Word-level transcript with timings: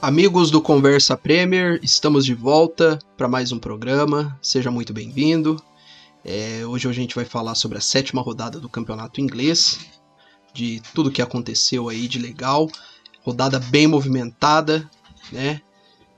Amigos 0.00 0.52
do 0.52 0.62
Conversa 0.62 1.16
Premier, 1.16 1.80
estamos 1.82 2.24
de 2.24 2.32
volta 2.32 3.00
para 3.16 3.26
mais 3.26 3.50
um 3.50 3.58
programa. 3.58 4.38
Seja 4.40 4.70
muito 4.70 4.92
bem-vindo. 4.92 5.60
É, 6.24 6.64
hoje 6.64 6.88
a 6.88 6.92
gente 6.92 7.16
vai 7.16 7.24
falar 7.24 7.56
sobre 7.56 7.78
a 7.78 7.80
sétima 7.80 8.22
rodada 8.22 8.60
do 8.60 8.68
campeonato 8.68 9.20
inglês, 9.20 9.80
de 10.54 10.80
tudo 10.94 11.10
que 11.10 11.20
aconteceu 11.20 11.88
aí 11.88 12.06
de 12.06 12.20
legal. 12.20 12.70
Rodada 13.22 13.58
bem 13.58 13.88
movimentada, 13.88 14.88
né? 15.32 15.60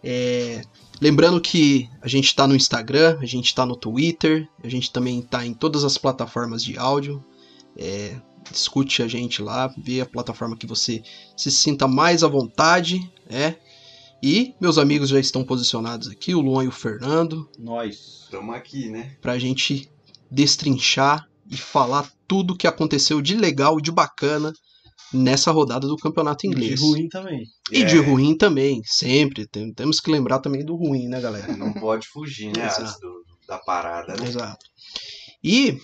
É, 0.05 0.61
lembrando 1.01 1.41
que 1.41 1.89
a 2.03 2.09
gente 2.09 2.27
está 2.27 2.47
no 2.47 2.55
Instagram, 2.55 3.17
a 3.23 3.27
gente 3.27 3.47
está 3.47 3.65
no 3.65 3.75
Twitter, 3.75 4.47
a 4.63 4.69
gente 4.69 4.93
também 4.93 5.21
está 5.21 5.45
em 5.47 5.55
todas 5.55 5.85
as 5.85 5.97
plataformas 5.97 6.63
de 6.63 6.77
áudio. 6.77 7.25
É, 7.79 8.15
escute 8.53 9.03
a 9.03 9.09
gente 9.09 9.41
lá, 9.41 9.73
vê 9.79 10.03
a 10.03 10.07
plataforma 10.07 10.55
que 10.55 10.67
você 10.67 11.03
se 11.35 11.51
sinta 11.51 11.89
mais 11.89 12.23
à 12.23 12.29
vontade, 12.29 13.11
é. 13.27 13.55
E 14.23 14.55
meus 14.61 14.77
amigos 14.79 15.09
já 15.09 15.19
estão 15.19 15.43
posicionados 15.45 16.09
aqui, 16.09 16.35
o 16.35 16.41
Luan 16.41 16.65
e 16.65 16.69
o 16.69 16.73
Fernando. 16.73 17.49
Nós. 17.59 18.21
Estamos 18.25 18.55
aqui, 18.55 18.89
né? 18.91 19.17
Pra 19.21 19.39
gente 19.39 19.91
destrinchar 20.31 21.27
e 21.51 21.57
falar 21.57 22.11
tudo 22.29 22.57
que 22.57 22.67
aconteceu 22.67 23.21
de 23.21 23.35
legal 23.35 23.79
e 23.79 23.83
de 23.83 23.91
bacana 23.91 24.53
nessa 25.13 25.51
rodada 25.51 25.89
do 25.89 25.97
campeonato 25.97 26.47
inglês. 26.47 26.73
E 26.73 26.75
de 26.77 26.81
ruim 26.83 27.09
também. 27.09 27.45
E 27.73 27.83
É. 27.83 27.85
de 27.85 27.99
ruim 27.99 28.37
também, 28.37 28.81
sempre. 28.85 29.47
Tem- 29.49 29.73
temos 29.73 30.01
que 30.01 30.11
lembrar 30.11 30.39
também 30.39 30.65
do 30.65 30.77
ruim, 30.77 31.09
né, 31.09 31.21
galera? 31.21 31.57
Não 31.57 31.73
pode 31.73 32.07
fugir, 32.07 32.57
né? 32.57 32.69
Do- 33.01 33.25
da 33.49 33.59
parada, 33.59 34.15
né? 34.17 34.29
Exato. 34.29 34.65
E 35.43 35.77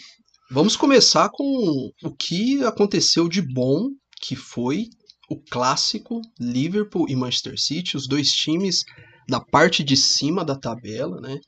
vamos 0.50 0.76
começar 0.76 1.28
com 1.32 1.90
o 2.04 2.14
que 2.16 2.62
aconteceu 2.64 3.28
de 3.28 3.42
bom, 3.42 3.88
que 4.20 4.36
foi 4.36 4.86
o 5.28 5.36
clássico 5.50 6.20
Liverpool 6.38 7.06
e 7.08 7.16
Manchester 7.16 7.58
City, 7.60 7.96
os 7.96 8.06
dois 8.06 8.30
times 8.30 8.84
da 9.28 9.40
parte 9.40 9.82
de 9.82 9.96
cima 9.96 10.44
da 10.44 10.54
tabela, 10.56 11.20
né? 11.20 11.38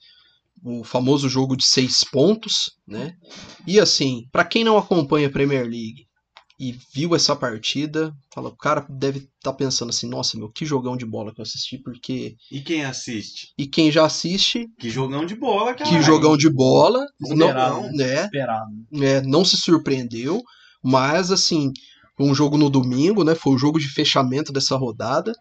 O 0.64 0.82
famoso 0.82 1.28
jogo 1.28 1.56
de 1.56 1.64
seis 1.64 2.02
pontos, 2.10 2.72
né? 2.86 3.12
E 3.66 3.78
assim, 3.78 4.26
para 4.32 4.44
quem 4.44 4.64
não 4.64 4.76
acompanha 4.76 5.28
a 5.28 5.30
Premier 5.30 5.62
League 5.62 6.06
e 6.60 6.76
viu 6.92 7.14
essa 7.14 7.36
partida, 7.36 8.12
fala, 8.34 8.48
o 8.48 8.56
cara 8.56 8.84
deve 8.90 9.28
estar 9.36 9.52
pensando 9.52 9.90
assim, 9.90 10.08
nossa, 10.08 10.36
meu, 10.36 10.50
que 10.50 10.66
jogão 10.66 10.96
de 10.96 11.06
bola 11.06 11.32
que 11.32 11.40
eu 11.40 11.44
assisti, 11.44 11.78
porque 11.78 12.34
E 12.50 12.60
quem 12.60 12.84
assiste? 12.84 13.52
e 13.56 13.64
quem 13.68 13.92
já 13.92 14.04
assiste, 14.04 14.66
Que 14.80 14.90
jogão 14.90 15.24
de 15.24 15.36
bola, 15.36 15.72
cara. 15.74 15.88
que 15.88 16.02
jogão 16.02 16.36
de 16.36 16.50
bola, 16.52 17.06
Esperado, 17.22 17.76
não, 17.76 17.92
né? 17.92 18.24
Esperado. 18.24 18.70
é, 18.94 19.20
não 19.22 19.44
se 19.44 19.56
surpreendeu, 19.56 20.42
mas 20.82 21.30
assim, 21.30 21.72
um 22.18 22.34
jogo 22.34 22.56
no 22.56 22.70
domingo, 22.70 23.24
né? 23.24 23.34
Foi 23.34 23.54
o 23.54 23.58
jogo 23.58 23.78
de 23.78 23.88
fechamento 23.88 24.52
dessa 24.52 24.76
rodada. 24.76 25.32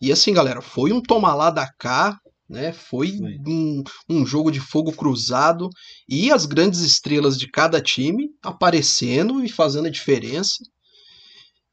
E 0.00 0.10
assim, 0.12 0.32
galera, 0.32 0.60
foi 0.60 0.92
um 0.92 1.00
toma 1.00 1.34
lá 1.34 1.50
da 1.50 1.70
cá, 1.78 2.18
né? 2.48 2.72
Foi. 2.72 3.18
Um, 3.46 3.82
um 4.08 4.26
jogo 4.26 4.50
de 4.50 4.60
fogo 4.60 4.92
cruzado 4.92 5.68
e 6.08 6.30
as 6.30 6.44
grandes 6.46 6.80
estrelas 6.80 7.38
de 7.38 7.50
cada 7.50 7.80
time 7.80 8.28
aparecendo 8.42 9.44
e 9.44 9.48
fazendo 9.48 9.86
a 9.86 9.90
diferença. 9.90 10.62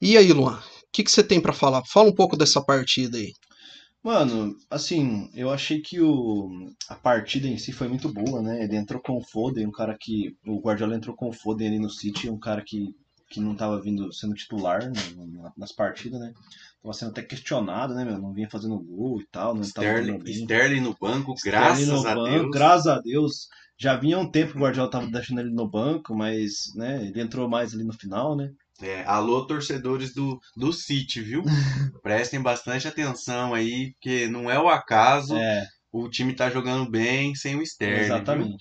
E 0.02 0.18
aí, 0.18 0.32
Luan, 0.32 0.58
o 0.58 0.62
que, 0.92 1.04
que 1.04 1.12
você 1.12 1.24
tem 1.24 1.42
pra 1.42 1.54
falar? 1.54 1.84
Fala 1.86 2.10
um 2.10 2.16
pouco 2.16 2.38
dessa 2.38 2.64
partida 2.64 3.18
aí. 3.18 3.34
Mano, 4.02 4.56
assim, 4.70 5.30
eu 5.34 5.50
achei 5.50 5.82
que 5.82 6.00
o, 6.00 6.50
a 6.88 6.96
partida 6.96 7.48
em 7.48 7.58
si 7.58 7.74
foi 7.74 7.90
muito 7.90 8.08
boa, 8.08 8.42
né? 8.42 8.64
Ele 8.64 8.78
entrou 8.78 9.02
com 9.02 9.18
o 9.18 9.22
Foden, 9.22 9.68
um 9.68 9.72
cara 9.72 9.98
que. 10.00 10.38
O 10.48 10.62
Guardiola 10.62 10.96
entrou 10.96 11.16
com 11.16 11.28
o 11.28 11.34
Foden 11.34 11.68
ali 11.68 11.80
no 11.80 11.90
City, 11.90 12.30
um 12.30 12.40
cara 12.40 12.64
que, 12.66 12.96
que 13.30 13.40
não 13.40 13.56
tava 13.56 13.80
vindo 13.82 14.12
sendo 14.14 14.34
titular 14.34 14.92
no- 15.16 15.54
nas 15.56 15.72
partidas, 15.72 16.20
né? 16.20 16.34
Tava 16.82 16.94
sendo 16.94 17.12
até 17.12 17.22
questionado, 17.22 17.94
né, 17.94 18.04
meu? 18.06 18.18
Não 18.18 18.34
vinha 18.34 18.50
fazendo 18.50 18.80
gol 18.80 19.22
e 19.22 19.28
tal, 19.28 19.54
não 19.54 19.62
tava 19.62 19.88
Sterling, 19.88 20.18
bem. 20.20 20.34
Sterling 20.34 20.82
no 20.82 20.98
banco, 21.00 21.34
Sterling 21.34 21.52
graças 21.52 21.88
no 21.88 22.08
a 22.08 22.16
banco, 22.16 22.30
Deus. 22.32 22.52
Graças 22.52 22.88
a 22.88 23.00
Deus. 23.00 23.48
Já 23.78 23.96
vinha 23.96 24.20
um 24.20 24.30
tempo 24.30 24.52
que 24.54 24.58
o 24.58 24.62
Guardiola 24.62 24.90
tava 24.90 25.08
deixando 25.08 25.40
ele 25.40 25.52
no 25.52 25.70
banco, 25.70 26.14
mas, 26.14 26.74
né, 26.76 27.06
ele 27.06 27.22
entrou 27.22 27.48
mais 27.48 27.74
ali 27.74 27.84
no 27.84 27.94
final, 27.94 28.36
né? 28.36 28.52
É, 28.82 29.04
alô, 29.04 29.46
torcedores 29.46 30.14
do, 30.14 30.40
do 30.56 30.72
City, 30.74 31.22
viu? 31.22 31.44
Prestem 32.02 32.42
bastante 32.42 32.88
atenção 32.88 33.54
aí, 33.54 33.92
porque 33.94 34.28
não 34.28 34.50
é 34.50 34.60
o 34.60 34.70
acaso. 34.70 35.36
É, 35.36 35.66
O 35.92 36.10
time 36.10 36.34
tá 36.34 36.50
jogando 36.50 36.90
bem 36.90 37.36
sem 37.36 37.56
o 37.56 37.62
Sterling. 37.62 38.24
viu? 38.24 38.56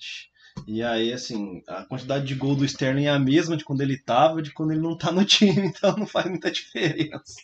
E 0.67 0.83
aí, 0.83 1.11
assim, 1.13 1.61
a 1.67 1.83
quantidade 1.85 2.25
de 2.25 2.35
gol 2.35 2.55
do 2.55 2.65
Sterling 2.65 3.05
é 3.05 3.09
a 3.09 3.19
mesma 3.19 3.57
de 3.57 3.63
quando 3.63 3.81
ele 3.81 3.97
tava, 3.97 4.41
de 4.41 4.51
quando 4.51 4.71
ele 4.71 4.81
não 4.81 4.97
tá 4.97 5.11
no 5.11 5.23
time, 5.25 5.67
então 5.67 5.95
não 5.95 6.07
faz 6.07 6.27
muita 6.29 6.51
diferença. 6.51 7.41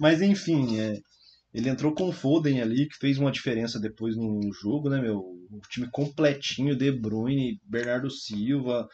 Mas 0.00 0.22
enfim, 0.22 0.78
é, 0.78 1.00
ele 1.52 1.68
entrou 1.68 1.94
com 1.94 2.08
o 2.08 2.12
Foden 2.12 2.60
ali, 2.60 2.88
que 2.88 2.96
fez 2.96 3.18
uma 3.18 3.32
diferença 3.32 3.80
depois 3.80 4.16
no 4.16 4.40
jogo, 4.52 4.88
né, 4.88 5.00
meu? 5.00 5.18
O 5.18 5.60
time 5.68 5.88
completinho, 5.90 6.76
De 6.76 6.92
Bruyne, 6.92 7.60
Bernardo 7.64 8.10
Silva, 8.10 8.86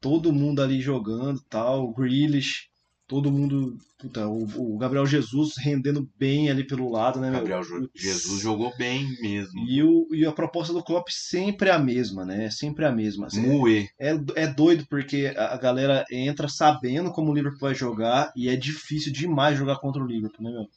todo 0.00 0.32
mundo 0.32 0.62
ali 0.62 0.80
jogando 0.80 1.40
tal, 1.48 1.92
Grealish, 1.92 2.67
todo 3.08 3.32
mundo. 3.32 3.76
Puta, 3.98 4.28
o, 4.28 4.74
o 4.74 4.78
Gabriel 4.78 5.04
Jesus 5.04 5.54
rendendo 5.58 6.08
bem 6.16 6.48
ali 6.50 6.64
pelo 6.64 6.88
lado, 6.88 7.18
né, 7.18 7.30
meu? 7.30 7.40
Gabriel 7.40 7.64
Jo- 7.64 7.88
Jesus 7.92 8.40
jogou 8.40 8.72
bem 8.76 9.08
mesmo. 9.20 9.66
E, 9.66 9.82
o, 9.82 10.06
e 10.12 10.24
a 10.24 10.30
proposta 10.30 10.72
do 10.72 10.84
Klopp 10.84 11.08
sempre 11.10 11.68
é 11.68 11.72
a 11.72 11.78
mesma, 11.80 12.24
né? 12.24 12.48
Sempre 12.48 12.84
a 12.84 12.92
mesma. 12.92 13.26
Muê. 13.32 13.88
é, 13.98 14.10
é 14.36 14.46
doido 14.46 14.86
porque 14.88 15.34
a 15.36 15.48
a 15.54 15.56
galera 15.56 16.04
entra 16.12 16.46
sabendo 16.46 17.10
como 17.10 17.32
o 17.32 17.34
Liverpool 17.34 17.60
vai 17.62 17.74
jogar 17.74 18.30
e 18.36 18.48
é 18.48 18.54
difícil 18.54 19.10
demais 19.12 19.58
jogar 19.58 19.80
contra 19.80 20.00
o 20.02 20.06
Liverpool, 20.06 20.44
né, 20.44 20.52
meu? 20.52 20.68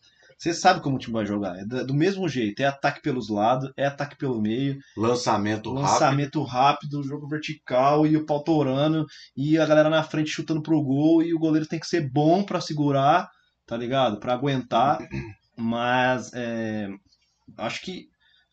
Você 0.42 0.56
sabe 0.56 0.82
como 0.82 0.96
o 0.96 1.00
time 1.00 1.14
vai 1.14 1.26
jogar. 1.26 1.56
É 1.56 1.66
do 1.66 1.94
mesmo 1.94 2.28
jeito. 2.28 2.62
É 2.62 2.66
ataque 2.66 3.00
pelos 3.00 3.30
lados, 3.30 3.72
é 3.78 3.86
ataque 3.86 4.18
pelo 4.18 4.42
meio, 4.42 4.80
Lançamento 4.98 5.70
rápido. 5.72 5.88
lançamento 5.88 6.44
rápido, 6.44 7.04
jogo 7.04 7.28
vertical 7.28 8.08
e 8.08 8.18
o 8.18 8.26
pau 8.26 8.44
torando 8.44 9.06
e 9.38 9.60
a 9.60 9.66
galera 9.68 9.88
na 9.88 10.02
frente 10.02 10.32
chutando 10.32 10.64
pro 10.64 10.82
gol 10.82 11.22
e 11.22 11.32
o 11.32 11.38
goleiro 11.38 11.68
tem 11.68 11.80
que 11.80 11.86
ser 11.86 12.10
bom 12.12 12.44
pra 12.44 12.60
segurar, 12.60 13.30
tá 13.68 13.78
ligado? 13.78 14.20
Pra 14.20 14.34
aguentar. 14.34 14.98
Mas 15.56 16.32
é, 16.34 16.90
acho 17.60 17.80
que 17.84 18.08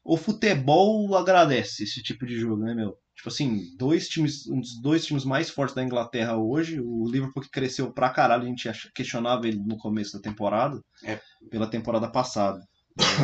o 0.04 0.18
futebol 0.18 1.16
agradece 1.16 1.84
esse 1.84 2.02
tipo 2.02 2.26
de 2.26 2.38
jogo, 2.38 2.64
né, 2.64 2.74
meu? 2.74 2.98
Tipo 3.18 3.28
assim, 3.30 3.62
dois 3.76 4.08
times, 4.08 4.46
um 4.46 4.60
dos 4.60 4.80
dois 4.80 5.04
times 5.04 5.24
mais 5.24 5.50
fortes 5.50 5.74
da 5.74 5.82
Inglaterra 5.82 6.36
hoje, 6.36 6.80
o 6.80 7.04
Liverpool 7.10 7.42
que 7.42 7.50
cresceu 7.50 7.92
pra 7.92 8.10
caralho, 8.10 8.44
a 8.44 8.46
gente 8.46 8.70
questionava 8.94 9.46
ele 9.48 9.58
no 9.58 9.76
começo 9.76 10.12
da 10.12 10.20
temporada, 10.22 10.80
É. 11.04 11.20
pela 11.50 11.66
temporada 11.66 12.08
passada. 12.08 12.60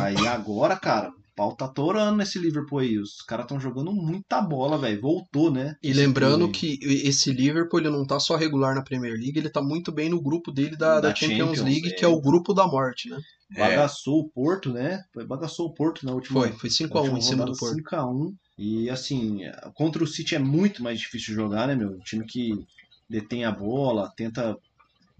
Aí 0.03 0.27
agora, 0.27 0.75
cara, 0.77 1.09
o 1.09 1.13
pau 1.35 1.55
tá 1.55 1.67
torando 1.67 2.17
nesse 2.17 2.37
Liverpool 2.37 2.79
aí. 2.79 2.97
Os 2.99 3.21
caras 3.21 3.45
estão 3.45 3.57
jogando 3.59 3.91
muita 3.93 4.41
bola, 4.41 4.77
velho. 4.77 4.99
Voltou, 5.01 5.49
né? 5.49 5.75
E 5.81 5.93
lembrando 5.93 6.49
que 6.51 6.77
esse 6.81 7.31
Liverpool 7.31 7.79
ele 7.79 7.89
não 7.89 8.05
tá 8.05 8.19
só 8.19 8.35
regular 8.35 8.75
na 8.75 8.83
Premier 8.83 9.13
League, 9.13 9.37
ele 9.39 9.49
tá 9.49 9.61
muito 9.61 9.93
bem 9.93 10.09
no 10.09 10.21
grupo 10.21 10.51
dele 10.51 10.75
da, 10.77 10.95
da 10.95 11.09
Da 11.09 11.15
Champions, 11.15 11.37
Champions, 11.57 11.61
League, 11.61 11.87
é. 11.87 11.91
que 11.93 12.03
é 12.03 12.07
o 12.07 12.19
grupo 12.21 12.53
da 12.53 12.67
morte, 12.67 13.09
né? 13.09 13.17
É, 13.55 13.69
bagaçou 13.69 14.19
o 14.19 14.29
Porto, 14.29 14.73
né? 14.73 15.01
Foi- 15.13 15.25
Bagaçou 15.25 15.67
o 15.67 15.73
Porto 15.73 16.05
na 16.05 16.11
última 16.13 16.41
Foi, 16.41 16.51
foi 16.51 16.69
5x1 16.69 17.17
em 17.17 17.21
cima 17.21 17.45
do 17.45 17.53
Porto. 17.55 17.75
5x1. 17.75 18.33
E 18.57 18.89
assim, 18.89 19.41
contra 19.73 20.03
o 20.03 20.07
City 20.07 20.35
é 20.35 20.39
muito 20.39 20.81
mais 20.81 20.99
difícil 20.99 21.35
jogar, 21.35 21.67
né, 21.67 21.75
meu? 21.75 21.91
Um 21.91 21.99
time 21.99 22.25
que 22.25 22.65
detém 23.09 23.43
a 23.43 23.51
bola, 23.51 24.13
tenta 24.15 24.57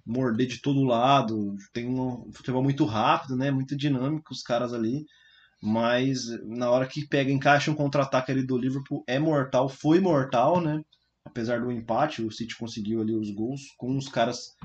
morder 0.05 0.47
de 0.47 0.61
todo 0.61 0.83
lado, 0.83 1.55
tem 1.73 1.87
um 1.87 2.31
futebol 2.31 2.63
muito 2.63 2.85
rápido, 2.85 3.35
né? 3.35 3.51
Muito 3.51 3.75
dinâmico 3.75 4.33
os 4.33 4.41
caras 4.41 4.73
ali. 4.73 5.05
Mas 5.61 6.27
na 6.43 6.69
hora 6.69 6.87
que 6.87 7.07
pega, 7.07 7.31
encaixa 7.31 7.71
um 7.71 7.75
contra-ataque 7.75 8.31
ali 8.31 8.45
do 8.45 8.57
Liverpool, 8.57 9.03
é 9.07 9.17
mortal, 9.17 9.67
foi 9.67 9.99
mortal, 9.99 10.61
né? 10.61 10.81
Apesar 11.25 11.59
do 11.59 11.71
empate, 11.71 12.21
o 12.21 12.31
City 12.31 12.55
conseguiu 12.55 13.01
ali 13.01 13.15
os 13.15 13.31
gols 13.31 13.73
com 13.77 13.97
os 13.97 14.07
caras 14.07 14.55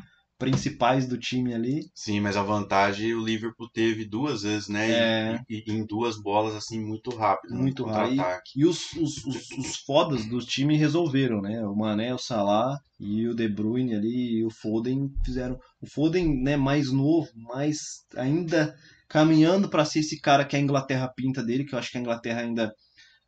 principais 0.41 1.07
do 1.07 1.17
time 1.17 1.55
ali. 1.55 1.83
Sim, 1.95 2.19
mas 2.21 2.37
a 2.37 2.43
vantagem 2.43 3.15
o 3.15 3.25
Liverpool 3.25 3.69
teve 3.73 4.05
duas 4.05 4.43
vezes, 4.43 4.69
né? 4.69 4.89
E- 4.89 4.93
É. 4.93 5.41
E, 5.49 5.65
e 5.67 5.73
em 5.73 5.87
duas 5.87 6.21
bolas, 6.21 6.57
assim, 6.57 6.81
muito 6.81 7.15
rápido. 7.15 7.55
no 7.55 7.61
Muito 7.61 7.85
rápido. 7.85 8.17
contra-ataque. 8.17 8.51
E 8.57 8.65
os, 8.67 8.93
os, 8.95 9.25
os, 9.25 9.51
os 9.53 9.77
fodas 9.87 10.27
do 10.27 10.39
time 10.41 10.77
resolveram, 10.77 11.41
né? 11.41 11.63
O 11.65 11.77
Mané, 11.77 12.13
o 12.13 12.19
Salah 12.19 12.77
e 12.99 13.29
o 13.29 13.35
De 13.35 13.49
Bruyne 13.49 13.95
ali 13.95 14.39
e 14.39 14.45
o 14.45 14.51
Foden 14.51 15.11
fizeram. 15.25 15.57
O 15.81 15.87
Foden, 15.87 16.43
né, 16.43 16.57
mais 16.57 16.91
novo, 16.91 17.29
mais 17.37 17.79
ainda 18.17 18.75
caminhando 19.09 19.69
para 19.69 19.85
ser 19.85 20.01
esse 20.01 20.21
cara 20.21 20.45
que 20.45 20.57
a 20.57 20.61
Inglaterra 20.61 21.13
pinta 21.15 21.43
dele, 21.43 21.65
que 21.65 21.75
eu 21.75 21.79
acho 21.79 21.91
que 21.91 21.99
a 21.99 22.01
Inglaterra 22.01 22.41
ainda. 22.41 22.73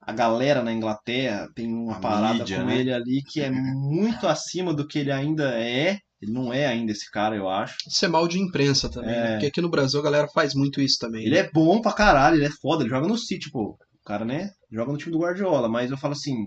A 0.04 0.12
galera 0.12 0.64
na 0.64 0.72
Inglaterra 0.72 1.48
tem 1.54 1.72
uma 1.72 1.94
A 1.96 2.00
parada 2.00 2.34
mídia, 2.40 2.58
com 2.58 2.66
né? 2.66 2.76
ele 2.80 2.92
ali 2.92 3.22
que 3.22 3.40
é 3.40 3.50
muito 3.52 4.26
acima 4.26 4.74
do 4.74 4.84
que 4.86 4.98
ele 4.98 5.12
ainda 5.12 5.50
é. 5.56 5.98
Ele 6.22 6.32
não 6.32 6.52
é 6.52 6.66
ainda 6.66 6.92
esse 6.92 7.10
cara, 7.10 7.34
eu 7.34 7.48
acho. 7.48 7.76
Isso 7.86 8.04
é 8.04 8.08
mal 8.08 8.28
de 8.28 8.38
imprensa 8.38 8.88
também, 8.88 9.10
É. 9.14 9.20
né? 9.22 9.30
Porque 9.32 9.46
aqui 9.46 9.60
no 9.60 9.68
Brasil 9.68 9.98
a 9.98 10.02
galera 10.04 10.28
faz 10.28 10.54
muito 10.54 10.80
isso 10.80 10.96
também. 11.00 11.22
Ele 11.26 11.34
né? 11.34 11.40
é 11.40 11.50
bom 11.50 11.80
pra 11.82 11.92
caralho, 11.92 12.36
ele 12.36 12.44
é 12.46 12.50
foda, 12.50 12.82
ele 12.84 12.90
joga 12.90 13.08
no 13.08 13.18
City, 13.18 13.50
pô. 13.50 13.76
O 14.00 14.04
cara, 14.04 14.24
né, 14.24 14.50
joga 14.70 14.92
no 14.92 14.98
time 14.98 15.12
do 15.12 15.18
Guardiola, 15.18 15.68
mas 15.68 15.90
eu 15.90 15.96
falo 15.96 16.12
assim, 16.14 16.46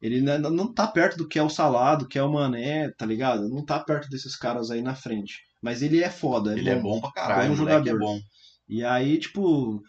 ele 0.00 0.20
não, 0.20 0.38
não 0.50 0.72
tá 0.72 0.86
perto 0.86 1.16
do 1.16 1.26
que 1.28 1.38
é 1.38 1.42
o 1.42 1.48
Salah, 1.48 1.94
do 1.96 2.06
que 2.06 2.18
é 2.18 2.22
o 2.22 2.32
Mané, 2.32 2.90
tá 2.96 3.04
ligado? 3.06 3.48
Não 3.48 3.64
tá 3.64 3.78
perto 3.80 4.08
desses 4.08 4.36
caras 4.36 4.70
aí 4.70 4.80
na 4.82 4.94
frente. 4.94 5.34
Mas 5.62 5.82
ele 5.82 6.02
é 6.02 6.10
foda, 6.10 6.54
é 6.54 6.58
Ele 6.58 6.70
é 6.70 6.76
bom. 6.76 6.92
bom 6.94 7.00
pra 7.00 7.10
caralho, 7.12 7.48
Bom 7.48 7.54
o 7.54 7.58
moleque 7.58 7.88
é 7.88 7.92
jogador. 7.92 7.98
bom. 7.98 8.20
E 8.68 8.84
aí, 8.84 9.18
tipo, 9.18 9.80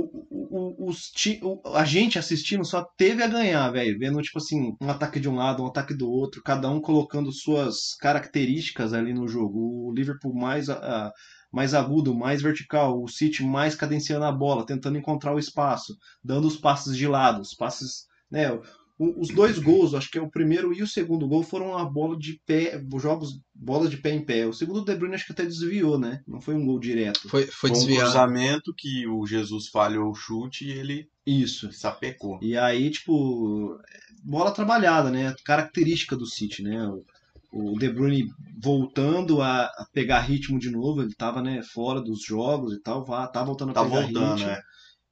o, 0.00 0.84
o, 0.84 0.88
os, 0.88 1.10
ti- 1.10 1.40
o- 1.42 1.60
a 1.76 1.84
gente 1.84 2.18
assistindo 2.18 2.64
só 2.64 2.84
teve 2.96 3.22
a 3.22 3.26
ganhar, 3.26 3.70
velho. 3.70 3.98
Vendo, 3.98 4.20
tipo 4.22 4.38
assim, 4.38 4.74
um 4.80 4.90
ataque 4.90 5.20
de 5.20 5.28
um 5.28 5.36
lado, 5.36 5.62
um 5.62 5.66
ataque 5.66 5.94
do 5.94 6.10
outro, 6.10 6.42
cada 6.42 6.68
um 6.70 6.80
colocando 6.80 7.32
suas 7.32 7.94
características 8.00 8.92
ali 8.92 9.12
no 9.12 9.28
jogo. 9.28 9.88
O 9.88 9.92
Liverpool 9.94 10.34
mais, 10.34 10.68
a- 10.70 11.12
mais 11.52 11.74
agudo, 11.74 12.14
mais 12.14 12.40
vertical, 12.42 13.02
o 13.02 13.08
City 13.08 13.44
mais 13.44 13.74
cadenciando 13.74 14.24
a 14.24 14.32
bola, 14.32 14.64
tentando 14.66 14.98
encontrar 14.98 15.34
o 15.34 15.38
espaço, 15.38 15.94
dando 16.24 16.46
os 16.48 16.56
passes 16.56 16.96
de 16.96 17.06
lado, 17.06 17.40
os 17.40 17.54
passes, 17.54 18.06
né? 18.30 18.46
O- 18.98 19.20
Os 19.20 19.28
dois 19.28 19.58
gols, 19.58 19.94
acho 19.94 20.10
que 20.10 20.18
é 20.18 20.22
o 20.22 20.30
primeiro 20.30 20.72
e 20.72 20.82
o 20.82 20.86
segundo 20.86 21.26
gol, 21.28 21.42
foram 21.42 21.76
a 21.76 21.84
bola 21.84 22.16
de 22.16 22.40
pé, 22.46 22.80
jogos, 23.00 23.40
bolas 23.54 23.90
de 23.90 23.96
pé 23.96 24.10
em 24.12 24.24
pé. 24.24 24.46
O 24.46 24.52
segundo 24.52 24.80
o 24.80 24.84
De 24.84 24.94
Bruyne 24.94 25.14
acho 25.14 25.26
que 25.26 25.32
até 25.32 25.44
desviou, 25.44 25.98
né? 25.98 26.20
Não 26.26 26.40
foi 26.40 26.54
um 26.54 26.64
gol 26.64 26.78
direto. 26.78 27.28
Foi, 27.28 27.46
foi 27.46 27.70
Foi 27.70 27.76
um 27.78 27.80
desviado. 27.80 28.06
cruzamento 28.06 28.74
que 28.76 29.06
o 29.06 29.26
Jesus 29.26 29.68
falhou 29.68 30.10
o 30.10 30.14
chute 30.14 30.66
e 30.66 30.70
ele 30.72 31.08
Isso. 31.26 31.70
sapecou. 31.72 32.38
E 32.40 32.56
aí, 32.56 32.90
tipo, 32.90 33.78
bola 34.24 34.52
trabalhada, 34.52 35.10
né? 35.10 35.34
Característica 35.44 36.16
do 36.16 36.26
City, 36.26 36.62
né? 36.62 36.86
O, 36.88 37.04
o 37.74 37.78
De 37.78 37.88
Bruyne 37.90 38.24
voltando 38.60 39.40
a, 39.40 39.64
a 39.66 39.86
pegar 39.92 40.20
ritmo 40.20 40.58
de 40.58 40.70
novo, 40.70 41.02
ele 41.02 41.14
tava, 41.14 41.42
né, 41.42 41.62
fora 41.62 42.00
dos 42.00 42.24
jogos 42.24 42.72
e 42.74 42.80
tal, 42.80 43.04
vá, 43.04 43.26
tá 43.28 43.42
voltando 43.44 43.72
a 43.72 43.74
Tá 43.74 43.80
pegar 43.80 43.90
voltando, 43.90 44.40
ritmo. 44.40 44.48
né? 44.50 44.60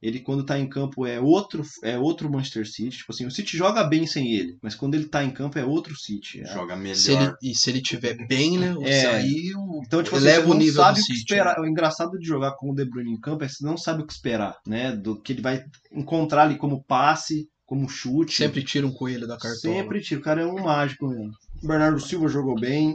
Ele 0.03 0.19
quando 0.21 0.45
tá 0.45 0.59
em 0.59 0.67
campo 0.69 1.07
é 1.07 1.21
outro, 1.21 1.63
é 1.85 1.99
outro 1.99 2.31
Manchester 2.31 2.67
City, 2.67 2.97
tipo 2.99 3.13
assim, 3.13 3.27
o 3.27 3.31
City 3.31 3.57
joga 3.57 3.85
bem 3.85 4.07
sem 4.07 4.33
ele, 4.33 4.57
mas 4.63 4.75
quando 4.75 4.95
ele 4.95 5.05
tá 5.07 5.23
em 5.23 5.31
campo 5.31 5.59
é 5.59 5.65
outro 5.65 5.95
City. 5.95 6.41
É- 6.41 6.53
Joga 6.55 6.75
melhor. 6.75 6.97
Se 6.97 7.13
ele, 7.13 7.33
e 7.43 7.55
se 7.55 7.69
ele 7.71 7.83
tiver 7.83 8.17
bem, 8.27 8.57
né? 8.59 8.75
É. 8.83 9.07
Aí 9.07 9.53
o- 9.55 9.83
Então, 9.85 10.03
tipo 10.03 10.17
assim, 10.17 10.27
eleva 10.27 10.47
o 10.47 10.51
não 10.51 10.57
nível 10.59 10.83
sabe 10.83 10.99
do 10.99 11.03
o 11.03 11.05
que 11.05 11.13
City. 11.13 11.19
esperar. 11.21 11.57
né? 11.59 11.63
O 11.63 11.71
engraçado 11.71 12.19
de 12.19 12.27
jogar 12.27 12.53
com 12.57 12.71
o 12.71 12.75
De 12.75 12.85
Bruyne 12.85 13.13
em 13.13 13.21
campo 13.21 13.45
é 13.45 13.47
que 13.47 13.53
você 13.55 13.65
não 13.65 13.77
sabe 13.77 14.03
o 14.03 14.07
que 14.07 14.13
esperar, 14.13 14.57
né? 14.67 14.97
Do 14.97 15.21
que 15.21 15.33
ele 15.35 15.43
vai 15.43 15.63
encontrar 15.93 16.43
ali 16.45 16.57
como 16.57 16.83
passe, 16.85 17.47
como 17.67 17.89
chute. 17.89 18.35
Sempre 18.37 18.63
tira 18.65 18.87
um 18.87 18.93
coelho 18.93 19.27
da 19.27 19.37
cartola. 19.37 19.75
Sempre 19.75 20.01
tira. 20.01 20.21
O 20.21 20.25
cara 20.25 20.41
é 20.43 20.47
um 20.47 20.63
mágico 20.65 21.07
mesmo. 21.09 21.31
O 21.63 21.67
Bernardo 21.69 22.01
Silva 22.01 22.27
jogou 22.27 22.55
bem. 22.59 22.95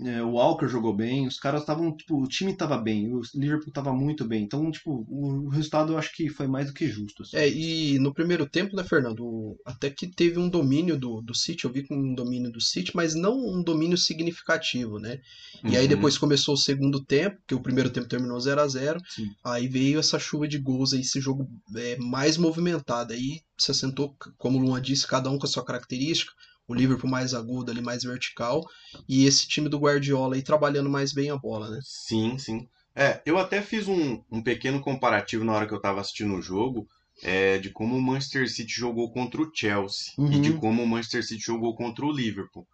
É, 0.00 0.22
o 0.22 0.32
Walker 0.32 0.68
jogou 0.68 0.94
bem. 0.94 1.26
Os 1.26 1.38
caras 1.40 1.62
estavam, 1.62 1.94
tipo, 1.96 2.22
o 2.22 2.28
time 2.28 2.56
tava 2.56 2.78
bem. 2.78 3.12
O 3.12 3.20
Liverpool 3.34 3.72
tava 3.72 3.92
muito 3.92 4.24
bem. 4.24 4.44
Então, 4.44 4.70
tipo, 4.70 5.04
o, 5.08 5.48
resultado 5.48 5.92
eu 5.92 5.98
acho 5.98 6.14
que 6.14 6.28
foi 6.28 6.46
mais 6.46 6.66
do 6.68 6.72
que 6.72 6.86
justo. 6.88 7.22
assim. 7.22 7.36
É, 7.36 7.48
e 7.48 7.98
no 7.98 8.14
primeiro 8.14 8.48
tempo, 8.48 8.76
né, 8.76 8.84
Fernando? 8.84 9.56
Até 9.64 9.90
que 9.90 10.06
teve 10.06 10.38
um 10.38 10.48
domínio 10.48 10.96
do, 10.96 11.20
do 11.20 11.34
City, 11.34 11.64
eu 11.64 11.72
vi 11.72 11.86
com 11.86 11.96
um 11.96 12.14
domínio 12.14 12.50
do 12.52 12.60
City, 12.60 12.92
mas 12.94 13.14
não 13.14 13.36
um 13.36 13.62
domínio 13.62 13.98
significativo, 13.98 14.98
né? 14.98 15.20
E 15.64 15.76
aí 15.76 15.82
Uhum. 15.82 15.88
depois 15.88 16.16
começou 16.16 16.54
o 16.54 16.58
segundo 16.58 17.04
tempo, 17.04 17.38
que 17.46 17.54
o 17.54 17.60
primeiro 17.60 17.90
tempo 17.90 18.08
terminou 18.08 18.38
0 18.38 18.60
a 18.60 18.68
0 18.68 19.00
Sim. 19.08 19.28
Aí 19.44 19.66
veio 19.66 19.98
essa 19.98 20.18
chuva 20.18 20.46
de 20.46 20.58
gols 20.58 20.92
aí, 20.92 21.00
esse 21.00 21.20
jogo 21.20 21.48
é, 21.76 21.96
mais 21.96 22.36
movimentado. 22.36 23.12
Aí 23.12 23.40
se 23.56 23.70
assentou, 23.72 24.14
como 24.36 24.58
o 24.58 24.62
Luan 24.62 24.80
disse, 24.80 25.06
cada 25.06 25.28
um 25.30 25.38
com 25.38 25.46
a 25.46 25.48
sua 25.48 25.64
característica. 25.64 26.32
O 26.68 26.74
Liverpool 26.74 27.10
mais 27.10 27.34
agudo 27.34 27.70
ali, 27.72 27.80
mais 27.80 28.02
vertical. 28.04 28.62
E 29.08 29.24
esse 29.26 29.48
time 29.48 29.68
do 29.68 29.78
Guardiola 29.78 30.36
aí 30.36 30.42
trabalhando 30.42 30.90
mais 30.90 31.12
bem 31.12 31.30
a 31.30 31.36
bola, 31.36 31.70
né? 31.70 31.80
Sim, 31.82 32.38
sim. 32.38 32.68
É, 32.94 33.20
eu 33.24 33.38
até 33.38 33.62
fiz 33.62 33.86
um, 33.88 34.22
um 34.30 34.42
pequeno 34.42 34.80
comparativo 34.80 35.44
na 35.44 35.52
hora 35.52 35.66
que 35.66 35.74
eu 35.74 35.80
tava 35.80 36.00
assistindo 36.00 36.34
o 36.34 36.42
jogo, 36.42 36.86
é, 37.22 37.58
de 37.58 37.70
como 37.70 37.96
o 37.96 38.02
Manchester 38.02 38.48
City 38.50 38.72
jogou 38.72 39.10
contra 39.12 39.40
o 39.40 39.50
Chelsea 39.54 40.12
e 40.18 40.22
Uhum. 40.22 40.40
de 40.40 40.52
como 40.54 40.82
o 40.82 40.86
Manchester 40.86 41.24
City 41.24 41.42
jogou 41.44 41.74
contra 41.74 42.04
o 42.04 42.12
Liverpool. 42.12 42.66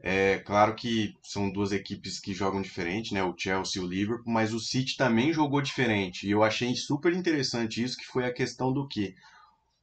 É 0.00 0.38
claro 0.38 0.74
que 0.74 1.14
são 1.22 1.50
duas 1.50 1.72
equipes 1.72 2.20
que 2.20 2.34
jogam 2.34 2.62
diferente, 2.62 3.14
né? 3.14 3.22
O 3.24 3.34
Chelsea 3.36 3.80
e 3.82 3.84
o 3.84 3.88
Liverpool, 3.88 4.32
mas 4.32 4.52
o 4.54 4.60
City 4.60 4.96
também 4.96 5.32
jogou 5.32 5.60
diferente. 5.62 6.26
E 6.26 6.30
eu 6.30 6.42
achei 6.44 6.74
super 6.76 7.12
interessante 7.14 7.82
isso, 7.82 7.96
que 7.96 8.06
foi 8.06 8.24
a 8.26 8.32
questão 8.32 8.72
do 8.72 8.86
que 8.88 9.14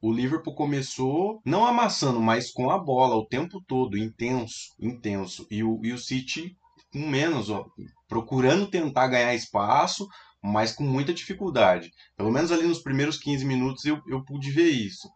o 0.06 0.12
Liverpool 0.12 0.54
começou 0.54 1.40
não 1.46 1.64
amassando, 1.64 2.20
mas 2.20 2.50
com 2.50 2.70
a 2.70 2.78
bola 2.78 3.16
o 3.16 3.24
tempo 3.24 3.64
todo, 3.66 3.96
intenso, 3.96 4.74
intenso. 4.78 5.46
E 5.50 5.64
o, 5.64 5.80
e 5.82 5.94
o 5.94 5.98
City 5.98 6.54
com 6.92 7.08
menos, 7.08 7.48
ó, 7.48 7.64
procurando 8.06 8.66
tentar 8.66 9.08
ganhar 9.08 9.34
espaço, 9.34 10.06
mas 10.42 10.72
com 10.72 10.84
muita 10.84 11.14
dificuldade. 11.14 11.90
Pelo 12.18 12.30
menos 12.30 12.52
ali 12.52 12.66
nos 12.66 12.82
primeiros 12.82 13.16
15 13.16 13.46
minutos 13.46 13.86
eu, 13.86 13.98
eu 14.06 14.22
pude 14.22 14.50
ver 14.50 14.68
isso. 14.68 15.08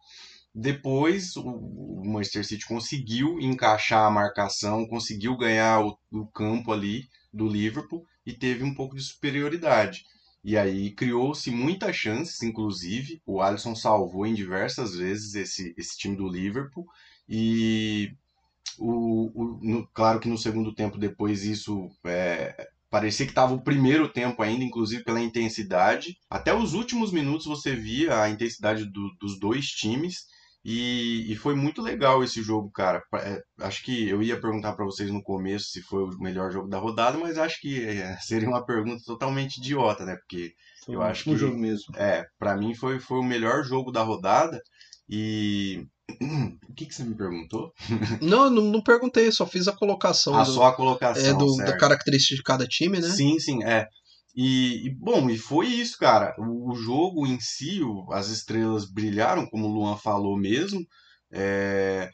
Depois 0.55 1.37
o, 1.37 2.02
Manchester 2.06 2.46
City 2.46 2.67
conseguiu 2.67 3.38
encaixar 3.41 4.06
a 4.06 4.11
marcação, 4.11 4.88
conseguiu 4.88 5.37
ganhar 5.37 5.84
o, 5.84 5.99
o 6.11 6.26
campo 6.29 6.73
ali 6.73 7.06
do 7.31 7.46
Liverpool 7.46 8.06
e 8.25 8.32
teve 8.32 8.64
um 8.64 8.75
pouco 8.75 8.96
de 8.96 9.02
superioridade. 9.02 10.02
E 10.49 10.56
aí 10.56 10.95
criou-se 10.95 11.50
muitas 11.50 11.95
chances, 11.97 12.43
inclusive. 12.43 13.21
O 13.27 13.43
Alisson 13.43 13.75
salvou 13.75 14.27
em 14.27 14.35
diversas 14.35 14.95
vezes 14.97 15.35
esse, 15.35 15.75
esse 15.77 15.99
time 15.99 16.17
do 16.17 16.29
Liverpool. 16.29 16.87
E 17.29 18.11
o, 18.79 19.31
o- 19.35 19.59
no- 19.62 19.89
claro 19.95 20.21
que 20.21 20.29
no 20.29 20.39
segundo 20.39 20.75
tempo, 20.75 20.99
depois 20.99 21.45
isso 21.45 21.89
é, 22.06 22.55
parecia 22.91 23.27
que 23.27 23.33
estava 23.33 23.55
o 23.55 23.62
primeiro 23.62 24.12
tempo 24.12 24.43
ainda, 24.43 24.65
inclusive 24.65 25.05
pela 25.05 25.21
intensidade. 25.21 26.17
Até 26.31 26.55
os 26.55 26.75
últimos 26.75 27.12
minutos 27.12 27.47
você 27.47 27.75
via 27.75 28.23
a 28.23 28.31
intensidade 28.31 28.85
do- 28.87 29.11
dos 29.21 29.39
dois 29.39 29.67
times. 29.67 30.25
E, 30.64 31.32
e 31.32 31.37
foi 31.37 31.55
muito 31.55 31.81
legal 31.81 32.22
esse 32.22 32.43
jogo, 32.43 32.70
cara. 32.70 33.02
É, 33.14 33.40
acho 33.60 33.82
que 33.84 34.08
eu 34.08 34.22
ia 34.22 34.40
perguntar 34.40 34.72
para 34.75 34.84
vocês 34.84 35.10
no 35.10 35.22
começo 35.22 35.66
se 35.70 35.81
foi 35.82 36.02
o 36.05 36.19
melhor 36.19 36.50
jogo 36.50 36.69
da 36.69 36.78
rodada, 36.78 37.16
mas 37.16 37.38
acho 37.38 37.60
que 37.60 37.82
é, 37.84 38.16
seria 38.20 38.49
uma 38.49 38.64
pergunta 38.64 39.02
totalmente 39.06 39.58
idiota, 39.58 40.05
né? 40.05 40.16
Porque 40.16 40.52
Foi 40.84 40.94
eu 40.96 41.00
um 41.00 41.05
acho 41.05 41.25
que- 41.25 41.37
jogo 41.37 41.56
mesmo. 41.58 41.96
é, 41.96 42.25
pra 42.38 42.56
mim 42.56 42.75
foi, 42.75 42.99
foi 43.00 43.19
o 43.19 43.22
melhor 43.25 43.62
jogo 43.64 43.90
da 43.93 44.02
rodada. 44.02 44.60
E. 45.08 45.87
O 46.69 46.75
que, 46.78 46.87
que 46.87 46.94
você 46.94 47.02
me 47.02 47.14
perguntou? 47.16 47.72
Não, 48.22 48.44
eu 48.44 48.50
não, 48.50 48.62
não 48.62 48.81
perguntei, 48.82 49.32
só 49.32 49.44
fiz 49.44 49.66
a 49.66 49.72
colocação 49.72 50.32
Ah, 50.37 50.44
do, 50.44 50.52
só 50.52 50.66
a 50.66 50.72
colocação. 50.72 51.25
é, 51.25 51.34
do- 51.34 51.56
da 51.56 51.76
característica 51.76 52.37
de 52.37 52.43
cada 52.43 52.66
time, 52.69 53.00
né? 53.00 53.08
Sim, 53.10 53.37
sim, 53.40 53.64
é. 53.64 53.88
E, 54.38 54.87
e, 54.87 54.90
bom, 54.94 55.29
e 55.31 55.37
foi 55.38 55.67
isso, 55.67 55.99
cara. 55.99 56.35
O, 56.38 56.70
o 56.73 56.76
jogo 56.76 57.26
em 57.26 57.40
si, 57.40 57.82
o- 57.82 58.12
as 58.12 58.29
estrelas 58.31 58.87
brilharam, 58.90 59.46
como 59.49 59.67
o 59.69 59.73
Luan 59.73 59.96
falou 59.96 60.37
mesmo. 60.38 60.81
É, 61.32 62.11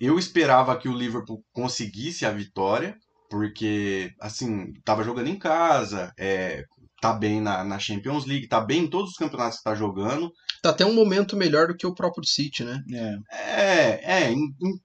eu 0.00 0.18
esperava 0.18 0.78
que 0.78 0.88
o 0.88 0.94
Liverpool 0.96 1.44
conseguisse 1.52 2.26
a 2.26 2.32
vitória, 2.32 2.96
porque, 3.30 4.12
assim, 4.20 4.72
tava 4.84 5.04
jogando 5.04 5.28
em 5.28 5.38
casa, 5.38 6.12
é, 6.18 6.64
tá 7.02 7.12
bem 7.12 7.40
na, 7.40 7.64
na 7.64 7.78
Champions 7.80 8.24
League, 8.24 8.46
tá 8.46 8.60
bem 8.60 8.84
em 8.84 8.88
todos 8.88 9.10
os 9.10 9.16
campeonatos 9.16 9.58
que 9.58 9.64
tá 9.64 9.74
jogando. 9.74 10.30
Tá 10.62 10.70
até 10.70 10.86
um 10.86 10.94
momento 10.94 11.36
melhor 11.36 11.66
do 11.66 11.76
que 11.76 11.84
o 11.86 11.94
próprio 11.94 12.24
City, 12.24 12.62
né? 12.62 12.80
É. 12.94 13.16
É, 13.60 14.22
é, 14.22 14.30
em, 14.30 14.38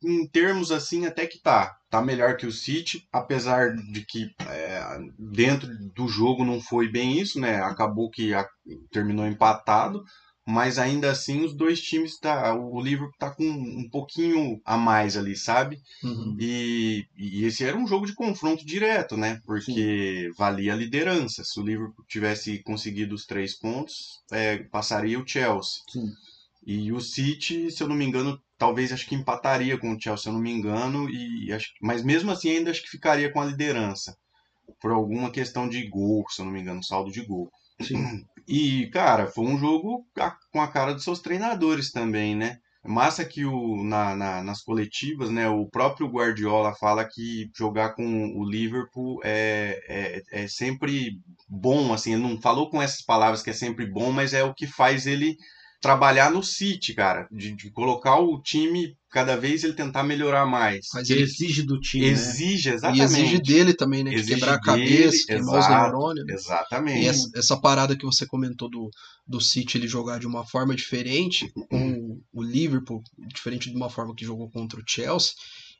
em- 0.03 0.21
em 0.23 0.27
termos 0.29 0.71
assim 0.71 1.05
até 1.05 1.27
que 1.27 1.39
tá. 1.39 1.75
Tá 1.89 2.01
melhor 2.01 2.35
que 2.35 2.47
o 2.47 2.51
City, 2.51 3.03
apesar 3.13 3.73
de 3.75 4.03
que 4.05 4.27
é, 4.49 4.81
dentro 5.17 5.69
do 5.95 6.07
jogo 6.07 6.43
não 6.43 6.59
foi 6.59 6.89
bem 6.91 7.19
isso, 7.21 7.39
né? 7.39 7.57
Acabou 7.61 8.09
que 8.09 8.33
a- 8.33 8.47
terminou 8.91 9.25
empatado, 9.27 10.01
mas 10.47 10.79
ainda 10.79 11.11
assim 11.11 11.43
os 11.43 11.53
dois 11.53 11.81
times 11.81 12.17
tá, 12.17 12.55
o 12.55 12.81
Liverpool 12.81 13.17
tá 13.19 13.29
com 13.29 13.43
um 13.43 13.89
pouquinho 13.89 14.61
a 14.63 14.77
mais 14.77 15.17
ali, 15.17 15.35
sabe? 15.35 15.77
Uhum. 16.01 16.37
E, 16.39 17.05
e 17.17 17.43
esse 17.43 17.65
era 17.65 17.75
um 17.75 17.85
jogo 17.85 18.05
de 18.05 18.15
confronto 18.15 18.65
direto, 18.65 19.17
né? 19.17 19.41
Porque 19.45 20.31
valia 20.37 20.71
a 20.71 20.77
liderança. 20.77 21.43
Se 21.43 21.59
o 21.59 21.63
Liverpool 21.63 22.05
tivesse 22.07 22.63
conseguido 22.63 23.13
os 23.13 23.25
três 23.25 23.59
pontos, 23.59 24.21
é, 24.31 24.59
passaria 24.59 25.19
o 25.19 25.27
Chelsea. 25.27 25.81
Sim. 25.91 26.13
E 26.65 26.93
o 26.93 27.01
City, 27.01 27.69
se 27.69 27.83
eu 27.83 27.89
não 27.89 27.95
me 27.97 28.05
engano, 28.05 28.41
talvez 28.57 28.93
acho 28.93 29.05
que 29.05 29.15
empataria 29.15 29.77
com 29.77 29.91
o 29.91 29.99
Chelsea, 29.99 30.23
se 30.23 30.29
eu 30.29 30.33
não 30.33 30.39
me 30.39 30.51
engano, 30.51 31.09
e 31.09 31.51
acho, 31.51 31.73
mas 31.81 32.01
mesmo 32.05 32.31
assim 32.31 32.51
ainda 32.51 32.71
acho 32.71 32.83
que 32.83 32.89
ficaria 32.89 33.29
com 33.29 33.41
a 33.41 33.45
liderança. 33.45 34.15
Por 34.79 34.91
alguma 34.91 35.29
questão 35.29 35.67
de 35.67 35.85
gol, 35.89 36.23
se 36.29 36.41
eu 36.41 36.45
não 36.45 36.53
me 36.53 36.61
engano, 36.61 36.81
saldo 36.81 37.11
de 37.11 37.25
gol. 37.25 37.51
Sim. 37.81 38.25
E, 38.47 38.87
cara, 38.91 39.27
foi 39.27 39.45
um 39.45 39.57
jogo 39.57 40.05
com 40.51 40.61
a 40.61 40.67
cara 40.67 40.93
dos 40.93 41.03
seus 41.03 41.19
treinadores 41.19 41.91
também, 41.91 42.35
né? 42.35 42.59
Massa 42.85 43.25
que 43.25 43.43
o, 43.45 43.83
na, 43.83 44.15
na- 44.15 44.41
nas 44.43 44.61
coletivas, 44.63 45.29
né, 45.29 45.49
o 45.49 45.65
próprio 45.69 46.07
Guardiola 46.07 46.73
fala 46.73 47.03
que 47.03 47.51
jogar 47.53 47.93
com 47.95 48.29
o 48.39 48.49
Liverpool 48.49 49.19
é, 49.25 50.23
é, 50.31 50.43
é 50.43 50.47
sempre 50.47 51.19
bom, 51.49 51.93
assim, 51.93 52.13
ele 52.13 52.21
não 52.23 52.39
falou 52.41 52.69
com 52.69 52.81
essas 52.81 53.01
palavras 53.01 53.43
que 53.43 53.49
é 53.49 53.53
sempre 53.53 53.85
bom, 53.85 54.11
mas 54.11 54.33
é 54.33 54.41
o 54.43 54.53
que 54.53 54.65
faz 54.65 55.05
ele 55.05 55.35
trabalhar 55.79 56.31
no 56.31 56.43
City, 56.43 56.93
cara, 56.93 57.27
de, 57.31 57.55
de 57.55 57.71
colocar 57.71 58.19
o 58.19 58.41
time 58.41 58.95
cada 59.09 59.37
vez 59.37 59.63
ele 59.63 59.73
tentar 59.73 60.03
melhorar 60.03 60.45
mais. 60.45 60.87
Mas 60.93 61.09
ele 61.09 61.23
exige 61.23 61.63
do 61.63 61.79
time, 61.79 62.05
né? 62.05 62.11
Exige, 62.11 62.69
e 62.69 62.73
exatamente. 62.73 63.03
exige 63.03 63.39
dele 63.41 63.73
também, 63.73 64.03
né? 64.03 64.11
De 64.11 64.17
Exige 64.17 64.35
quebrar 64.35 64.55
a 64.55 64.73
dele, 64.73 64.89
cabeça, 64.89 65.25
queimar 65.27 65.59
os 65.59 65.65
exato, 65.65 65.91
neurônios. 65.91 66.25
né? 66.25 66.33
Exatamente. 66.33 67.03
E 67.03 67.07
essa, 67.07 67.29
essa 67.35 67.57
parada 67.57 67.95
que 67.95 68.05
você 68.05 68.25
comentou 68.25 68.69
do, 68.69 68.89
do 69.25 69.39
City 69.39 69.77
ele 69.77 69.87
jogar 69.87 70.19
de 70.19 70.27
uma 70.27 70.45
forma 70.45 70.75
diferente 70.75 71.51
com 71.69 72.19
o 72.33 72.43
Liverpool, 72.43 73.01
diferente 73.33 73.69
de 73.69 73.75
uma 73.75 73.89
forma 73.89 74.13
que 74.13 74.25
jogou 74.25 74.49
contra 74.49 74.79
o 74.79 74.83
Chelsea, 74.85 75.31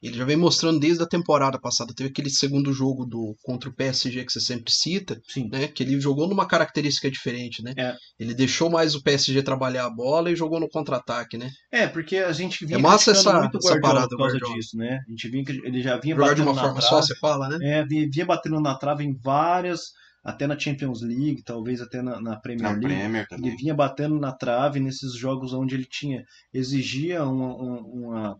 Ele 0.02 0.18
já 0.18 0.26
vem 0.26 0.38
mostrando 0.38 0.80
desde 0.80 1.04
a 1.04 1.08
temporada 1.08 1.60
passada. 1.60 1.94
Teve 1.96 2.10
aquele 2.10 2.30
segundo 2.30 2.72
jogo 2.74 3.06
do 3.06 3.36
contra 3.44 3.70
o 3.70 3.74
PSG 3.74 4.24
que 4.26 4.32
você 4.32 4.40
sempre 4.40 4.72
cita, 4.72 5.20
Sim. 5.28 5.50
né? 5.52 5.68
Que 5.68 5.84
ele 5.84 6.00
jogou 6.00 6.28
numa 6.28 6.48
característica 6.48 7.10
diferente, 7.10 7.64
né? 7.64 7.74
É. 7.78 7.96
Ele 8.20 8.34
deixou 8.34 8.70
mais 8.70 8.96
o 8.96 9.02
PSG 9.04 9.42
trabalhar 9.44 9.86
a 9.86 9.90
bola 9.90 10.32
e 10.32 10.36
jogou 10.36 10.60
no 10.60 10.70
contra-ataque, 10.70 11.38
né? 11.38 11.50
É, 11.72 11.88
porque 11.88 12.18
a 12.18 12.32
gente 12.32 12.66
vinha 12.66 12.78
É 12.78 12.82
massa 12.82 13.12
essa- 13.12 13.40
muito 13.40 13.58
essa 13.58 13.80
parada, 13.80 14.08
por 14.10 14.18
causa 14.18 14.38
disso, 14.38 14.78
né? 14.78 15.00
A 15.08 15.10
gente 15.12 15.30
vinha, 15.30 15.44
que 15.44 15.52
ele 15.52 15.82
já 15.82 15.98
vinha 16.00 16.16
Jogar 16.16 16.34
de 16.36 16.42
batendo 16.42 16.48
uma 16.50 16.56
na 16.56 16.62
forma 16.62 16.80
trave, 16.80 16.90
só, 16.96 17.02
você 17.02 17.16
fala, 17.20 17.50
né? 17.50 17.58
É, 17.80 17.86
vinha, 17.86 18.08
vinha 18.12 18.26
batendo 18.26 18.60
na 18.60 18.76
trave 18.78 19.04
em 19.04 19.16
várias, 19.24 19.82
até 20.24 20.46
na 20.46 20.60
Champions 20.60 21.02
League, 21.02 21.42
talvez 21.44 21.82
até 21.82 22.02
na, 22.02 22.20
na 22.22 22.36
Premier 22.40 22.64
Na 22.64 22.70
League. 22.78 22.86
Premier 22.86 23.28
Ele 23.32 23.56
vinha 23.56 23.74
batendo 23.74 24.20
na 24.20 24.32
trave 24.34 24.80
nesses 24.80 25.16
jogos 25.18 25.54
onde 25.54 25.74
ele 25.74 25.86
tinha 25.90 26.22
exigia 26.54 27.24
uma, 27.24 27.56
uma, 27.56 27.80
uma, 27.82 28.38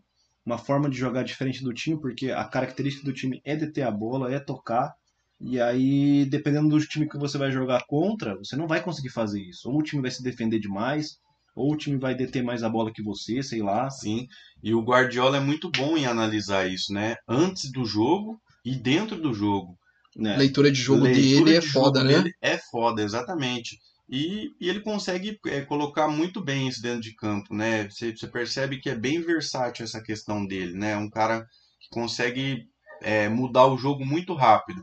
uma 0.48 0.56
forma 0.56 0.88
de 0.88 0.96
jogar 0.96 1.24
diferente 1.24 1.62
do 1.62 1.74
time, 1.74 2.00
porque 2.00 2.30
a 2.30 2.42
característica 2.44 3.04
do 3.04 3.12
time 3.12 3.38
é 3.44 3.54
deter 3.54 3.86
a 3.86 3.90
bola, 3.90 4.32
é 4.32 4.40
tocar. 4.40 4.94
E 5.38 5.60
aí, 5.60 6.24
dependendo 6.24 6.70
do 6.70 6.80
time 6.80 7.06
que 7.06 7.18
você 7.18 7.36
vai 7.36 7.52
jogar 7.52 7.84
contra, 7.86 8.34
você 8.38 8.56
não 8.56 8.66
vai 8.66 8.82
conseguir 8.82 9.10
fazer 9.10 9.42
isso. 9.42 9.68
Ou 9.70 9.78
o 9.78 9.82
time 9.82 10.00
vai 10.00 10.10
se 10.10 10.22
defender 10.22 10.58
demais, 10.58 11.18
ou 11.54 11.74
o 11.74 11.76
time 11.76 11.98
vai 11.98 12.14
deter 12.14 12.42
mais 12.42 12.62
a 12.62 12.68
bola 12.68 12.90
que 12.90 13.02
você, 13.02 13.42
sei 13.42 13.62
lá. 13.62 13.90
Sim. 13.90 14.26
E 14.62 14.74
o 14.74 14.80
Guardiola 14.80 15.36
é 15.36 15.40
muito 15.40 15.70
bom 15.70 15.98
em 15.98 16.06
analisar 16.06 16.66
isso, 16.66 16.94
né? 16.94 17.16
Antes 17.28 17.70
do 17.70 17.84
jogo 17.84 18.40
e 18.64 18.74
dentro 18.74 19.20
do 19.20 19.34
jogo. 19.34 19.78
Né? 20.16 20.34
Leitura 20.38 20.72
de 20.72 20.80
jogo 20.80 21.02
Leitura 21.02 21.44
dele 21.44 21.56
é 21.58 21.60
de 21.60 21.68
foda, 21.68 22.00
jogo 22.00 22.24
né? 22.24 22.30
É 22.40 22.56
foda, 22.56 23.02
exatamente. 23.02 23.78
E, 24.10 24.52
e 24.60 24.68
ele 24.68 24.80
consegue 24.80 25.38
é, 25.46 25.60
colocar 25.62 26.08
muito 26.08 26.42
bem 26.42 26.66
isso 26.68 26.80
dentro 26.80 27.00
de 27.02 27.14
campo, 27.14 27.54
né? 27.54 27.88
Você, 27.90 28.16
você 28.16 28.26
percebe 28.26 28.80
que 28.80 28.88
é 28.90 28.94
bem 28.94 29.20
versátil 29.20 29.84
essa 29.84 30.02
questão 30.02 30.46
dele, 30.46 30.72
né? 30.74 30.96
Um 30.96 31.10
cara 31.10 31.46
que 31.80 31.88
consegue 31.90 32.64
é, 33.02 33.28
mudar 33.28 33.66
o 33.66 33.76
jogo 33.76 34.04
muito 34.06 34.34
rápido. 34.34 34.82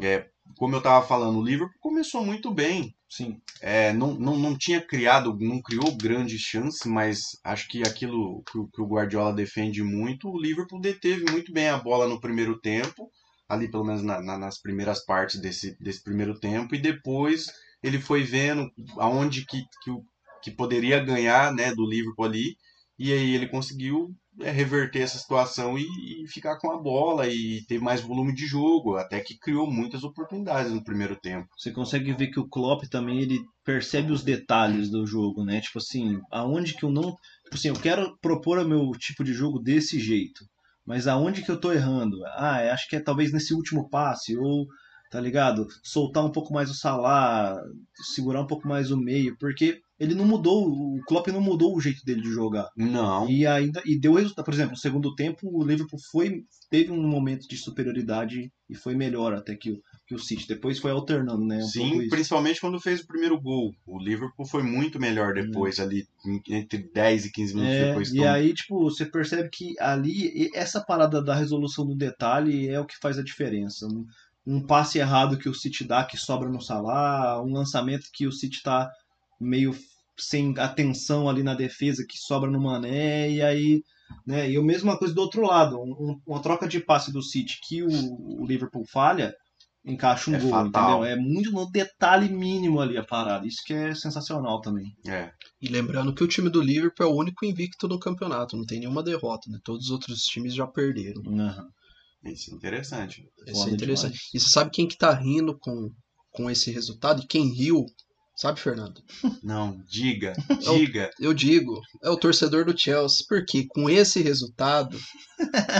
É, 0.00 0.26
como 0.56 0.74
eu 0.74 0.78
estava 0.78 1.06
falando, 1.06 1.38
o 1.38 1.44
Liverpool 1.44 1.78
começou 1.80 2.24
muito 2.24 2.52
bem. 2.52 2.94
Sim. 3.08 3.40
É, 3.60 3.92
não, 3.92 4.14
não, 4.14 4.36
não 4.38 4.56
tinha 4.56 4.80
criado, 4.80 5.36
não 5.40 5.60
criou 5.62 5.96
grande 5.96 6.38
chance, 6.38 6.88
mas 6.88 7.20
acho 7.44 7.68
que 7.68 7.82
aquilo 7.82 8.42
que, 8.50 8.58
o- 8.58 8.68
que 8.68 8.80
o 8.82 8.86
Guardiola 8.86 9.32
defende 9.32 9.82
muito, 9.82 10.28
o 10.28 10.40
Liverpool 10.40 10.80
deteve 10.80 11.24
muito 11.30 11.52
bem 11.52 11.68
a 11.68 11.78
bola 11.78 12.06
no 12.06 12.20
primeiro 12.20 12.58
tempo, 12.60 13.10
ali 13.48 13.70
pelo 13.70 13.84
menos 13.84 14.02
na- 14.02 14.20
na- 14.20 14.38
nas 14.38 14.60
primeiras 14.60 15.04
partes 15.04 15.40
desse, 15.40 15.76
desse 15.80 16.02
primeiro 16.04 16.38
tempo, 16.38 16.74
e 16.74 16.78
depois 16.78 17.46
ele 17.82 18.00
foi 18.00 18.22
vendo 18.22 18.70
aonde 18.98 19.44
que, 19.46 19.62
que, 19.82 19.90
que 20.42 20.50
poderia 20.50 21.02
ganhar 21.02 21.52
né, 21.52 21.74
do 21.74 21.88
Liverpool 21.88 22.24
ali, 22.24 22.56
e 22.98 23.12
aí 23.12 23.34
ele 23.34 23.46
conseguiu 23.46 24.12
é, 24.40 24.50
reverter 24.50 25.00
essa 25.00 25.18
situação 25.18 25.78
e, 25.78 25.84
e 26.22 26.26
ficar 26.26 26.58
com 26.58 26.72
a 26.72 26.80
bola 26.80 27.28
e 27.28 27.64
ter 27.66 27.80
mais 27.80 28.00
volume 28.00 28.34
de 28.34 28.46
jogo, 28.46 28.96
até 28.96 29.20
que 29.20 29.38
criou 29.38 29.70
muitas 29.70 30.02
oportunidades 30.02 30.72
no 30.72 30.82
primeiro 30.82 31.14
tempo. 31.16 31.48
Você 31.56 31.70
consegue 31.70 32.12
ver 32.12 32.28
que 32.28 32.40
o 32.40 32.48
Klopp 32.48 32.84
também 32.90 33.20
ele 33.20 33.38
percebe 33.64 34.12
os 34.12 34.24
detalhes 34.24 34.90
do 34.90 35.06
jogo, 35.06 35.44
né? 35.44 35.60
Tipo 35.60 35.78
assim, 35.78 36.20
aonde 36.32 36.74
que 36.74 36.84
eu 36.84 36.90
não, 36.90 37.14
tipo 37.44 37.54
assim, 37.54 37.68
eu 37.68 37.74
quero 37.74 38.18
propor 38.20 38.58
o 38.58 38.68
meu 38.68 38.90
tipo 38.98 39.22
de 39.22 39.32
jogo 39.32 39.60
desse 39.60 40.00
jeito, 40.00 40.44
mas 40.84 41.06
aonde 41.06 41.42
que 41.42 41.50
eu 41.50 41.60
tô 41.60 41.72
errando? 41.72 42.16
Ah, 42.36 42.64
eu 42.64 42.72
acho 42.72 42.88
que 42.88 42.96
é 42.96 43.00
talvez 43.00 43.32
nesse 43.32 43.54
último 43.54 43.88
passe 43.88 44.36
ou 44.36 44.66
tá 45.10 45.20
ligado? 45.20 45.66
Soltar 45.82 46.24
um 46.24 46.32
pouco 46.32 46.52
mais 46.52 46.70
o 46.70 46.74
Salah, 46.74 47.60
segurar 48.14 48.42
um 48.42 48.46
pouco 48.46 48.66
mais 48.66 48.90
o 48.90 48.96
meio, 48.96 49.36
porque 49.38 49.80
ele 49.98 50.14
não 50.14 50.24
mudou, 50.24 50.68
o 50.68 51.00
Klopp 51.06 51.28
não 51.28 51.40
mudou 51.40 51.74
o 51.74 51.80
jeito 51.80 52.04
dele 52.04 52.22
de 52.22 52.30
jogar. 52.30 52.68
Não, 52.76 53.28
E 53.28 53.46
ainda 53.46 53.82
e 53.84 53.98
deu 53.98 54.14
resultado, 54.14 54.44
por 54.44 54.54
exemplo, 54.54 54.72
no 54.72 54.78
segundo 54.78 55.14
tempo 55.14 55.48
o 55.50 55.64
Liverpool 55.64 55.98
foi 56.10 56.44
teve 56.70 56.92
um 56.92 57.02
momento 57.02 57.48
de 57.48 57.56
superioridade 57.56 58.52
e 58.68 58.74
foi 58.74 58.94
melhor 58.94 59.34
até 59.34 59.56
que 59.56 59.72
o 59.72 59.82
que 60.08 60.14
o 60.14 60.18
City. 60.18 60.48
Depois 60.48 60.78
foi 60.78 60.90
alternando, 60.90 61.44
né? 61.44 61.58
Um 61.58 61.62
Sim, 61.66 62.08
principalmente 62.08 62.62
quando 62.62 62.80
fez 62.80 63.00
o 63.00 63.06
primeiro 63.06 63.38
gol. 63.38 63.74
O 63.86 63.98
Liverpool 63.98 64.46
foi 64.46 64.62
muito 64.62 64.98
melhor 64.98 65.34
depois, 65.34 65.78
ali 65.78 66.06
entre 66.48 66.78
10 66.94 67.26
e 67.26 67.32
15 67.32 67.54
minutos. 67.54 67.76
É, 67.76 67.88
depois. 67.88 68.12
e 68.12 68.24
aí, 68.24 68.54
tipo, 68.54 68.80
você 68.80 69.04
percebe 69.04 69.50
que 69.50 69.78
ali, 69.78 70.50
essa 70.54 70.80
parada 70.80 71.22
da 71.22 71.34
resolução 71.34 71.86
do 71.86 71.94
detalhe 71.94 72.68
é 72.68 72.80
o 72.80 72.86
que 72.86 72.96
faz 72.98 73.18
a 73.18 73.22
diferença. 73.22 73.86
Um, 74.48 74.66
passe 74.66 74.98
errado 74.98 75.38
que 75.38 75.48
o 75.48 75.54
City 75.54 75.84
dá, 75.84 76.04
que 76.04 76.16
sobra 76.16 76.48
no 76.48 76.60
Salah, 76.60 77.42
um 77.42 77.52
lançamento 77.52 78.06
que 78.12 78.26
o 78.26 78.32
City 78.32 78.62
tá 78.62 78.90
meio 79.40 79.74
sem 80.18 80.54
atenção 80.58 81.28
ali 81.28 81.42
na 81.42 81.54
defesa, 81.54 82.04
que 82.08 82.18
sobra 82.18 82.50
no 82.50 82.60
Mané, 82.60 83.30
e 83.30 83.42
aí, 83.42 83.82
né, 84.26 84.50
e 84.50 84.56
a 84.56 84.62
mesma 84.62 84.98
coisa 84.98 85.14
do 85.14 85.20
outro 85.20 85.42
lado, 85.42 85.76
um- 85.78 85.92
um- 86.12 86.20
uma 86.26 86.40
troca 86.42 86.66
de 86.66 86.80
passe 86.80 87.12
do 87.12 87.22
City 87.22 87.58
que 87.62 87.82
o, 87.82 87.88
o 87.88 88.46
Liverpool 88.46 88.84
falha, 88.92 89.32
encaixa 89.84 90.30
um 90.30 90.34
É 90.34 90.38
gol, 90.38 90.50
fatal. 90.50 90.68
entendeu? 90.68 91.04
É 91.04 91.16
muito 91.16 91.52
no 91.52 91.70
detalhe 91.70 92.28
mínimo 92.28 92.80
ali 92.80 92.96
a 92.96 93.04
parada, 93.04 93.46
isso 93.46 93.62
que 93.64 93.72
é 93.72 93.94
sensacional 93.94 94.60
também. 94.60 94.92
É, 95.06 95.30
E 95.62 95.68
lembrando 95.68 96.12
que 96.14 96.24
o 96.24 96.28
time 96.28 96.50
do 96.50 96.60
Liverpool 96.60 97.06
é 97.06 97.08
o 97.08 97.14
único 97.16 97.44
invicto 97.44 97.86
no 97.86 97.98
campeonato, 97.98 98.56
não 98.56 98.66
tem 98.66 98.80
nenhuma 98.80 99.02
derrota, 99.04 99.48
né? 99.50 99.58
Todos 99.64 99.86
os 99.86 99.90
outros 99.90 100.22
times 100.24 100.54
já 100.54 100.66
perderam. 100.66 101.22
Aham. 101.26 101.68
Isso 102.24 102.50
é 102.52 102.54
interessante. 102.54 103.22
Isso 103.46 103.68
é 103.68 103.70
interessante. 103.72 104.12
demais. 104.12 104.30
E 104.34 104.40
você 104.40 104.50
sabe 104.50 104.70
quem 104.70 104.86
que 104.88 104.96
tá 104.98 105.12
rindo 105.12 105.56
com, 105.58 105.90
com 106.32 106.50
esse 106.50 106.70
resultado? 106.70 107.22
E 107.22 107.26
quem 107.26 107.52
riu? 107.54 107.84
Sabe, 108.36 108.60
Fernando? 108.60 109.02
Não, 109.42 109.82
diga, 109.84 110.32
É 110.64 110.70
o- 110.70 110.78
diga. 110.78 111.10
Eu 111.18 111.34
digo, 111.34 111.80
é 112.04 112.08
o 112.08 112.16
torcedor 112.16 112.64
do 112.64 112.78
Chelsea, 112.78 113.24
porque 113.28 113.66
com 113.66 113.90
esse 113.90 114.22
resultado, 114.22 114.96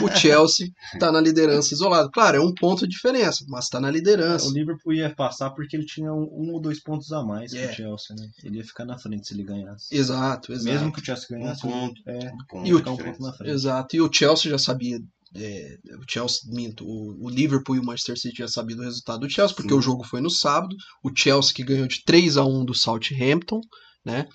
o 0.02 0.08
Chelsea 0.16 0.66
tá 0.98 1.12
na 1.12 1.20
liderança 1.20 1.72
isolado. 1.72 2.10
Claro, 2.10 2.38
é 2.38 2.40
um 2.40 2.52
ponto 2.52 2.80
de 2.86 2.94
diferença, 2.96 3.44
mas 3.46 3.68
tá 3.68 3.78
na 3.80 3.88
liderança. 3.88 4.48
O 4.48 4.52
Liverpool 4.52 4.92
ia 4.92 5.14
passar 5.14 5.50
porque 5.50 5.76
ele 5.76 5.86
tinha 5.86 6.12
um, 6.12 6.24
um 6.32 6.52
ou 6.52 6.60
dois 6.60 6.82
pontos 6.82 7.12
a 7.12 7.22
mais 7.22 7.52
que 7.52 7.58
É. 7.58 7.70
o 7.70 7.74
Chelsea, 7.74 8.16
né? 8.16 8.28
Ele 8.42 8.56
ia 8.58 8.64
ficar 8.64 8.84
na 8.84 8.98
frente 8.98 9.28
se 9.28 9.34
ele 9.34 9.44
ganhasse. 9.44 9.94
Exato, 9.94 10.52
exato. 10.52 10.64
Mesmo 10.68 10.92
que 10.92 11.00
o 11.00 11.04
Chelsea 11.04 11.26
Um 11.30 11.40
ganhasse, 11.40 11.62
ponto. 11.62 12.02
é, 12.08 12.32
Com 12.48 12.66
E 12.66 12.74
o- 12.74 12.78
um 12.78 12.82
pouco 12.82 13.22
na 13.22 13.32
frente. 13.34 13.52
Exato. 13.52 13.94
E 13.94 14.00
o 14.00 14.12
Chelsea 14.12 14.50
já 14.50 14.58
sabia. 14.58 14.98
É, 15.34 15.76
o 15.98 16.10
Chelsea, 16.10 16.40
minto, 16.46 16.84
o, 16.84 17.26
o 17.26 17.28
Liverpool 17.28 17.76
e 17.76 17.78
o 17.78 17.84
Manchester 17.84 18.18
City 18.18 18.38
já 18.38 18.48
sabiam 18.48 18.78
do 18.78 18.84
resultado 18.84 19.20
do 19.20 19.30
Chelsea, 19.30 19.54
porque 19.54 19.72
Sim. 19.72 19.78
o 19.78 19.82
jogo 19.82 20.04
foi 20.04 20.20
no 20.20 20.30
sábado. 20.30 20.74
O 21.04 21.10
Chelsea 21.14 21.54
que 21.54 21.64
ganhou 21.64 21.86
de 21.86 22.02
3 22.04 22.36
a 22.36 22.44
1 22.44 22.64
do 22.64 22.74
Southampton, 22.74 23.60
né? 24.04 24.26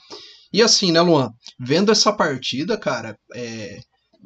E 0.51 0.61
assim, 0.61 0.91
né, 0.91 1.01
Luan? 1.01 1.29
Vendo 1.59 1.91
essa 1.91 2.13
partida, 2.13 2.77
cara, 2.77 3.17
é, 3.33 3.79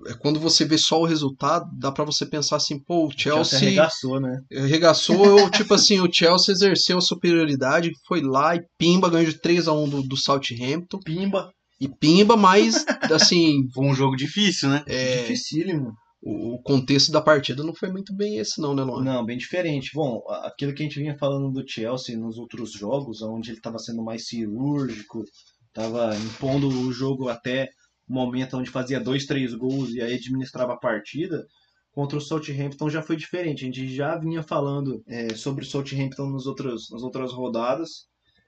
é 0.07 0.13
quando 0.19 0.41
você 0.41 0.65
vê 0.65 0.77
só 0.77 0.99
o 1.01 1.05
resultado, 1.05 1.65
dá 1.79 1.89
pra 1.89 2.03
você 2.03 2.25
pensar 2.25 2.57
assim, 2.57 2.83
pô, 2.83 3.05
o 3.05 3.07
O 3.07 3.11
Chelsea 3.11 3.43
Chelsea 3.45 3.67
arregaçou, 3.69 4.19
né? 4.19 4.37
arregaçou, 4.53 5.15
ou, 5.41 5.49
tipo 5.49 5.73
assim, 5.73 6.01
o 6.01 6.11
Chelsea 6.11 6.53
exerceu 6.53 6.97
a 6.97 7.01
superioridade, 7.01 7.91
foi 8.05 8.21
lá 8.21 8.55
e 8.55 8.61
pimba, 8.77 9.09
ganhou 9.09 9.31
de 9.31 9.39
3 9.39 9.69
a 9.69 9.73
1 9.73 9.89
do, 9.89 10.03
do 10.03 10.17
Southampton. 10.17 10.99
Pimba, 10.99 11.49
E 11.79 11.87
pimba, 11.87 12.35
mas, 12.35 12.83
assim, 13.09 13.61
Foi 13.73 13.85
um 13.85 13.95
jogo 13.95 14.17
difícil, 14.17 14.67
né? 14.69 14.83
é, 14.85 15.21
dificílimo. 15.21 15.93
O, 16.21 16.59
contexto 16.61 17.11
da 17.11 17.21
partida 17.21 17.63
não 17.63 17.73
foi 17.73 17.91
muito 17.91 18.13
bem 18.15 18.37
esse 18.37 18.59
não, 18.59 18.73
né, 18.73 18.83
Luan? 18.83 19.03
Não, 19.03 19.25
bem 19.25 19.37
diferente. 19.37 19.91
Bom, 19.93 20.23
aquilo 20.43 20.73
que 20.73 20.81
a 20.81 20.85
gente 20.85 20.99
vinha 20.99 21.17
falando 21.17 21.51
do 21.51 21.67
Chelsea 21.67 22.17
nos 22.17 22.37
outros 22.37 22.71
jogos, 22.71 23.21
onde 23.21 23.51
ele 23.51 23.57
estava 23.57 23.77
sendo 23.77 24.03
mais 24.03 24.27
cirúrgico, 24.27 25.23
estava 25.67 26.15
impondo 26.15 26.67
o 26.67 26.91
jogo 26.91 27.29
até 27.29 27.69
o 28.09 28.13
momento 28.13 28.57
onde 28.57 28.69
fazia 28.69 28.99
dois, 28.99 29.25
três 29.25 29.53
gols 29.53 29.93
e 29.93 30.01
aí 30.01 30.15
administrava 30.15 30.73
a 30.73 30.79
partida. 30.79 31.45
Contra 31.91 32.17
o 32.17 32.21
Southampton 32.21 32.89
já 32.89 33.01
foi 33.01 33.15
diferente. 33.15 33.63
A 33.63 33.67
gente 33.67 33.95
já 33.95 34.17
vinha 34.17 34.43
falando 34.43 35.03
é, 35.07 35.33
sobre 35.35 35.63
o 35.63 35.67
Southampton 35.67 36.27
nos 36.27 36.45
outros, 36.45 36.89
nas 36.91 37.03
outras 37.03 37.31
rodadas. 37.31 38.07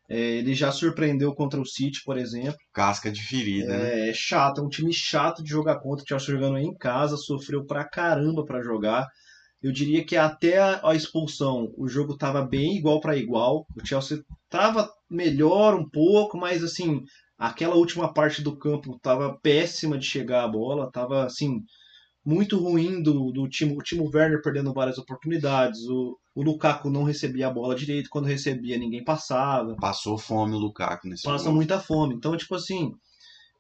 É, 0.10 0.18
ele 0.18 0.56
já 0.56 0.72
surpreendeu 0.72 1.34
contra 1.36 1.62
o 1.62 1.66
City, 1.66 2.02
por 2.04 2.18
exemplo. 2.18 2.58
Casca 2.74 3.12
de 3.12 3.22
ferida, 3.22 3.78
né? 3.78 4.08
É, 4.08 4.10
é 4.10 4.14
chato, 4.14 4.60
é 4.60 4.64
um 4.64 4.70
time 4.70 4.92
chato 4.92 5.44
de 5.44 5.50
jogar 5.50 5.80
contra. 5.80 6.04
O 6.04 6.08
Chelsea 6.08 6.34
jogando 6.34 6.58
em 6.58 6.76
casa, 6.76 7.16
sofreu 7.16 7.66
pra 7.66 7.88
caramba 7.88 8.44
pra 8.44 8.64
jogar. 8.64 9.08
Eu 9.62 9.72
diria 9.72 10.06
que 10.06 10.16
até 10.16 10.58
a, 10.58 10.96
expulsão 10.96 11.72
o 11.78 11.88
jogo 11.88 12.18
tava 12.18 12.42
bem 12.42 12.78
igual 12.78 13.00
pra 13.00 13.18
igual. 13.18 13.66
O 13.76 13.86
Chelsea 13.86 14.20
tava 14.50 14.90
melhor 15.10 15.76
um 15.76 15.88
pouco, 15.88 16.38
mas 16.38 16.64
assim, 16.64 17.02
aquela 17.38 17.76
última 17.76 18.14
parte 18.14 18.42
do 18.42 18.58
campo 18.58 18.98
tava 19.02 19.38
péssima 19.44 19.98
de 19.98 20.06
chegar 20.06 20.44
a 20.44 20.48
bola, 20.48 20.92
tava 20.92 21.26
assim 21.26 21.60
muito 22.26 22.58
ruim 22.58 23.02
do, 23.02 23.32
do 23.32 23.48
time, 23.48 23.74
o 23.74 23.82
Timo 23.82 24.10
Werner 24.14 24.42
perdendo 24.42 24.74
várias 24.74 24.98
oportunidades, 24.98 25.82
o, 25.88 26.18
o 26.40 26.42
Lukaku 26.42 26.90
não 26.90 27.04
recebia 27.04 27.48
a 27.48 27.52
bola 27.52 27.76
direito, 27.76 28.10
quando 28.10 28.24
recebia 28.24 28.78
ninguém 28.78 29.04
passava 29.04 29.76
Passou 29.76 30.18
fome 30.18 30.56
o 30.56 30.58
Lukaku 30.58 31.10
nesse 31.10 31.24
passa 31.24 31.44
jogo. 31.44 31.58
muita 31.58 31.82
fome. 31.82 32.16
Então, 32.16 32.38
tipo 32.38 32.56
assim, 32.56 32.94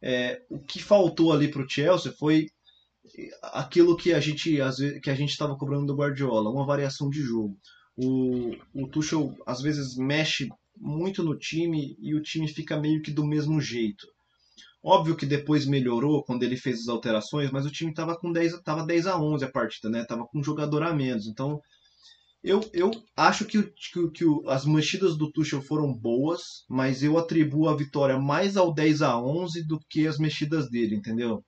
é, 0.01 0.41
o 0.49 0.59
que 0.59 0.81
faltou 0.81 1.33
ali 1.33 1.49
pro 1.49 1.69
Chelsea 1.69 2.09
foi 2.17 2.45
aquilo 3.43 3.97
que 3.97 4.13
a 4.13 4.21
gente 4.21 4.61
às 4.61 4.77
vezes, 4.77 5.01
que 5.01 5.09
a 5.09 5.15
gente 5.15 5.31
estava 5.31 5.57
cobrando 5.57 5.87
do 5.87 5.95
Guardiola, 5.95 6.49
uma 6.49 6.65
variação 6.65 7.09
de 7.09 7.21
jogo. 7.21 7.57
O, 7.97 8.55
o 8.73 8.87
Tuchel 8.87 9.35
às 9.45 9.61
vezes 9.61 9.97
mexe 9.97 10.47
muito 10.77 11.21
no 11.21 11.37
time 11.37 11.97
e 11.99 12.15
o 12.15 12.21
time 12.21 12.47
fica 12.47 12.79
meio 12.79 13.01
que 13.01 13.11
do 13.11 13.27
mesmo 13.27 13.59
jeito. 13.59 14.07
Óbvio 14.81 15.17
que 15.17 15.25
depois 15.25 15.65
melhorou 15.65 16.23
quando 16.23 16.43
ele 16.43 16.55
fez 16.55 16.79
as 16.79 16.87
alterações, 16.87 17.51
mas 17.51 17.65
o 17.65 17.71
time 17.71 17.93
tava 17.93 18.17
com 18.17 18.31
10, 18.31 18.61
tava 18.61 18.85
10 18.85 19.07
a 19.07 19.19
11 19.19 19.43
a 19.43 19.51
partida, 19.51 19.89
né? 19.89 20.05
Tava 20.05 20.25
com 20.25 20.39
um 20.39 20.43
jogador 20.43 20.81
a 20.83 20.93
menos. 20.93 21.27
Então, 21.27 21.59
eu, 22.43 22.61
eu 22.73 22.91
acho 23.17 23.45
que, 23.45 23.61
que, 23.63 24.11
que 24.11 24.25
as 24.47 24.65
mexidas 24.65 25.17
do 25.17 25.31
Tuchel 25.31 25.61
foram 25.61 25.93
boas, 25.93 26.41
mas 26.69 27.03
eu 27.03 27.17
atribuo 27.17 27.67
a 27.67 27.75
vitória 27.75 28.17
mais 28.19 28.55
ao 28.57 28.73
10 28.73 29.01
a 29.01 29.17
11 29.21 29.65
do 29.67 29.79
que 29.89 30.07
as 30.07 30.17
mexidas 30.17 30.69
dele, 30.69 30.95
entendeu? 30.95 31.43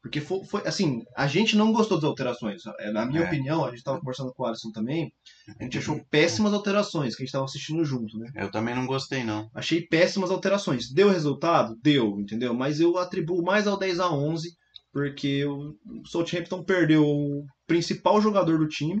Porque 0.00 0.20
foi, 0.20 0.44
foi- 0.44 0.66
assim, 0.66 1.00
a 1.16 1.26
gente 1.26 1.56
não 1.56 1.72
gostou 1.72 1.98
das 1.98 2.04
alterações. 2.08 2.62
É, 2.78 2.92
Na 2.92 3.04
minha 3.04 3.22
É. 3.22 3.26
opinião, 3.26 3.64
a 3.64 3.68
gente 3.70 3.78
estava 3.78 3.98
conversando 3.98 4.32
com 4.32 4.44
o 4.44 4.46
Alisson 4.46 4.70
também, 4.72 5.10
a 5.58 5.64
gente 5.64 5.76
achou 5.78 6.00
péssimas 6.08 6.52
alterações 6.52 7.16
que 7.16 7.22
a 7.22 7.24
gente 7.24 7.30
estava 7.30 7.44
assistindo 7.44 7.84
junto, 7.84 8.16
né? 8.16 8.30
Eu 8.36 8.48
também 8.50 8.76
não 8.76 8.86
gostei, 8.86 9.24
não. 9.24 9.50
Achei 9.52 9.86
péssimas 9.88 10.30
alterações. 10.30 10.92
Deu 10.92 11.10
resultado? 11.10 11.74
Deu, 11.82 12.18
entendeu? 12.20 12.54
Mas 12.54 12.78
eu 12.78 12.96
atribuo 12.96 13.42
mais 13.42 13.66
ao 13.66 13.76
10 13.76 13.98
a 13.98 14.08
11 14.10 14.50
porque 14.92 15.44
o 15.44 15.74
Southampton 16.06 16.62
perdeu 16.64 17.04
o 17.04 17.44
principal 17.66 18.20
jogador 18.22 18.58
do 18.58 18.68
time, 18.68 19.00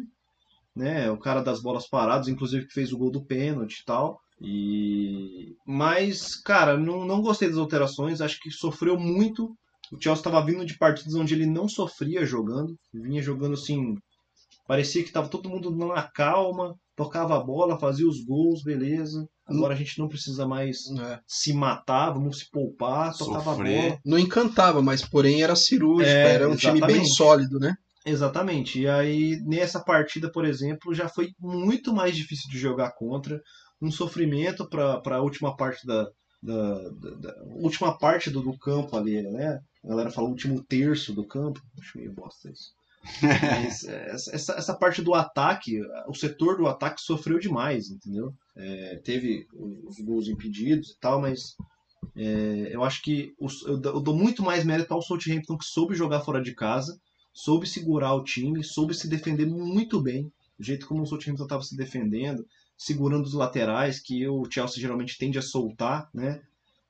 né? 0.78 1.10
O 1.10 1.18
cara 1.18 1.42
das 1.42 1.60
bolas 1.60 1.88
paradas, 1.88 2.28
inclusive 2.28 2.66
que 2.66 2.72
fez 2.72 2.92
o 2.92 2.98
gol 2.98 3.10
do 3.10 3.24
pênalti 3.24 3.80
e 3.80 3.84
tal. 3.84 4.18
E 4.40 5.54
mas, 5.66 6.34
cara, 6.42 6.76
não, 6.78 7.04
não 7.04 7.20
gostei 7.20 7.48
das 7.48 7.58
alterações, 7.58 8.20
acho 8.20 8.38
que 8.40 8.50
sofreu 8.50 8.98
muito. 8.98 9.44
O 9.92 10.00
Chelsea 10.00 10.20
estava 10.20 10.44
vindo 10.44 10.64
de 10.64 10.76
partidas 10.78 11.14
onde 11.14 11.34
ele 11.34 11.46
não 11.46 11.68
sofria 11.68 12.24
jogando, 12.24 12.74
vinha 12.92 13.22
jogando 13.22 13.54
assim, 13.54 13.94
parecia 14.66 15.02
que 15.02 15.10
tava 15.12 15.28
todo 15.28 15.48
mundo 15.48 15.74
na 15.74 16.02
calma, 16.02 16.74
tocava 16.94 17.36
a 17.36 17.42
bola, 17.42 17.78
fazia 17.80 18.06
os 18.06 18.22
gols, 18.24 18.62
beleza. 18.62 19.26
Agora 19.46 19.72
a 19.72 19.76
gente 19.76 19.98
não 19.98 20.08
precisa 20.08 20.46
mais 20.46 20.76
É. 21.00 21.18
se 21.26 21.54
matar, 21.54 22.10
vamos 22.10 22.40
se 22.40 22.50
poupar, 22.50 23.16
tocava 23.16 23.52
a 23.52 23.54
Sofrer. 23.56 23.82
bola. 23.82 23.98
Não 24.04 24.18
encantava, 24.18 24.82
mas 24.82 25.02
porém 25.08 25.42
era 25.42 25.56
cirúrgico, 25.56 26.10
É, 26.10 26.34
era 26.34 26.48
um 26.48 26.54
time 26.54 26.74
bem 26.80 26.88
exatamente. 26.90 27.14
sólido, 27.16 27.58
né? 27.58 27.74
Exatamente. 28.08 28.80
E 28.80 28.88
aí, 28.88 29.40
nessa 29.44 29.80
partida, 29.82 30.30
por 30.30 30.44
exemplo, 30.44 30.94
já 30.94 31.08
foi 31.08 31.30
muito 31.38 31.92
mais 31.92 32.16
difícil 32.16 32.50
de 32.50 32.58
jogar 32.58 32.92
contra. 32.92 33.40
Um 33.80 33.90
sofrimento 33.90 34.68
para 34.68 35.16
a 35.16 35.22
última 35.22 35.56
parte 35.56 35.86
da, 35.86 36.04
da, 36.42 36.74
da- 36.90 37.14
da- 37.20 37.42
última 37.56 37.96
parte 37.96 38.30
do, 38.30 38.42
do 38.42 38.58
campo 38.58 38.96
ali, 38.96 39.22
né? 39.22 39.58
A 39.84 39.88
galera 39.88 40.10
fala 40.10 40.28
último 40.28 40.64
terço 40.64 41.14
do 41.14 41.26
campo. 41.26 41.60
Acho 41.80 41.96
meio 41.98 42.12
bosta 42.12 42.50
isso. 42.50 42.72
Mas 43.22 43.84
é, 43.84 44.10
essa, 44.10 44.52
essa 44.54 44.76
parte 44.76 45.00
do 45.00 45.14
ataque, 45.14 45.80
o 46.08 46.14
setor 46.14 46.56
do 46.56 46.66
ataque 46.66 47.00
sofreu 47.00 47.38
demais, 47.38 47.88
entendeu? 47.90 48.32
É, 48.56 48.96
teve 49.04 49.46
os 49.54 49.96
gols 50.04 50.26
impedidos 50.28 50.90
e 50.90 50.98
tal, 51.00 51.20
mas 51.20 51.54
é, 52.16 52.70
eu 52.74 52.82
acho 52.84 53.00
que 53.02 53.32
os- 53.40 53.62
eu, 53.66 53.78
dou- 53.78 53.94
eu 53.94 54.00
dou 54.00 54.16
muito 54.16 54.42
mais 54.42 54.64
mérito 54.64 54.92
ao 54.92 55.02
Southampton 55.02 55.56
que 55.56 55.64
soube 55.64 55.94
jogar 55.94 56.20
fora 56.20 56.42
de 56.42 56.54
casa, 56.54 56.98
soube 57.44 57.66
segurar 57.68 58.14
o 58.14 58.24
time, 58.24 58.64
soube 58.64 58.92
se 58.94 59.08
defender 59.08 59.46
muito 59.46 60.00
bem, 60.02 60.24
do 60.58 60.64
jeito 60.64 60.86
como 60.88 61.02
o 61.02 61.06
Southampton 61.06 61.44
estava 61.44 61.62
se 61.62 61.76
defendendo, 61.76 62.44
segurando 62.76 63.24
os 63.26 63.32
laterais, 63.32 64.00
que 64.00 64.26
o 64.26 64.44
Chelsea 64.50 64.80
geralmente 64.80 65.16
tende 65.16 65.38
a 65.38 65.42
soltar, 65.42 66.08
né? 66.12 66.40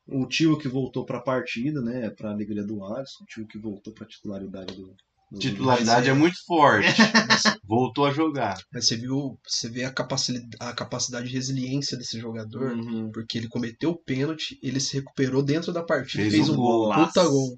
O 0.07 0.27
tio 0.27 0.57
que 0.59 0.67
voltou 0.67 1.05
para 1.05 1.19
a 1.19 1.23
partida, 1.23 1.83
né? 1.83 2.09
Para 2.09 2.31
alegria 2.31 2.65
do 2.65 2.83
Alisson, 2.83 3.25
o 3.25 3.27
tio 3.27 3.47
que 3.47 3.59
voltou 3.59 3.93
para 3.93 4.07
titularidade 4.07 4.75
do, 4.75 4.95
do 5.31 5.39
Titularidade 5.39 6.09
é 6.09 6.15
muito 6.15 6.39
forte. 6.47 6.89
Voltou 7.69 8.07
a 8.07 8.11
jogar. 8.11 8.57
Mas 8.73 8.87
você 8.87 8.97
viu, 8.97 9.39
você 9.47 9.69
vê 9.69 9.85
a 9.85 9.93
capacidade, 9.93 10.49
a 10.59 10.73
capacidade 10.73 11.29
de 11.29 11.35
resiliência 11.35 11.99
desse 11.99 12.19
jogador, 12.19 12.73
Uhum. 12.73 13.11
porque 13.13 13.37
ele 13.37 13.49
cometeu 13.49 13.91
o 13.91 13.99
pênalti, 14.03 14.59
ele 14.63 14.81
se 14.81 14.95
recuperou 14.95 15.43
dentro 15.43 15.71
da 15.71 15.83
partida 15.83 16.25
e 16.25 16.31
Fez 16.31 16.47
fez 16.47 16.49
um 16.49 16.55
um 16.55 16.57
gol, 16.57 16.95
puta 16.95 17.29
gol. 17.29 17.55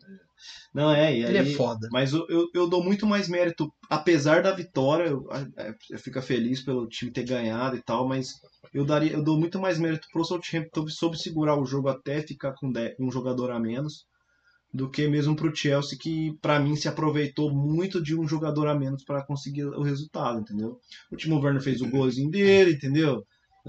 Não, 0.75 0.91
é, 0.93 1.17
e 1.17 1.25
Ele 1.25 1.39
aí, 1.39 1.53
é 1.53 1.57
foda. 1.57 1.89
Mas 1.91 2.13
eu, 2.13 2.27
eu, 2.29 2.47
eu 2.55 2.69
dou 2.69 2.83
muito 2.83 3.07
mais 3.07 3.29
mérito, 3.29 3.73
apesar 3.89 4.43
da 4.43 4.53
vitória, 4.53 5.09
eu, 5.09 5.27
é, 5.57 5.75
eu 5.91 5.99
fico 5.99 6.21
feliz 6.23 6.63
pelo 6.63 6.87
time 6.87 7.11
ter 7.11 7.25
ganhado 7.25 7.77
e 7.77 7.83
tal, 7.83 8.07
mas 8.07 8.35
eu 8.73 8.85
daria, 8.85 9.13
eu 9.13 9.23
dou 9.23 9.39
muito 9.39 9.59
mais 9.59 9.79
mérito 9.79 10.07
pro 10.13 10.25
Southampton 10.25 10.87
soube 10.89 11.19
segurar 11.19 11.59
o 11.59 11.67
jogo 11.67 11.89
até 11.89 12.23
ficar 12.23 12.53
com 12.55 12.73
um 12.99 13.11
jogador 13.11 13.51
a 13.51 13.59
menos 13.59 14.05
do 14.73 14.89
que 14.89 15.09
mesmo 15.09 15.35
pro 15.35 15.55
Chelsea 15.55 15.99
que 15.99 16.33
pra 16.41 16.61
mim 16.61 16.77
se 16.77 16.89
aproveitou 16.89 17.53
muito 17.53 18.01
de 18.01 18.17
um 18.17 18.27
jogador 18.27 18.69
a 18.69 18.75
menos 18.75 19.05
para 19.05 19.25
conseguir 19.25 19.65
o 19.65 19.83
resultado, 19.83 20.41
entendeu? 20.41 20.79
O 21.11 21.17
Timo 21.17 21.41
Werner 21.41 21.63
fez 21.63 21.81
o 21.81 21.91
golzinho 21.91 22.31
dele, 22.31 22.73
entendeu? 22.73 23.25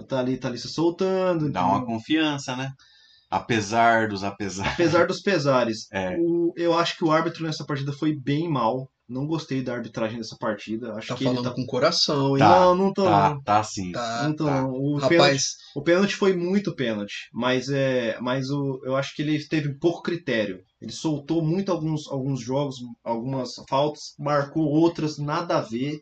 Tá 0.08 0.20
ali, 0.20 0.38
tá 0.38 0.48
ali 0.48 0.58
se 0.58 0.70
soltando, 0.70 1.52
Dá 1.52 1.66
uma 1.66 1.78
entendeu? 1.78 1.96
confiança, 1.96 2.56
né? 2.56 2.72
Apesar 3.32 4.08
dos 4.10 4.24
apesar. 4.24 4.68
apesar 4.74 5.08
dos 5.08 5.22
pesares. 5.22 5.88
É. 5.94 6.18
O- 6.20 6.54
eu 6.58 6.74
acho 6.78 6.98
que 6.98 7.04
o 7.06 7.12
árbitro 7.12 7.46
nessa 7.46 7.66
partida 7.66 7.94
foi 7.94 8.14
bem 8.14 8.50
mal. 8.50 8.90
Não 9.08 9.26
gostei 9.28 9.62
da 9.62 9.74
arbitragem 9.74 10.18
dessa 10.18 10.38
partida. 10.40 10.94
Acho 10.94 11.10
Tá 11.10 11.16
que 11.16 11.24
falando 11.26 11.40
ele 11.40 11.50
tá... 11.50 11.56
com 11.56 11.62
o 11.64 11.66
coração, 11.66 12.32
hein? 12.38 12.40
Tá, 12.40 12.60
não, 12.62 12.76
não 12.76 12.94
tô. 12.94 13.04
Tá, 13.04 13.30
não. 13.32 13.42
tá 13.44 13.62
sim. 13.64 13.92
Tá, 13.92 14.24
Não 14.24 14.36
tô, 14.36 14.46
tá. 14.46 14.62
não. 14.62 14.70
O, 14.72 14.96
pênalti, 15.00 15.14
Rapaz, 15.18 15.44
o 15.76 15.82
pênalti 15.82 16.16
foi 16.16 16.34
muito 16.34 16.74
pênalti, 16.74 17.14
mas 17.34 17.68
é, 17.70 18.18
mas 18.22 18.50
o, 18.50 18.80
eu 18.86 18.96
acho 18.96 19.14
que 19.14 19.22
ele 19.22 19.46
teve 19.48 19.78
pouco 19.80 20.02
critério. 20.02 20.60
Ele 20.82 20.94
soltou 20.94 21.44
muito 21.44 21.72
alguns, 21.74 22.08
alguns 22.08 22.40
jogos, 22.42 22.78
algumas 23.04 23.52
faltas, 23.70 24.14
marcou 24.18 24.64
outras 24.64 25.18
nada 25.18 25.58
a 25.58 25.62
ver. 25.62 26.00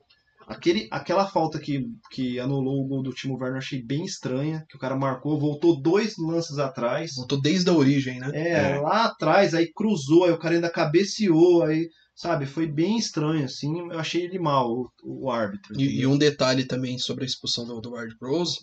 Aquele, 0.49 0.87
aquela 0.89 1.27
falta 1.27 1.59
que, 1.59 1.85
que 2.09 2.39
anulou 2.39 2.83
o 2.83 2.87
gol 2.87 3.03
do 3.03 3.13
Timo 3.13 3.35
Werner 3.35 3.59
achei 3.59 3.83
bem 3.83 4.03
estranha, 4.03 4.65
que 4.67 4.75
o 4.75 4.79
cara 4.79 4.97
marcou, 4.97 5.39
voltou 5.39 5.79
dois 5.79 6.15
lances 6.17 6.57
atrás. 6.57 7.13
voltou 7.15 7.39
desde 7.39 7.69
a 7.69 7.73
origem, 7.73 8.19
né? 8.19 8.31
É, 8.33 8.71
É. 8.71 8.79
lá 8.79 9.05
atrás, 9.05 9.53
aí 9.53 9.71
cruzou, 9.71 10.25
aí 10.25 10.31
o 10.31 10.39
cara 10.39 10.55
ainda 10.55 10.71
cabeceou, 10.71 11.63
aí, 11.63 11.87
sabe, 12.15 12.47
foi 12.47 12.65
bem 12.65 12.97
estranho, 12.97 13.45
assim, 13.45 13.77
eu 13.91 13.99
achei 13.99 14.23
ele 14.23 14.39
mal, 14.39 14.71
o, 14.71 14.89
o 15.03 15.29
árbitro. 15.29 15.79
E, 15.79 15.99
e 15.99 16.07
um 16.07 16.17
detalhe 16.17 16.65
também 16.65 16.97
sobre 16.97 17.23
a 17.23 17.27
expulsão 17.27 17.67
do, 17.67 17.79
do 17.79 17.91
Ward 17.91 18.17
Prowse, 18.17 18.57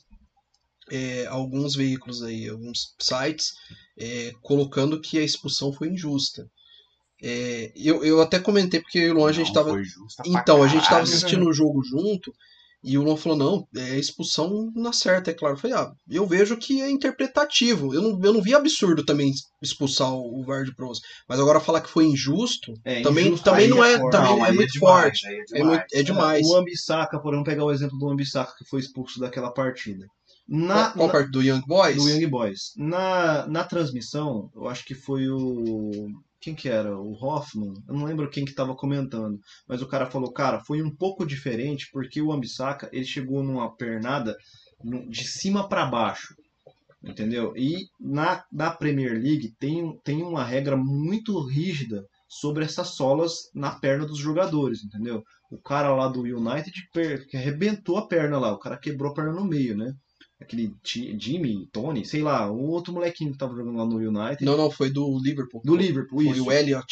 é, 0.90 1.26
alguns 1.26 1.76
veículos 1.76 2.20
aí, 2.20 2.48
alguns 2.48 2.94
sites, 3.00 3.52
é, 3.96 4.32
colocando 4.42 5.00
que 5.00 5.18
a 5.18 5.22
expulsão 5.22 5.72
foi 5.72 5.88
injusta. 5.88 6.44
É, 7.22 7.72
eu, 7.74 8.04
eu 8.04 8.20
até 8.20 8.38
comentei 8.38 8.80
porque 8.80 8.98
eu 8.98 9.02
e 9.08 9.10
o 9.10 9.14
Luan, 9.14 9.30
a 9.30 9.32
gente 9.32 9.46
Não, 9.48 9.54
tava. 9.54 9.70
foi 9.70 9.84
justa 9.84 10.22
pra 10.22 10.32
Então, 10.40 10.62
a 10.62 10.66
gente 10.68 10.82
tava 10.82 10.88
caralho. 10.96 11.04
assistindo 11.04 11.46
o 11.48 11.52
jogo 11.52 11.82
junto 11.82 12.30
e 12.84 12.98
o 12.98 13.02
Luan 13.02 13.16
falou: 13.16 13.38
não, 13.38 13.66
é 13.74 13.98
expulsão 13.98 14.70
na 14.76 14.92
certa, 14.92 15.30
é 15.30 15.34
claro. 15.34 15.54
Eu 15.54 15.58
falei: 15.58 15.76
ah, 15.76 15.90
eu 16.10 16.26
vejo 16.26 16.56
que 16.58 16.80
é 16.82 16.90
interpretativo. 16.90 17.94
Eu 17.94 18.02
não, 18.02 18.20
eu 18.22 18.32
não 18.34 18.42
vi 18.42 18.54
absurdo 18.54 19.02
também 19.04 19.32
expulsar 19.62 20.12
o 20.12 20.44
Ward 20.46 20.74
Prowse. 20.76 21.00
Mas 21.28 21.40
agora 21.40 21.58
falar 21.58 21.80
que 21.80 21.88
foi 21.88 22.04
injusto, 22.04 22.74
É, 22.84 23.00
também, 23.00 23.28
injusto 23.28 23.44
também 23.44 23.66
não 23.68 23.82
é, 23.82 23.96
forte. 23.98 24.12
também 24.12 24.36
Não, 24.36 24.44
é 24.44 24.50
aí 24.50 24.54
muito 24.54 24.72
demais, 24.72 25.02
forte. 25.20 25.26
aí 25.26 25.44
É, 25.54 25.64
muito- 25.64 25.84
é 25.94 26.02
demais. 26.02 26.46
O 26.46 26.54
Ambissaca, 26.56 27.18
por 27.18 27.30
vamos 27.32 27.48
pegar 27.48 27.64
o 27.64 27.72
exemplo 27.72 27.98
do 27.98 28.10
Ambissaca 28.10 28.52
que 28.58 28.68
foi 28.68 28.80
expulso 28.80 29.18
daquela 29.18 29.50
partida. 29.50 30.04
Na, 30.48 30.74
Qual, 30.74 30.92
qual 30.92 31.06
na- 31.08 31.12
parte 31.14 31.30
do 31.32 31.42
Young 31.42 31.62
Boys? 31.66 31.96
do 31.96 32.08
Young 32.08 32.26
Boys. 32.28 32.60
Na, 32.76 33.46
na 33.48 33.64
transmissão, 33.64 34.48
eu 34.54 34.68
acho 34.68 34.84
que 34.84 34.94
foi 34.94 35.28
o. 35.28 36.08
Quem 36.40 36.54
que 36.54 36.68
era? 36.68 36.96
O 36.96 37.12
Hoffman? 37.12 37.74
Eu 37.88 37.94
não 37.94 38.04
lembro 38.04 38.30
quem 38.30 38.44
que 38.44 38.54
tava 38.54 38.74
comentando. 38.74 39.38
Mas 39.66 39.82
o 39.82 39.88
cara 39.88 40.06
falou, 40.06 40.32
cara, 40.32 40.62
foi 40.64 40.82
um 40.82 40.94
pouco 40.94 41.26
diferente 41.26 41.88
porque 41.92 42.20
o 42.20 42.32
Ambissaca 42.32 42.88
ele 42.92 43.04
chegou 43.04 43.42
numa 43.42 43.74
pernada 43.74 44.36
de 45.08 45.24
cima 45.24 45.68
para 45.68 45.86
baixo. 45.86 46.34
Entendeu? 47.02 47.52
E 47.56 47.86
na, 48.00 48.44
na 48.52 48.70
Premier 48.70 49.12
League 49.12 49.54
tem, 49.58 49.96
tem 50.02 50.22
uma 50.22 50.44
regra 50.44 50.76
muito 50.76 51.38
rígida 51.40 52.04
sobre 52.28 52.64
essas 52.64 52.88
solas 52.88 53.50
na 53.54 53.78
perna 53.78 54.06
dos 54.06 54.18
jogadores, 54.18 54.82
entendeu? 54.82 55.22
O 55.50 55.58
cara 55.58 55.94
lá 55.94 56.08
do 56.08 56.22
United 56.22 56.72
que 57.28 57.36
arrebentou 57.36 57.98
a 57.98 58.08
perna 58.08 58.38
lá, 58.38 58.52
o 58.52 58.58
cara 58.58 58.76
quebrou 58.76 59.12
a 59.12 59.14
perna 59.14 59.32
no 59.32 59.44
meio, 59.44 59.76
né? 59.76 59.92
Aquele 60.46 60.72
Jimmy, 60.84 61.68
Tony, 61.72 62.04
sei 62.04 62.22
lá, 62.22 62.50
um 62.50 62.68
outro 62.68 62.92
molequinho 62.94 63.32
que 63.32 63.38
tava 63.38 63.56
jogando 63.56 63.76
lá 63.76 63.84
no 63.84 63.96
United. 63.96 64.44
Não, 64.44 64.56
não, 64.56 64.70
foi 64.70 64.90
do 64.90 65.18
Liverpool. 65.18 65.60
Do 65.64 65.74
Liverpool, 65.74 66.22
Foi 66.22 66.32
isso. 66.32 66.44
o 66.44 66.52
Elliot. 66.52 66.86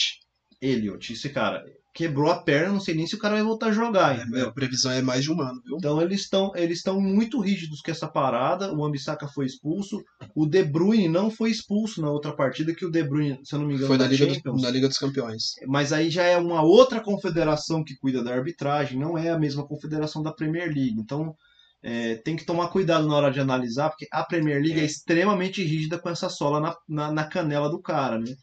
Elliot, 0.60 1.12
esse 1.12 1.28
cara. 1.30 1.64
Quebrou 1.94 2.28
a 2.28 2.42
perna, 2.42 2.72
não 2.72 2.80
sei 2.80 2.92
nem 2.92 3.06
se 3.06 3.14
o 3.14 3.18
cara 3.18 3.36
vai 3.36 3.44
voltar 3.44 3.66
a 3.66 3.72
jogar, 3.72 4.18
entendeu? 4.18 4.48
a 4.48 4.52
previsão 4.52 4.90
é 4.90 5.00
mais 5.00 5.22
de 5.22 5.30
um 5.30 5.40
ano, 5.40 5.62
viu? 5.64 5.76
Então 5.76 6.02
eles 6.02 6.22
estão 6.22 6.50
eles 6.56 6.82
muito 6.86 7.38
rígidos 7.38 7.80
com 7.80 7.88
essa 7.92 8.08
parada. 8.08 8.74
O 8.74 8.84
Ambissaca 8.84 9.28
foi 9.28 9.46
expulso. 9.46 10.02
O 10.34 10.44
De 10.44 10.64
Bruyne 10.64 11.06
não 11.06 11.30
foi 11.30 11.52
expulso 11.52 12.02
na 12.02 12.10
outra 12.10 12.34
partida, 12.34 12.74
que 12.74 12.84
o 12.84 12.90
De 12.90 13.04
Bruyne, 13.04 13.38
se 13.44 13.54
eu 13.54 13.60
não 13.60 13.68
me 13.68 13.74
engano, 13.74 13.86
Foi 13.86 13.96
na 13.96 14.08
Liga, 14.08 14.26
dos, 14.26 14.60
na 14.60 14.70
Liga 14.70 14.88
dos 14.88 14.98
Campeões. 14.98 15.52
Mas 15.68 15.92
aí 15.92 16.10
já 16.10 16.24
é 16.24 16.36
uma 16.36 16.64
outra 16.64 17.00
confederação 17.00 17.84
que 17.84 17.94
cuida 17.94 18.24
da 18.24 18.34
arbitragem, 18.34 18.98
não 18.98 19.16
é 19.16 19.30
a 19.30 19.38
mesma 19.38 19.64
confederação 19.64 20.20
da 20.20 20.32
Premier 20.32 20.66
League. 20.66 20.96
Então 20.98 21.36
é, 21.84 22.16
tem 22.16 22.34
que 22.34 22.46
tomar 22.46 22.68
cuidado 22.68 23.06
na 23.06 23.14
hora 23.14 23.30
de 23.30 23.38
analisar, 23.40 23.90
porque 23.90 24.08
a 24.10 24.24
Premier 24.24 24.60
League 24.62 24.80
é, 24.80 24.84
extremamente 24.84 25.62
rígida 25.62 25.98
com 25.98 26.08
essa 26.08 26.30
sola 26.30 26.58
na, 26.58 26.76
na, 26.88 27.12
na 27.12 27.24
canela 27.24 27.68
do 27.68 27.80
cara, 27.80 28.18
né? 28.18 28.34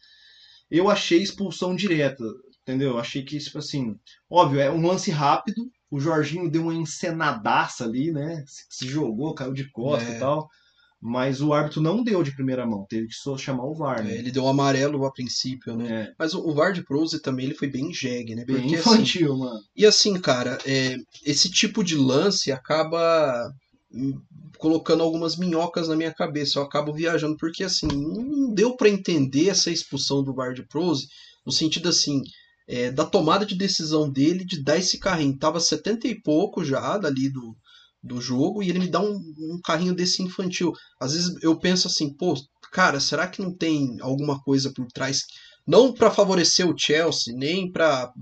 Eu 0.70 0.88
achei 0.88 1.20
expulsão 1.20 1.74
direta, 1.74 2.24
entendeu? 2.62 2.98
Achei 2.98 3.24
que, 3.24 3.38
tipo 3.38 3.58
assim, 3.58 3.96
óbvio, 4.30 4.60
é 4.60 4.70
um 4.70 4.86
lance 4.86 5.10
rápido. 5.10 5.68
O 5.90 5.98
Jorginho 6.00 6.48
deu 6.50 6.62
uma 6.62 6.74
encenadaça 6.74 7.84
ali, 7.84 8.12
né? 8.12 8.44
Se, 8.46 8.64
se 8.70 8.88
jogou, 8.88 9.34
caiu 9.34 9.52
de 9.52 9.68
costas 9.70 10.14
É. 10.14 10.16
e 10.16 10.20
tal. 10.20 10.48
Mas 11.04 11.42
o 11.42 11.52
árbitro 11.52 11.80
não 11.82 12.04
deu 12.04 12.22
de 12.22 12.32
primeira 12.32 12.64
mão, 12.64 12.86
teve 12.88 13.08
que 13.08 13.14
só 13.14 13.36
chamar 13.36 13.64
o 13.64 13.74
VAR, 13.74 14.00
É, 14.00 14.04
né? 14.04 14.16
ele 14.18 14.30
deu 14.30 14.44
um 14.44 14.48
amarelo 14.48 15.04
a 15.04 15.12
princípio, 15.12 15.74
né? 15.76 16.02
É, 16.10 16.14
Mas 16.16 16.32
o, 16.32 16.40
o 16.48 16.54
VAR 16.54 16.72
de 16.72 16.84
Prose 16.84 17.20
também 17.20 17.46
ele 17.46 17.54
foi 17.56 17.68
bem 17.68 17.92
jegue, 17.92 18.36
né? 18.36 18.44
bem 18.44 18.56
Porque 18.58 18.76
assim, 18.76 19.02
infantil, 19.02 19.36
mano. 19.36 19.60
E 19.76 19.84
assim, 19.84 20.14
cara, 20.20 20.58
é, 20.64 20.96
esse 21.26 21.50
tipo 21.50 21.82
de 21.82 21.96
lance 21.96 22.52
acaba 22.52 23.52
hum, 23.92 24.20
colocando 24.58 25.02
algumas 25.02 25.36
minhocas 25.36 25.88
na 25.88 25.96
minha 25.96 26.12
cabeça. 26.14 26.58
Eu 26.58 26.62
acabo 26.62 26.92
viajando, 26.92 27.36
porque 27.36 27.64
assim, 27.64 27.88
não 27.88 28.54
deu 28.54 28.76
pra 28.76 28.88
entender 28.88 29.48
essa 29.48 29.70
expulsão 29.70 30.22
do 30.22 30.32
Bard 30.32 30.62
Prose 30.68 31.08
no 31.44 31.50
sentido 31.50 31.88
assim. 31.88 32.22
é, 32.68 32.92
da 32.92 33.04
tomada 33.04 33.44
de 33.44 33.56
decisão 33.56 34.08
dele 34.08 34.44
de 34.44 34.62
dar 34.62 34.78
esse 34.78 34.98
carrinho. 34.98 35.36
Tava 35.36 35.58
70 35.58 36.06
e 36.06 36.14
pouco 36.14 36.64
já 36.64 36.96
dali 36.96 37.28
do, 37.28 37.56
do 38.02 38.20
jogo 38.20 38.62
e 38.62 38.68
ele 38.68 38.80
me 38.80 38.88
dá 38.88 39.00
um, 39.00 39.14
um 39.14 39.60
carrinho 39.62 39.94
desse 39.94 40.22
infantil. 40.22 40.72
Às 41.00 41.12
vezes 41.12 41.42
eu 41.42 41.58
penso 41.58 41.86
assim, 41.86 42.12
pô, 42.14 42.34
cara, 42.72 42.98
será 42.98 43.26
que 43.28 43.40
não 43.40 43.54
tem 43.54 43.96
alguma 44.00 44.40
coisa 44.42 44.72
por 44.74 44.86
trás? 44.88 45.22
Não 45.66 45.92
para 45.92 46.10
favorecer 46.10 46.68
o 46.68 46.76
Chelsea, 46.76 47.34
nem 47.36 47.70
para 47.70 48.12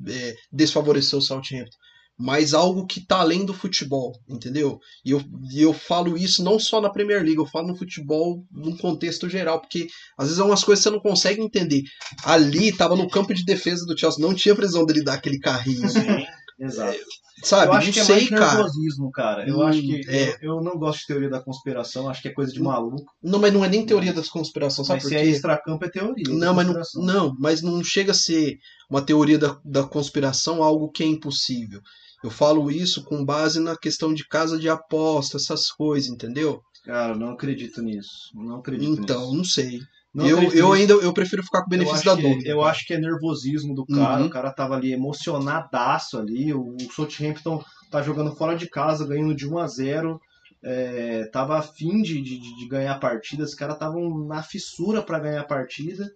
desfavorecer 0.52 1.18
o 1.18 1.22
Southampton, 1.22 1.70
mas 2.18 2.52
algo 2.52 2.86
que 2.86 3.00
tá 3.00 3.20
além 3.20 3.46
do 3.46 3.54
futebol, 3.54 4.12
entendeu? 4.28 4.78
E 5.02 5.12
eu, 5.12 5.24
eu 5.54 5.72
falo 5.72 6.18
isso 6.18 6.44
não 6.44 6.58
só 6.58 6.78
na 6.78 6.90
Premier 6.90 7.22
League, 7.22 7.38
eu 7.38 7.46
falo 7.46 7.68
no 7.68 7.76
futebol 7.76 8.44
num 8.52 8.76
contexto 8.76 9.26
geral, 9.26 9.58
porque 9.58 9.86
às 10.18 10.26
vezes 10.26 10.38
é 10.38 10.44
umas 10.44 10.62
coisas 10.62 10.84
que 10.84 10.90
você 10.90 10.94
não 10.94 11.02
consegue 11.02 11.40
entender. 11.40 11.82
Ali 12.22 12.76
tava 12.76 12.94
no 12.94 13.08
campo 13.08 13.32
de 13.32 13.42
defesa 13.42 13.86
do 13.86 13.98
Chelsea, 13.98 14.20
não 14.22 14.34
tinha 14.34 14.54
precisão 14.54 14.84
dele 14.84 15.02
dar 15.02 15.14
aquele 15.14 15.38
carrinho, 15.38 15.90
né? 15.94 16.26
Exato. 16.60 16.98
sabe? 17.42 17.66
eu 17.66 17.72
acho 17.72 17.86
não 17.86 17.92
que 17.94 18.00
é 18.00 18.04
sei, 18.04 18.14
mais 18.16 18.30
nervosismo, 18.30 19.10
cara. 19.10 19.48
Eu 19.48 19.58
Hum, 19.58 19.62
acho 19.62 19.80
que. 19.80 20.00
é. 20.08 20.30
Eu, 20.42 20.56
eu 20.56 20.60
não 20.62 20.78
gosto 20.78 21.00
de 21.00 21.06
teoria 21.06 21.30
da 21.30 21.40
conspiração, 21.40 22.08
acho 22.08 22.20
que 22.22 22.28
é 22.28 22.32
coisa 22.32 22.52
de 22.52 22.60
maluco. 22.62 23.10
Não, 23.22 23.38
mas 23.38 23.52
não 23.52 23.64
é 23.64 23.68
nem 23.68 23.86
teoria 23.86 24.12
da 24.12 24.22
conspiração, 24.22 24.84
sabe 24.84 24.96
Mas 24.98 25.04
por 25.04 25.08
se 25.08 25.14
quê? 25.14 25.20
é 25.22 25.26
extracampo, 25.26 25.84
é 25.84 25.88
teoria. 25.90 26.24
Não, 26.28 26.54
mas 26.54 26.66
não, 26.66 26.82
não, 27.02 27.34
mas 27.38 27.62
não 27.62 27.82
chega 27.82 28.12
a 28.12 28.14
ser 28.14 28.58
uma 28.90 29.00
teoria 29.02 29.38
da, 29.38 29.58
da 29.64 29.84
conspiração 29.84 30.62
algo 30.62 30.90
que 30.90 31.02
é 31.02 31.06
impossível. 31.06 31.80
Eu 32.22 32.30
falo 32.30 32.70
isso 32.70 33.02
com 33.04 33.24
base 33.24 33.58
na 33.60 33.74
questão 33.76 34.12
de 34.12 34.26
casa 34.28 34.58
de 34.58 34.68
aposta, 34.68 35.38
essas 35.38 35.70
coisas, 35.70 36.10
entendeu? 36.10 36.60
Cara, 36.84 37.12
eu 37.14 37.18
não 37.18 37.30
acredito 37.30 37.80
nisso. 37.82 38.30
Não 38.34 38.56
acredito 38.56 39.00
Então, 39.00 39.20
nisso. 39.22 39.36
não 39.36 39.44
sei. 39.44 39.80
Não 40.12 40.26
eu 40.26 40.36
acredito 40.38 40.58
eu 40.58 40.72
ainda 40.72 40.92
eu 40.94 41.12
prefiro 41.12 41.42
ficar 41.42 41.60
com 41.60 41.66
o 41.66 41.70
benefício 41.70 42.04
da 42.04 42.14
dúvida. 42.14 42.48
Eu 42.48 42.62
acho 42.62 42.84
que 42.84 42.94
é 42.94 42.98
nervosismo 42.98 43.74
do 43.74 43.86
cara. 43.86 44.20
Uhum. 44.20 44.26
O 44.26 44.30
cara 44.30 44.50
tava 44.52 44.74
ali 44.74 44.92
emocionadaço 44.92 46.18
ali. 46.18 46.52
O, 46.52 46.74
o 46.74 46.92
Southampton 46.92 47.62
tá 47.90 48.02
jogando 48.02 48.34
fora 48.34 48.56
de 48.56 48.68
casa, 48.68 49.06
ganhando 49.06 49.34
de 49.34 49.48
1 49.48 49.58
a 49.58 49.66
0 49.66 50.20
é, 50.62 51.24
tava 51.32 51.58
afim 51.58 52.02
de, 52.02 52.20
de, 52.20 52.38
de 52.38 52.68
ganhar 52.68 52.92
a 52.92 52.98
partida. 52.98 53.44
Os 53.44 53.54
caras 53.54 53.74
estavam 53.74 54.26
na 54.26 54.42
fissura 54.42 55.02
pra 55.02 55.18
ganhar 55.18 55.40
a 55.40 55.46
partida. 55.46 56.10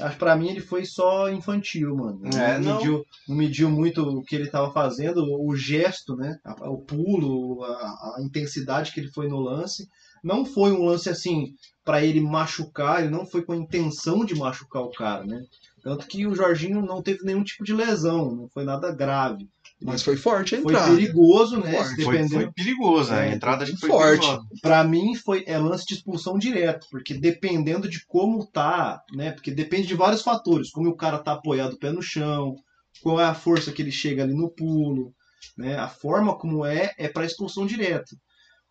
Acho 0.00 0.16
pra 0.16 0.34
mim 0.34 0.48
ele 0.48 0.60
foi 0.60 0.86
só 0.86 1.28
infantil, 1.30 1.94
mano. 1.94 2.20
É, 2.34 2.58
não. 2.58 2.76
mediu, 2.76 3.04
não 3.28 3.36
mediu 3.36 3.70
muito 3.70 4.02
o 4.02 4.22
que 4.22 4.34
ele 4.34 4.48
tava 4.48 4.72
fazendo, 4.72 5.22
o 5.22 5.54
gesto, 5.54 6.16
né? 6.16 6.38
O 6.60 6.78
pulo, 6.78 7.62
a, 7.62 8.16
a 8.16 8.22
intensidade 8.22 8.92
que 8.92 9.00
ele 9.00 9.12
foi 9.12 9.28
no 9.28 9.38
lance. 9.38 9.86
Não 10.22 10.44
foi 10.44 10.72
um 10.72 10.84
lance 10.84 11.08
assim 11.08 11.54
pra 11.84 12.04
ele 12.04 12.20
machucar, 12.20 13.00
ele 13.02 13.10
não 13.10 13.26
foi 13.26 13.42
com 13.42 13.52
a 13.52 13.56
intenção 13.56 14.24
de 14.24 14.34
machucar 14.34 14.82
o 14.82 14.90
cara, 14.92 15.24
né? 15.24 15.42
Tanto 15.82 16.06
que 16.06 16.26
o 16.26 16.34
Jorginho 16.34 16.80
não 16.80 17.02
teve 17.02 17.24
nenhum 17.24 17.42
tipo 17.42 17.64
de 17.64 17.72
lesão, 17.74 18.30
não 18.34 18.48
foi 18.48 18.64
nada 18.64 18.92
grave. 18.92 19.48
Mas 19.84 20.00
foi 20.02 20.16
forte 20.16 20.54
a 20.54 20.62
Foi 20.62 20.72
entrada. 20.72 20.94
perigoso, 20.94 21.58
né? 21.58 21.72
Forte. 21.72 21.88
se 21.96 22.04
Foi, 22.04 22.14
dependendo. 22.18 22.42
foi 22.44 22.52
perigoso, 22.52 23.12
a 23.12 23.24
É, 23.26 23.34
entrada 23.34 23.66
foi 23.66 23.88
forte. 23.88 24.26
Pra 24.60 24.84
mim 24.84 25.16
foi 25.16 25.42
é 25.44 25.58
lance 25.58 25.84
de 25.84 25.94
expulsão 25.94 26.38
direto, 26.38 26.86
porque 26.88 27.14
dependendo 27.14 27.88
de 27.88 28.06
como 28.06 28.46
tá, 28.46 29.02
né? 29.12 29.32
Porque 29.32 29.50
depende 29.50 29.88
de 29.88 29.94
vários 29.96 30.22
fatores, 30.22 30.70
como 30.70 30.88
o 30.88 30.96
cara 30.96 31.18
tá 31.18 31.32
apoiado 31.32 31.72
o 31.72 31.78
pé 31.78 31.90
no 31.90 32.00
chão, 32.00 32.54
qual 33.02 33.20
é 33.20 33.24
a 33.24 33.34
força 33.34 33.72
que 33.72 33.82
ele 33.82 33.90
chega 33.90 34.22
ali 34.22 34.34
no 34.34 34.48
pulo, 34.48 35.12
né? 35.58 35.76
A 35.76 35.88
forma 35.88 36.38
como 36.38 36.64
é 36.64 36.92
é 36.96 37.08
para 37.08 37.24
expulsão 37.26 37.66
direta. 37.66 38.14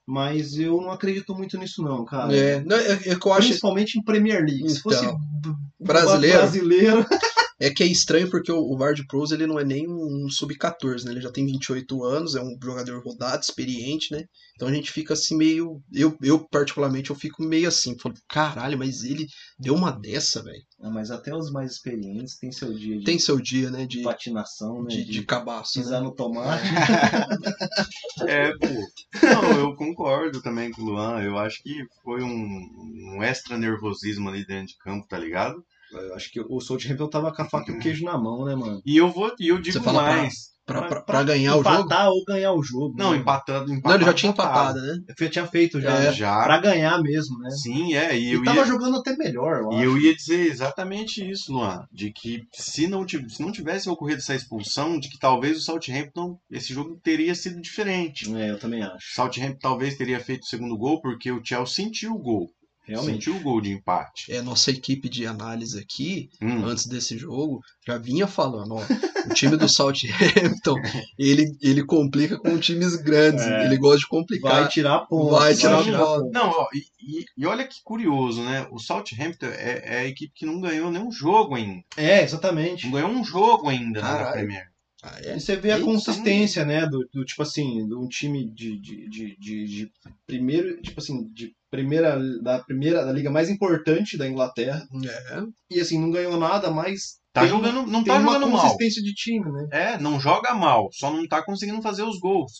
Mas 0.07 0.57
eu 0.57 0.81
não 0.81 0.91
acredito 0.91 1.33
muito 1.35 1.57
nisso 1.57 1.81
não, 1.83 2.03
cara. 2.03 2.35
É, 2.35 2.61
não, 2.63 2.77
que 2.77 3.27
eu 3.27 3.33
acho 3.33 3.47
Principalmente 3.47 3.97
em 3.97 4.03
Premier 4.03 4.43
League. 4.43 4.69
Se 4.69 4.81
fosse 4.81 5.05
Então, 5.05 5.19
brasileiro. 5.79 6.37
brasileiro, 6.37 7.05
é 7.61 7.69
que 7.69 7.83
é 7.83 7.85
estranho 7.85 8.27
porque 8.27 8.51
o, 8.51 8.57
o 8.57 8.75
Vard 8.75 9.05
Pros 9.05 9.31
ele 9.31 9.45
não 9.45 9.59
é 9.59 9.63
nem 9.63 9.87
um 9.87 10.27
sub-14, 10.27 11.03
né? 11.03 11.11
Ele 11.11 11.21
já 11.21 11.31
tem 11.31 11.45
28 11.45 12.03
anos, 12.03 12.33
é 12.33 12.41
um 12.41 12.57
jogador 12.61 13.03
rodado, 13.03 13.43
experiente, 13.43 14.11
né? 14.11 14.23
Então 14.55 14.67
a 14.67 14.73
gente 14.73 14.91
fica 14.91 15.13
assim 15.13 15.37
meio. 15.37 15.79
Eu, 15.93 16.17
eu 16.23 16.39
particularmente, 16.49 17.11
eu 17.11 17.15
fico 17.15 17.43
meio 17.43 17.67
assim, 17.67 17.95
falo, 17.99 18.15
caralho, 18.27 18.79
mas 18.79 19.03
ele 19.03 19.27
deu 19.59 19.75
uma 19.75 19.91
dessa, 19.91 20.41
velho. 20.41 20.63
Mas 20.91 21.11
até 21.11 21.35
os 21.35 21.51
mais 21.51 21.73
experientes 21.73 22.35
têm 22.39 22.51
seu 22.51 22.73
dia 22.73 22.97
de 22.97 23.03
Tem 23.03 23.19
seu 23.19 23.39
dia, 23.39 23.69
né? 23.69 23.85
De, 23.85 24.01
patinação, 24.01 24.81
né? 24.81 24.89
de, 24.89 25.05
de 25.05 25.23
cabaço. 25.23 25.73
pisar 25.73 26.01
Né? 26.01 26.07
no 26.07 26.15
tomate. 26.15 26.63
É, 28.27 28.51
pô. 28.57 28.67
Não, 29.23 29.59
eu 29.59 29.75
concordo 29.75 30.41
também 30.41 30.71
com 30.71 30.81
o 30.81 30.85
Luan. 30.85 31.21
Eu 31.21 31.37
acho 31.37 31.61
que 31.63 31.85
foi 32.03 32.21
um, 32.21 33.15
um 33.15 33.23
extra 33.23 33.57
nervosismo 33.57 34.29
ali 34.29 34.45
dentro 34.45 34.67
de 34.67 34.77
campo, 34.77 35.07
tá 35.07 35.17
ligado? 35.17 35.63
Eu 35.93 36.15
acho 36.15 36.31
que 36.31 36.39
o 36.41 36.59
Southampton 36.59 37.07
tava 37.09 37.33
com 37.33 37.41
a 37.41 37.49
faca 37.49 37.71
e 37.71 37.75
o 37.75 37.79
queijo 37.79 38.03
na 38.05 38.17
mão, 38.17 38.45
né, 38.45 38.55
mano? 38.55 38.81
E 38.85 38.97
eu 38.97 39.09
vou, 39.09 39.31
e 39.39 39.47
eu 39.49 39.59
digo 39.59 39.77
Você 39.77 39.83
fala 39.83 40.03
pra- 40.03 40.17
mais. 40.17 40.51
Pra, 40.63 40.83
pra, 40.83 41.01
pra 41.01 41.23
ganhar 41.23 41.57
o 41.57 41.63
jogo. 41.63 41.75
Empatar 41.75 42.07
ou 42.09 42.23
ganhar 42.23 42.53
o 42.53 42.63
jogo. 42.63 42.93
Não, 42.95 43.11
né? 43.11 43.17
empatando, 43.17 43.73
empatado. 43.73 43.87
Não, 43.89 43.95
ele 43.95 44.05
já 44.05 44.13
tinha 44.13 44.31
empatado, 44.31 44.79
né? 44.79 44.95
Eu 45.19 45.29
tinha 45.29 45.45
feito 45.47 45.81
já. 45.81 45.91
É? 45.91 46.13
Já. 46.13 46.43
Pra 46.43 46.59
ganhar 46.59 47.01
mesmo, 47.01 47.37
né? 47.39 47.49
Sim, 47.49 47.93
é. 47.95 48.17
E 48.17 48.29
E 48.29 48.33
eu 48.33 48.43
tava 48.43 48.59
ia, 48.59 48.65
jogando 48.65 48.95
até 48.97 49.17
melhor, 49.17 49.63
eu 49.63 49.71
e 49.71 49.75
acho. 49.77 49.83
eu 49.83 49.97
ia 49.97 50.15
dizer 50.15 50.47
exatamente 50.47 51.29
isso, 51.29 51.51
Luan. 51.51 51.83
De 51.91 52.13
que 52.13 52.43
se 52.53 52.87
não, 52.87 53.05
se 53.07 53.41
não 53.41 53.51
tivesse 53.51 53.89
ocorrido 53.89 54.19
essa 54.19 54.35
expulsão, 54.35 54.97
de 54.99 55.09
que 55.09 55.17
talvez 55.19 55.57
o 55.57 55.61
Southampton, 55.61 56.37
esse 56.49 56.73
jogo 56.73 56.97
teria 57.03 57.33
sido 57.35 57.59
diferente. 57.59 58.33
É, 58.33 58.51
eu 58.51 58.59
também 58.59 58.81
O 58.83 58.85
acho. 58.85 59.13
Southampton 59.15 59.57
talvez 59.59 59.97
teria 59.97 60.19
feito 60.21 60.43
o 60.43 60.47
segundo 60.47 60.77
gol, 60.77 61.01
porque 61.01 61.31
o 61.31 61.41
Chelsea 61.43 61.85
sentiu 61.85 62.13
o 62.13 62.19
gol. 62.21 62.47
Realmente. 62.91 63.25
Sentiu 63.25 63.35
o 63.35 63.43
gol 63.43 63.61
de 63.61 63.71
empate. 63.71 64.31
É, 64.31 64.41
nossa 64.41 64.71
equipe 64.71 65.09
de 65.09 65.25
análise 65.25 65.79
aqui, 65.79 66.29
Hum. 66.41 66.65
antes 66.65 66.85
desse 66.87 67.17
jogo, 67.17 67.59
já 67.87 67.97
vinha 67.97 68.27
falando, 68.27 68.75
ó, 68.75 68.81
o 69.29 69.33
time 69.33 69.57
do 69.57 69.67
Southampton, 69.67 70.75
ele, 71.17 71.45
ele 71.61 71.83
complica 71.85 72.37
com 72.37 72.57
times 72.59 72.95
grandes, 72.97 73.43
É. 73.43 73.65
ele 73.65 73.77
gosta 73.77 73.99
de 73.99 74.07
complicar. 74.07 74.51
Vai 74.61 74.67
tirar 74.67 74.99
ponto. 75.07 75.31
Vai 75.31 75.55
tirar 75.55 75.83
tirar 75.83 75.99
ponto. 75.99 76.19
ponto. 76.21 76.31
Não, 76.31 76.49
ó, 76.49 76.67
e, 76.73 77.25
e- 77.37 77.45
olha 77.45 77.67
que 77.67 77.77
curioso, 77.83 78.41
né? 78.43 78.67
O 78.71 78.79
Southampton 78.79 79.47
é, 79.47 79.81
é 79.85 79.97
a 79.99 80.05
equipe 80.07 80.31
que 80.35 80.45
não 80.45 80.59
ganhou 80.61 80.91
nenhum 80.91 81.11
jogo 81.11 81.55
ainda. 81.55 81.81
É, 81.97 82.23
exatamente. 82.23 82.85
Não 82.85 82.91
ganhou 82.93 83.09
um 83.09 83.23
jogo 83.23 83.69
ainda 83.69 84.01
na 84.01 84.07
Caralho. 84.07 84.31
Premier. 84.33 84.70
Ah, 85.03 85.19
é? 85.23 85.35
E 85.35 85.39
você 85.39 85.55
vê 85.55 85.71
a 85.71 85.81
consistência, 85.81 86.63
né? 86.63 86.85
Do, 86.85 87.07
do, 87.11 87.25
tipo 87.25 87.41
assim, 87.41 87.87
de 87.87 87.95
um 87.95 88.07
time 88.07 88.47
de, 88.53 88.79
de, 88.79 89.09
de, 89.09 89.37
de, 89.37 89.65
de 89.65 89.91
primeiro, 90.27 90.79
tipo 90.81 90.99
assim, 90.99 91.27
de 91.33 91.55
primeira, 91.71 92.19
da 92.41 92.59
primeira, 92.59 93.03
da 93.03 93.11
liga 93.11 93.31
mais 93.31 93.49
importante 93.49 94.17
da 94.17 94.27
Inglaterra. 94.27 94.87
É. 95.05 95.43
E 95.71 95.79
assim, 95.79 95.99
não 95.99 96.11
ganhou 96.11 96.37
nada, 96.37 96.69
mas 96.69 97.21
Tá 97.33 97.41
tem, 97.41 97.49
jogando, 97.49 97.87
não 97.87 98.03
tem 98.03 98.13
tá 98.13 98.19
uma 98.19 98.33
jogando 98.33 98.51
mal. 98.51 98.61
consistência 98.61 99.01
de 99.01 99.13
time, 99.13 99.49
né? 99.51 99.67
É, 99.71 99.97
não 99.97 100.19
joga 100.19 100.53
mal, 100.53 100.89
só 100.91 101.11
não 101.11 101.25
tá 101.25 101.41
conseguindo 101.41 101.81
fazer 101.81 102.03
os 102.03 102.19
gols. 102.19 102.51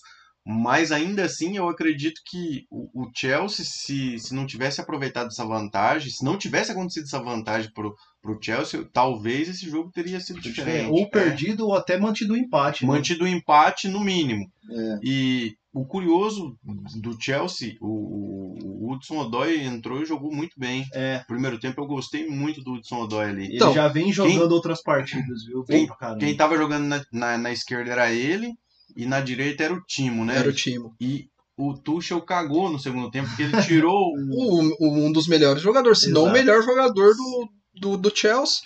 Mas 0.46 0.92
ainda 0.92 1.24
assim, 1.26 1.58
eu 1.58 1.70
acredito 1.70 2.20
que 2.26 2.66
o, 2.70 3.04
o 3.04 3.12
Chelsea, 3.16 3.64
se, 3.64 4.18
se 4.18 4.34
não 4.34 4.46
tivesse 4.48 4.82
aproveitado 4.82 5.28
essa 5.28 5.46
vantagem, 5.46 6.10
se 6.12 6.26
não 6.26 6.36
tivesse 6.38 6.72
acontecido 6.72 7.04
essa 7.04 7.22
vantagem 7.22 7.72
pro, 7.72 7.96
pro 8.22 8.40
Chelsea, 8.42 8.84
talvez 8.92 9.48
esse 9.50 9.70
jogo 9.70 9.92
teria 9.92 10.20
sido 10.20 10.42
diferente. 10.42 10.90
Ou 10.90 11.02
É. 11.04 11.06
perdido 11.10 11.68
ou 11.68 11.76
até 11.76 11.98
mantido 12.00 12.34
o 12.34 12.38
empate. 12.38 12.84
né? 12.86 12.92
Mantido 12.92 13.24
o 13.24 13.28
empate 13.28 13.88
no 13.88 14.00
mínimo. 14.00 14.50
É. 14.72 15.00
E 15.04 15.56
o 15.74 15.86
curioso 15.86 16.58
do 17.00 17.16
Chelsea, 17.22 17.76
o, 17.80 17.88
o, 17.88 18.88
o 18.88 18.92
Hudson 18.92 19.20
Odoi 19.20 19.62
entrou 19.62 20.02
e 20.02 20.06
jogou 20.06 20.34
muito 20.34 20.60
bem. 20.60 20.86
É, 20.92 21.24
primeiro 21.28 21.60
tempo 21.60 21.80
eu 21.82 21.86
gostei 21.88 22.28
muito 22.28 22.64
do 22.64 22.74
Hudson 22.74 23.02
Odoi 23.04 23.26
ali. 23.26 23.46
ele 23.46 23.56
Então, 23.58 23.74
já 23.74 23.88
vem 23.88 24.12
jogando 24.12 24.52
outras 24.54 24.82
partidas, 24.82 25.46
viu? 25.46 25.64
Bem 25.66 25.86
pra 25.86 25.96
caramba. 25.96 26.20
Quem 26.20 26.36
tava 26.36 26.58
jogando 26.58 26.86
na, 26.88 27.06
na, 27.14 27.38
na 27.38 27.52
esquerda 27.52 27.92
era 27.92 28.12
ele 28.12 28.52
e 28.96 29.06
na 29.06 29.22
direita 29.22 29.64
era 29.64 29.74
o 29.74 29.82
Timo, 29.86 30.26
né? 30.26 30.38
Era 30.38 30.50
o 30.50 30.54
time. 30.54 30.90
E 31.00 31.28
o 31.58 31.74
Tuchel 31.74 32.22
cagou 32.22 32.70
no 32.70 32.80
segundo 32.80 33.12
tempo 33.12 33.28
porque 33.30 33.44
ele 33.44 33.62
tirou 33.64 34.14
o... 34.32 34.76
O, 34.80 35.06
um 35.08 35.12
dos 35.12 35.28
melhores 35.28 35.62
jogadores, 35.62 36.02
se 36.02 36.12
não 36.12 36.26
o 36.26 36.32
melhor 36.32 36.64
jogador 36.64 37.14
do, 37.16 37.50
do, 37.74 37.98
do 37.98 38.16
Chelsea. 38.16 38.62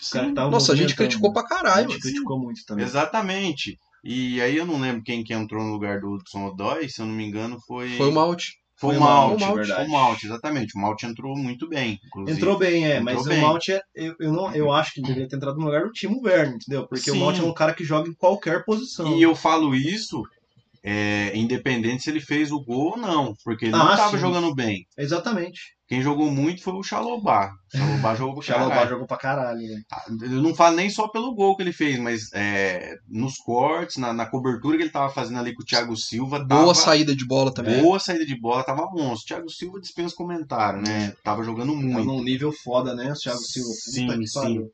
Nossa, 0.49 0.73
a 0.73 0.75
gente 0.75 0.95
criticou 0.95 1.29
né? 1.29 1.33
pra 1.33 1.43
A 1.43 1.47
caralho. 1.47 1.81
gente 1.83 1.89
mano. 1.89 2.01
criticou 2.01 2.39
muito 2.39 2.61
também. 2.65 2.85
Exatamente. 2.85 3.77
E 4.03 4.39
aí 4.39 4.55
eu 4.55 4.65
não 4.65 4.79
lembro 4.79 5.03
quem 5.03 5.23
que 5.23 5.33
entrou 5.33 5.63
no 5.63 5.71
lugar 5.71 5.99
do 5.99 6.11
Hudson 6.11 6.45
Odoi, 6.45 6.87
se 6.87 7.01
eu 7.01 7.05
não 7.05 7.13
me 7.13 7.25
engano 7.25 7.57
foi... 7.65 7.89
Foi 7.97 8.09
o 8.09 8.11
Malte. 8.11 8.53
Foi 8.85 8.95
o 8.95 8.97
o 8.97 9.01
Malte, 9.01 9.41
Malte, 9.41 9.45
foi 9.45 9.65
verdade. 9.65 9.89
o 9.89 9.91
Malte, 9.91 10.25
exatamente. 10.25 10.75
O 10.77 10.81
Malte 10.81 11.05
entrou 11.05 11.35
muito 11.35 11.67
bem, 11.67 11.99
inclusive. 12.05 12.37
Entrou 12.37 12.57
bem, 12.57 12.85
é, 12.85 12.97
Entrou 12.97 13.03
mas 13.03 13.25
bem. 13.25 13.37
o 13.37 13.41
Mount, 13.47 13.69
é, 13.69 13.81
eu, 13.93 14.15
eu, 14.19 14.31
não, 14.33 14.53
eu 14.55 14.71
acho 14.71 14.93
que 14.93 15.01
deveria 15.01 15.27
ter 15.27 15.35
entrado 15.35 15.57
no 15.57 15.65
lugar 15.65 15.83
do 15.83 15.91
Timo 15.91 16.21
Werner, 16.23 16.55
entendeu? 16.55 16.87
Porque 16.87 17.11
Sim. 17.11 17.11
o 17.11 17.15
Mount 17.17 17.39
é 17.39 17.43
um 17.43 17.53
cara 17.53 17.73
que 17.73 17.83
joga 17.83 18.09
em 18.09 18.13
qualquer 18.13 18.63
posição. 18.65 19.15
E 19.17 19.21
eu 19.21 19.35
falo 19.35 19.75
isso 19.75 20.23
é, 20.83 21.35
independente 21.35 22.03
se 22.03 22.09
ele 22.09 22.19
fez 22.21 22.51
o 22.51 22.59
gol 22.63 22.91
ou 22.91 22.97
não, 22.97 23.33
porque 23.43 23.65
ele 23.65 23.75
Ah, 23.75 23.79
não 23.79 23.91
estava 23.91 24.17
jogando 24.17 24.53
bem. 24.53 24.85
Exatamente. 24.97 25.74
Quem 25.87 26.01
jogou 26.01 26.31
muito 26.31 26.63
foi 26.63 26.73
o 26.73 26.81
Chalobah. 26.81 27.51
O 27.73 27.77
Chalobah 27.77 28.15
jogou 28.15 28.33
O 28.33 28.35
pra 28.37 28.43
Chalobah 28.45 28.69
caralho. 28.69 28.89
jogou 28.89 29.07
pra 29.07 29.17
caralho, 29.17 29.59
né? 29.61 29.81
Eu 30.23 30.41
não 30.41 30.55
falo 30.55 30.75
nem 30.77 30.89
só 30.89 31.07
pelo 31.07 31.35
gol 31.35 31.55
que 31.55 31.61
ele 31.61 31.71
fez, 31.71 31.99
mas 31.99 32.23
é, 32.33 32.95
nos 33.07 33.37
cortes, 33.37 33.97
na, 33.97 34.11
na 34.11 34.25
cobertura 34.25 34.77
que 34.77 34.83
ele 34.83 34.89
tava 34.89 35.13
fazendo 35.13 35.37
ali 35.39 35.53
com 35.53 35.61
o 35.61 35.65
Thiago 35.65 35.95
Silva, 35.95 36.39
tava, 36.39 36.63
Boa 36.63 36.73
saída 36.73 37.15
de 37.15 37.23
bola 37.27 37.53
também. 37.53 37.83
boa 37.83 37.99
saída 37.99 38.25
de 38.25 38.35
bola, 38.39 38.63
tava 38.63 38.89
monstro. 38.91 39.27
Thiago 39.35 39.49
Silva 39.49 39.79
dispensa 39.79 40.15
comentário, 40.15 40.81
né? 40.81 41.13
Tava 41.23 41.43
jogando 41.43 41.75
muito. 41.75 42.03
num 42.05 42.23
nível 42.23 42.51
foda, 42.51 42.95
né? 42.95 43.11
O 43.11 43.15
Thiago 43.15 43.39
Silva. 43.39 43.69
Sim, 43.73 44.07
Puta 44.07 44.25
sim. 44.25 44.39
pariu. 44.39 44.71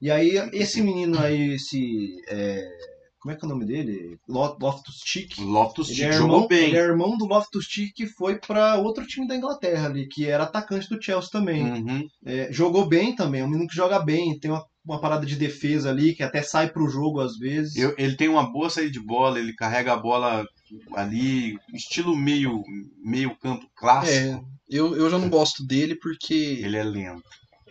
E 0.00 0.10
aí, 0.10 0.30
esse 0.52 0.80
menino 0.82 1.18
aí, 1.18 1.54
esse. 1.56 2.16
é, 2.28 2.93
Como 3.24 3.32
é 3.32 3.36
que 3.38 3.42
é 3.42 3.46
o 3.46 3.48
nome 3.48 3.64
dele? 3.64 4.18
Lo- 4.28 4.54
Loftus 4.60 5.00
Cheek. 5.02 5.40
Loftus 5.42 5.86
Cheek 5.88 6.02
é, 6.02 6.12
jogou 6.12 6.34
irmão, 6.34 6.46
bem. 6.48 6.64
ele 6.68 6.76
é 6.76 6.80
irmão 6.82 7.16
do 7.16 7.24
Loftus 7.24 7.64
Cheek 7.64 7.94
que 7.94 8.06
foi 8.06 8.34
pra 8.38 8.76
outro 8.76 9.06
time 9.06 9.26
da 9.26 9.34
Inglaterra 9.34 9.86
ali, 9.86 10.06
que 10.06 10.26
era 10.26 10.42
atacante 10.44 10.90
do 10.90 11.02
Chelsea 11.02 11.30
também. 11.32 11.64
Uhum. 11.64 12.06
É, 12.22 12.52
jogou 12.52 12.86
bem 12.86 13.16
também, 13.16 13.40
é 13.40 13.44
um 13.44 13.48
menino 13.48 13.66
que 13.66 13.74
joga 13.74 13.98
bem, 13.98 14.38
tem 14.38 14.50
uma, 14.50 14.62
uma 14.84 15.00
parada 15.00 15.24
de 15.24 15.36
defesa 15.36 15.88
ali, 15.88 16.14
que 16.14 16.22
até 16.22 16.42
sai 16.42 16.68
pro 16.68 16.86
jogo 16.86 17.18
às 17.22 17.38
vezes. 17.38 17.76
Eu- 17.76 17.94
ele 17.96 18.14
tem 18.14 18.28
uma 18.28 18.52
boa 18.52 18.68
saída 18.68 18.90
de 18.90 19.00
bola, 19.00 19.38
ele 19.38 19.54
carrega 19.54 19.94
a 19.94 19.96
bola 19.96 20.46
ali, 20.94 21.56
estilo 21.72 22.14
meio, 22.14 22.62
meio 23.02 23.34
campo 23.36 23.66
clássico. 23.74 24.16
É, 24.36 24.40
eu, 24.68 24.94
eu 24.96 25.08
já 25.08 25.18
não 25.18 25.30
gosto 25.30 25.64
dele 25.66 25.94
porque 25.94 26.60
Ele 26.62 26.76
é 26.76 26.82
lento. 26.84 27.22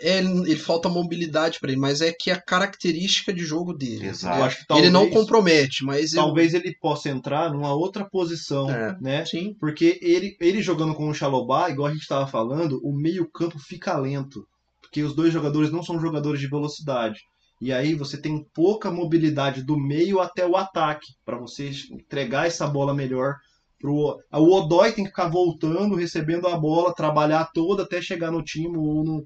É, 0.04 0.20
ele 0.20 0.56
falta 0.56 0.90
mobilidade 0.90 1.60
pra 1.60 1.72
ele, 1.72 1.80
mas 1.80 2.02
é 2.02 2.12
que 2.12 2.30
é 2.30 2.34
a 2.34 2.42
característica 2.42 3.34
de 3.34 3.44
jogo 3.44 3.74
dele. 3.74 4.08
Exato. 4.08 4.38
Eu 4.38 4.44
acho 4.44 4.66
que 4.66 4.74
Ele 4.74 4.90
não 4.90 5.02
talvez- 5.02 5.20
compromete, 5.20 5.84
mas 5.84 6.14
eu- 6.14 6.22
Talvez 6.24 6.54
ele 6.54 6.76
possa 6.80 7.10
entrar 7.10 7.52
numa 7.52 7.74
outra 7.74 8.04
posição, 8.10 8.70
É. 8.70 8.98
né? 9.02 9.26
sim. 9.26 9.56
Porque 9.60 9.98
ele, 10.02 10.36
ele 10.40 10.62
jogando 10.62 10.94
com 10.94 11.08
o 11.10 11.14
Xalobá, 11.14 11.70
igual 11.70 11.88
a 11.88 11.92
gente 11.92 12.02
estava 12.02 12.28
falando, 12.28 12.80
o 12.84 12.94
meio-campo 12.96 13.58
fica 13.60 13.98
lento. 13.98 14.46
Porque 14.82 15.02
os 15.02 15.16
dois 15.16 15.34
jogadores 15.34 15.72
não 15.72 15.82
são 15.82 16.00
jogadores 16.00 16.40
de 16.40 16.48
velocidade. 16.50 17.20
E 17.62 17.72
aí 17.72 17.96
você 17.96 18.18
tem 18.20 18.46
pouca 18.54 18.92
mobilidade 18.92 19.64
do 19.64 19.78
meio 19.80 20.20
até 20.20 20.46
o 20.46 20.58
ataque, 20.58 21.08
para 21.26 21.38
você 21.40 21.72
entregar 21.92 22.46
essa 22.46 22.68
bola 22.68 22.94
melhor. 22.94 23.36
Pro... 23.80 24.18
O 24.34 24.54
Odói 24.56 24.92
tem 24.92 25.04
que 25.04 25.10
ficar 25.10 25.28
voltando, 25.30 25.96
recebendo 25.96 26.48
a 26.48 26.58
bola, 26.58 26.94
trabalhar 26.94 27.50
toda 27.54 27.84
até 27.84 28.02
chegar 28.02 28.32
no 28.32 28.44
time 28.44 28.78
ou 28.78 29.04
no, 29.04 29.24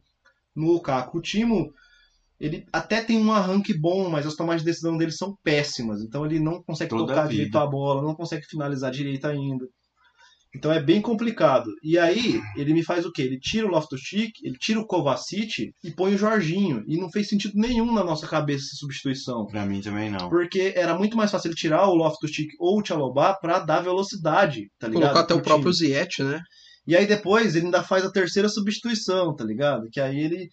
no 0.58 0.74
Lukaku. 0.74 1.20
O 1.20 1.22
time, 1.22 1.72
ele 2.40 2.66
até 2.74 3.02
tem 3.02 3.18
um 3.18 3.32
arranque 3.32 3.78
bom, 3.78 4.10
mas 4.10 4.26
as 4.26 4.36
tomadas 4.36 4.62
de 4.62 4.68
decisão 4.68 4.98
dele 4.98 5.12
são 5.12 5.38
péssimas. 5.44 6.02
Então 6.02 6.26
ele 6.26 6.40
não 6.40 6.62
consegue 6.64 6.90
Toda 6.90 7.08
tocar 7.08 7.26
a 7.26 7.28
direito 7.28 7.58
a 7.58 7.66
bola, 7.66 8.02
não 8.02 8.16
consegue 8.16 8.46
finalizar 8.46 8.92
direito 8.92 9.26
ainda. 9.26 9.66
Então 10.56 10.72
é 10.72 10.82
bem 10.82 11.02
complicado. 11.02 11.70
E 11.84 12.00
aí, 12.00 12.42
ele 12.56 12.74
me 12.74 12.84
faz 12.84 13.06
o 13.06 13.12
quê? 13.12 13.24
Ele 13.24 13.40
tira 13.40 13.68
o 13.68 13.70
Loftus-Cheek, 13.70 14.32
ele 14.44 14.58
tira 14.58 14.80
o 14.80 14.88
Kovacic 14.88 15.72
e 15.84 15.92
põe 15.92 16.16
o 16.16 16.18
Jorginho. 16.18 16.84
E 16.88 16.98
não 16.98 17.12
fez 17.12 17.28
sentido 17.28 17.54
nenhum 17.56 17.94
na 17.94 18.04
nossa 18.04 18.26
cabeça 18.26 18.66
essa 18.66 18.78
substituição. 18.78 19.46
Pra 19.46 19.66
mim 19.66 19.82
também 19.82 20.10
não. 20.10 20.30
Porque 20.30 20.74
era 20.76 20.98
muito 20.98 21.16
mais 21.16 21.30
fácil 21.30 21.50
ele 21.50 21.56
tirar 21.56 21.88
o 21.88 21.96
Loftus-Cheek 21.96 22.56
ou 22.60 22.80
o 22.80 22.82
Tchalobá 22.82 23.36
pra 23.36 23.60
dar 23.60 23.82
velocidade, 23.82 24.72
tá 24.80 24.88
ligado? 24.88 25.04
Colocar 25.04 25.20
até 25.20 25.34
o 25.36 25.42
próprio. 25.42 25.72
Ziyech, 25.72 26.24
né? 26.24 26.42
E 26.88 26.96
aí 26.96 27.06
depois 27.06 27.56
ele 27.56 27.66
ainda 27.66 27.84
faz 27.84 28.06
a 28.06 28.12
terceira 28.12 28.48
substituição, 28.50 29.36
tá 29.36 29.44
ligado? 29.44 29.90
Que 29.92 30.00
aí 30.00 30.20
ele... 30.20 30.50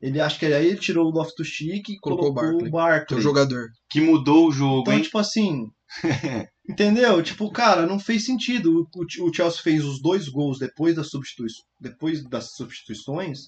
Ele 0.00 0.20
acho 0.20 0.38
que 0.38 0.46
aí 0.46 0.64
ele 0.68 0.76
tirou 0.78 1.06
o 1.08 1.10
Loftus-Cheek 1.10 1.94
e 1.94 1.98
Colocou 1.98 2.32
colocou, 2.32 2.48
o 2.48 2.52
Barkley, 2.52 2.68
o 2.68 2.70
Barkley. 2.72 3.06
Teu 3.08 3.20
jogador. 3.20 3.66
Que 3.90 4.00
mudou 4.00 4.46
o 4.46 4.52
jogo, 4.52 4.82
Então, 4.82 4.92
hein? 4.94 5.02
tipo 5.02 5.18
assim. 5.18 5.64
entendeu? 6.68 7.20
Tipo, 7.22 7.50
cara, 7.50 7.84
não 7.86 7.98
fez 7.98 8.24
sentido. 8.24 8.86
O, 8.94 9.00
o- 9.24 9.28
o 9.28 9.34
Chelsea 9.34 9.60
fez 9.60 9.84
os 9.84 10.00
dois 10.00 10.28
gols 10.28 10.58
depois 10.60 10.94
das, 10.94 11.08
substitui 11.08 11.48
depois 11.80 12.22
das 12.28 12.52
substituições. 12.54 13.38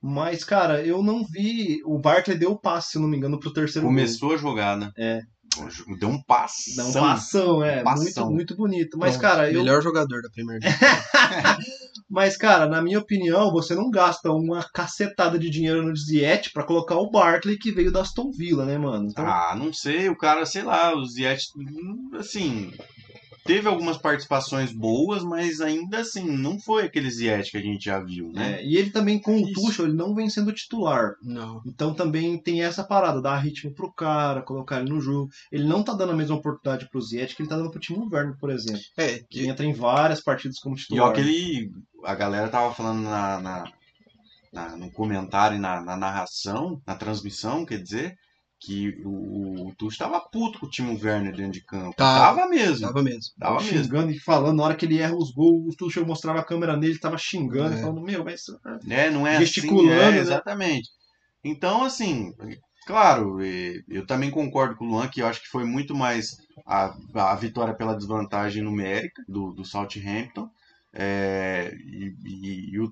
Mas, 0.00 0.42
cara, 0.44 0.82
eu 0.84 1.02
não 1.02 1.24
vi. 1.24 1.80
O 1.84 1.98
Barkley 1.98 2.38
deu 2.38 2.52
o 2.52 2.58
passe, 2.58 2.92
se 2.92 2.96
eu 2.98 3.02
não 3.02 3.08
me 3.08 3.16
engano, 3.18 3.38
pro 3.38 3.52
terceiro 3.52 3.86
Começou 3.86 4.32
a 4.32 4.36
jogada. 4.36 4.90
É. 4.98 5.20
Deu 5.98 6.08
um 6.08 6.22
passe. 6.22 6.74
gol. 6.74 6.92
Dá 6.92 7.00
um 7.00 7.02
passão, 7.02 7.64
é. 7.64 7.82
Passão. 7.82 8.24
Muito, 8.26 8.34
muito 8.34 8.56
bonito. 8.56 8.98
Mas, 8.98 9.16
Pronto, 9.16 9.22
cara, 9.30 9.50
eu, 9.50 9.60
Melhor 9.60 9.82
jogador 9.82 10.22
da 10.22 10.30
Premier 10.30 10.60
League. 10.60 10.76
mas, 12.08 12.36
cara, 12.36 12.66
na 12.66 12.80
minha 12.82 12.98
opinião, 12.98 13.50
você 13.50 13.74
não 13.74 13.90
gasta 13.90 14.30
uma 14.30 14.62
cacetada 14.72 15.38
de 15.38 15.50
dinheiro 15.50 15.82
no 15.82 15.96
Ziyech 15.96 16.52
pra 16.52 16.64
colocar 16.64 16.96
o 16.96 17.10
Barkley 17.10 17.58
que 17.58 17.72
veio 17.72 17.92
da 17.92 18.02
Aston 18.02 18.30
Villa, 18.30 18.64
né, 18.64 18.78
mano? 18.78 19.08
Então, 19.10 19.26
Ah, 19.26 19.54
não 19.56 19.72
sei, 19.72 20.08
o 20.08 20.16
cara, 20.16 20.44
sei 20.46 20.62
lá, 20.62 20.94
o 20.94 21.04
Ziyech, 21.04 21.42
hum, 21.56 22.10
assim, 22.18 22.72
teve 23.44 23.68
algumas 23.68 23.98
participações 23.98 24.72
boas, 24.72 25.22
mas 25.24 25.60
ainda 25.60 25.98
assim, 25.98 26.24
não 26.36 26.58
foi 26.58 26.84
aquele 26.84 27.10
Ziyech 27.10 27.50
que 27.50 27.56
a 27.56 27.60
gente 27.62 27.84
já 27.84 27.98
viu, 27.98 28.30
né? 28.32 28.60
é, 28.60 28.64
e 28.64 28.76
ele 28.76 28.90
também, 28.90 29.20
com 29.20 29.36
o. 29.40 29.52
Tuchel, 29.52 29.86
ele 29.86 29.94
não 29.96 30.14
vem 30.14 30.28
sendo 30.30 30.52
titular. 30.52 31.14
Não. 31.22 31.60
Então 31.66 31.94
também 31.94 32.38
tem 32.40 32.62
essa 32.62 32.84
parada, 32.84 33.20
dar 33.20 33.36
ritmo 33.38 33.74
pro 33.74 33.92
cara, 33.92 34.42
colocar 34.42 34.80
ele 34.80 34.90
no 34.90 35.00
jogo. 35.00 35.28
Ele 35.50 35.64
não 35.64 35.82
tá 35.82 35.92
dando 35.92 36.12
a 36.12 36.16
mesma 36.16 36.36
oportunidade 36.36 36.88
pro 36.90 37.00
Ziyech 37.00 37.34
que 37.36 37.42
ele 37.42 37.48
tá 37.48 37.56
dando 37.56 37.70
pro 37.70 37.80
Timo 37.80 38.08
Werner, 38.12 38.36
por 38.38 38.50
exemplo. 38.50 38.82
É, 38.96 39.20
Que 39.28 39.46
entra 39.46 39.64
em 39.66 39.72
várias 39.72 40.20
partidas 40.22 40.58
como 40.58 40.76
E 40.76 40.78
titular. 40.78 41.08
ó, 41.08 41.10
aquele. 41.10 41.70
A 42.04 42.14
galera 42.14 42.48
tava 42.48 42.74
falando 42.74 43.02
na, 43.02 43.40
na- 43.40 43.72
na- 44.52 44.76
no 44.76 44.90
comentário 44.90 45.56
e 45.56 45.60
na, 45.60 45.80
na 45.80 45.96
narração, 45.96 46.80
na 46.86 46.94
transmissão, 46.94 47.64
quer 47.64 47.80
dizer, 47.80 48.14
que 48.64 48.94
o, 49.04 49.68
o 49.68 49.74
Tuchel 49.74 50.06
tava 50.06 50.20
puto 50.20 50.60
com 50.60 50.66
o 50.66 50.70
Timo 50.70 50.98
Werner 51.02 51.34
dentro 51.34 51.52
de 51.52 51.64
campo. 51.64 51.94
Tava. 51.96 52.36
Tava 52.36 52.48
mesmo. 52.48 52.86
tava 52.86 53.02
mesmo. 53.02 53.32
Tava 53.38 53.60
mesmo. 53.60 53.82
xingando 53.84 54.10
e 54.12 54.18
falando, 54.18 54.56
na 54.58 54.62
hora 54.64 54.76
que 54.76 54.86
ele 54.86 54.98
erra 54.98 55.16
os 55.16 55.32
gols, 55.32 55.74
o 55.74 55.76
Tuchel 55.76 56.06
mostrava 56.06 56.40
a 56.40 56.44
câmera 56.44 56.76
nele, 56.76 56.98
tava 56.98 57.18
xingando, 57.18 57.74
É. 57.74 57.80
falando, 57.80 58.00
meu, 58.02 58.24
mas... 58.24 58.42
É, 58.88 59.10
não 59.10 59.26
é 59.26 59.38
Gesticulando, 59.38 59.90
assim, 59.90 60.00
é, 60.00 60.10
né? 60.12 60.18
exatamente. 60.18 60.88
Então, 61.44 61.82
assim, 61.82 62.32
claro, 62.86 63.38
eu 63.88 64.06
também 64.06 64.30
concordo 64.30 64.76
com 64.76 64.84
o 64.84 64.88
Luan 64.88 65.08
que 65.08 65.20
eu 65.20 65.26
acho 65.26 65.42
que 65.42 65.48
foi 65.48 65.64
muito 65.64 65.92
mais 65.94 66.36
a, 66.64 66.94
a 67.14 67.34
vitória 67.34 67.74
pela 67.74 67.96
desvantagem 67.96 68.62
numérica 68.62 69.22
do, 69.26 69.52
do 69.52 69.64
Southampton. 69.64 70.48
é, 70.94 71.72
e, 71.74 72.11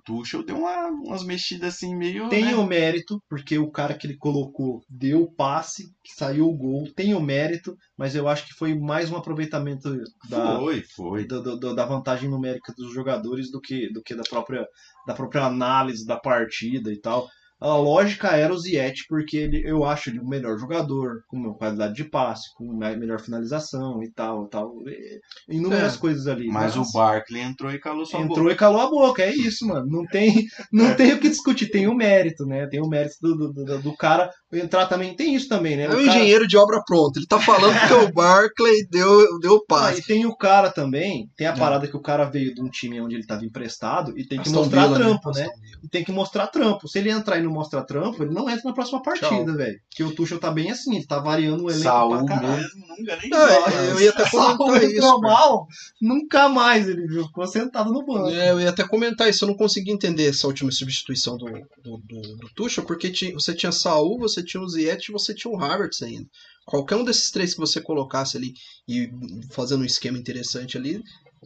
Tuchel 0.05 0.43
deu 0.45 0.59
uma- 0.59 0.89
umas 0.89 1.25
mexidas 1.25 1.75
assim 1.75 1.97
meio. 1.97 2.29
Tem 2.29 2.45
né? 2.47 2.55
o 2.55 2.67
mérito, 2.67 3.23
porque 3.29 3.59
o 3.59 3.71
cara 3.71 3.95
que 3.95 4.07
ele 4.07 4.17
colocou 4.17 4.83
deu 4.89 5.23
o 5.23 5.33
passe, 5.35 5.93
saiu 6.17 6.49
o 6.49 6.57
gol, 6.57 6.91
tem 6.95 7.15
o 7.15 7.21
mérito, 7.21 7.77
mas 7.97 8.15
eu 8.15 8.29
acho 8.29 8.47
que 8.47 8.55
foi 8.55 8.79
mais 8.79 9.11
um 9.11 9.17
aproveitamento 9.17 9.91
da, 10.29 10.59
Foi, 10.59 10.83
foi. 10.83 11.27
do- 11.27 11.43
do- 11.43 11.59
do- 11.59 11.75
da 11.75 11.85
vantagem 11.85 12.29
numérica 12.29 12.73
dos 12.77 12.93
jogadores 12.93 13.51
do 13.51 13.61
que, 13.61 13.93
do 13.93 14.03
que 14.03 14.15
da, 14.15 14.23
própria, 14.23 14.67
da 15.07 15.15
própria 15.15 15.45
análise 15.45 16.07
da 16.07 16.17
partida 16.19 16.93
e 16.93 16.99
tal. 17.01 17.29
A 17.61 17.77
lógica 17.77 18.29
era 18.29 18.53
o 18.55 18.59
Ziyech, 18.59 19.05
porque 19.09 19.37
ele, 19.37 19.63
eu 19.69 19.85
acho 19.85 20.09
ele 20.11 20.19
o 20.19 20.27
melhor 20.27 20.59
jogador, 20.59 21.23
com 21.29 21.53
qualidade 21.55 21.95
de 21.95 22.05
passe, 22.05 22.53
com 22.55 22.73
melhor 22.75 23.21
finalização 23.21 24.03
e 24.03 24.11
tal, 24.11 24.47
tal. 24.49 24.75
e- 24.89 25.21
Inúmeras 25.49 25.97
É, 25.97 25.99
coisas 25.99 26.27
ali. 26.27 26.49
Mas 26.49 26.77
o 26.77 26.91
Barkley 26.93 27.43
entrou 27.43 27.71
e 27.71 27.79
calou 27.79 28.07
sua 28.07 28.21
entrou 28.21 28.45
boca. 28.45 28.53
e 28.53 28.57
calou 28.57 28.81
a 28.81 28.89
boca, 28.91 29.23
é 29.23 29.35
isso, 29.35 29.67
mano. 29.67 29.87
Não 29.87 30.07
tem, 30.07 30.47
não 30.73 30.95
tem 30.97 31.13
o 31.13 31.21
que 31.21 31.29
discutir, 31.29 31.69
tem 31.71 31.87
o 31.87 31.95
mérito, 31.95 32.47
né? 32.47 32.67
Tem 32.67 32.81
o 32.81 32.89
mérito 32.89 33.17
do, 33.21 33.53
do, 33.53 33.65
do- 33.65 33.83
do 33.83 33.97
cara 33.97 34.31
entrar 34.53 34.87
também. 34.87 35.15
Tem 35.15 35.35
isso 35.35 35.49
também, 35.49 35.77
né? 35.77 35.85
É 35.85 35.89
O 35.89 35.93
um 35.93 36.05
cara- 36.05 36.19
engenheiro 36.19 36.47
de 36.47 36.57
obra 36.57 36.83
pronta. 36.85 37.19
Ele 37.19 37.27
tá 37.27 37.39
falando 37.41 37.79
que 37.87 37.93
o 37.95 38.13
Barclay 38.13 38.87
deu, 38.91 39.39
deu 39.41 39.57
Ah, 39.57 39.65
passe. 39.69 40.01
e 40.01 40.05
tem 40.05 40.27
o 40.27 40.37
cara 40.37 40.71
também, 40.71 41.31
tem 41.37 41.47
a 41.47 41.51
É. 41.53 41.57
parada 41.57 41.87
que 41.87 41.97
o 41.97 42.01
cara 42.01 42.25
veio 42.25 42.55
de 42.55 42.61
um 42.61 42.69
time 42.69 43.01
onde 43.01 43.15
ele 43.15 43.23
estava 43.23 43.45
emprestado 43.45 44.13
e 44.19 44.25
tem 44.27 44.39
que 44.41 44.49
Aston 44.49 44.61
mostrar 44.63 44.83
Villa, 44.87 44.99
trampo, 44.99 45.31
né? 45.33 45.43
Aston 45.43 45.61
Villa. 45.61 45.81
E 45.83 45.89
tem 45.89 46.05
que 46.05 46.13
mostrar 46.13 46.47
trampo. 46.49 46.89
Se 46.89 46.99
ele 46.99 47.11
entrar 47.11 47.39
e 47.39 47.43
não 47.43 47.51
mostrar 47.53 47.83
trampo, 47.85 48.23
ele 48.23 48.33
não 48.35 48.49
entra 48.51 48.63
na 48.65 48.73
próxima 48.75 49.03
partida, 49.03 49.53
velho. 49.57 49.79
Porque 49.89 50.03
o 50.05 50.15
Tuchel 50.15 50.39
tá 50.39 50.51
bem 50.51 50.71
assim, 50.71 50.97
ele 50.97 51.07
tá 51.07 51.19
variando 51.19 51.65
o 51.65 51.71
elenco 51.71 51.83
Saúl 51.85 52.19
pra 52.19 52.27
caralho. 52.27 52.57
mesmo, 52.63 52.85
nunca 52.99 53.17
nem 53.21 53.31
Não, 53.31 53.47
é, 53.49 53.91
eu 53.93 54.01
ia 54.01 54.11
até 54.11 54.29
comentar 54.31 54.83
isso. 54.83 54.97
entrou 54.97 55.21
cara. 55.21 55.35
mal, 55.35 55.67
nunca 56.01 56.49
mais 56.49 56.89
ele 56.89 57.07
viu, 57.07 57.25
ficou 57.27 57.47
sentado 57.47 57.93
no 57.93 58.05
banco. 58.05 58.29
É, 58.31 58.51
eu 58.51 58.61
ia 58.61 58.71
até 58.71 58.87
comentar 58.87 59.29
isso, 59.29 59.45
eu 59.45 59.49
não 59.49 59.57
consegui 59.57 59.91
entender 59.93 60.27
essa 60.29 60.47
última 60.47 60.71
substituição 60.71 61.37
do, 61.37 61.47
do, 61.47 61.99
do, 61.99 62.37
do 62.37 62.49
Tuchel, 62.55 62.85
porque 62.85 63.11
ti- 63.11 63.33
você 63.33 63.55
tinha 63.55 63.73
Saul, 63.73 64.19
você 64.19 64.40
tinha 64.45 64.63
o 64.63 64.69
Ziyech 64.69 65.09
e 65.09 65.13
você 65.13 65.35
tinha 65.35 65.53
o 65.53 65.61
Havertz 65.63 66.03
ainda. 66.03 66.27
Qualquer 66.67 66.97
um 66.97 67.05
desses 67.05 67.31
três 67.31 67.53
que 67.55 67.61
você 67.61 67.81
colocasse 67.81 68.37
ali 68.37 68.53
e 68.89 69.09
fazendo 69.53 69.83
um 69.83 69.87
esquema 69.87 70.19
interessante 70.19 70.77
ali, 70.77 71.01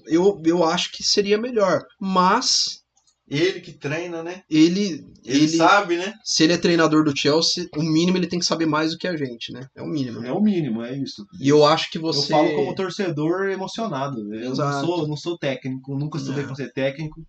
eu, 0.06 0.40
eu 0.44 0.64
acho 0.64 0.90
que 0.92 1.02
seria 1.02 1.38
melhor. 1.38 1.82
Mas 2.00 2.80
Ele 3.26 3.60
que 3.60 3.72
treina, 3.72 4.22
né? 4.22 4.42
ele, 4.50 5.02
Ele, 5.24 5.44
ele, 5.44 5.48
sabe, 5.56 5.96
né? 5.96 6.12
se 6.24 6.42
ele 6.44 6.52
é 6.52 6.58
treinador 6.58 7.04
do 7.04 7.16
Chelsea, 7.16 7.66
o 7.74 7.82
mínimo 7.82 8.18
ele 8.18 8.26
tem 8.26 8.38
que 8.38 8.44
saber 8.44 8.66
mais 8.66 8.90
do 8.90 8.98
que 8.98 9.08
a 9.08 9.16
gente, 9.16 9.50
né? 9.52 9.66
É 9.74 9.80
o 9.82 9.86
mínimo. 9.86 10.20
né? 10.20 10.28
É 10.28 10.32
o 10.32 10.42
mínimo, 10.42 10.82
é 10.82 10.94
isso. 10.98 11.24
E 11.40 11.48
eu 11.48 11.64
acho 11.64 11.90
que 11.90 11.96
Eu 11.96 12.02
você. 12.02 12.28
falo 12.30 12.54
como 12.54 12.74
torcedor 12.74 13.48
emocionado. 13.48 14.18
Eu 14.34 14.54
não 14.54 14.80
sou, 14.84 15.08
não 15.08 15.16
sou 15.16 15.38
técnico, 15.38 15.96
nunca 15.96 16.18
estudei 16.18 16.44
pra 16.44 16.54
ser 16.54 16.70
técnico. 16.72 17.22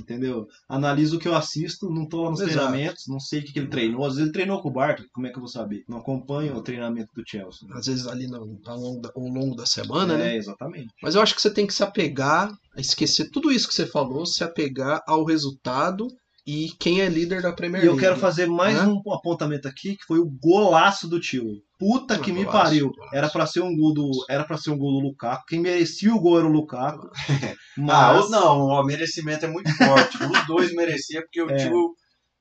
Entendeu? 0.00 0.46
Analiso 0.68 1.16
o 1.16 1.18
que 1.18 1.28
eu 1.28 1.34
assisto, 1.34 1.90
não 1.90 2.08
tô 2.08 2.24
lá 2.24 2.30
nos 2.30 2.40
Exato. 2.40 2.56
treinamentos, 2.56 3.04
não 3.06 3.20
sei 3.20 3.40
o 3.40 3.44
que, 3.44 3.52
que 3.52 3.58
ele 3.58 3.68
treinou. 3.68 4.04
Às 4.04 4.14
vezes 4.14 4.22
ele 4.22 4.32
treinou 4.32 4.60
com 4.62 4.68
o 4.68 4.72
Barkley, 4.72 5.08
como 5.12 5.26
é 5.26 5.30
que 5.30 5.36
eu 5.36 5.40
vou 5.40 5.48
saber? 5.48 5.84
Não 5.88 5.98
acompanho 5.98 6.56
o 6.56 6.62
treinamento 6.62 7.10
do 7.14 7.22
Chelsea. 7.26 7.68
Às 7.74 7.86
vezes 7.86 8.06
ali 8.06 8.26
no, 8.26 8.58
ao, 8.66 8.78
longo 8.78 9.00
da, 9.00 9.10
ao 9.14 9.22
longo 9.22 9.54
da 9.54 9.66
semana, 9.66 10.14
é, 10.14 10.18
né? 10.18 10.36
exatamente. 10.36 10.88
Mas 11.02 11.14
eu 11.14 11.22
acho 11.22 11.34
que 11.34 11.42
você 11.42 11.52
tem 11.52 11.66
que 11.66 11.74
se 11.74 11.82
apegar, 11.82 12.50
a 12.76 12.80
esquecer 12.80 13.30
tudo 13.30 13.52
isso 13.52 13.68
que 13.68 13.74
você 13.74 13.86
falou, 13.86 14.24
se 14.24 14.42
apegar 14.42 15.02
ao 15.06 15.24
resultado 15.24 16.06
e 16.46 16.70
quem 16.78 17.00
é 17.00 17.08
líder 17.08 17.40
da 17.42 17.52
Premier 17.52 17.82
E 17.82 17.86
eu 17.86 17.92
League. 17.92 18.06
quero 18.06 18.18
fazer 18.20 18.46
mais 18.46 18.76
Hã? 18.78 18.88
um 18.88 19.12
apontamento 19.12 19.68
aqui, 19.68 19.96
que 19.96 20.04
foi 20.06 20.18
o 20.18 20.28
golaço 20.42 21.08
do 21.08 21.20
tio. 21.20 21.62
Puta 21.78 22.18
que 22.18 22.30
Ah, 22.30 22.34
me 22.34 22.44
golaço, 22.44 22.64
pariu. 22.64 22.90
golaço. 22.90 23.14
Era 23.16 23.28
pra 23.28 23.46
ser 23.46 23.60
um 23.60 23.76
gol 23.76 23.92
do, 23.94 24.10
era 24.28 24.44
para 24.44 24.56
ser 24.56 24.70
um 24.70 24.78
gol 24.78 24.92
do 25.00 25.06
Lukaku. 25.08 25.44
Quem 25.48 25.60
merecia 25.60 26.14
o 26.14 26.20
gol 26.20 26.38
era 26.38 26.46
o 26.46 26.52
Lukaku. 26.52 27.08
Mas 27.76 27.90
Ah, 27.96 28.20
o- 28.26 28.28
não, 28.30 28.58
o 28.66 28.82
merecimento 28.84 29.44
é 29.44 29.48
muito 29.48 29.72
forte. 29.76 30.16
Os 30.22 30.46
dois 30.46 30.72
mereciam 30.74 31.22
porque 31.22 31.42
o 31.42 31.50
É. 31.50 31.56
tio 31.56 31.94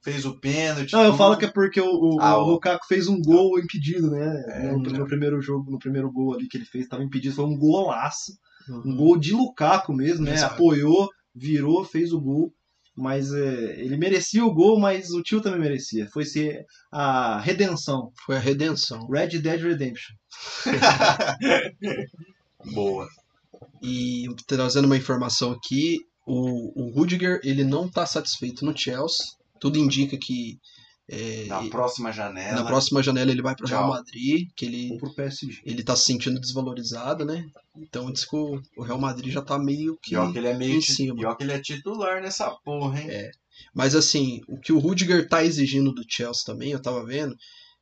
fez 0.04 0.26
o 0.26 0.40
pênalti. 0.40 0.94
Não, 0.94 1.02
eu 1.04 1.12
tudo. 1.12 1.18
falo 1.18 1.38
que 1.38 1.46
é 1.46 1.52
porque 1.52 1.80
o, 1.80 1.86
o- 1.92 2.20
Ah, 2.20 2.38
o 2.38 2.50
Lukaku 2.52 2.86
fez 2.88 3.08
um 3.08 3.22
gol 3.22 3.60
impedido, 3.60 4.10
né? 4.10 4.44
É, 4.50 4.72
no, 4.72 4.80
então. 4.80 4.94
no 4.94 5.06
primeiro 5.06 5.40
jogo, 5.42 5.70
no 5.72 5.78
primeiro 5.80 6.12
gol 6.12 6.34
ali 6.34 6.48
que 6.48 6.58
ele 6.58 6.66
fez, 6.66 6.88
tava 6.88 7.04
impedido. 7.04 7.36
Foi 7.36 7.46
um 7.46 7.58
golaço. 7.58 8.32
Uhum. 8.68 8.82
Um 8.86 8.96
gol 8.96 9.18
de 9.20 9.34
Lukaku 9.34 9.94
mesmo, 9.94 10.26
né? 10.26 10.34
Exato. 10.34 10.56
Apoiou, 10.56 11.08
virou, 11.36 11.84
fez 11.84 12.12
o 12.14 12.20
gol. 12.22 12.52
Mas 12.96 13.34
é, 13.34 13.80
ele 13.80 13.98
merecia 13.98 14.46
o 14.46 14.54
gol, 14.54 14.80
mas 14.80 15.12
o 15.12 15.24
tio 15.24 15.42
também 15.42 15.60
merecia. 15.60 16.08
Foi 16.08 16.26
ser 16.26 16.66
a 16.92 17.40
redenção. 17.40 18.12
Foi 18.26 18.36
a 18.36 18.40
redenção. 18.40 19.08
Red 19.08 19.40
Dead 19.40 19.62
Redemption. 19.62 20.16
Boa. 22.74 23.08
E 23.82 24.28
trazendo 24.46 24.86
uma 24.86 24.98
informação 24.98 25.52
aqui, 25.52 26.00
o, 26.26 26.84
o 26.84 26.92
Rudiger 26.92 27.40
ele 27.44 27.64
não 27.64 27.86
está 27.86 28.06
satisfeito 28.06 28.66
no 28.66 28.78
Chelsea. 28.78 29.26
Tudo 29.60 29.80
indica 29.80 30.18
que 30.18 30.60
é, 31.12 31.46
Na 31.48 31.64
e- 31.64 31.70
próxima 31.70 32.12
janela. 32.12 32.54
na 32.62 32.66
próxima 32.66 33.04
janela 33.04 33.30
ele 33.32 33.42
vai 33.42 33.56
para 33.56 33.66
o 33.66 33.70
Real. 33.70 33.90
Madrid, 33.90 34.50
que 34.56 34.66
ele 34.66 34.92
Ou 34.92 34.98
pro 34.98 35.14
PSG. 35.14 35.62
ele 35.66 35.84
tá 35.84 35.96
se 35.96 36.06
sentindo 36.06 36.40
desvalorizado, 36.40 37.26
né? 37.26 37.46
Então 37.76 38.12
diz 38.12 38.24
que 38.26 38.36
o, 38.36 38.62
o 38.78 38.84
Real 38.84 39.00
Madrid 39.00 39.32
já 39.32 39.42
tá 39.42 39.60
meio 39.60 39.98
que. 40.02 40.12
Pior 40.12 40.32
que 40.32 40.38
ele 40.38 40.48
é 40.48 40.54
meio 40.58 40.76
em 40.78 40.82
cima. 40.82 41.16
Pior 41.16 41.36
que 41.36 41.44
ele 41.44 41.52
é 41.54 41.60
titular 41.60 42.22
nessa 42.22 42.50
porra, 42.64 43.02
hein? 43.02 43.08
É. 43.10 43.32
Mas 43.76 43.94
assim, 43.96 44.42
o 44.48 44.58
que 44.58 44.72
o 44.74 44.80
Rudiger 44.80 45.28
tá 45.28 45.44
exigindo 45.44 45.92
do 45.94 46.04
Chelsea 46.08 46.44
também, 46.46 46.72
eu 46.72 46.82
tava 46.82 47.06
vendo, 47.06 47.36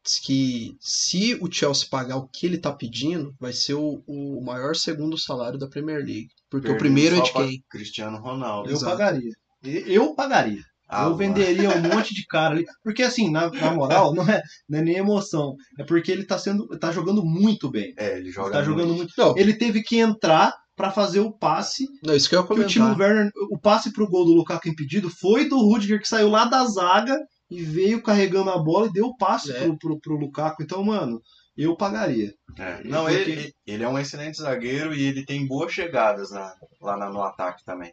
diz 0.04 0.20
que 0.20 0.76
se 0.80 1.36
o 1.42 1.52
Chelsea 1.52 1.88
pagar 1.90 2.18
o 2.18 2.28
que 2.28 2.46
ele 2.46 2.58
tá 2.58 2.72
pedindo, 2.72 3.34
vai 3.40 3.54
ser 3.54 3.76
o, 3.76 4.04
o 4.08 4.44
maior 4.44 4.76
segundo 4.76 5.18
salário 5.18 5.58
da 5.60 5.68
Premier 5.70 6.00
League. 6.04 6.30
Porque 6.50 6.70
o 6.70 6.78
primeiro 6.78 7.16
é 7.18 7.22
de 7.22 7.32
quem? 7.32 7.64
Cristiano 7.70 8.18
Ronaldo. 8.18 8.70
Eu 8.70 8.76
Exato. 8.76 8.92
pagaria. 8.98 9.32
Eu 9.64 10.16
pagaria. 10.16 10.64
Ah, 10.90 11.06
eu 11.06 11.16
venderia 11.16 11.70
um 11.70 11.82
monte 11.82 12.14
de 12.16 12.26
cara 12.26 12.56
ali. 12.56 12.66
Porque 12.84 13.04
assim, 13.04 13.30
na, 13.32 13.50
na 13.52 13.72
moral, 13.74 14.12
não 14.16 14.24
é, 14.28 14.42
não 14.68 14.80
é 14.80 14.82
nem 14.82 14.96
emoção. 14.98 15.56
É 15.78 15.84
porque 15.84 16.12
ele 16.12 16.26
tá 16.26 16.38
sendo. 16.40 16.68
tá 16.80 16.92
jogando 16.92 17.24
muito 17.24 17.70
bem. 17.70 17.94
É, 17.98 18.18
ele 18.18 18.32
joga. 18.32 18.48
Ele 18.50 18.58
tá 18.58 18.64
jogando 18.64 18.94
muito. 18.96 19.14
Não, 19.18 19.38
Ele 19.38 19.54
teve 19.54 19.84
que 19.84 19.98
entrar 19.98 20.54
pra 20.76 20.90
fazer 20.92 21.20
o 21.20 21.32
passe. 21.32 21.86
não, 22.04 22.16
isso 22.16 22.28
que 22.30 22.36
eu 22.36 22.48
ia 22.58 22.64
o 22.64 22.68
Timo. 22.68 22.88
Werner. 22.98 23.30
O 23.52 23.60
passe 23.60 23.92
pro 23.94 24.10
gol 24.10 24.26
do 24.26 24.34
Lukaku 24.34 24.68
impedido 24.70 25.10
foi 25.10 25.48
do 25.48 25.58
Rudiger, 25.60 26.00
que 26.02 26.08
saiu 26.08 26.30
lá 26.30 26.46
da 26.46 26.66
zaga 26.66 27.18
e 27.52 27.62
veio 27.62 28.02
carregando 28.02 28.50
a 28.50 28.58
bola 28.58 28.88
e 28.88 28.92
deu 28.94 29.08
o 29.08 29.18
passe 29.18 29.52
É. 29.52 29.60
pro, 29.66 29.78
pro, 29.78 30.00
pro 30.00 30.16
Lukaku. 30.18 30.64
Então, 30.64 30.84
mano, 30.84 31.20
eu 31.58 31.76
pagaria. 31.76 32.32
É. 32.58 32.82
Não, 32.86 33.04
Porque- 33.06 33.18
ele, 33.20 33.54
ele 33.68 33.84
é 33.84 33.90
um 33.90 34.00
excelente 34.00 34.38
zagueiro 34.42 34.94
e 34.94 35.04
ele 35.04 35.26
tem 35.26 35.46
boas 35.46 35.72
chegadas 35.74 36.32
na- 36.32 36.54
lá 36.82 36.96
na- 36.96 37.10
no 37.10 37.22
ataque 37.22 37.64
também. 37.66 37.92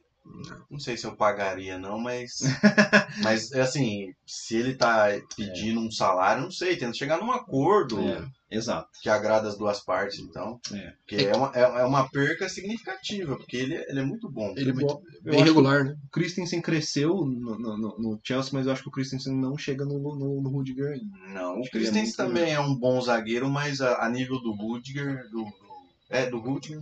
Não 0.70 0.78
sei 0.78 0.96
se 0.96 1.06
eu 1.06 1.16
pagaria, 1.16 1.78
não, 1.78 1.98
mas. 1.98 2.40
mas, 3.22 3.52
assim, 3.52 4.12
se 4.26 4.56
ele 4.56 4.74
tá 4.74 5.06
pedindo 5.36 5.80
um 5.80 5.90
salário, 5.90 6.42
não 6.42 6.50
sei, 6.50 6.76
tenta 6.76 6.92
chegar 6.94 7.18
num 7.18 7.30
acordo 7.32 7.98
É, 8.00 8.22
exato. 8.50 8.88
que 9.00 9.08
agrada 9.08 9.48
as 9.48 9.56
duas 9.56 9.82
partes, 9.84 10.18
então. 10.18 10.60
É. 10.72 10.92
Porque 10.98 11.16
é 11.24 11.34
uma, 11.34 11.50
é, 11.54 11.60
é 11.62 11.84
uma 11.84 12.08
perca 12.10 12.48
significativa, 12.48 13.36
porque 13.36 13.56
ele, 13.56 13.74
é- 13.76 13.90
ele 13.90 14.00
é 14.00 14.04
muito 14.04 14.30
bom. 14.30 14.52
Ele 14.56 14.70
é 14.70 14.72
muito 14.74 15.00
bem 15.22 15.42
regular, 15.42 15.84
né? 15.84 15.96
O 16.06 16.10
Christensen 16.10 16.60
cresceu 16.60 17.14
no, 17.24 17.58
no, 17.58 17.78
no- 17.98 18.20
Chelsea, 18.22 18.50
mas 18.52 18.66
eu 18.66 18.72
acho 18.72 18.82
que 18.82 18.88
o 18.88 18.92
Christensen 18.92 19.34
não 19.34 19.56
chega 19.56 19.84
no, 19.84 19.98
no, 19.98 20.42
no 20.42 20.50
Rudiger 20.50 20.92
ainda. 20.92 21.16
Não, 21.32 21.56
o 21.56 21.60
Acho 21.60 21.68
é 21.68 21.70
Christensen 21.70 22.02
muito- 22.02 22.16
também 22.16 22.52
é 22.52 22.60
um 22.60 22.74
bom 22.74 23.00
zagueiro, 23.00 23.48
mas 23.48 23.80
a, 23.80 24.04
a 24.04 24.08
nível 24.10 24.38
do 24.40 24.52
Rudiger, 24.52 25.22
do, 25.30 25.44
do- 25.44 25.52
é, 26.10 26.28
do 26.28 26.38
Rudiger 26.38 26.80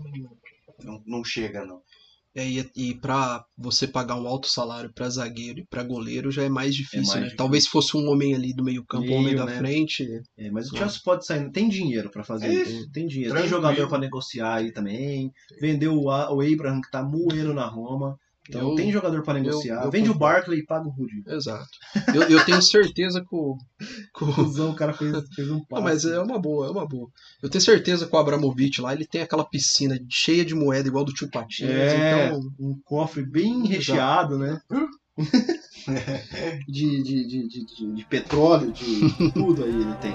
não, 0.83 1.00
não 1.07 1.24
chega, 1.24 1.64
não. 1.64 1.80
É, 2.37 2.44
e, 2.44 2.70
e 2.75 2.94
para 2.94 3.44
você 3.57 3.87
pagar 3.87 4.16
um 4.16 4.27
alto 4.27 4.49
salário 4.49 4.92
pra 4.92 5.09
zagueiro 5.09 5.61
e 5.61 5.64
pra 5.64 5.85
goleiro 5.85 6.33
já 6.33 6.42
é 6.42 6.49
mais 6.49 6.75
difícil, 6.75 7.07
mais 7.07 7.14
né? 7.14 7.20
difícil. 7.20 7.37
Talvez 7.37 7.64
se 7.64 7.70
fosse 7.70 7.97
um 7.97 8.09
homem 8.09 8.35
ali 8.35 8.53
do 8.53 8.64
meio 8.64 8.85
campo, 8.85 9.07
um 9.07 9.14
homem 9.14 9.37
da 9.37 9.44
né? 9.47 9.57
frente. 9.57 10.05
É, 10.37 10.51
mas 10.51 10.70
o. 10.73 10.77
Chelsea 10.77 11.01
pode 11.05 11.25
sair, 11.25 11.49
tem 11.53 11.68
dinheiro 11.68 12.11
pra 12.11 12.25
fazer 12.25 12.47
É 12.47 12.53
isso. 12.53 12.90
Tem 12.90 13.07
dinheiro. 13.07 13.33
Tranquilo. 13.35 13.61
Tem 13.61 13.62
jogador 13.62 13.88
pra 13.88 13.99
negociar 13.99 14.55
aí 14.55 14.73
também. 14.73 15.33
Vendeu 15.61 15.94
o, 15.94 16.07
o 16.07 16.40
Abraham 16.40 16.81
que 16.81 16.90
tá 16.90 17.03
moendo 17.03 17.55
na 17.55 17.66
Roma. 17.66 18.18
Então 18.48 18.70
Eu- 18.70 18.74
tem 18.74 18.92
jogador 18.92 19.22
pra 19.22 19.35
negociar. 19.35 19.85
eu 19.85 19.90
Vende 19.90 20.11
o 20.11 20.12
concordo. 20.12 20.35
Barkley 20.37 20.59
e 20.61 20.66
paga 20.66 20.87
o 20.87 20.90
Rudiger. 20.90 21.33
Exato. 21.33 21.66
Eu, 22.14 22.22
eu 22.24 22.44
tenho 22.44 22.61
certeza 22.61 23.20
que 23.22 23.26
o. 23.35 23.57
que 24.16 24.22
o- 24.24 24.24
o 24.70 24.74
cara 24.74 24.92
fez, 24.92 25.12
fez 25.35 25.50
um 25.50 25.54
Não, 25.54 25.64
passe. 25.64 25.83
mas 25.83 26.04
é 26.04 26.20
uma 26.20 26.38
boa, 26.38 26.66
é 26.66 26.70
uma 26.70 26.87
boa. 26.87 27.09
Eu 27.42 27.48
tenho 27.48 27.62
certeza 27.62 28.07
que 28.07 28.14
o 28.14 28.18
Abramovich 28.18 28.80
lá, 28.83 28.92
ele 28.92 29.07
tem 29.07 29.22
aquela 29.22 29.44
piscina 29.44 29.98
cheia 30.11 30.44
de 30.44 30.54
moeda 30.54 30.87
igual 30.88 31.04
do 31.04 31.12
tio 31.12 31.30
Patinhas, 31.30 31.72
É, 31.72 32.26
então 32.26 32.40
um 32.61 32.78
cofre 32.85 33.24
bem 33.24 33.61
Exato. 33.61 33.68
recheado, 33.72 34.38
né? 34.38 34.61
de, 36.68 37.02
de, 37.02 37.26
de, 37.26 37.48
de, 37.48 37.64
de- 37.66 37.94
de 37.94 38.04
petróleo, 38.07 38.72
de 38.72 39.33
tudo 39.33 39.64
aí 39.64 39.70
ele 39.70 39.94
tem. 40.02 40.12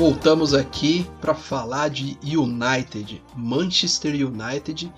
Voltamos 0.00 0.54
aqui 0.54 1.04
para 1.20 1.34
falar 1.34 1.90
de 1.90 2.18
United, 2.22 3.22
Manchester 3.36 4.14
United, 4.14 4.90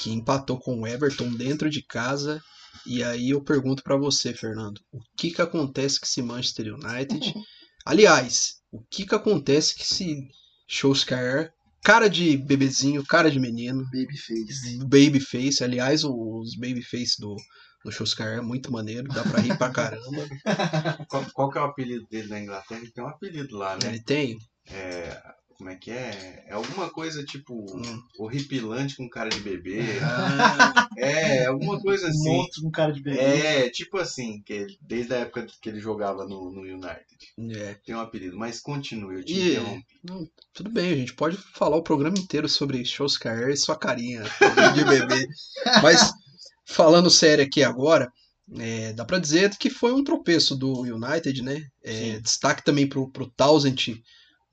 que 0.00 0.10
empatou 0.10 0.58
com 0.58 0.80
o 0.80 0.86
Everton 0.86 1.30
dentro 1.34 1.68
de 1.68 1.82
casa. 1.82 2.40
E 2.86 3.04
aí 3.04 3.28
eu 3.28 3.44
pergunto 3.44 3.82
para 3.82 3.98
você, 3.98 4.32
Fernando, 4.32 4.80
o 4.90 4.98
que 5.14 5.30
que 5.30 5.42
acontece 5.42 6.00
com 6.00 6.06
esse 6.06 6.22
Manchester 6.22 6.74
United? 6.74 7.34
Aliás, 7.84 8.54
o 8.72 8.80
que 8.90 9.04
que 9.04 9.14
acontece 9.14 9.74
com 9.74 9.82
esse 9.82 10.26
Solskjaer? 10.66 11.52
Cara 11.84 12.08
de 12.08 12.38
bebezinho, 12.38 13.04
cara 13.04 13.30
de 13.30 13.38
menino, 13.38 13.84
Babyface. 13.92 14.78
babyface. 14.86 15.62
Aliás, 15.62 16.02
os 16.02 16.56
babyface 16.56 17.20
do, 17.20 17.36
do 17.84 17.90
Solskjaer 17.92 18.38
é 18.38 18.42
muito 18.42 18.70
maneiro, 18.72 19.08
dá 19.08 19.22
pra 19.22 19.40
rir 19.40 19.56
pra 19.56 19.70
caramba. 19.70 20.28
Qual, 21.08 21.24
qual 21.32 21.50
que 21.50 21.58
é 21.58 21.60
o 21.60 21.64
apelido 21.64 22.06
dele 22.08 22.28
na 22.28 22.40
Inglaterra? 22.40 22.80
Ele 22.80 22.90
tem 22.92 23.02
um 23.04 23.08
apelido 23.08 23.56
lá, 23.56 23.76
né? 23.76 23.88
Ele 23.88 24.02
tem 24.02 24.38
É, 24.70 25.20
como 25.56 25.68
é 25.70 25.76
que 25.76 25.90
é? 25.90 26.44
É 26.46 26.52
alguma 26.52 26.88
coisa 26.90 27.24
tipo 27.24 27.54
Hum. 27.76 28.02
horripilante 28.18 28.96
com 28.96 29.08
cara 29.08 29.28
de 29.30 29.40
bebê. 29.40 29.80
Ah, 30.02 30.88
É, 30.96 31.46
alguma 31.46 31.80
coisa 31.80 32.08
assim. 32.08 32.36
monstro 32.36 32.62
com 32.62 32.70
cara 32.70 32.92
de 32.92 33.02
bebê. 33.02 33.18
É, 33.18 33.70
tipo 33.70 33.98
assim, 33.98 34.42
que 34.42 34.52
ele- 34.52 34.78
desde 34.80 35.14
a 35.14 35.18
época 35.18 35.46
que 35.60 35.68
ele 35.68 35.80
jogava 35.80 36.24
no, 36.26 36.50
no 36.52 36.60
United. 36.62 37.58
é. 37.58 37.74
Tem 37.84 37.94
um 37.94 38.00
apelido, 38.00 38.36
mas 38.38 38.60
continue, 38.60 39.16
eu 39.16 39.24
te 39.24 39.32
E- 39.32 39.50
interrompi. 39.52 40.00
Tudo 40.54 40.70
bem, 40.70 40.92
a 40.92 40.96
gente 40.96 41.14
pode 41.14 41.36
falar 41.36 41.76
o 41.76 41.82
programa 41.82 42.18
inteiro 42.18 42.48
sobre 42.48 42.84
Solskjaer 42.84 43.48
e 43.50 43.56
sua 43.56 43.76
carinha 43.76 44.22
de 44.74 44.84
bebê. 44.84 45.26
Mas, 45.82 46.10
falando 46.72 47.10
sério 47.10 47.44
aqui 47.44 47.62
agora, 47.62 48.10
é, 48.58 48.92
dá 48.92 49.04
pra 49.04 49.18
dizer 49.18 49.56
que 49.58 49.70
foi 49.70 49.92
um 49.92 50.02
tropeço 50.04 50.56
do 50.56 50.80
United, 50.82 51.42
né? 51.42 51.62
É, 51.84 52.18
destaque 52.20 52.64
também 52.64 52.88
pro, 52.88 53.10
pro 53.10 53.30
Townsend. 53.36 54.00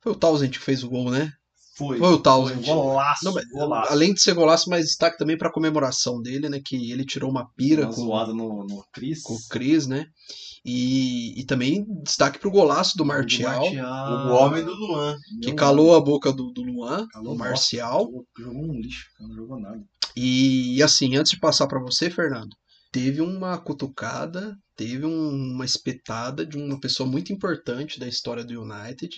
Foi 0.02 0.12
o 0.12 0.16
Townsend 0.16 0.52
que 0.58 0.64
fez 0.64 0.84
o 0.84 0.90
gol, 0.90 1.10
né? 1.12 1.32
Foi. 1.76 1.98
Foi 2.00 2.14
o 2.14 2.18
Townsend. 2.20 2.66
Golaço, 2.66 3.24
Não, 3.26 3.34
mas, 3.34 3.46
golaço. 3.50 3.92
além 3.92 4.14
de 4.14 4.22
ser 4.22 4.34
golaço, 4.34 4.70
mas 4.70 4.86
destaque 4.88 5.18
também 5.18 5.38
pra 5.38 5.52
comemoração 5.52 6.20
dele, 6.22 6.50
né? 6.50 6.60
Que 6.64 6.92
ele 6.92 7.06
tirou 7.06 7.30
uma 7.30 7.48
pira 7.56 7.84
Uma 7.86 7.94
com, 7.94 8.02
zoada 8.02 8.34
no, 8.34 8.66
no 8.66 8.84
Chris. 8.92 9.22
com 9.22 9.34
o 9.34 9.48
Cris, 9.50 9.86
né? 9.86 10.06
E, 10.66 11.40
e 11.40 11.46
também 11.46 11.86
destaque 12.04 12.40
pro 12.40 12.52
golaço 12.52 12.98
do 12.98 13.06
Martial, 13.06 13.64
O 13.64 14.34
homem 14.34 14.66
do 14.66 14.74
Luan. 14.74 15.16
que 15.42 15.54
calou 15.54 15.96
a 15.96 16.02
boca 16.02 16.34
do, 16.34 16.52
do 16.52 16.62
Luan, 16.64 17.08
Calou, 17.14 17.34
o 17.36 17.38
Marcial. 17.38 18.10
Jogou 18.38 18.64
um 18.64 18.74
lixo, 18.74 19.06
não 19.20 19.36
jogou 19.36 19.60
nada. 19.60 19.80
E 20.20 20.82
assim, 20.82 21.16
antes 21.16 21.32
de 21.34 21.40
passar 21.40 21.68
para 21.68 21.80
você, 21.80 22.10
Fernando, 22.10 22.56
teve 22.92 23.22
uma 23.22 23.56
cutucada, 23.60 24.58
teve 24.76 25.06
um- 25.06 25.54
uma 25.54 25.64
espetada 25.64 26.44
de 26.44 26.58
uma 26.58 26.80
pessoa 26.80 27.08
muito 27.08 27.32
importante 27.32 28.00
da 28.00 28.08
história 28.08 28.44
do 28.44 28.60
United, 28.60 29.16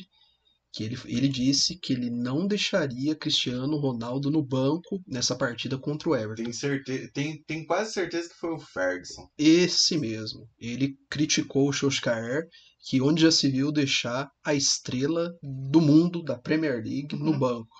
que 0.73 0.83
ele, 0.83 0.97
ele 1.05 1.29
disse 1.29 1.79
que 1.79 1.93
ele 1.93 2.09
não 2.09 2.45
deixaria 2.45 3.15
Cristiano 3.15 3.77
Ronaldo 3.77 4.29
no 4.29 4.43
banco 4.43 5.01
nessa 5.07 5.37
partida 5.37 5.77
contra 5.77 6.09
o 6.09 6.15
Everton. 6.15 6.43
Tem, 6.43 6.51
certeza, 6.51 7.09
tem, 7.13 7.43
tem 7.43 7.65
quase 7.65 7.93
certeza 7.93 8.27
que 8.27 8.35
foi 8.35 8.51
o 8.51 8.59
Ferguson. 8.59 9.25
Esse 9.37 9.97
mesmo. 9.97 10.49
Ele 10.59 10.97
criticou 11.09 11.69
o 11.69 11.73
Solskjaer, 11.73 12.45
que 12.89 13.01
onde 13.01 13.21
já 13.21 13.31
se 13.31 13.49
viu 13.49 13.71
deixar 13.71 14.29
a 14.43 14.53
estrela 14.53 15.31
do 15.41 15.79
mundo 15.79 16.21
da 16.21 16.37
Premier 16.37 16.83
League 16.83 17.15
no 17.15 17.39
banco. 17.39 17.75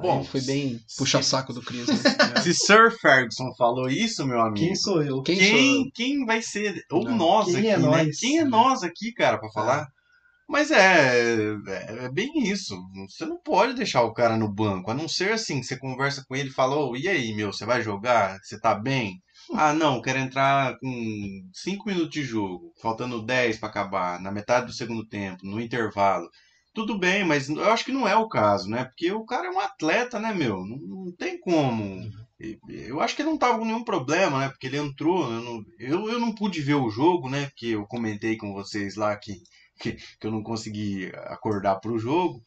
Aí 0.00 0.08
Bom, 0.08 0.24
foi 0.24 0.40
bem 0.42 0.80
se- 0.86 0.96
puxa-saco 0.98 1.52
do 1.52 1.62
Chris. 1.62 1.86
Né? 1.86 1.94
Se 2.42 2.54
Sir 2.54 2.90
Ferguson 3.00 3.52
falou 3.56 3.88
isso, 3.88 4.26
meu 4.26 4.40
amigo, 4.40 4.56
Quem 4.66 4.74
sou 4.74 5.02
eu? 5.02 5.22
Quem 5.22 5.36
sou 5.36 5.44
eu? 5.44 5.50
quem, 5.52 5.90
quem 5.94 6.24
vai 6.24 6.40
ser? 6.42 6.82
Ou 6.90 7.04
Não. 7.04 7.16
nós 7.16 7.46
Quem 7.46 7.56
aqui, 7.56 7.68
é 7.68 7.76
né? 7.78 7.82
nós? 7.86 8.18
Quem 8.18 8.38
é 8.38 8.44
nós 8.44 8.82
aqui, 8.82 9.12
cara, 9.12 9.38
pra 9.38 9.50
falar? 9.50 9.86
Mas 10.48 10.70
é, 10.72 11.34
é, 11.68 12.04
é 12.06 12.12
bem 12.12 12.28
isso. 12.48 12.74
Você 13.08 13.24
não 13.24 13.40
pode 13.40 13.74
deixar 13.74 14.02
o 14.02 14.12
cara 14.12 14.36
no 14.36 14.52
banco, 14.52 14.90
a 14.90 14.94
não 14.94 15.06
ser 15.06 15.32
assim, 15.32 15.60
que 15.60 15.66
você 15.66 15.78
conversa 15.78 16.24
com 16.26 16.34
ele 16.34 16.48
e 16.48 16.52
fala, 16.52 16.76
ô, 16.76 16.96
e 16.96 17.06
aí, 17.08 17.32
meu, 17.34 17.52
você 17.52 17.64
vai 17.64 17.80
jogar? 17.82 18.36
Você 18.42 18.58
tá 18.58 18.74
bem? 18.74 19.20
Ah, 19.54 19.72
não, 19.72 20.02
quero 20.02 20.18
entrar 20.18 20.76
com 20.80 21.42
5 21.52 21.88
minutos 21.88 22.10
de 22.10 22.22
jogo, 22.24 22.72
faltando 22.82 23.22
10 23.24 23.58
pra 23.58 23.68
acabar, 23.68 24.20
na 24.20 24.30
metade 24.32 24.66
do 24.66 24.72
segundo 24.72 25.06
tempo, 25.06 25.38
no 25.44 25.60
intervalo. 25.60 26.28
Tudo 26.80 26.96
bem, 26.96 27.24
mas 27.24 27.50
eu 27.50 27.70
acho 27.70 27.84
que 27.84 27.92
não 27.92 28.08
é 28.08 28.16
o 28.16 28.26
caso, 28.26 28.66
né? 28.66 28.84
Porque 28.86 29.12
o 29.12 29.22
cara 29.26 29.48
é 29.48 29.50
um 29.50 29.60
atleta, 29.60 30.18
né, 30.18 30.32
meu? 30.32 30.64
Não, 30.64 30.78
não 30.78 31.12
tem 31.12 31.38
como. 31.38 32.10
Eu 32.66 33.02
acho 33.02 33.14
que 33.14 33.22
não 33.22 33.36
tava 33.36 33.58
com 33.58 33.66
nenhum 33.66 33.84
problema, 33.84 34.38
né? 34.38 34.48
Porque 34.48 34.66
ele 34.66 34.78
entrou. 34.78 35.30
Eu 35.30 35.42
não, 35.42 35.64
eu, 35.78 36.08
eu 36.08 36.18
não 36.18 36.34
pude 36.34 36.62
ver 36.62 36.76
o 36.76 36.88
jogo, 36.88 37.28
né? 37.28 37.48
Porque 37.48 37.66
eu 37.66 37.86
comentei 37.86 38.38
com 38.38 38.54
vocês 38.54 38.96
lá 38.96 39.14
que, 39.14 39.42
que, 39.78 39.92
que 39.92 40.26
eu 40.26 40.30
não 40.30 40.42
consegui 40.42 41.12
acordar 41.26 41.76
pro 41.80 41.98
jogo. 41.98 42.42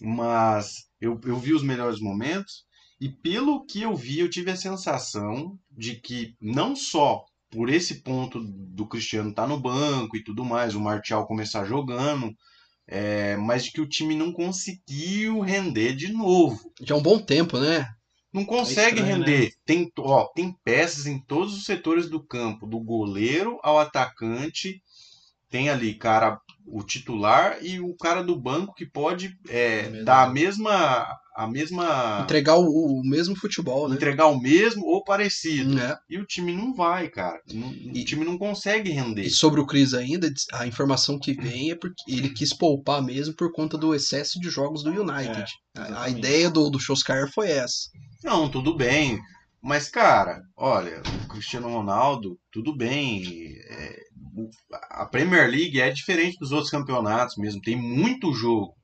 Mas 0.00 0.86
eu, 1.00 1.20
eu 1.24 1.36
vi 1.36 1.52
os 1.52 1.64
melhores 1.64 1.98
momentos. 1.98 2.64
E 3.00 3.08
pelo 3.08 3.66
que 3.66 3.82
eu 3.82 3.96
vi, 3.96 4.20
eu 4.20 4.30
tive 4.30 4.52
a 4.52 4.56
sensação 4.56 5.58
de 5.72 5.96
que 5.96 6.36
não 6.40 6.76
só 6.76 7.24
por 7.50 7.68
esse 7.68 8.00
ponto 8.00 8.40
do 8.40 8.86
Cristiano 8.86 9.30
estar 9.30 9.48
no 9.48 9.58
banco 9.58 10.16
e 10.16 10.22
tudo 10.22 10.44
mais, 10.44 10.76
o 10.76 10.80
Martial 10.80 11.26
começar 11.26 11.64
jogando, 11.64 12.32
é, 12.88 13.36
mas 13.36 13.64
de 13.64 13.72
que 13.72 13.80
o 13.80 13.88
time 13.88 14.14
não 14.14 14.32
conseguiu 14.32 15.40
render 15.40 15.94
de 15.94 16.12
novo. 16.12 16.72
Já 16.80 16.94
é 16.94 16.98
um 16.98 17.02
bom 17.02 17.18
tempo, 17.18 17.58
né? 17.58 17.88
Não 18.32 18.44
consegue 18.44 19.00
estranho, 19.00 19.24
render. 19.24 19.54
Tem, 19.64 19.90
ó, 19.98 20.26
tem 20.34 20.54
peças 20.62 21.06
em 21.06 21.18
todos 21.18 21.56
os 21.56 21.64
setores 21.64 22.08
do 22.08 22.22
campo, 22.22 22.66
do 22.66 22.78
goleiro 22.78 23.58
ao 23.62 23.78
atacante. 23.78 24.82
Tem 25.48 25.70
ali, 25.70 25.94
cara, 25.94 26.40
o 26.66 26.82
titular 26.82 27.58
e 27.62 27.80
o 27.80 27.94
cara 27.96 28.22
do 28.22 28.36
banco 28.36 28.74
que 28.74 28.84
pode 28.84 29.38
é, 29.48 29.82
Verdade. 29.82 30.04
dar 30.04 30.22
a 30.24 30.30
mesma, 30.30 31.06
a 31.36 31.46
mesma 31.46 32.20
Entregar 32.22 32.56
o, 32.56 32.64
o 32.66 33.02
mesmo 33.04 33.36
futebol, 33.36 33.88
né? 33.88 33.96
entregar 33.96 34.26
o 34.26 34.40
mesmo 34.40 34.84
ou 34.86 35.04
parecido. 35.04 35.78
É. 35.78 35.98
E 36.08 36.18
o 36.18 36.24
time 36.24 36.52
não 36.54 36.74
vai, 36.74 37.08
cara. 37.08 37.38
Não- 37.52 37.72
E- 37.72 38.00
o 38.02 38.04
time 38.04 38.24
não 38.24 38.38
consegue 38.38 38.90
render. 38.90 39.22
E 39.22 39.30
sobre 39.30 39.60
o 39.60 39.66
Chris 39.66 39.92
ainda, 39.92 40.32
a 40.54 40.66
informação 40.66 41.18
que 41.18 41.34
vem 41.34 41.70
é 41.70 41.74
porque 41.74 42.02
ele 42.08 42.30
quis 42.30 42.52
poupar 42.54 43.02
mesmo 43.02 43.34
por 43.34 43.52
conta 43.52 43.76
do 43.76 43.94
excesso 43.94 44.40
de 44.40 44.48
jogos 44.48 44.82
do 44.82 44.90
United. 44.90 45.44
a, 45.76 45.82
a 45.82 45.86
exatamente. 45.88 46.18
ideia 46.18 46.50
do, 46.50 46.70
do 46.70 46.80
Solskjaer 46.80 47.30
foi 47.32 47.50
essa. 47.50 47.90
Não, 48.24 48.48
tudo 48.48 48.74
bem. 48.74 49.18
Mas, 49.62 49.88
cara, 49.88 50.40
olha, 50.56 51.02
o 51.24 51.28
Cristiano 51.28 51.68
Ronaldo, 51.68 52.38
tudo 52.52 52.74
bem. 52.76 53.52
é, 53.68 53.96
a 54.90 55.06
Premier 55.06 55.50
League 55.50 55.80
é 55.80 55.90
diferente 55.90 56.38
dos 56.38 56.52
outros 56.52 56.70
campeonatos 56.70 57.36
mesmo, 57.36 57.60
tem 57.60 57.76
muito 57.76 58.32
jogo. 58.32 58.74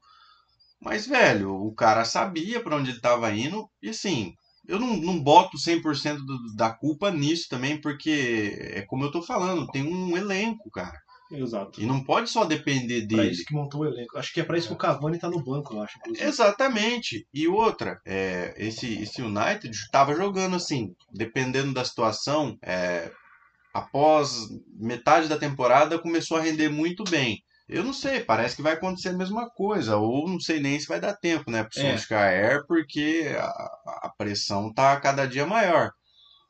Mas, 0.82 1.06
velho, 1.06 1.54
o 1.54 1.74
cara 1.74 2.04
sabia 2.04 2.62
pra 2.62 2.76
onde 2.76 2.90
ele 2.90 3.00
tava 3.00 3.32
indo, 3.32 3.66
e 3.82 3.90
assim, 3.90 4.32
eu 4.66 4.78
não, 4.80 4.96
não 4.96 5.22
boto 5.22 5.56
100% 5.58 6.24
do- 6.24 6.56
da 6.56 6.70
culpa 6.74 7.10
nisso 7.10 7.46
também, 7.48 7.80
porque 7.80 8.56
é 8.74 8.82
como 8.86 9.04
eu 9.04 9.10
tô 9.12 9.22
falando, 9.22 9.66
tem 9.68 9.82
um 9.86 10.16
elenco, 10.16 10.70
cara. 10.70 10.98
Exato. 11.30 11.80
E 11.80 11.86
não 11.86 12.04
pode 12.04 12.28
só 12.28 12.44
depender 12.44 13.06
Pra 13.06 13.16
dele. 13.18 13.30
isso 13.30 13.44
que 13.46 13.54
montou 13.54 13.80
o 13.82 13.86
elenco. 13.86 14.18
Acho 14.18 14.32
que 14.34 14.40
é 14.40 14.44
pra 14.44 14.58
isso 14.58 14.68
que 14.68 14.74
o 14.74 14.76
Cavani 14.76 15.18
tá 15.18 15.30
no 15.30 15.42
banco, 15.42 15.72
eu 15.74 15.80
acho. 15.80 15.96
inclusive. 15.98 16.26
Exatamente. 16.28 17.26
E 17.32 17.48
outra, 17.48 17.98
é, 18.06 18.52
esse, 18.58 19.00
esse 19.00 19.22
United 19.22 19.70
estava 19.74 20.14
jogando 20.14 20.56
assim, 20.56 20.88
dependendo 21.10 21.72
da 21.72 21.84
situação, 21.86 22.58
é, 22.62 23.10
após 23.72 24.46
metade 24.78 25.28
da 25.28 25.38
temporada 25.38 25.98
começou 25.98 26.36
a 26.36 26.40
render 26.42 26.68
muito 26.68 27.02
bem. 27.04 27.38
Eu 27.72 27.84
não 27.84 27.92
sei, 27.92 28.20
parece 28.20 28.56
que 28.56 28.62
vai 28.62 28.74
acontecer 28.74 29.10
a 29.10 29.12
mesma 29.12 29.48
coisa, 29.50 29.96
ou 29.96 30.28
não 30.28 30.40
sei 30.40 30.60
nem 30.60 30.78
se 30.78 30.86
vai 30.88 31.00
dar 31.00 31.14
tempo, 31.16 31.50
né, 31.50 31.62
pro 31.64 31.80
É. 31.80 31.96
Solskjaer, 31.96 32.66
porque 32.66 33.26
a, 33.38 33.46
a 34.06 34.12
pressão 34.16 34.72
tá 34.72 34.98
cada 35.00 35.26
dia 35.26 35.46
maior. 35.46 35.90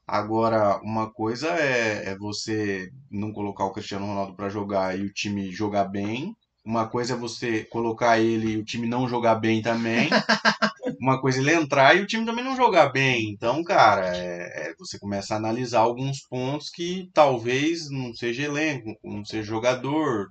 Agora, 0.06 0.80
uma 0.82 1.12
coisa 1.12 1.48
é, 1.50 2.10
é 2.12 2.18
você 2.18 2.90
não 3.10 3.32
colocar 3.32 3.64
o 3.66 3.72
Cristiano 3.72 4.06
Ronaldo 4.06 4.34
para 4.36 4.48
jogar 4.50 4.98
e 4.98 5.02
o 5.04 5.12
time 5.12 5.50
jogar 5.52 5.84
bem. 5.86 6.34
Uma 6.64 6.88
coisa 6.88 7.14
é 7.14 7.16
você 7.16 7.64
colocar 7.64 8.18
ele 8.20 8.52
e 8.52 8.56
o 8.58 8.64
time 8.64 8.88
não 8.88 9.08
jogar 9.08 9.36
bem 9.36 9.62
também. 9.62 10.08
Uma 11.00 11.20
coisa 11.20 11.38
é 11.38 11.42
ele 11.42 11.54
entrar 11.54 11.96
e 11.96 12.00
o 12.02 12.06
time 12.06 12.24
também 12.24 12.44
não 12.44 12.56
jogar 12.56 12.90
bem. 12.90 13.30
Então, 13.30 13.62
cara, 13.64 14.16
é, 14.16 14.70
é- 14.70 14.74
você 14.78 14.98
começa 14.98 15.34
a 15.34 15.36
analisar 15.36 15.80
alguns 15.80 16.20
pontos 16.22 16.70
que 16.70 17.10
talvez 17.12 17.90
não 17.90 18.14
seja 18.14 18.42
elenco, 18.44 18.96
não 19.04 19.24
seja 19.24 19.42
jogador, 19.44 20.28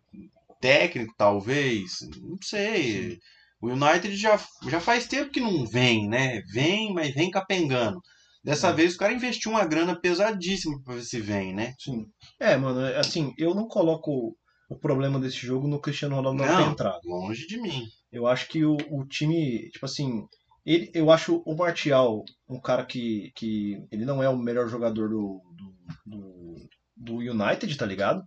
técnico, 0.62 1.14
talvez. 1.18 1.92
Não 2.22 2.38
sei. 2.44 3.18
O 3.62 3.68
United 3.70 4.16
já, 4.16 4.40
já 4.70 4.80
faz 4.80 5.08
tempo 5.08 5.32
que 5.32 5.40
não 5.42 5.66
vem, 5.66 6.08
né? 6.08 6.42
Vem, 6.54 6.94
mas 6.94 7.14
vem 7.14 7.30
capengando. 7.30 8.00
Dessa 8.44 8.70
É. 8.70 8.74
vez 8.74 8.96
o 8.96 8.98
cara 8.98 9.14
investiu 9.14 9.52
uma 9.52 9.66
grana 9.66 10.00
pesadíssima 10.00 10.82
pra 10.84 10.96
ver 10.96 11.04
se 11.04 11.20
vem, 11.20 11.54
né? 11.54 11.74
Sim. 11.80 12.06
É, 12.40 12.58
mano, 12.58 12.82
é 12.82 12.98
assim, 12.98 13.34
eu 13.38 13.54
não 13.54 13.68
coloco 13.68 14.36
o 14.70 14.80
problema 14.80 15.20
desse 15.20 15.38
jogo 15.46 15.68
no 15.68 15.80
Cristiano 15.80 16.16
Ronaldo 16.16 16.40
não, 16.40 16.48
ter 16.48 16.64
Não. 16.64 16.72
entrado. 16.72 17.00
Longe 17.06 17.46
de 17.46 17.60
mim. 17.62 17.84
Eu 18.12 18.26
acho 18.26 18.48
que 18.48 18.66
o, 18.66 18.78
o 18.90 19.06
time, 19.06 19.70
tipo 19.70 19.86
assim, 19.86 20.24
ele, 20.66 20.90
eu 20.94 21.12
acho 21.12 21.44
o 21.46 21.56
Martial 21.56 22.24
um 22.50 22.60
cara 22.60 22.84
que, 22.86 23.32
que 23.36 23.78
ele 23.92 24.06
não 24.06 24.24
é 24.24 24.30
o 24.30 24.38
melhor 24.38 24.68
jogador 24.68 25.10
do, 25.10 25.42
do, 25.56 25.76
do, 26.06 26.56
do 26.98 27.16
United, 27.18 27.78
tá 27.78 27.86
ligado? 27.86 28.24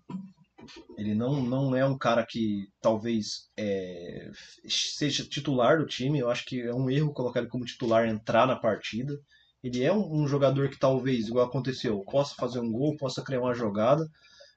Ele 0.97 1.15
não, 1.15 1.43
não 1.43 1.77
é 1.77 1.85
um 1.85 1.97
cara 1.97 2.25
que 2.25 2.69
talvez 2.81 3.49
é, 3.57 4.31
seja 4.67 5.25
titular 5.25 5.79
do 5.79 5.87
time. 5.87 6.19
Eu 6.19 6.31
acho 6.31 6.45
que 6.45 6.61
é 6.61 6.75
um 6.75 6.91
erro 6.91 7.13
colocar 7.13 7.41
ele 7.41 7.49
como 7.49 7.65
titular 7.65 8.07
entrar 8.07 8.47
na 8.47 8.57
partida. 8.57 9.19
Ele 9.63 9.83
é 9.83 9.93
um, 9.93 10.23
um 10.23 10.27
jogador 10.27 10.69
que 10.69 10.79
talvez, 10.79 11.29
igual 11.29 11.47
aconteceu, 11.47 12.01
possa 12.11 12.35
fazer 12.35 12.61
um 12.61 12.71
gol, 12.71 12.97
possa 12.97 13.23
criar 13.23 13.41
uma 13.41 13.55
jogada, 13.55 14.07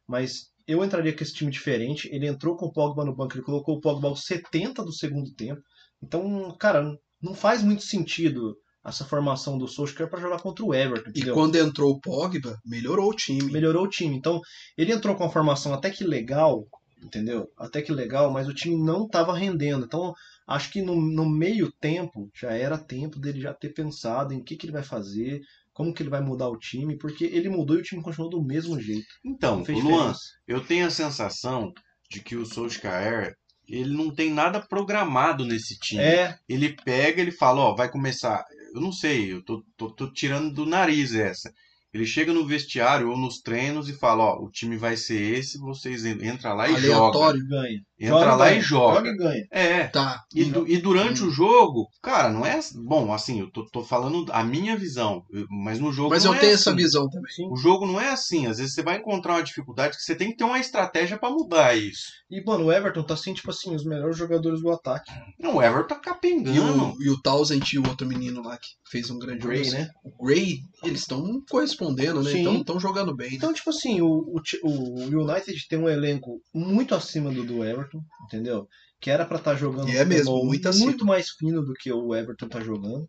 mas 0.05 0.51
eu 0.67 0.83
entraria 0.83 1.15
com 1.15 1.23
esse 1.23 1.33
time 1.33 1.49
diferente. 1.49 2.09
Ele 2.11 2.27
entrou 2.27 2.57
com 2.57 2.65
o 2.65 2.71
Pogba 2.71 3.05
no 3.05 3.15
banco, 3.15 3.35
ele 3.35 3.45
colocou 3.45 3.77
o 3.77 3.81
Pogba 3.81 4.09
aos 4.09 4.25
70 4.25 4.83
do 4.83 4.91
segundo 4.91 5.33
tempo. 5.33 5.61
Então, 6.03 6.55
cara, 6.59 6.97
não 7.21 7.33
faz 7.33 7.63
muito 7.63 7.83
sentido 7.83 8.57
essa 8.87 9.03
formação 9.05 9.57
do 9.57 9.67
Solskjaer 9.67 10.09
para 10.09 10.21
jogar 10.21 10.39
contra 10.41 10.63
o 10.63 10.73
Everton, 10.73 11.11
E 11.13 11.25
quando 11.31 11.55
entrou 11.57 11.91
o 11.91 11.99
Pogba, 11.99 12.57
melhorou 12.65 13.09
o 13.09 13.15
time. 13.15 13.51
Melhorou 13.51 13.83
o 13.83 13.89
time. 13.89 14.15
Então, 14.15 14.39
ele 14.77 14.93
entrou 14.93 15.15
com 15.15 15.23
uma 15.25 15.31
formação 15.31 15.73
até 15.73 15.89
que 15.89 16.03
legal, 16.03 16.65
entendeu? 17.03 17.47
Até 17.57 17.81
que 17.81 17.91
legal, 17.91 18.31
mas 18.31 18.47
o 18.47 18.53
time 18.53 18.75
não 18.77 19.05
estava 19.05 19.37
rendendo. 19.37 19.85
Então, 19.85 20.13
acho 20.47 20.71
que 20.71 20.81
no, 20.81 20.95
no 20.95 21.27
meio 21.29 21.71
tempo 21.81 22.29
já 22.33 22.51
era 22.51 22.77
tempo 22.77 23.19
dele 23.19 23.41
já 23.41 23.53
ter 23.53 23.73
pensado 23.73 24.33
em 24.33 24.39
o 24.39 24.43
que, 24.43 24.55
que 24.55 24.65
ele 24.65 24.73
vai 24.73 24.83
fazer, 24.83 25.41
como 25.73 25.93
que 25.93 26.01
ele 26.01 26.09
vai 26.09 26.21
mudar 26.21 26.49
o 26.49 26.57
time, 26.57 26.97
porque 26.97 27.25
ele 27.25 27.49
mudou 27.49 27.75
e 27.75 27.79
o 27.79 27.83
time 27.83 28.01
continuou 28.01 28.31
do 28.31 28.43
mesmo 28.43 28.79
jeito. 28.79 29.05
Então, 29.23 29.63
Luan, 29.67 30.13
eu 30.47 30.59
tenho 30.63 30.87
a 30.87 30.89
sensação 30.89 31.71
de 32.09 32.21
que 32.23 32.35
o 32.35 32.45
Solskjaer, 32.45 33.35
ele 33.67 33.93
não 33.93 34.13
tem 34.13 34.31
nada 34.31 34.61
programado 34.61 35.45
nesse 35.45 35.77
time. 35.77 36.01
É, 36.01 36.37
Ele 36.47 36.73
pega, 36.85 37.21
ele 37.21 37.31
fala, 37.31 37.61
ó, 37.61 37.75
vai 37.75 37.91
começar. 37.91 38.43
Eu 38.77 38.81
não 38.81 38.91
sei, 38.91 39.33
eu 39.33 39.43
tô, 39.43 39.63
tô, 39.75 39.91
tô 39.91 40.11
tirando 40.13 40.53
do 40.53 40.65
nariz 40.65 41.13
essa. 41.15 41.53
Ele 41.97 42.05
chega 42.05 42.31
no 42.31 42.45
vestiário 42.45 43.09
ou 43.09 43.17
nos 43.17 43.39
treinos 43.39 43.89
e 43.89 43.93
fala, 43.93 44.23
ó, 44.23 44.43
o 44.43 44.51
time 44.51 44.77
vai 44.77 44.95
ser 44.95 45.19
esse, 45.39 45.57
vocês 45.57 46.05
en- 46.05 46.23
entra 46.23 46.53
lá 46.53 46.69
e 46.69 46.75
joga. 46.79 46.95
Aleatório. 46.97 47.47
ganha. 47.47 47.79
Entra 47.99 48.35
lá 48.35 48.53
e 48.53 48.61
joga. 48.61 48.97
Joga 48.97 49.09
e 49.09 49.17
ganha. 49.17 49.47
É. 49.51 49.87
Tá. 49.87 50.21
E, 50.35 50.45
du- 50.45 50.67
e 50.67 50.77
durante 50.77 51.23
o 51.23 51.31
jogo, 51.31 51.87
cara, 52.03 52.29
não 52.29 52.45
é. 52.45 52.59
Bom, 52.75 53.11
assim, 53.11 53.39
eu 53.39 53.51
tô, 53.51 53.65
tô 53.65 53.83
falando 53.83 54.25
a 54.31 54.43
minha 54.43 54.77
visão, 54.77 55.23
mas 55.49 55.79
no 55.79 55.91
jogo 55.91 56.11
Mas 56.11 56.23
não 56.23 56.33
eu 56.33 56.37
é 56.37 56.39
tenho 56.41 56.53
assim. 56.53 56.61
essa 56.69 56.75
visão 56.75 57.09
também. 57.09 57.31
O 57.51 57.55
jogo 57.57 57.87
não 57.87 57.99
é 57.99 58.09
assim. 58.09 58.45
Às 58.45 58.59
vezes 58.59 58.73
você 58.75 58.83
vai 58.83 58.97
encontrar 58.97 59.33
uma 59.33 59.43
dificuldade 59.43 59.97
que 59.97 60.03
você 60.03 60.13
tem 60.15 60.29
que 60.29 60.37
ter 60.37 60.43
uma 60.43 60.59
estratégia 60.59 61.17
pra 61.17 61.31
mudar 61.31 61.75
isso. 61.75 62.03
E, 62.29 62.43
mano, 62.45 62.65
o 62.65 62.71
Everton 62.71 63.01
tá 63.03 63.15
assim, 63.15 63.33
tipo 63.33 63.49
assim, 63.49 63.73
os 63.73 63.83
melhores 63.83 64.15
jogadores 64.17 64.61
do 64.61 64.69
ataque. 64.69 65.11
Não, 65.39 65.55
o 65.55 65.61
Everton 65.63 65.87
tá 65.87 65.95
E 65.95 66.01
capengando. 66.01 66.93
o, 66.93 67.03
e 67.03 67.09
o 67.09 67.19
Townsend 67.21 67.65
e 67.73 67.79
o 67.79 67.87
outro 67.87 68.05
menino 68.05 68.43
lá 68.43 68.57
que 68.57 68.67
fez 68.91 69.09
um 69.09 69.17
grande 69.17 69.39
Gray, 69.47 69.63
jogo. 69.63 69.77
né? 69.77 69.89
O 70.03 70.25
Gray, 70.25 70.57
eles 70.83 71.01
estão 71.01 71.41
correspondendo 71.49 71.86
respondendo, 71.87 72.23
né? 72.23 72.31
Então 72.33 72.57
estão 72.57 72.79
jogando 72.79 73.15
bem. 73.15 73.33
Então, 73.33 73.53
tipo 73.53 73.69
assim, 73.69 74.01
o, 74.01 74.07
o, 74.07 74.41
o 74.63 75.23
United 75.23 75.67
tem 75.67 75.79
um 75.79 75.89
elenco 75.89 76.41
muito 76.53 76.93
acima 76.95 77.31
do 77.31 77.43
do 77.43 77.63
Everton, 77.63 78.01
entendeu? 78.25 78.67
Que 78.99 79.11
era 79.11 79.25
pra 79.25 79.37
estar 79.37 79.55
jogando 79.55 79.89
E 79.89 79.97
é 79.97 80.05
mesmo, 80.05 80.43
muito 80.43 80.71
muito 80.77 81.05
mais 81.05 81.29
fino 81.29 81.63
do 81.63 81.73
que 81.73 81.91
o 81.91 82.15
Everton 82.15 82.47
tá 82.47 82.59
jogando. 82.59 83.07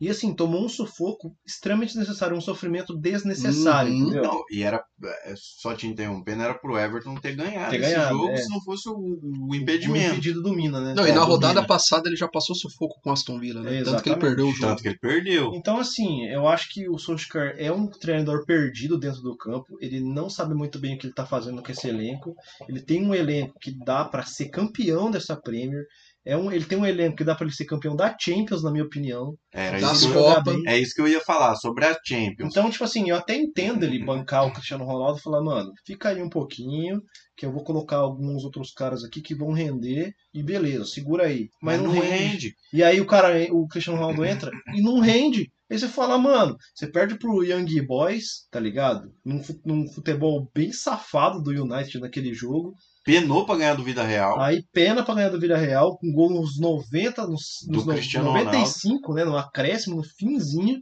E 0.00 0.08
assim, 0.08 0.34
tomou 0.34 0.64
um 0.64 0.68
sufoco 0.68 1.36
extremamente 1.46 1.90
desnecessário, 1.90 2.36
um 2.36 2.40
sofrimento 2.40 2.96
desnecessário, 2.96 3.92
Uhum. 3.92 3.98
entendeu? 4.00 4.22
Não, 4.22 4.42
e 4.50 4.62
era, 4.62 4.82
é, 5.26 5.34
só 5.36 5.74
te 5.74 5.86
interrompendo, 5.86 6.42
era 6.42 6.54
pro 6.54 6.78
Everton 6.78 7.14
ter 7.16 7.36
ganhado 7.36 7.70
Ter 7.70 7.80
esse 7.80 7.90
ganhado, 7.94 8.16
jogo 8.16 8.30
é. 8.30 8.36
se 8.38 8.48
não 8.48 8.60
fosse 8.62 8.88
o, 8.88 8.92
o 8.94 9.48
O 9.50 9.54
impedimento. 9.54 10.12
impedido 10.12 10.42
do 10.42 10.52
Mina, 10.54 10.80
né? 10.80 10.94
Não, 10.94 11.06
e 11.06 11.10
É, 11.10 11.12
na 11.12 11.20
do 11.20 11.26
rodada 11.26 11.54
Mina. 11.60 11.66
passada 11.66 12.08
ele 12.08 12.16
já 12.16 12.26
passou 12.26 12.56
sufoco 12.56 12.98
com 13.02 13.10
o 13.10 13.12
Aston 13.12 13.38
Villa, 13.38 13.60
né? 13.62 13.82
Tanto 13.82 14.02
que 14.02 14.08
ele 14.08 14.18
perdeu 14.18 14.46
o 14.48 14.52
jogo. 14.52 14.66
Tanto 14.68 14.82
que 14.82 14.88
ele 14.88 14.98
perdeu. 14.98 15.52
Então, 15.54 15.78
assim, 15.78 16.24
eu 16.26 16.48
acho 16.48 16.72
que 16.72 16.88
o 16.88 16.96
Solskjaer 16.98 17.54
é 17.58 17.70
um 17.70 17.86
treinador 17.86 18.46
perdido 18.46 18.98
dentro 18.98 19.20
do 19.20 19.36
campo. 19.36 19.76
Ele 19.80 20.00
não 20.00 20.30
sabe 20.30 20.54
muito 20.54 20.78
bem 20.78 20.94
o 20.94 20.98
que 20.98 21.06
ele 21.06 21.14
tá 21.14 21.26
fazendo 21.26 21.62
com 21.62 21.70
esse 21.70 21.88
elenco. 21.88 22.34
Ele 22.68 22.80
tem 22.80 23.04
um 23.04 23.14
elenco 23.14 23.54
que 23.60 23.70
dá 23.84 24.04
pra 24.04 24.24
ser 24.24 24.48
campeão 24.48 25.10
dessa 25.10 25.36
Premier. 25.36 25.84
É 26.24 26.36
um, 26.36 26.52
ele 26.52 26.64
tem 26.64 26.76
um 26.76 26.84
elenco 26.84 27.16
que 27.16 27.24
dá 27.24 27.34
pra 27.34 27.46
ele 27.46 27.54
ser 27.54 27.64
campeão 27.64 27.96
da 27.96 28.14
Champions, 28.18 28.62
na 28.62 28.70
minha 28.70 28.84
opinião. 28.84 29.34
Era 29.52 29.80
Das 29.80 30.02
isso, 30.02 30.12
Copa. 30.12 30.54
é 30.66 30.78
isso 30.78 30.94
que 30.94 31.00
eu 31.00 31.08
ia 31.08 31.20
falar, 31.20 31.56
sobre 31.56 31.84
a 31.86 31.96
Champions. 32.04 32.50
Então, 32.50 32.70
tipo 32.70 32.84
assim, 32.84 33.08
eu 33.08 33.16
até 33.16 33.34
entendo 33.34 33.84
ele 33.84 34.04
bancar 34.04 34.46
o 34.46 34.52
Cristiano 34.52 34.84
Ronaldo 34.84 35.18
e 35.18 35.22
falar, 35.22 35.42
mano, 35.42 35.72
fica 35.86 36.10
aí 36.10 36.22
um 36.22 36.28
pouquinho, 36.28 37.00
que 37.36 37.46
eu 37.46 37.52
vou 37.52 37.64
colocar 37.64 37.96
alguns 37.96 38.44
outros 38.44 38.72
caras 38.72 39.02
aqui 39.02 39.22
que 39.22 39.34
vão 39.34 39.52
render, 39.52 40.12
e 40.34 40.42
beleza, 40.42 40.84
segura 40.84 41.24
aí. 41.24 41.48
Mas, 41.62 41.80
não, 41.80 41.90
rende. 41.90 42.54
E 42.72 42.82
aí 42.82 43.00
o 43.00 43.06
cara, 43.06 43.30
o 43.52 43.66
Cristiano 43.66 43.98
Ronaldo 43.98 44.24
entra 44.24 44.50
e 44.74 44.82
não 44.82 45.00
rende. 45.00 45.50
Aí 45.70 45.78
você 45.78 45.88
fala, 45.88 46.18
mano, 46.18 46.56
você 46.74 46.90
perde 46.90 47.16
pro 47.16 47.44
Young 47.44 47.86
Boys, 47.86 48.48
tá 48.50 48.58
ligado? 48.58 49.10
Num, 49.24 49.40
num 49.64 49.88
futebol 49.88 50.50
bem 50.52 50.72
safado 50.72 51.40
do 51.40 51.50
United 51.50 52.00
naquele 52.00 52.34
jogo. 52.34 52.74
Penou 53.04 53.46
pra 53.46 53.56
ganhar 53.56 53.74
do 53.74 53.82
Vida 53.84 54.02
Real. 54.02 54.38
Aí 54.40 54.62
pena 54.72 55.02
pra 55.04 55.14
ganhar 55.14 55.30
do 55.30 55.40
Vila 55.40 55.56
Real, 55.56 55.96
com 55.98 56.12
gol 56.12 56.30
nos 56.30 56.58
90, 56.58 57.26
nos, 57.26 57.42
Do 57.66 57.76
nos 57.76 57.86
no- 57.86 57.92
Cristiano 57.94 58.26
95, 58.32 59.14
né? 59.14 59.24
No 59.24 59.36
acréscimo, 59.36 59.96
no 59.96 60.02
finzinho. 60.02 60.78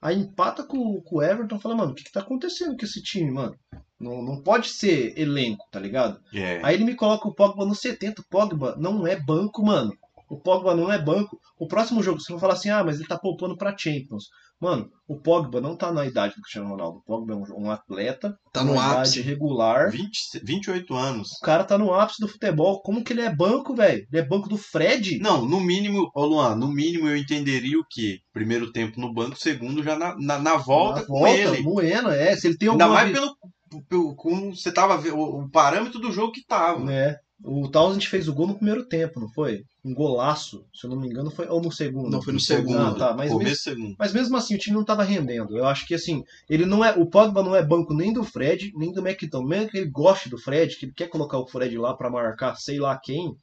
Aí 0.00 0.18
empata 0.18 0.64
com, 0.64 1.00
com 1.02 1.16
o 1.16 1.22
Everton 1.22 1.58
fala, 1.60 1.76
mano, 1.76 1.92
o 1.92 1.94
que, 1.94 2.04
que 2.04 2.12
tá 2.12 2.20
acontecendo 2.20 2.76
com 2.76 2.84
esse 2.84 3.00
time, 3.02 3.30
mano? 3.30 3.54
Não, 4.00 4.20
não 4.20 4.42
pode 4.42 4.68
ser 4.68 5.16
elenco, 5.16 5.64
tá 5.70 5.78
ligado? 5.78 6.20
É. 6.34 6.60
Aí 6.64 6.74
ele 6.74 6.84
me 6.84 6.96
coloca 6.96 7.28
o 7.28 7.34
Pogba 7.34 7.64
no 7.64 7.74
70. 7.74 8.20
O 8.20 8.24
Pogba 8.28 8.74
não 8.78 9.06
é 9.06 9.14
banco, 9.18 9.64
mano. 9.64 9.92
O 10.28 10.40
Pogba 10.40 10.74
não 10.74 10.90
é 10.92 10.98
banco. 11.00 11.38
O 11.58 11.68
próximo 11.68 12.02
jogo, 12.02 12.18
você 12.20 12.32
vai 12.32 12.40
falar 12.40 12.54
assim, 12.54 12.68
ah, 12.68 12.82
mas 12.82 12.98
ele 12.98 13.06
tá 13.08 13.16
poupando 13.16 13.56
pra 13.56 13.76
Champions. 13.78 14.24
Mano, 14.62 14.88
o 15.08 15.18
Pogba 15.18 15.60
não 15.60 15.76
tá 15.76 15.90
na 15.92 16.06
idade 16.06 16.34
do 16.36 16.40
Cristiano 16.40 16.68
Ronaldo. 16.68 16.98
O 16.98 17.02
Pogba 17.02 17.32
é 17.32 17.36
um, 17.36 17.64
um 17.66 17.70
atleta, 17.70 18.34
Tá 18.52 18.62
no 18.62 18.78
ápice. 18.80 19.20
regular. 19.20 19.90
20, 19.90 20.40
28 20.44 20.94
anos. 20.94 21.28
O 21.32 21.44
cara 21.44 21.64
tá 21.64 21.76
no 21.76 21.92
ápice 21.92 22.20
do 22.20 22.28
futebol. 22.28 22.80
Como 22.80 23.02
que 23.02 23.12
ele 23.12 23.22
é 23.22 23.34
banco, 23.34 23.74
velho? 23.74 24.06
Ele 24.12 24.22
é 24.22 24.24
banco 24.24 24.48
do 24.48 24.56
Fred? 24.56 25.18
Não, 25.18 25.44
no 25.44 25.58
mínimo, 25.60 26.08
ô 26.14 26.24
Luan, 26.24 26.54
no 26.54 26.68
mínimo 26.68 27.08
eu 27.08 27.16
entenderia 27.16 27.76
o 27.78 27.84
que? 27.90 28.20
Primeiro 28.32 28.70
tempo 28.70 29.00
no 29.00 29.12
banco, 29.12 29.36
segundo 29.36 29.82
já 29.82 29.98
na, 29.98 30.14
na, 30.16 30.38
na 30.38 30.56
volta 30.56 31.00
Na 31.00 31.06
com 31.06 31.26
ele. 31.26 31.60
Moendo, 31.62 32.10
é. 32.10 32.36
Se 32.36 32.46
ele 32.46 32.56
tem 32.56 32.68
Ainda 32.68 32.84
alguma 32.84 33.00
mais 33.02 33.12
vi- 33.12 33.20
pelo, 33.20 33.84
pelo 33.88 34.14
como 34.14 34.54
você 34.54 34.70
tava 34.72 34.96
vendo, 34.96 35.16
o, 35.16 35.40
o 35.42 35.50
parâmetro 35.50 35.98
do 35.98 36.12
jogo 36.12 36.30
que 36.32 36.46
tava. 36.46 36.84
né? 36.84 37.16
O 37.44 37.68
Townsend 37.68 38.06
fez 38.08 38.28
o 38.28 38.32
gol 38.34 38.46
no 38.46 38.54
primeiro 38.54 38.84
tempo, 38.86 39.18
não 39.18 39.28
foi? 39.28 39.64
Um 39.84 39.92
golaço, 39.92 40.64
se 40.72 40.86
eu 40.86 40.90
não 40.90 40.96
me 41.00 41.08
engano, 41.08 41.28
foi 41.30 41.48
ou 41.48 41.60
no 41.60 41.72
segundo. 41.72 42.08
Não, 42.10 42.22
foi 42.22 42.32
no 42.32 42.36
No 42.36 42.40
segundo. 42.40 42.78
Ah, 42.78 42.94
tá, 42.94 43.14
mas 43.14 43.32
mesmo- 43.34 43.56
segundo. 43.56 43.96
Mas 43.98 44.12
mesmo 44.12 44.36
assim, 44.36 44.54
o 44.54 44.58
time 44.58 44.76
não 44.76 44.84
tava 44.84 45.02
rendendo. 45.02 45.56
Eu 45.58 45.66
acho 45.66 45.84
que 45.86 45.94
assim, 45.94 46.22
ele 46.48 46.64
não 46.64 46.84
é. 46.84 46.92
O 46.96 47.04
Pogba 47.04 47.42
não 47.42 47.56
é 47.56 47.64
banco 47.64 47.92
nem 47.94 48.12
do 48.12 48.22
Fred, 48.22 48.70
nem 48.76 48.92
do 48.92 49.00
McTominay. 49.06 49.58
Mesmo 49.58 49.70
que 49.72 49.78
ele 49.78 49.90
goste 49.90 50.28
do 50.28 50.38
Fred, 50.38 50.76
que 50.76 50.86
ele 50.86 50.92
quer 50.94 51.08
colocar 51.08 51.38
o 51.38 51.46
Fred 51.48 51.76
lá 51.78 51.94
pra 51.94 52.08
marcar 52.10 52.54
sei 52.56 52.78
lá 52.78 52.96
quem. 53.02 53.34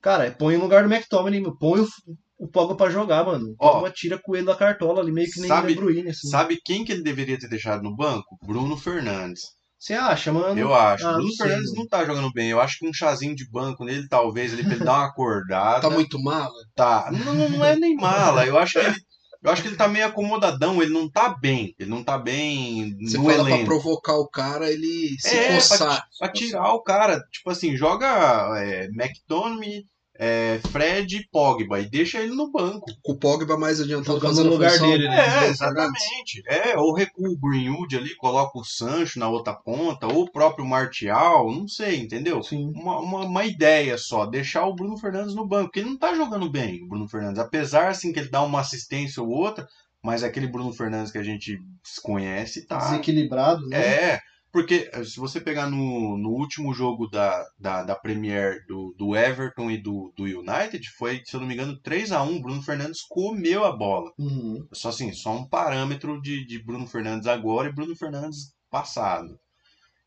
Cara, 0.00 0.30
põe 0.30 0.56
no 0.56 0.62
lugar 0.62 0.86
do 0.86 0.92
McTominay, 0.94 1.42
põe 1.60 1.80
o, 1.80 1.86
o 2.38 2.48
Pogba 2.48 2.74
pra 2.74 2.88
jogar, 2.90 3.24
mano. 3.26 3.54
Ó, 3.58 3.72
Pogba 3.74 3.90
tira 3.90 4.18
com 4.18 4.34
ele 4.34 4.46
da 4.46 4.54
cartola 4.54 5.00
ali, 5.02 5.12
meio 5.12 5.30
que 5.30 5.40
nem 5.40 5.48
sabe- 5.48 5.72
o 5.72 5.74
De 5.74 5.80
Bruyne, 5.80 6.08
assim. 6.08 6.28
Sabe 6.28 6.58
quem 6.64 6.84
que 6.84 6.92
ele 6.92 7.02
deveria 7.02 7.38
ter 7.38 7.48
deixado 7.48 7.82
no 7.82 7.94
banco? 7.94 8.38
Bruno 8.42 8.76
Fernandes. 8.78 9.42
Você 9.78 9.94
acha, 9.94 10.32
mano? 10.32 10.58
Eu 10.58 10.74
acho. 10.74 11.06
Ah, 11.06 11.12
Bruno 11.12 11.24
não 11.28 11.32
sei, 11.34 11.46
Fernandes 11.46 11.74
não 11.74 11.86
tá 11.86 12.04
jogando 12.04 12.32
bem. 12.32 12.48
Eu 12.50 12.60
acho 12.60 12.78
que 12.78 12.88
um 12.88 12.92
chazinho 12.94 13.34
de 13.36 13.48
banco 13.50 13.84
nele, 13.84 14.08
talvez, 14.08 14.52
ali, 14.52 14.64
pra 14.64 14.74
ele 14.74 14.84
dar 14.84 14.94
uma 14.94 15.06
acordada. 15.06 15.80
Tá 15.82 15.90
muito 15.90 16.18
mala. 16.22 16.50
Tá. 16.74 17.10
Não, 17.12 17.34
não 17.50 17.64
é 17.64 17.76
nem 17.76 17.94
mala. 17.94 18.46
Eu 18.46 18.58
acho 18.58 18.74
que 18.80 18.86
ele. 18.86 18.96
Eu 19.42 19.52
acho 19.52 19.62
que 19.62 19.68
ele 19.68 19.76
tá 19.76 19.86
meio 19.86 20.06
acomodadão, 20.06 20.82
ele 20.82 20.92
não 20.92 21.08
tá 21.08 21.28
bem. 21.28 21.72
Ele 21.78 21.90
não 21.90 22.02
tá 22.02 22.18
bem 22.18 22.96
Você 23.00 23.16
no 23.18 23.24
fala 23.24 23.44
pra 23.44 23.50
elenco. 23.52 23.66
provocar 23.66 24.14
o 24.16 24.28
cara, 24.28 24.68
ele 24.72 25.14
se 25.20 25.36
É, 25.36 25.54
coçar. 25.54 25.78
pra, 25.88 26.04
pra 26.18 26.28
tirar 26.32 26.72
o 26.72 26.82
cara. 26.82 27.20
Tipo 27.30 27.50
assim, 27.50 27.76
joga 27.76 28.08
é, 28.58 28.86
McTominay, 28.86 29.84
é, 30.18 30.60
Fred 30.70 31.16
e 31.16 31.28
Pogba 31.28 31.80
e 31.80 31.88
deixa 31.88 32.18
ele 32.20 32.34
no 32.34 32.50
banco. 32.50 32.86
Com 33.02 33.12
o 33.12 33.18
Pogba 33.18 33.56
mais 33.56 33.80
adiantado 33.80 34.18
Jogando 34.18 34.30
fazendo 34.30 34.46
no 34.46 34.52
lugar 34.52 34.70
função 34.72 34.90
dele, 34.90 35.08
né? 35.08 35.44
É, 35.44 35.48
exatamente. 35.48 36.42
É, 36.46 36.76
ou 36.78 36.94
recua 36.94 37.28
o 37.28 37.36
Greenwood 37.36 37.96
ali, 37.96 38.14
coloca 38.16 38.58
o 38.58 38.64
Sancho 38.64 39.18
na 39.18 39.28
outra 39.28 39.54
ponta, 39.54 40.06
ou 40.06 40.22
o 40.22 40.30
próprio 40.30 40.64
Martial, 40.64 41.52
não 41.52 41.68
sei, 41.68 42.00
entendeu? 42.00 42.42
Sim. 42.42 42.72
Uma, 42.74 43.00
uma, 43.00 43.24
uma 43.24 43.44
ideia 43.44 43.98
só, 43.98 44.26
deixar 44.26 44.66
o 44.66 44.74
Bruno 44.74 44.96
Fernandes 44.96 45.34
no 45.34 45.46
banco, 45.46 45.66
porque 45.66 45.80
ele 45.80 45.90
não 45.90 45.98
tá 45.98 46.14
jogando 46.14 46.50
bem, 46.50 46.82
o 46.82 46.88
Bruno 46.88 47.08
Fernandes. 47.08 47.38
Apesar, 47.38 47.88
assim, 47.88 48.12
que 48.12 48.20
ele 48.20 48.28
dá 48.28 48.42
uma 48.42 48.60
assistência 48.60 49.22
ou 49.22 49.28
outra, 49.28 49.66
mas 50.02 50.22
aquele 50.22 50.46
Bruno 50.46 50.72
Fernandes 50.72 51.10
que 51.10 51.18
a 51.18 51.22
gente 51.22 51.58
conhece 52.02 52.66
tá... 52.66 52.78
Desequilibrado, 52.78 53.66
né? 53.66 53.78
É, 53.78 54.20
porque 54.56 54.88
eh, 54.90 55.04
se 55.04 55.20
você 55.20 55.38
pegar 55.38 55.68
no, 55.68 56.16
no 56.16 56.30
último 56.30 56.72
jogo 56.72 57.06
da, 57.08 57.46
da, 57.58 57.82
da 57.82 57.94
Premier 57.94 58.64
do, 58.66 58.94
do 58.96 59.14
Everton 59.14 59.70
e 59.70 59.76
do, 59.76 60.10
do 60.16 60.24
United, 60.24 60.82
foi, 60.96 61.20
se 61.26 61.36
eu 61.36 61.40
não 61.40 61.46
me 61.46 61.52
engano, 61.52 61.78
3 61.82 62.10
a 62.10 62.22
1 62.22 62.40
Bruno 62.40 62.62
Fernandes 62.62 63.02
comeu 63.02 63.66
a 63.66 63.76
bola. 63.76 64.10
Uhum. 64.18 64.66
Só 64.72 64.88
assim, 64.88 65.12
só 65.12 65.36
um 65.36 65.46
parâmetro 65.46 66.22
de, 66.22 66.46
de 66.46 66.58
Bruno 66.64 66.86
Fernandes 66.86 67.26
agora 67.26 67.68
e 67.68 67.74
Bruno 67.74 67.94
Fernandes 67.94 68.54
passado. 68.70 69.38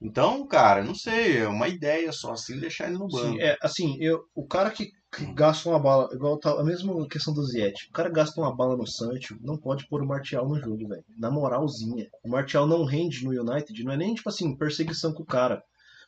Então, 0.02 0.48
cara, 0.48 0.84
não 0.84 0.96
sei, 0.96 1.38
é 1.38 1.48
uma 1.48 1.68
ideia 1.68 2.12
só 2.12 2.32
assim 2.32 2.60
deixar 2.60 2.88
ele 2.88 2.98
no 2.98 3.08
banco. 3.08 3.34
Sim, 3.34 3.42
é, 3.42 3.56
assim, 3.62 3.98
eu, 4.00 4.24
o 4.34 4.48
cara 4.48 4.72
que, 4.72 4.90
que 5.12 5.26
gasta 5.34 5.70
uma 5.70 5.80
bala, 5.80 6.10
igual 6.14 6.38
tá, 6.38 6.52
a 6.52 6.64
mesma 6.64 7.08
questão 7.08 7.34
do 7.34 7.44
Ziet, 7.44 7.88
o 7.90 7.92
cara 7.92 8.10
gasta 8.10 8.40
uma 8.40 8.56
bala 8.56 8.78
no 8.78 8.86
Sancho, 8.86 9.38
não 9.42 9.58
pode 9.58 9.88
pôr 9.88 10.02
o 10.02 10.08
Martial 10.08 10.48
no 10.48 10.60
jogo, 10.60 10.88
velho. 10.88 11.04
Na 11.18 11.32
moralzinha. 11.32 12.08
O 12.24 12.30
Martial 12.30 12.68
não 12.68 12.86
rende 12.86 13.24
no 13.24 13.32
United, 13.32 13.84
não 13.84 13.94
é 13.94 13.98
nem 13.98 14.14
tipo 14.14 14.30
assim, 14.30 14.56
perseguição 14.56 15.14
com 15.14 15.24
o 15.24 15.26
cara. 15.26 15.64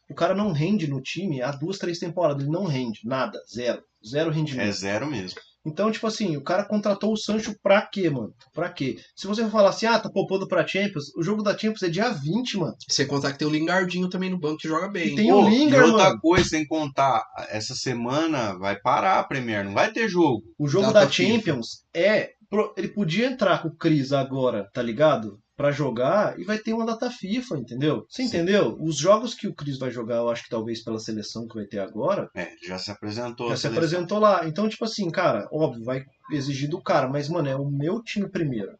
O 0.09 0.13
cara 0.13 0.35
não 0.35 0.51
rende 0.51 0.87
no 0.87 1.01
time 1.01 1.41
há 1.41 1.51
duas, 1.51 1.77
três 1.77 1.97
temporadas, 1.97 2.43
ele 2.43 2.51
não 2.51 2.65
rende, 2.65 2.99
nada, 3.05 3.39
zero. 3.51 3.83
Zero 4.05 4.31
rendimento. 4.31 4.67
É 4.67 4.71
zero 4.71 5.07
mesmo. 5.07 5.39
Então, 5.65 5.91
tipo 5.91 6.07
assim, 6.07 6.35
o 6.37 6.43
cara 6.43 6.65
contratou 6.65 7.13
o 7.13 7.17
Sancho 7.17 7.55
pra 7.61 7.81
quê, 7.81 8.09
mano? 8.09 8.33
Pra 8.53 8.69
quê? 8.69 8.97
Se 9.15 9.27
você 9.27 9.43
for 9.43 9.51
falar 9.51 9.69
assim, 9.69 9.85
ah, 9.85 9.99
tá 9.99 10.09
poupando 10.09 10.47
pra 10.47 10.65
Champions, 10.65 11.15
o 11.15 11.23
jogo 11.23 11.43
da 11.43 11.57
Champions 11.57 11.83
é 11.83 11.89
dia 11.89 12.09
20, 12.09 12.57
mano. 12.57 12.75
Sem 12.89 13.05
contar 13.07 13.31
que 13.31 13.39
tem 13.39 13.47
o 13.47 13.51
Lingardinho 13.51 14.09
também 14.09 14.29
no 14.29 14.39
banco 14.39 14.57
que 14.57 14.67
joga 14.67 14.87
bem. 14.89 15.13
E 15.13 15.15
tem 15.15 15.29
Pô, 15.29 15.43
o 15.43 15.49
Lingard, 15.49 15.87
e 15.87 15.91
outra 15.91 16.09
mano. 16.09 16.19
coisa, 16.19 16.49
sem 16.49 16.65
contar, 16.65 17.23
essa 17.49 17.75
semana 17.75 18.57
vai 18.57 18.79
parar 18.79 19.19
a 19.19 19.23
Premier, 19.23 19.63
não 19.63 19.73
vai 19.73 19.91
ter 19.91 20.07
jogo. 20.09 20.41
O 20.57 20.67
jogo 20.67 20.87
Data 20.87 21.01
da 21.01 21.09
FIFA. 21.09 21.33
Champions 21.33 21.67
é. 21.93 22.31
Ele 22.75 22.89
podia 22.89 23.27
entrar 23.27 23.61
com 23.61 23.69
o 23.69 23.75
Cris 23.77 24.11
agora, 24.11 24.69
tá 24.73 24.81
ligado? 24.81 25.39
Pra 25.61 25.71
jogar 25.71 26.39
e 26.39 26.43
vai 26.43 26.57
ter 26.57 26.73
uma 26.73 26.85
data 26.85 27.11
FIFA, 27.11 27.57
entendeu? 27.59 28.03
Você 28.09 28.23
Sim. 28.23 28.27
entendeu? 28.29 28.75
Os 28.81 28.97
jogos 28.97 29.35
que 29.35 29.47
o 29.47 29.53
Cris 29.53 29.77
vai 29.77 29.91
jogar, 29.91 30.15
eu 30.15 30.29
acho 30.29 30.43
que 30.43 30.49
talvez 30.49 30.83
pela 30.83 30.97
seleção 30.97 31.47
que 31.47 31.53
vai 31.55 31.65
ter 31.67 31.77
agora, 31.79 32.29
É, 32.35 32.49
já 32.65 32.79
se 32.79 32.89
apresentou. 32.89 33.49
já 33.49 33.55
se 33.55 33.61
seleção. 33.61 33.77
apresentou 33.83 34.17
lá. 34.19 34.47
Então, 34.47 34.67
tipo 34.67 34.83
assim, 34.85 35.09
cara, 35.11 35.47
óbvio, 35.51 35.83
vai 35.83 36.03
exigir 36.31 36.67
do 36.67 36.81
cara, 36.81 37.07
mas, 37.07 37.29
mano, 37.29 37.47
é 37.47 37.55
o 37.55 37.69
meu 37.69 38.01
time 38.01 38.27
primeiro. 38.27 38.71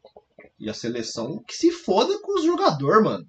E 0.59 0.69
a 0.69 0.73
seleção 0.73 1.43
que 1.47 1.55
se 1.55 1.71
foda 1.71 2.19
com 2.21 2.39
os 2.39 2.43
jogadores, 2.45 3.03
mano. 3.03 3.25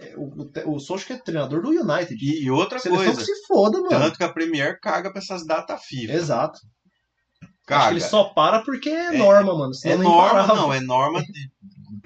É, 0.00 0.14
O, 0.16 0.42
o, 0.70 0.74
o 0.74 0.78
Solskjaer 0.80 1.20
é 1.20 1.22
treinador 1.22 1.62
do 1.62 1.70
United. 1.70 2.16
E, 2.20 2.42
e 2.44 2.50
outra 2.50 2.78
seleção 2.80 3.04
coisa, 3.04 3.20
que 3.20 3.24
se 3.26 3.46
foda, 3.46 3.78
mano. 3.80 3.90
tanto 3.90 4.18
que 4.18 4.24
a 4.24 4.32
Premier 4.32 4.80
caga 4.80 5.10
pra 5.12 5.20
essas 5.22 5.46
datas 5.46 5.80
FIFA. 5.84 6.12
Exato. 6.12 6.58
Acho 6.58 7.50
que 7.50 7.66
Caga. 7.66 7.90
ele 7.92 8.00
só 8.00 8.24
para 8.24 8.62
porque 8.62 8.88
é 8.88 9.12
norma, 9.12 9.56
mano. 9.56 9.74
Senão 9.74 9.94
É 9.94 10.02
norma, 10.04 10.28
parava. 10.30 10.54
não, 10.54 10.72
é 10.72 10.80
norma 10.80 11.20
de- 11.26 11.50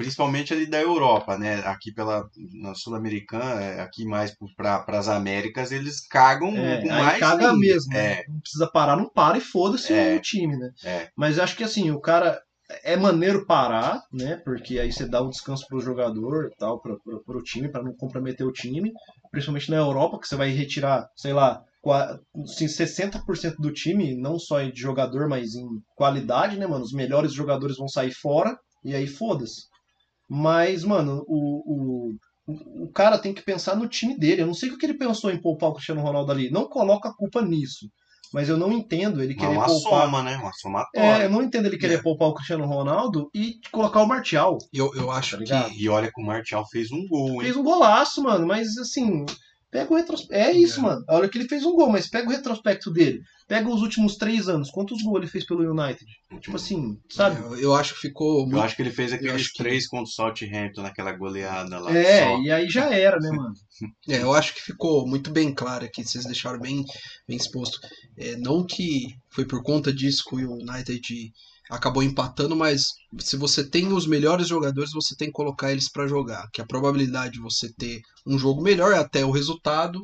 principalmente 0.00 0.54
ali 0.54 0.66
da 0.66 0.80
Europa, 0.80 1.36
né? 1.36 1.56
Aqui 1.66 1.92
pela 1.92 2.24
na 2.54 2.74
Sul-Americana, 2.74 3.60
é, 3.62 3.80
aqui 3.82 4.04
mais 4.06 4.34
para 4.56 4.82
as 4.98 5.08
Américas, 5.08 5.70
eles 5.72 6.06
cagam 6.08 6.48
É, 6.56 6.84
mais 6.86 7.18
caga 7.20 7.50
ainda. 7.50 7.58
mesmo. 7.58 7.92
né? 7.92 8.12
É, 8.12 8.24
Não 8.28 8.40
precisa 8.40 8.66
parar, 8.72 8.96
não 8.96 9.08
para 9.10 9.36
e 9.36 9.40
foda-se 9.42 9.92
É. 9.92 10.16
o 10.16 10.20
time, 10.20 10.56
né? 10.56 10.70
É. 10.84 11.08
Mas 11.14 11.36
eu 11.36 11.44
acho 11.44 11.54
que 11.56 11.64
assim, 11.64 11.90
o 11.90 12.00
cara 12.00 12.40
é 12.82 12.96
maneiro 12.96 13.44
parar, 13.46 14.00
né? 14.12 14.36
Porque 14.44 14.78
aí 14.78 14.90
você 14.90 15.06
dá 15.06 15.20
o 15.20 15.28
descanso 15.28 15.66
pro 15.68 15.80
jogador 15.80 16.50
tal, 16.58 16.80
pro, 16.80 16.98
pro, 17.02 17.22
pro 17.24 17.42
time, 17.42 17.68
para 17.68 17.82
não 17.82 17.94
comprometer 17.94 18.46
o 18.46 18.52
time. 18.52 18.92
Principalmente 19.30 19.70
na 19.70 19.76
Europa, 19.76 20.18
que 20.18 20.26
você 20.26 20.36
vai 20.36 20.50
retirar, 20.50 21.08
sei 21.16 21.32
lá, 21.34 21.60
qua- 21.82 22.18
assim, 22.44 22.68
60% 22.68 23.56
do 23.58 23.72
time, 23.72 24.14
não 24.16 24.38
só 24.38 24.62
de 24.62 24.80
jogador, 24.80 25.28
mas 25.28 25.54
em 25.54 25.66
qualidade, 25.94 26.58
né, 26.58 26.66
mano? 26.66 26.84
Os 26.84 26.92
melhores 26.92 27.32
jogadores 27.34 27.76
vão 27.76 27.88
sair 27.88 28.12
fora, 28.12 28.56
e 28.84 28.94
aí 28.94 29.06
foda-se. 29.06 29.68
Mas, 30.32 30.84
mano, 30.84 31.24
o, 31.26 32.12
o, 32.46 32.84
o, 32.84 32.92
cara 32.92 33.18
tem 33.18 33.34
que 33.34 33.42
pensar 33.42 33.74
no 33.74 33.88
time 33.88 34.16
dele. 34.16 34.42
Eu 34.42 34.46
não 34.46 34.54
sei 34.54 34.70
o 34.70 34.78
que 34.78 34.86
ele 34.86 34.94
pensou 34.96 35.28
em 35.28 35.40
poupar 35.40 35.70
o 35.70 35.74
Cristiano 35.74 36.00
Ronaldo 36.00 36.30
ali. 36.30 36.48
Não 36.52 36.68
coloca 36.68 37.08
a 37.08 37.14
culpa 37.14 37.42
nisso. 37.42 37.90
Mas 38.32 38.48
eu 38.48 38.56
não 38.56 38.70
entendo 38.70 39.20
ele 39.20 39.34
Mas 39.34 39.42
querer 39.42 39.56
uma 39.58 39.66
poupar. 39.66 40.04
soma, 40.04 40.22
né? 40.22 40.36
Uma 40.36 40.50
É, 40.50 40.52
somatória. 40.52 41.24
eu 41.24 41.30
não 41.30 41.42
entendo 41.42 41.66
ele 41.66 41.76
querer 41.76 41.94
É. 41.94 42.02
poupar 42.02 42.28
o 42.28 42.34
Cristiano 42.34 42.64
Ronaldo 42.64 43.28
e 43.34 43.56
colocar 43.72 44.02
o 44.02 44.06
Martial. 44.06 44.56
Eu, 44.72 44.94
eu 44.94 45.10
acho 45.10 45.36
Tá 45.44 45.64
que. 45.64 45.82
E 45.82 45.88
olha 45.88 46.12
que 46.12 46.22
o 46.22 46.24
Martial 46.24 46.64
fez 46.70 46.92
um 46.92 47.08
gol, 47.08 47.32
hein? 47.32 47.40
Fez 47.40 47.56
um 47.56 47.64
golaço, 47.64 48.22
mano, 48.22 48.46
mas 48.46 48.78
assim, 48.78 49.26
pega 49.70 49.92
o 49.92 49.96
retrospecto. 49.96 50.34
É 50.34 50.52
isso, 50.52 50.80
É. 50.80 50.82
mano. 50.82 51.04
A 51.08 51.16
hora 51.16 51.28
que 51.28 51.38
ele 51.38 51.48
fez 51.48 51.64
um 51.64 51.72
gol, 51.74 51.90
mas 51.90 52.08
pega 52.08 52.28
o 52.28 52.32
retrospecto 52.32 52.90
dele. 52.90 53.20
Pega 53.46 53.68
os 53.68 53.82
últimos 53.82 54.16
três 54.16 54.48
anos. 54.48 54.70
Quantos 54.70 55.02
gols 55.02 55.18
ele 55.18 55.26
fez 55.30 55.44
pelo 55.44 55.68
United? 55.68 56.04
Tipo 56.40 56.56
assim, 56.56 56.96
sabe? 57.10 57.40
Eu, 57.40 57.56
eu 57.58 57.74
acho 57.74 57.94
que 57.94 58.00
ficou 58.00 58.40
Eu 58.40 58.46
muito. 58.46 58.60
acho 58.60 58.76
que 58.76 58.82
ele 58.82 58.90
fez 58.92 59.12
aqueles 59.12 59.48
que- 59.50 59.58
três 59.58 59.86
contra 59.88 60.04
o 60.04 60.06
Southampton 60.06 60.82
naquela 60.82 61.12
goleada 61.12 61.78
lá. 61.80 61.96
É, 61.96 62.24
só. 62.24 62.40
e 62.42 62.50
aí 62.50 62.68
já 62.68 62.92
era, 62.94 63.18
né, 63.18 63.30
mano? 63.30 63.54
É, 64.08 64.22
eu 64.22 64.34
acho 64.34 64.54
que 64.54 64.60
ficou 64.60 65.06
muito 65.08 65.30
bem 65.30 65.54
claro 65.54 65.84
aqui, 65.86 66.04
vocês 66.04 66.24
deixaram 66.26 66.60
bem, 66.60 66.84
bem 67.26 67.36
exposto. 67.38 67.78
É, 68.18 68.36
não 68.36 68.62
que 68.64 69.06
foi 69.30 69.46
por 69.46 69.62
conta 69.62 69.90
disso 69.92 70.22
que 70.28 70.34
o 70.44 70.52
United 70.52 71.32
acabou 71.70 72.02
empatando, 72.02 72.56
mas 72.56 72.88
se 73.18 73.36
você 73.36 73.68
tem 73.68 73.92
os 73.92 74.06
melhores 74.06 74.48
jogadores, 74.48 74.92
você 74.92 75.14
tem 75.16 75.28
que 75.28 75.32
colocar 75.34 75.72
eles 75.72 75.90
pra 75.90 76.06
jogar. 76.06 76.48
Que 76.52 76.60
a 76.60 76.66
probabilidade 76.66 77.34
de 77.34 77.40
você 77.40 77.72
ter 77.72 78.00
um 78.26 78.38
jogo 78.38 78.62
melhor 78.62 78.92
e 78.92 78.96
até 78.98 79.24
o 79.24 79.30
resultado 79.30 80.00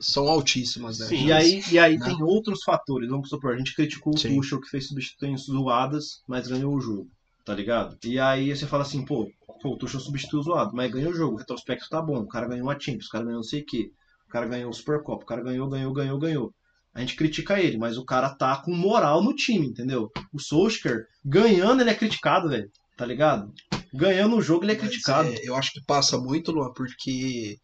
são 0.00 0.28
altíssimas, 0.28 0.98
né? 0.98 1.06
Sim. 1.06 1.26
E 1.26 1.32
aí, 1.32 1.62
e 1.70 1.78
aí 1.78 1.98
Né? 1.98 2.06
tem 2.06 2.22
outros 2.22 2.62
fatores. 2.62 3.08
Vamos 3.08 3.28
supor, 3.28 3.54
a 3.54 3.58
gente 3.58 3.74
criticou 3.74 4.14
o 4.14 4.18
Sim. 4.18 4.34
Tuchel 4.36 4.60
que 4.60 4.68
fez 4.68 4.88
substituições 4.88 5.42
zoadas, 5.46 6.22
mas 6.26 6.48
ganhou 6.48 6.74
o 6.74 6.80
jogo, 6.80 7.08
tá 7.44 7.54
ligado? 7.54 7.96
E 8.04 8.18
aí 8.18 8.54
você 8.54 8.66
fala 8.66 8.82
assim, 8.82 9.04
pô, 9.04 9.30
pô 9.62 9.70
o 9.70 9.76
Tuchel 9.76 10.00
substituiu 10.00 10.42
zoado, 10.42 10.74
mas 10.74 10.90
ganhou 10.90 11.12
o 11.12 11.14
jogo, 11.14 11.34
o 11.34 11.38
retrospecto 11.38 11.88
tá 11.88 12.00
bom, 12.00 12.20
o 12.20 12.28
cara 12.28 12.48
ganhou 12.48 12.66
uma 12.66 12.78
Champions, 12.80 13.06
o 13.06 13.10
cara 13.10 13.24
ganhou 13.24 13.38
não 13.38 13.44
sei 13.44 13.60
o 13.60 13.66
quê, 13.66 13.90
o 14.26 14.30
cara 14.30 14.46
ganhou 14.46 14.70
o 14.70 14.74
Supercopa, 14.74 15.22
o 15.24 15.26
cara 15.26 15.42
ganhou, 15.42 15.68
ganhou, 15.68 15.92
ganhou, 15.92 16.18
ganhou. 16.18 16.54
A 16.98 17.00
gente 17.00 17.14
critica 17.14 17.60
ele, 17.60 17.78
mas 17.78 17.96
o 17.96 18.04
cara 18.04 18.28
tá 18.34 18.56
com 18.56 18.74
moral 18.74 19.22
no 19.22 19.32
time, 19.32 19.68
entendeu? 19.68 20.10
O 20.32 20.40
Solskjaer, 20.40 21.04
ganhando, 21.24 21.80
ele 21.80 21.90
é 21.90 21.94
criticado, 21.94 22.48
velho, 22.48 22.68
tá 22.96 23.06
ligado? 23.06 23.52
Ganhando 23.94 24.34
o 24.36 24.42
jogo, 24.42 24.64
ele 24.64 24.72
é 24.72 24.74
Mas, 24.74 24.88
criticado. 24.88 25.28
é, 25.28 25.38
eu 25.44 25.54
acho 25.54 25.70
que 25.72 25.80
passa 25.86 26.18
muito, 26.18 26.50
Luan, 26.50 26.72
porque 26.74 27.56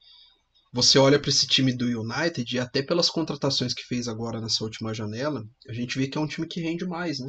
você 0.72 1.01
olha 1.01 1.18
pra 1.18 1.30
esse 1.30 1.49
time 1.49 1.72
do 1.76 1.85
United 2.01 2.55
e 2.55 2.61
até 2.61 2.80
pelas 2.80 3.11
contratações 3.11 3.74
que 3.74 3.82
fez 3.82 4.07
agora 4.07 4.41
nessa 4.41 4.62
última 4.62 4.95
janela, 4.95 5.43
a 5.68 5.72
gente 5.72 5.99
vê 5.99 6.07
que 6.07 6.16
é 6.16 6.20
um 6.20 6.28
time 6.28 6.47
que 6.47 6.61
rende 6.61 6.87
mais, 6.87 7.18
né? 7.18 7.28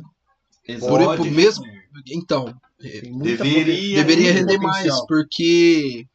Por, 0.79 1.01
Exato. 1.01 1.17
por 1.17 1.31
mesmo, 1.31 1.63
então, 2.11 2.45
muita 3.11 3.43
Deveria- 3.43 3.95
deveria 3.95 4.31
render 4.31 4.59
mais, 4.59 4.93
porque 5.07 6.05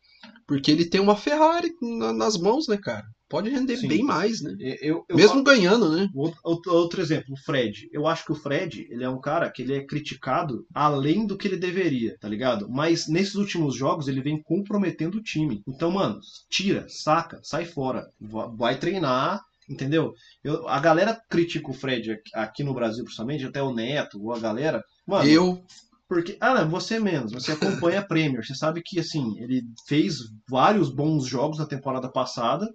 porque 0.47 0.71
ele 0.71 0.85
tem 0.89 1.01
uma 1.01 1.17
Ferrari 1.17 1.71
na- 1.83 2.13
nas 2.13 2.37
mãos, 2.37 2.67
né, 2.69 2.77
cara? 2.77 3.05
Pode 3.31 3.49
render 3.49 3.77
Sim. 3.77 3.87
bem 3.87 4.03
mais, 4.03 4.43
né? 4.43 4.55
Eu, 4.83 5.05
eu 5.09 5.17
Mesmo 5.17 5.45
ganhando, 5.45 5.89
né? 5.89 6.09
Outro, 6.13 6.73
outro- 6.75 7.01
exemplo, 7.01 7.33
o 7.33 7.37
Fred. 7.37 7.89
Eu 7.93 8.07
acho 8.09 8.25
que 8.25 8.33
o 8.33 8.35
Fred, 8.35 8.89
ele 8.91 9.05
é 9.05 9.09
um 9.09 9.21
cara 9.21 9.49
que 9.51 9.63
ele 9.63 9.75
é 9.75 9.87
criticado 9.87 10.67
além 10.75 11.25
do 11.27 11.37
que 11.39 11.47
ele 11.47 11.57
deveria, 11.57 12.19
tá 12.19 12.29
ligado? 12.29 12.69
Mas 12.69 13.07
nesses 13.09 13.37
últimos 13.37 13.77
jogos 13.77 14.09
ele 14.09 14.21
vem 14.21 14.43
comprometendo 14.43 15.19
o 15.19 15.23
time. 15.23 15.63
Então, 15.67 15.93
mano, 15.93 16.19
tira, 16.51 16.87
saca, 16.89 17.39
sai 17.45 17.65
fora, 17.65 18.05
va- 18.21 18.49
vai 18.49 18.77
treinar, 18.79 19.41
entendeu? 19.69 20.13
Eu- 20.43 20.69
a 20.69 20.81
galera 20.81 21.17
critica 21.31 21.71
o 21.71 21.75
Fred 21.75 22.11
aqui, 22.11 22.31
aqui 22.35 22.65
no 22.65 22.75
Brasil, 22.75 23.05
principalmente, 23.05 23.47
até 23.47 23.63
o 23.63 23.73
Neto, 23.73 24.21
ou 24.21 24.35
a 24.35 24.41
galera. 24.41 24.83
Mano, 25.07 25.29
Eu, 25.29 25.63
porque, 26.09 26.37
ah, 26.41 26.55
não, 26.55 26.69
você 26.69 26.99
menos, 26.99 27.31
você 27.31 27.53
acompanha 27.53 28.01
a 28.01 28.05
Premier, 28.05 28.45
você 28.45 28.57
sabe 28.57 28.83
que, 28.85 28.99
assim, 28.99 29.39
ele 29.39 29.63
fez 29.87 30.17
vários 30.49 30.91
bons 30.93 31.25
jogos 31.25 31.59
na 31.59 31.67
temporada 31.67 32.11
passada 32.11 32.69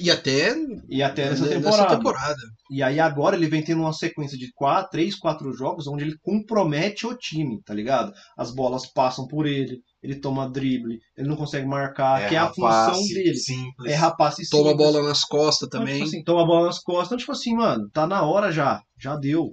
e 0.00 0.10
até 0.10 0.54
e 0.88 1.02
até 1.02 1.28
nessa 1.30 1.44
nessa 1.44 1.54
temporada. 1.60 1.96
temporada. 1.96 2.40
E 2.70 2.82
aí 2.82 2.98
agora 2.98 3.36
ele 3.36 3.46
vem 3.46 3.62
tendo 3.62 3.82
uma 3.82 3.92
sequência 3.92 4.38
de 4.38 4.50
quatro, 4.54 4.90
três, 4.90 5.14
quatro 5.14 5.52
jogos 5.52 5.86
onde 5.86 6.04
ele 6.04 6.16
compromete 6.22 7.06
o 7.06 7.14
time, 7.16 7.60
tá 7.62 7.74
ligado? 7.74 8.10
As 8.36 8.50
bolas 8.54 8.90
passam 8.90 9.26
por 9.26 9.46
ele, 9.46 9.80
ele 10.02 10.16
toma 10.18 10.50
drible, 10.50 10.98
ele 11.16 11.28
não 11.28 11.36
consegue 11.36 11.66
marcar, 11.66 12.26
que 12.28 12.34
é 12.34 12.38
a 12.38 12.48
função 12.52 13.00
dele. 13.08 13.34
Simples. 13.36 13.92
É 13.92 13.94
rapaz 13.94 14.36
Toma 14.50 14.70
a 14.70 14.72
simples. 14.72 14.86
bola 14.92 15.08
nas 15.08 15.24
costas 15.24 15.66
Então, 15.68 15.80
também. 15.80 15.94
tipo 15.96 16.06
assim, 16.08 16.24
toma 16.24 16.42
a 16.42 16.46
bola 16.46 16.66
nas 16.66 16.78
costas. 16.78 17.06
Então, 17.08 17.18
tipo 17.18 17.32
assim, 17.32 17.54
mano, 17.54 17.88
tá 17.92 18.06
na 18.06 18.22
hora 18.22 18.50
já. 18.50 18.80
Já 18.98 19.14
deu. 19.16 19.50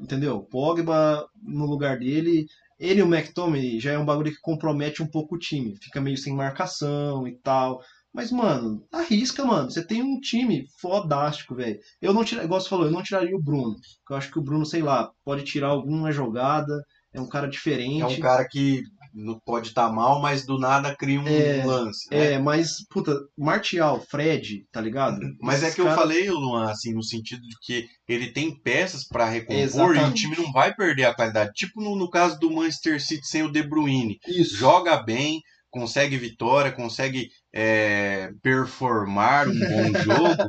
Entendeu? 0.00 0.46
Pogba 0.50 1.26
no 1.42 1.66
lugar 1.66 1.98
dele. 1.98 2.46
Ele 2.78 3.00
e 3.00 3.02
o 3.02 3.12
McTominay 3.12 3.78
já 3.80 3.92
é 3.92 3.98
um 3.98 4.06
bagulho 4.06 4.30
que 4.30 4.40
compromete 4.40 5.02
um 5.02 5.06
pouco 5.10 5.34
o 5.34 5.38
time. 5.38 5.74
Fica 5.82 6.00
meio 6.00 6.16
sem 6.16 6.32
marcação 6.34 7.26
e 7.26 7.36
tal. 7.42 7.80
Mas, 8.12 8.32
mano, 8.32 8.84
arrisca, 8.92 9.44
mano. 9.44 9.70
Você 9.70 9.84
tem 9.86 10.02
um 10.02 10.18
time 10.20 10.64
fodástico, 10.80 11.54
velho. 11.54 11.78
Eu 12.02 12.12
não 12.12 12.24
tiraria, 12.24 12.46
igual 12.46 12.60
você 12.60 12.68
falou, 12.68 12.86
eu 12.86 12.90
não 12.92 13.02
tiraria 13.02 13.36
o 13.36 13.42
Bruno. 13.42 13.74
Porque 13.74 14.12
eu 14.12 14.16
acho 14.16 14.30
que 14.30 14.38
o 14.38 14.42
Bruno, 14.42 14.66
sei 14.66 14.82
lá, 14.82 15.10
pode 15.24 15.44
tirar 15.44 15.68
alguma 15.68 16.10
jogada. 16.10 16.72
É 17.12 17.20
um 17.20 17.28
cara 17.28 17.46
diferente. 17.48 18.02
É 18.02 18.06
um 18.06 18.20
cara 18.20 18.46
que 18.48 18.82
não 19.12 19.38
pode 19.44 19.68
estar 19.68 19.90
mal, 19.90 20.20
mas 20.20 20.46
do 20.46 20.58
nada 20.58 20.94
cria 20.96 21.20
um 21.20 21.26
É, 21.26 21.64
lance. 21.64 22.08
né? 22.10 22.34
É, 22.34 22.38
mas, 22.38 22.84
puta, 22.88 23.12
Martial, 23.36 24.00
Fred, 24.08 24.64
tá 24.70 24.80
ligado? 24.80 25.18
Mas 25.40 25.62
é 25.62 25.66
Esses 25.66 25.74
que 25.74 25.80
eu 25.80 25.86
caras- 25.86 26.00
falei, 26.00 26.30
Luan, 26.30 26.70
assim, 26.70 26.92
no 26.94 27.02
sentido 27.02 27.40
de 27.42 27.56
que 27.62 27.86
ele 28.08 28.32
tem 28.32 28.54
peças 28.60 29.04
pra 29.06 29.28
recompor 29.28 29.56
e 29.56 29.62
o 29.62 29.64
Exatamente. 29.64 30.22
time 30.22 30.36
não 30.36 30.52
vai 30.52 30.72
perder 30.74 31.04
a 31.06 31.14
qualidade. 31.14 31.50
Tipo 31.54 31.80
no, 31.80 31.96
no 31.96 32.08
caso 32.08 32.38
do 32.38 32.50
Manchester 32.52 33.00
City 33.04 33.26
sem 33.26 33.42
o 33.42 33.50
De 33.50 33.62
Bruyne. 33.64 34.18
Isso. 34.28 34.56
Joga 34.56 35.02
bem, 35.02 35.40
consegue 35.68 36.16
vitória, 36.16 36.70
consegue 36.70 37.28
é, 37.52 38.32
performar 38.42 39.48
um 39.48 39.58
bom 39.58 39.98
jogo. 40.00 40.44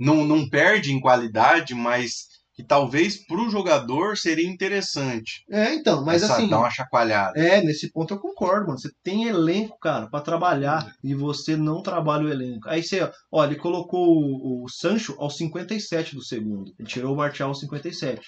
não, 0.00 0.24
não 0.24 0.48
perde 0.48 0.92
em 0.92 1.00
qualidade, 1.00 1.74
mas 1.74 2.28
que 2.58 2.64
talvez 2.64 3.24
pro 3.24 3.48
jogador 3.48 4.16
seria 4.16 4.48
interessante. 4.48 5.44
É, 5.48 5.72
então, 5.74 6.04
mas 6.04 6.24
essa, 6.24 6.34
assim. 6.34 6.48
dar 6.48 6.58
uma 6.58 6.70
chacoalhada. 6.70 7.38
É, 7.38 7.62
nesse 7.62 7.88
ponto 7.92 8.14
eu 8.14 8.18
concordo, 8.18 8.66
mano. 8.66 8.80
Você 8.80 8.90
tem 9.00 9.28
elenco, 9.28 9.78
cara, 9.78 10.08
pra 10.08 10.20
trabalhar 10.20 10.92
e 11.04 11.14
você 11.14 11.56
não 11.56 11.84
trabalha 11.84 12.24
o 12.24 12.28
elenco. 12.28 12.68
Aí 12.68 12.82
você, 12.82 13.08
ó, 13.30 13.44
ele 13.44 13.54
colocou 13.54 14.08
o, 14.08 14.64
o 14.64 14.68
Sancho 14.68 15.14
aos 15.20 15.36
57 15.36 16.16
do 16.16 16.24
segundo. 16.24 16.74
Ele 16.76 16.88
tirou 16.88 17.14
o 17.14 17.16
Martial 17.16 17.50
aos 17.50 17.60
57. 17.60 18.26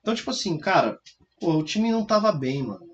Então, 0.00 0.14
tipo 0.14 0.30
assim, 0.30 0.56
cara, 0.56 0.96
pô, 1.40 1.54
o 1.54 1.64
time 1.64 1.90
não 1.90 2.06
tava 2.06 2.30
bem, 2.30 2.62
mano. 2.62 2.91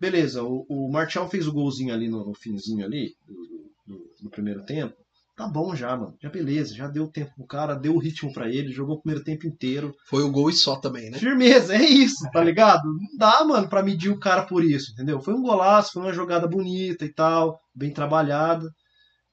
Beleza, 0.00 0.42
o, 0.42 0.64
o 0.68 0.90
Martial 0.90 1.28
fez 1.28 1.46
o 1.46 1.52
golzinho 1.52 1.92
ali 1.92 2.08
no, 2.08 2.24
no 2.24 2.34
finzinho 2.34 2.84
ali, 2.84 3.14
do, 3.26 3.34
do- 3.94 4.10
do 4.22 4.30
primeiro 4.30 4.64
tempo. 4.64 4.94
Tá 5.36 5.46
bom 5.46 5.74
já, 5.74 5.96
mano. 5.96 6.16
Já 6.20 6.28
beleza, 6.28 6.74
já 6.74 6.88
deu 6.88 7.06
tempo 7.08 7.32
pro 7.36 7.46
cara, 7.46 7.74
deu 7.76 7.94
o 7.94 7.98
ritmo 7.98 8.32
pra 8.32 8.48
ele, 8.48 8.72
jogou 8.72 8.96
o 8.96 9.00
primeiro 9.00 9.24
tempo 9.24 9.46
inteiro. 9.46 9.94
Foi 10.08 10.22
o 10.24 10.30
gol 10.32 10.50
e 10.50 10.52
só 10.52 10.76
também, 10.80 11.10
né? 11.10 11.18
Firmeza, 11.18 11.76
é 11.76 11.82
isso, 11.88 12.28
tá 12.32 12.42
ligado? 12.42 12.82
Não 12.86 13.16
dá, 13.16 13.44
mano, 13.44 13.68
pra 13.68 13.82
medir 13.82 14.10
o 14.10 14.18
cara 14.18 14.42
por 14.44 14.64
isso, 14.64 14.90
entendeu? 14.92 15.20
Foi 15.20 15.34
um 15.34 15.42
golaço, 15.42 15.92
foi 15.92 16.02
uma 16.02 16.12
jogada 16.12 16.48
bonita 16.48 17.04
e 17.04 17.12
tal, 17.12 17.60
bem 17.74 17.92
trabalhada. 17.92 18.68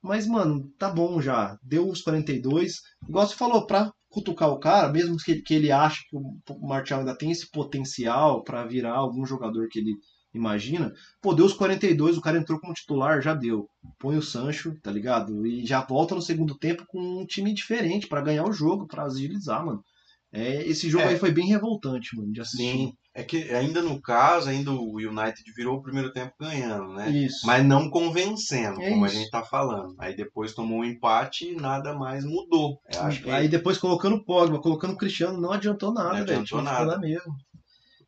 Mas, 0.02 0.28
mano, 0.28 0.70
tá 0.78 0.90
bom 0.90 1.20
já. 1.22 1.58
Deu 1.64 1.90
os 1.90 2.02
42. 2.02 2.76
Igual 3.10 3.28
você 3.28 3.36
falou, 3.36 3.66
pra 3.66 3.92
cutucar 4.10 4.50
o 4.50 4.60
cara, 4.60 4.92
mesmo 4.92 5.18
que, 5.18 5.42
que 5.42 5.54
ele 5.54 5.72
ache 5.72 6.04
que 6.10 6.16
o 6.16 6.68
Martial 6.68 7.00
ainda 7.02 7.18
tem 7.18 7.32
esse 7.32 7.50
potencial 7.52 8.44
pra 8.44 8.66
virar 8.66 8.94
algum 8.96 9.26
jogador 9.26 9.68
que 9.70 9.80
ele 9.80 9.94
imagina, 10.36 10.94
pô, 11.22 11.34
deu 11.34 11.46
os 11.46 11.54
42, 11.54 12.18
o 12.18 12.22
cara 12.22 12.38
entrou 12.38 12.60
como 12.60 12.74
titular, 12.74 13.22
já 13.22 13.34
deu. 13.34 13.68
Põe 14.00 14.18
o 14.18 14.22
Sancho, 14.22 14.76
tá 14.82 14.92
ligado? 14.92 15.46
E 15.46 15.66
já 15.66 15.82
volta 15.82 16.14
no 16.16 16.22
segundo 16.22 16.58
tempo 16.58 16.84
com 16.88 17.00
um 17.22 17.26
time 17.26 17.54
diferente 17.54 18.08
pra 18.08 18.22
ganhar 18.22 18.44
o 18.46 18.54
jogo, 18.54 18.88
pra 18.88 19.04
agilizar, 19.06 19.66
mano. 19.66 19.84
É, 20.32 20.68
esse 20.68 20.90
jogo 20.90 21.06
É. 21.06 21.10
aí 21.10 21.18
foi 21.18 21.32
bem 21.32 21.48
revoltante, 21.48 22.16
mano, 22.18 22.32
de 22.32 22.42
assistir. 22.42 22.64
Sim. 22.72 22.94
É 23.18 23.24
que 23.24 23.44
ainda 23.54 23.82
no 23.82 24.02
caso, 24.02 24.50
ainda 24.50 24.72
o 24.74 24.98
United 24.98 25.42
virou 25.56 25.78
o 25.78 25.82
primeiro 25.82 26.12
tempo 26.12 26.34
ganhando, 26.38 26.92
né? 26.94 27.10
Isso. 27.10 27.48
Mas 27.48 27.66
não 27.66 27.90
convencendo, 27.90 28.82
É 28.82 28.90
como 28.90 29.06
isso. 29.06 29.16
a 29.16 29.18
gente 29.20 29.32
tá 29.32 29.42
falando. 29.42 29.96
Aí 29.98 30.14
depois 30.14 30.54
tomou 30.54 30.80
um 30.80 30.84
empate 30.84 31.48
e 31.54 31.56
nada 31.56 31.94
mais 31.94 32.26
mudou. 32.26 32.78
Que 33.24 33.32
Aí 33.32 33.48
depois 33.48 33.78
colocando 33.78 34.18
o 34.18 34.26
Pogba, 34.26 34.60
colocando 34.60 34.92
o 34.94 34.98
Cristiano, 34.98 35.40
não 35.40 35.54
adiantou 35.54 35.94
nada, 35.94 36.16
Não 36.16 36.22
adiantou 36.24 36.62
nada. 36.62 36.84
lá 36.86 36.98
mesmo. 37.00 37.34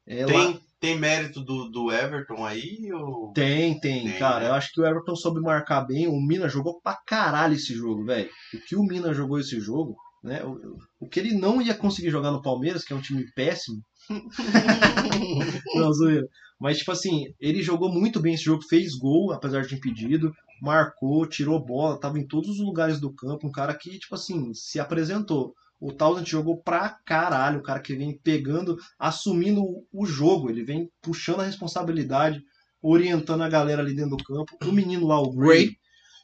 É, 0.05 0.25
lá- 0.25 0.57
tem, 0.79 0.97
mérito 0.97 1.41
do, 1.41 1.69
do 1.69 1.91
Everton 1.91 2.45
aí? 2.45 2.91
Ou... 2.93 3.31
Tem, 3.33 3.79
tem, 3.79 4.05
Tem, 4.05 4.19
cara. 4.19 4.41
né? 4.41 4.49
Eu 4.49 4.53
acho 4.53 4.71
que 4.71 4.79
o 4.79 4.85
Everton 4.85 5.15
soube 5.15 5.41
marcar 5.41 5.81
bem. 5.81 6.07
O 6.07 6.19
Mina 6.21 6.47
jogou 6.47 6.79
pra 6.81 6.97
caralho 7.05 7.55
esse 7.55 7.73
jogo, 7.73 8.05
velho. 8.05 8.29
O 8.53 8.59
que 8.59 8.75
o 8.75 8.83
Mina 8.83 9.13
jogou 9.13 9.39
esse 9.39 9.59
jogo, 9.59 9.95
né? 10.23 10.43
O, 10.43 10.77
o 10.99 11.07
que 11.09 11.19
ele 11.19 11.33
não 11.33 11.61
ia 11.61 11.73
conseguir 11.73 12.09
jogar 12.09 12.31
no 12.31 12.41
Palmeiras, 12.41 12.83
que 12.83 12.93
é 12.93 12.95
um 12.95 13.01
time 13.01 13.25
péssimo. 13.33 13.81
não, 15.75 15.93
zoeira. 15.93 16.27
Mas, 16.59 16.79
tipo 16.79 16.91
assim, 16.91 17.25
ele 17.39 17.61
jogou 17.61 17.91
muito 17.91 18.19
bem 18.19 18.33
esse 18.33 18.43
jogo, 18.43 18.63
fez 18.67 18.95
gol, 18.95 19.31
apesar 19.31 19.61
de 19.61 19.75
impedido, 19.75 20.33
marcou, 20.61 21.27
tirou 21.27 21.63
bola, 21.63 21.99
tava 21.99 22.17
em 22.17 22.27
todos 22.27 22.49
os 22.49 22.59
lugares 22.59 22.99
do 22.99 23.13
campo. 23.13 23.47
Um 23.47 23.51
cara 23.51 23.75
que, 23.75 23.99
tipo 23.99 24.15
assim, 24.15 24.53
se 24.53 24.79
apresentou. 24.79 25.53
O 25.79 25.91
Townsend 25.93 26.29
jogou 26.29 26.61
pra 26.61 26.89
caralho, 27.05 27.59
o 27.59 27.63
cara 27.63 27.79
que 27.79 27.95
vem 27.95 28.17
pegando, 28.23 28.77
assumindo 28.97 29.63
o- 29.91 30.05
jogo, 30.05 30.49
ele 30.49 30.63
vem 30.63 30.89
puxando 31.01 31.41
a 31.41 31.45
responsabilidade. 31.45 32.41
orientando 32.81 33.41
a 33.41 33.49
galera 33.49 33.81
ali 33.81 33.95
dentro 33.95 34.15
do 34.15 34.23
campo. 34.23 34.55
O 34.63 34.71
menino 34.71 35.07
lá, 35.07 35.19
o 35.19 35.31
Gray, 35.33 35.65
Gray. 35.65 35.77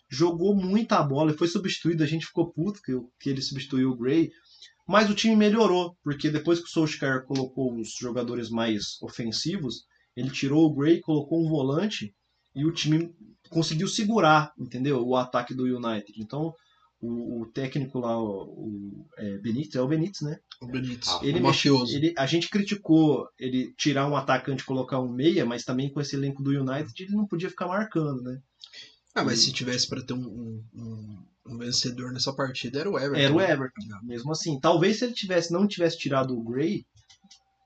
jogou 0.10 0.56
muita 0.56 1.02
bola 1.02 1.32
e 1.32 1.38
foi 1.38 1.48
substituído. 1.48 2.04
A 2.04 2.06
gente 2.08 2.28
ficou 2.28 2.52
puto 2.54 2.80
que, 2.82 2.92
que 3.20 3.30
ele 3.30 3.42
substituiu 3.42 3.90
o 3.90 3.98
Gray. 3.98 4.30
Mas 4.88 5.10
o 5.10 5.16
time 5.16 5.36
melhorou, 5.36 5.98
porque 6.04 6.30
depois 6.30 6.60
que 6.60 6.66
o 6.66 6.70
Solskjaer 6.70 7.26
colocou 7.26 7.74
os 7.76 7.94
jogadores 8.00 8.50
mais 8.52 9.02
ofensivos, 9.02 9.84
ele 10.16 10.30
tirou 10.30 10.66
o 10.66 10.74
Gray, 10.74 11.02
colocou 11.02 11.44
um 11.44 11.50
volante 11.50 12.14
e 12.56 12.64
o 12.66 12.72
time 12.72 13.12
conseguiu 13.50 13.88
segurar, 13.88 14.52
entendeu? 14.58 15.06
O 15.06 15.16
ataque 15.16 15.54
do 15.56 15.64
United. 15.64 16.14
Então, 16.18 16.54
o, 17.06 17.42
o 17.42 17.46
técnico 17.52 18.00
lá, 18.00 18.18
o, 18.18 18.44
o 18.44 19.06
é, 19.18 19.38
Benítez, 19.40 19.76
é 19.76 19.82
o 19.82 19.88
Benítez, 19.88 20.22
né? 20.22 20.40
O 20.62 20.68
Benítez. 20.68 21.10
Ah, 21.10 21.20
Ele 21.22 21.40
o 21.40 21.44
mafioso. 21.44 21.96
Ele, 21.96 22.14
a 22.18 22.26
gente 22.26 22.50
criticou 22.50 23.28
ele 23.38 23.74
tirar 23.78 24.08
um 24.08 24.16
atacante 24.16 24.64
e 24.64 24.66
colocar 24.66 25.00
um 25.00 25.12
meia, 25.12 25.46
mas 25.46 25.64
também 25.64 25.92
com 25.92 26.00
esse 26.00 26.16
elenco 26.16 26.42
do 26.42 26.52
United 26.52 26.94
ele 27.04 27.12
não 27.16 27.28
podia 27.28 27.50
ficar 27.50 27.68
marcando, 27.68 28.22
né? 28.22 28.40
Ah, 29.16 29.24
mas 29.24 29.40
se 29.40 29.52
tivesse 29.52 29.88
pra 29.88 30.02
ter 30.02 30.14
um, 30.14 30.26
um- 30.26 30.64
um- 30.74 31.24
um 31.50 31.58
vencedor 31.58 32.12
nessa 32.14 32.34
partida, 32.34 32.80
era 32.80 32.90
o 32.90 32.98
Everton. 32.98 33.20
Era 33.20 33.34
o 33.34 33.42
Everton. 33.42 33.82
Mesmo 34.04 34.32
assim, 34.32 34.60
talvez 34.60 34.98
se 35.00 35.06
ele 35.06 35.14
tivesse 35.14 35.52
não 35.52 35.68
tivesse 35.68 35.98
tirado 35.98 36.36
o 36.36 36.44
Gray, 36.44 36.86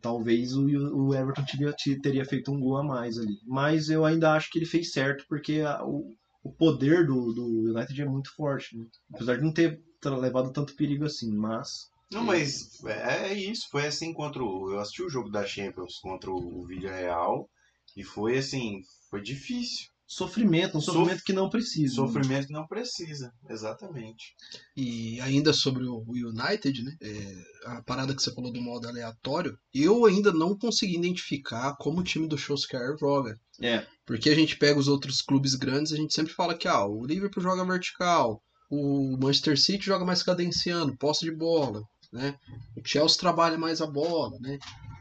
talvez 0.01 0.55
o, 0.55 0.65
o 0.65 1.13
Everton 1.15 1.43
teria, 1.45 1.73
teria 2.01 2.25
feito 2.25 2.51
um 2.51 2.59
gol 2.59 2.77
a 2.77 2.83
mais 2.83 3.17
ali. 3.17 3.38
Mas 3.45 3.89
eu 3.89 4.03
ainda 4.05 4.33
acho 4.33 4.49
que 4.51 4.59
ele 4.59 4.65
fez 4.65 4.91
certo, 4.91 5.25
porque 5.29 5.61
a- 5.61 5.83
o, 5.85 6.15
o 6.47 6.51
poder 6.53 7.05
do, 7.05 7.33
do 7.33 7.45
United 7.45 8.01
é 8.01 8.05
muito 8.05 8.33
forte. 8.33 8.77
né? 8.77 8.85
Apesar 9.13 9.35
de 9.35 9.43
não 9.43 9.53
ter 9.53 9.81
levado 10.05 10.51
tanto 10.51 10.75
perigo 10.75 11.05
assim, 11.05 11.31
mas. 11.35 11.91
Não, 12.11 12.23
mas 12.23 12.83
é 12.85 13.33
isso. 13.33 13.67
Foi 13.69 13.85
assim 13.85 14.13
contra 14.13 14.41
o. 14.41 14.71
Eu 14.71 14.79
assisti 14.79 15.03
o 15.03 15.09
jogo 15.09 15.29
da 15.29 15.45
Champions 15.45 15.99
contra 15.99 16.31
o 16.31 16.65
Villarreal 16.65 17.49
e 17.95 18.03
foi 18.03 18.37
assim. 18.37 18.81
Foi 19.09 19.21
difícil. 19.21 19.89
Sofrimento, 20.08 20.78
um 20.78 20.82
Sof- 20.82 20.95
sofrimento 20.95 21.24
que 21.26 21.34
não 21.34 21.49
precisa. 21.49 22.01
né? 22.01 22.08
Sofrimento 22.08 22.47
que 22.47 22.53
não 22.53 22.66
precisa. 22.66 23.32
Exatamente. 23.49 24.34
E 24.76 25.20
ainda 25.20 25.51
sobre 25.51 25.84
o 25.84 25.97
o 26.08 26.14
United, 26.14 26.84
né? 26.84 26.95
é, 27.01 27.36
a 27.66 27.82
parada 27.84 28.16
que 28.16 28.22
você 28.22 28.34
falou 28.34 28.51
do 28.51 28.62
modo 28.62 28.88
aleatório, 28.88 29.58
eu 29.74 30.05
ainda 30.05 30.32
não 30.32 30.58
consegui 30.58 30.95
identificar 30.95 31.76
como 31.78 31.99
o 31.99 32.03
time 32.03 32.28
do 32.28 32.38
Solskjaer 32.38 32.95
joga. 32.97 33.38
É. 33.62 33.86
Porque 34.05 34.30
a 34.30 34.36
gente 34.36 34.55
pega 34.58 34.80
os 34.80 34.88
outros 34.88 35.22
clubes 35.22 35.53
grandes, 35.55 35.91
a 35.91 35.97
gente 35.97 36.14
sempre 36.14 36.34
fala 36.34 36.55
que 36.58 36.68
ah, 36.68 36.86
o 36.86 37.05
Liverpool 37.05 37.43
joga 37.43 37.66
vertical, 37.66 38.41
o 38.72 39.18
Manchester 39.22 39.60
City 39.60 39.86
joga 39.86 40.05
mais 40.05 40.24
cadenciando, 40.24 40.95
posse 40.97 41.26
de 41.26 41.36
bola, 41.36 41.82
né? 42.14 42.36
O 42.78 42.82
Chelsea 42.88 43.18
trabalha 43.20 43.58
mais 43.58 43.82
a 43.82 43.88
bola, 43.88 44.38
né? 44.39 44.58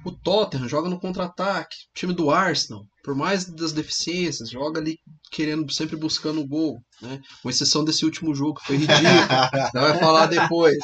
O 0.06 0.12
Tottenham 0.12 0.68
joga 0.68 0.88
no 0.88 1.00
contra-ataque. 1.00 1.74
O 1.90 1.98
time 1.98 2.12
do 2.12 2.30
Arsenal, 2.30 2.84
por 3.02 3.14
mais 3.16 3.44
das 3.44 3.72
deficiências, 3.72 4.48
joga 4.48 4.80
ali 4.80 4.98
querendo, 5.32 5.68
sempre 5.72 5.96
buscando 5.96 6.40
o 6.40 6.46
gol, 6.46 6.78
né? 7.02 7.20
Com 7.42 7.50
exceção 7.50 7.84
desse 7.84 8.04
último 8.04 8.32
jogo, 8.34 8.60
que 8.60 8.66
foi 8.66 8.76
ridículo. 8.76 9.02
Vai 9.74 9.98
falar 9.98 10.26
depois. 10.26 10.76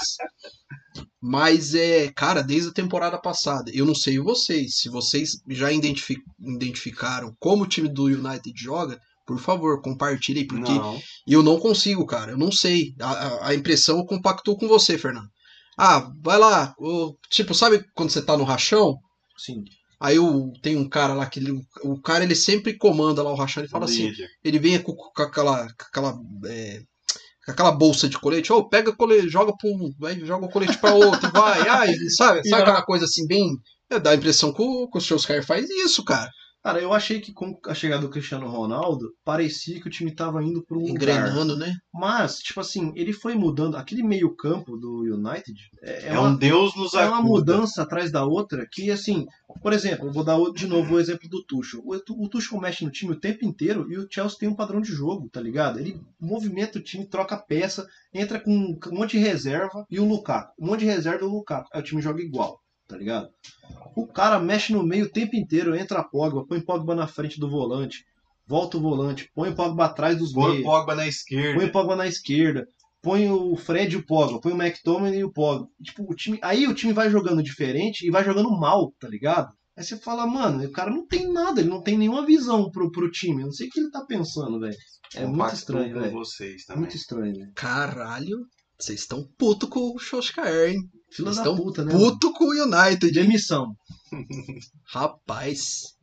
Mas 1.21 1.75
é, 1.75 2.11
cara, 2.13 2.43
desde 2.43 2.71
a 2.71 2.75
temporada 2.75 3.17
passada, 3.21 3.71
eu 3.73 3.87
não 3.87 3.95
sei 3.95 4.19
vocês, 4.19 4.77
se 4.79 4.89
vocês 4.89 5.31
já 5.49 5.71
identifi- 5.73 6.19
identificaram 6.41 7.33
como 7.39 7.63
o 7.63 7.69
time 7.69 7.89
do 7.89 8.07
United 8.07 8.53
joga, 8.57 8.99
por 9.25 9.39
favor, 9.39 9.81
compartilhem, 9.81 10.47
porque 10.47 10.73
Não. 10.73 11.01
eu 11.27 11.43
não 11.45 11.61
consigo, 11.61 12.05
cara, 12.05 12.33
eu 12.33 12.39
não 12.39 12.51
sei. 12.51 12.93
A, 13.01 13.11
a- 13.13 13.49
a 13.51 13.55
impressão 13.55 14.05
compactou 14.05 14.57
com 14.59 14.67
você, 14.67 14.99
Fernando. 14.99 15.29
Ah, 15.79 16.11
vai 16.23 16.39
lá, 16.39 16.75
o- 16.77 17.15
tipo, 17.31 17.55
sabe 17.55 17.85
quando 17.95 18.11
você 18.11 18.21
tá 18.21 18.37
no 18.37 18.45
rachão? 18.45 18.97
Sim. 19.45 19.65
Aí 20.01 20.19
o, 20.19 20.53
tem 20.63 20.77
um 20.77 20.89
cara 20.89 21.15
lá 21.15 21.27
que 21.27 21.39
ele- 21.39 21.61
o 21.85 22.01
cara 22.01 22.25
ele 22.25 22.35
sempre 22.35 22.77
comanda 22.77 23.23
lá 23.23 23.31
o 23.31 23.37
rachão, 23.37 23.63
ele 23.63 23.71
fala 23.71 23.85
assim, 23.85 24.09
ele 24.43 24.59
vem 24.59 24.81
com, 24.83 24.93
com 24.95 25.23
aquela, 25.23 25.67
com 25.69 25.85
aquela, 25.89 26.19
é, 26.47 26.81
com 27.45 27.53
aquela 27.53 27.71
bolsa 27.73 28.09
de 28.09 28.19
colete, 28.19 28.53
ô, 28.53 28.69
pega 28.69 28.93
colete, 28.93 29.29
joga 29.29 29.53
pra 29.57 29.71
um, 29.71 29.93
vai, 29.99 30.19
joga 30.21 30.47
o 30.47 30.51
colete 30.51 30.77
pra 30.79 30.93
outro, 30.95 31.29
e 31.29 31.33
vai, 31.33 31.69
ai, 31.69 31.95
sabe, 32.17 32.49
sabe 32.49 32.63
aquela 32.63 32.83
coisa 32.83 33.05
assim, 33.05 33.27
bem, 33.29 33.49
é, 33.91 34.01
dá 34.01 34.11
a 34.11 34.15
impressão 34.17 34.53
que 34.53 34.61
o, 34.63 34.89
que 34.91 34.99
o 34.99 35.01
Solskjaer 35.01 35.47
faz 35.47 35.69
isso, 35.71 36.05
cara, 36.05 36.29
Cara, 36.63 36.81
eu 36.81 36.93
achei 36.93 37.21
que 37.21 37.33
com 37.33 37.59
a 37.67 37.75
chegada 37.75 38.03
do 38.03 38.09
Cristiano 38.09 38.49
Ronaldo, 38.49 39.13
parecia 39.25 39.81
que 39.81 39.89
o 39.89 39.91
time 39.91 40.15
tava 40.15 40.43
indo 40.45 40.63
por 40.63 40.77
um 40.77 40.81
lugar. 40.81 40.95
engrenando, 40.95 41.57
né, 41.57 41.75
Mas, 41.93 42.39
tipo 42.39 42.61
assim, 42.61 42.93
ele 42.95 43.13
foi 43.13 43.35
mudando. 43.35 43.77
Aquele 43.77 44.03
meio-campo 44.05 44.77
do 44.77 45.01
United 45.01 45.59
é, 45.83 46.09
É, 46.09 46.19
uma, 46.19 46.29
um 46.29 46.37
Deus 46.37 46.77
nos 46.77 46.95
é 46.95 47.05
uma 47.05 47.21
mudança 47.21 47.83
atrás 47.83 48.13
da 48.13 48.25
outra 48.25 48.65
que, 48.71 48.93
assim, 48.93 49.27
por 49.61 49.73
exemplo, 49.73 50.07
eu 50.07 50.13
vou 50.13 50.23
dar 50.23 50.39
de 50.53 50.69
novo 50.69 50.95
o 50.95 51.01
exemplo 51.01 51.29
do 51.29 51.43
Tuchel. 51.43 51.83
O, 51.85 52.25
o 52.25 52.29
Tuchel 52.29 52.61
mexe 52.61 52.85
no 52.85 52.91
time 52.93 53.13
o 53.13 53.19
tempo 53.21 53.45
inteiro 53.45 53.91
e 53.91 53.99
o 53.99 54.07
Chelsea 54.09 54.39
tem 54.39 54.49
um 54.49 54.55
padrão 54.55 54.81
de 54.81 54.93
jogo, 54.93 55.29
tá 55.29 55.41
ligado? 55.41 55.81
Ele 55.81 56.01
movimenta 56.21 56.79
o 56.79 56.83
time, 56.83 57.05
troca 57.07 57.37
peça, 57.37 57.87
entra 58.15 58.39
com 58.39 58.53
um 58.53 58.79
monte 58.93 59.13
de 59.13 59.19
reserva 59.19 59.85
e 59.91 59.99
o 59.99 60.05
Lukaku. 60.07 60.53
Um 60.61 60.67
monte 60.67 60.81
de 60.81 60.87
reserva 60.87 61.25
e 61.25 61.27
o 61.27 61.31
Lukaku. 61.31 61.69
Aí 61.73 61.81
o 61.81 61.85
time 61.85 62.01
joga 62.01 62.23
igual, 62.23 62.61
tá 62.87 62.97
ligado? 62.97 63.29
O 63.97 64.07
cara 64.07 64.39
mexe 64.39 64.73
no 64.73 64.83
meio 64.83 65.07
o 65.07 65.11
tempo 65.11 65.37
inteiro, 65.37 65.75
entra 65.75 66.01
a 66.01 66.05
Pogba, 66.05 66.47
põe 66.47 66.61
Pogba 66.61 66.95
na 66.95 67.07
frente 67.07 67.39
do 67.39 67.49
volante, 67.51 68.05
volta 68.47 68.77
o 68.77 68.81
volante, 68.81 69.31
põe 69.35 69.51
o 69.51 69.55
Pogba 69.55 69.85
atrás 69.87 70.19
dos 70.19 70.33
Põe 70.33 70.45
o 70.45 70.49
meios. 70.51 70.65
Pogba 70.65 70.95
na 70.95 71.03
Põe 71.03 71.09
esquerda. 71.09 71.65
o 71.65 71.73
Pogba 71.73 71.97
na 71.97 72.07
esquerda. 72.07 72.67
Põe 73.03 73.31
o 73.31 73.57
Fred 73.57 73.95
e 73.95 73.99
o 73.99 74.07
Pogba. 74.07 74.41
Põe 74.41 74.53
o 74.53 74.63
McTominay 74.63 75.19
e 75.21 75.25
o 75.25 75.33
Pogba. 75.33 75.67
Tipo, 75.83 76.05
o 76.11 76.15
time, 76.15 76.39
aí 76.43 76.67
o 76.69 76.75
time 76.75 76.93
vai 76.93 77.11
jogando 77.11 77.43
diferente 77.43 78.07
e 78.07 78.11
vai 78.11 78.25
jogando 78.25 78.51
mal, 78.51 78.93
tá 79.01 79.09
ligado? 79.09 79.53
Aí 79.77 79.83
você 79.83 79.97
fala, 79.97 80.27
mano, 80.27 80.63
o 80.65 80.71
cara 80.71 80.91
não 80.91 81.07
tem 81.07 81.33
nada, 81.33 81.61
ele 81.61 81.71
não 81.71 81.83
tem 81.83 81.97
nenhuma 81.97 82.25
visão 82.27 82.71
pro, 82.71 82.91
pro 82.91 83.11
time. 83.11 83.41
Eu 83.43 83.47
não 83.47 83.53
sei 83.53 83.67
o 83.67 83.71
que 83.71 83.81
ele 83.81 83.91
tá 83.91 84.05
pensando, 84.07 84.61
velho. 84.61 84.77
É 85.15 85.27
muito 85.27 85.55
estranho, 85.55 85.95
velho. 85.99 86.13
vocês 86.13 86.65
também. 86.65 86.83
Muito 86.83 86.97
estranho, 86.97 87.35
velho. 87.35 87.53
caralho, 87.55 88.37
vocês 88.83 89.01
estão 89.01 89.29
puto 89.39 89.69
com 89.69 89.95
o 89.95 89.99
Solskjaer, 89.99 90.71
hein, 90.75 90.91
Vocês 91.11 91.25
da 91.25 91.31
estão 91.33 91.57
puta, 91.57 91.85
né? 91.85 91.93
mano? 91.93 92.05
puto 92.11 92.33
com 92.33 92.45
o 92.45 92.63
United? 92.65 93.13
Demissão. 93.13 93.75
rapaz, 94.87 95.95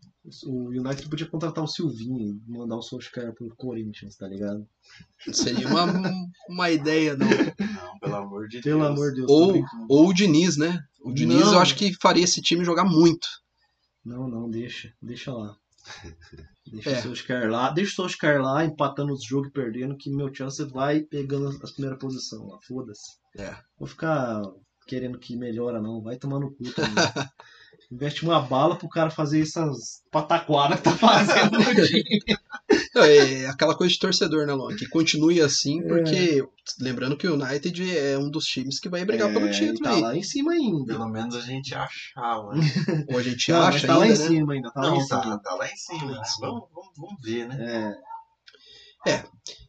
O 0.45 0.69
United 0.69 1.09
podia 1.09 1.27
contratar 1.27 1.63
o 1.63 1.67
Silvinho 1.67 2.19
e 2.47 2.51
mandar 2.51 2.75
o 2.77 2.81
Solskjaer 2.81 3.33
pro 3.33 3.53
Corinthians, 3.55 4.15
tá 4.15 4.27
ligado? 4.27 4.67
seria 5.31 5.67
uma, 5.67 5.85
uma 6.49 6.69
ideia, 6.71 7.15
não, 7.15 7.27
Não, 7.27 7.99
pelo 7.99 8.15
amor 8.15 8.47
de 8.47 8.61
Pelo 8.61 8.79
Deus. 8.81 8.91
amor 8.91 9.09
de 9.11 9.17
Deus. 9.25 9.31
ou, 9.31 9.63
ou 9.89 10.07
o 10.09 10.13
Diniz, 10.13 10.57
né, 10.57 10.79
o 11.01 11.11
Diniz 11.11 11.41
Não. 11.41 11.53
eu 11.53 11.59
acho 11.59 11.75
que 11.75 11.93
faria 12.01 12.23
esse 12.23 12.41
time 12.41 12.63
jogar 12.65 12.85
muito, 12.85 13.27
Não, 14.05 14.27
não, 14.27 14.49
deixa. 14.49 14.93
Deixa 15.01 15.31
lá. 15.33 15.55
Deixa 16.71 16.89
É. 16.91 16.99
o 16.99 17.01
Solskjaer 17.03 17.49
lá. 17.49 17.69
Deixa 17.71 17.91
o 17.91 17.95
Solskjaer 17.95 18.41
lá, 18.41 18.63
empatando 18.65 19.13
os 19.13 19.23
jogos 19.23 19.49
e 19.49 19.51
perdendo, 19.51 19.97
que 19.97 20.09
meu 20.09 20.33
Chelsea 20.33 20.65
vai 20.67 21.01
pegando 21.01 21.47
as- 21.47 21.61
as 21.63 21.71
primeiras 21.71 21.99
posições 21.99 22.41
lá. 22.49 22.57
Foda-se. 22.67 23.17
É. 23.37 23.55
Vou 23.77 23.87
ficar 23.87 24.41
querendo 24.87 25.19
que 25.19 25.35
melhora, 25.35 25.81
não. 25.81 26.01
Vai 26.01 26.17
tomar 26.17 26.39
no 26.39 26.51
cu 26.51 26.63
também. 26.75 27.29
Investe 27.91 28.23
uma 28.23 28.39
bala 28.39 28.75
pro 28.75 28.87
cara 28.87 29.09
fazer 29.09 29.41
essas 29.41 30.01
pataquadas 30.11 30.77
que 30.77 30.83
tá 30.83 30.91
fazendo 30.91 31.57
no 31.57 31.63
time. 31.87 32.19
Não, 32.93 33.03
É 33.03 33.47
aquela 33.47 33.75
coisa 33.75 33.91
de 33.91 33.99
torcedor, 33.99 34.45
né, 34.45 34.53
Lon? 34.53 34.75
Que 34.75 34.87
continue 34.87 35.39
É. 35.39 35.43
assim, 35.43 35.81
porque 35.87 36.43
lembrando 36.79 37.17
que 37.17 37.27
o 37.27 37.33
United 37.33 37.97
é 37.97 38.15
um 38.17 38.29
dos 38.29 38.45
times 38.45 38.79
que 38.79 38.87
vai 38.89 39.03
brigar 39.05 39.33
pelo 39.33 39.47
É, 39.47 39.51
título 39.51 39.79
tá 39.81 39.91
aí. 39.95 40.01
lá 40.01 40.15
em 40.15 40.21
cima 40.21 40.51
ainda. 40.53 40.93
Pelo 40.93 41.09
menos 41.09 41.35
a 41.35 41.41
gente 41.41 41.73
achava. 41.73 42.53
né? 42.53 42.61
Ou 43.09 43.17
a 43.17 43.23
gente 43.23 43.51
Não, 43.51 43.61
acha 43.63 43.87
tá 43.87 43.97
lá 43.97 44.05
em 44.05 44.11
ainda, 44.11 44.21
né? 44.23 44.27
cima 44.29 44.53
ainda. 44.53 44.71
Tá 44.71 44.81
lá 44.81 44.87
em 44.87 44.91
Não, 44.91 45.01
cima. 45.01 45.21
tá, 45.21 45.37
tá 45.39 45.55
lá 45.55 45.67
em 45.67 45.75
cima. 45.75 45.99
Tá 45.99 46.05
lá 46.05 46.21
em 46.21 46.25
cima. 46.25 46.47
Vamos, 46.47 46.63
vamos, 46.71 46.89
vamos 46.95 47.21
ver, 47.23 47.47
né? 47.47 47.57
É. 47.59 48.08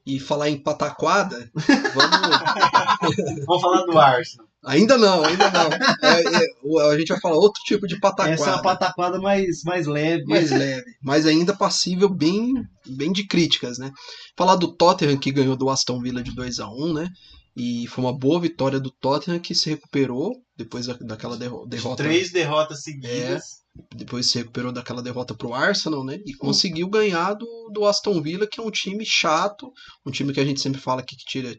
E 0.06 0.18
falar 0.18 0.48
em 0.48 0.58
pataquada, 0.58 1.50
vamos. 1.94 3.44
Vamos 3.46 3.62
falar 3.62 3.82
do 3.84 3.98
Arsenal. 3.98 4.46
ainda 4.64 4.98
não, 4.98 5.24
ainda 5.24 5.50
não. 5.50 5.70
É, 6.02 6.22
é, 6.22 6.90
a 6.92 6.98
gente 6.98 7.08
vai 7.08 7.20
falar 7.20 7.36
outro 7.36 7.62
tipo 7.64 7.86
de 7.86 7.98
pataquada. 8.00 8.32
Essa 8.34 8.50
é 8.50 8.52
uma 8.54 8.62
pataquada 8.62 9.18
mais, 9.20 9.62
mais 9.62 9.86
leve. 9.86 10.24
mais 10.24 10.50
leve, 10.50 10.84
mas 11.02 11.26
ainda 11.26 11.54
passível 11.54 12.08
bem, 12.08 12.52
bem 12.86 13.12
de 13.12 13.26
críticas, 13.26 13.78
né? 13.78 13.90
Falar 14.36 14.56
do 14.56 14.68
Tottenham 14.74 15.16
que 15.18 15.30
ganhou 15.32 15.56
do 15.56 15.70
Aston 15.70 16.00
Villa 16.00 16.22
de 16.22 16.34
2 16.34 16.58
a 16.60 16.68
1 16.68 16.92
né? 16.94 17.08
E 17.56 17.86
foi 17.88 18.04
uma 18.04 18.16
boa 18.16 18.40
vitória 18.40 18.80
do 18.80 18.90
Tottenham 18.90 19.38
que 19.40 19.54
se 19.54 19.70
recuperou 19.70 20.32
depois 20.56 20.86
da- 20.86 20.94
daquela 21.00 21.36
derro- 21.36 21.66
derrota. 21.66 22.02
Três 22.02 22.30
derrotas 22.32 22.82
seguidas. 22.82 23.59
Depois 23.94 24.30
se 24.30 24.38
recuperou 24.38 24.72
daquela 24.72 25.02
derrota 25.02 25.34
pro 25.34 25.54
Arsenal, 25.54 26.04
né? 26.04 26.18
E 26.26 26.34
conseguiu 26.34 26.88
ganhar 26.88 27.34
do, 27.34 27.70
do 27.72 27.86
Aston 27.86 28.20
Villa, 28.20 28.46
que 28.46 28.60
é 28.60 28.62
um 28.62 28.70
time 28.70 29.04
chato, 29.06 29.72
um 30.04 30.10
time 30.10 30.32
que 30.32 30.40
a 30.40 30.44
gente 30.44 30.60
sempre 30.60 30.80
fala 30.80 31.02
que 31.02 31.16
tira 31.16 31.54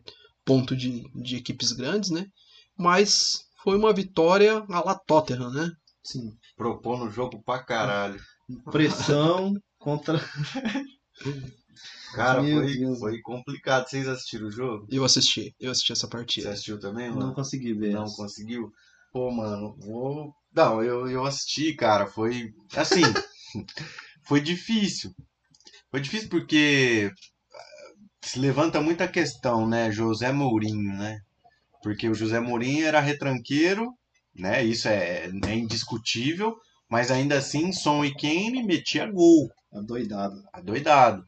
ponto 0.45 0.75
de, 0.75 1.03
de 1.21 1.37
equipes 1.37 1.71
grandes, 1.71 2.09
né? 2.09 2.25
Mas 2.77 3.39
foi 3.63 3.77
uma 3.77 3.93
vitória 3.93 4.57
à 4.69 4.83
la 4.83 4.95
Tottenham, 4.95 5.51
né? 5.51 5.71
Sim. 6.03 6.31
Propôs 6.57 6.99
no 6.99 7.09
jogo 7.09 7.41
pra 7.43 7.63
caralho. 7.63 8.19
Pressão 8.71 9.53
contra. 9.79 10.19
Cara, 12.13 12.41
Meu 12.41 12.61
foi, 12.61 12.77
Deus. 12.77 12.99
foi 12.99 13.21
complicado. 13.21 13.87
Vocês 13.87 14.07
assistiram 14.07 14.47
o 14.47 14.51
jogo? 14.51 14.85
Eu 14.89 15.05
assisti, 15.05 15.55
eu 15.59 15.71
assisti 15.71 15.93
essa 15.93 16.07
Você 16.07 16.11
partida. 16.11 16.49
assistiu 16.51 16.79
também, 16.79 17.09
Não 17.09 17.17
mano? 17.17 17.33
consegui 17.33 17.73
ver. 17.73 17.93
Não 17.93 18.05
conseguiu? 18.05 18.69
Pô, 19.13 19.31
mano, 19.31 19.75
vou. 19.79 20.33
Não, 20.53 20.83
eu, 20.83 21.09
eu 21.09 21.25
assisti, 21.25 21.73
cara. 21.75 22.07
Foi. 22.07 22.53
Assim. 22.75 23.01
foi 24.23 24.41
difícil. 24.41 25.13
Foi 25.89 26.01
difícil 26.01 26.29
porque 26.29 27.11
ah, 27.53 27.93
se 28.21 28.39
levanta 28.39 28.81
muita 28.81 29.07
questão, 29.07 29.67
né? 29.67 29.91
José 29.91 30.31
Mourinho, 30.31 30.93
né? 30.97 31.19
Porque 31.83 32.09
o 32.09 32.13
José 32.15 32.39
Mourinho 32.39 32.85
era 32.85 32.99
retranqueiro, 32.99 33.93
né? 34.35 34.63
Isso 34.63 34.87
é, 34.87 35.25
é 35.45 35.55
indiscutível, 35.55 36.55
mas 36.89 37.11
ainda 37.11 37.37
assim, 37.37 37.71
Son 37.71 38.05
e 38.05 38.13
Kane 38.15 38.63
metia 38.63 39.09
gol, 39.11 39.49
Adoidado. 39.73 40.43
adoidado. 40.53 41.23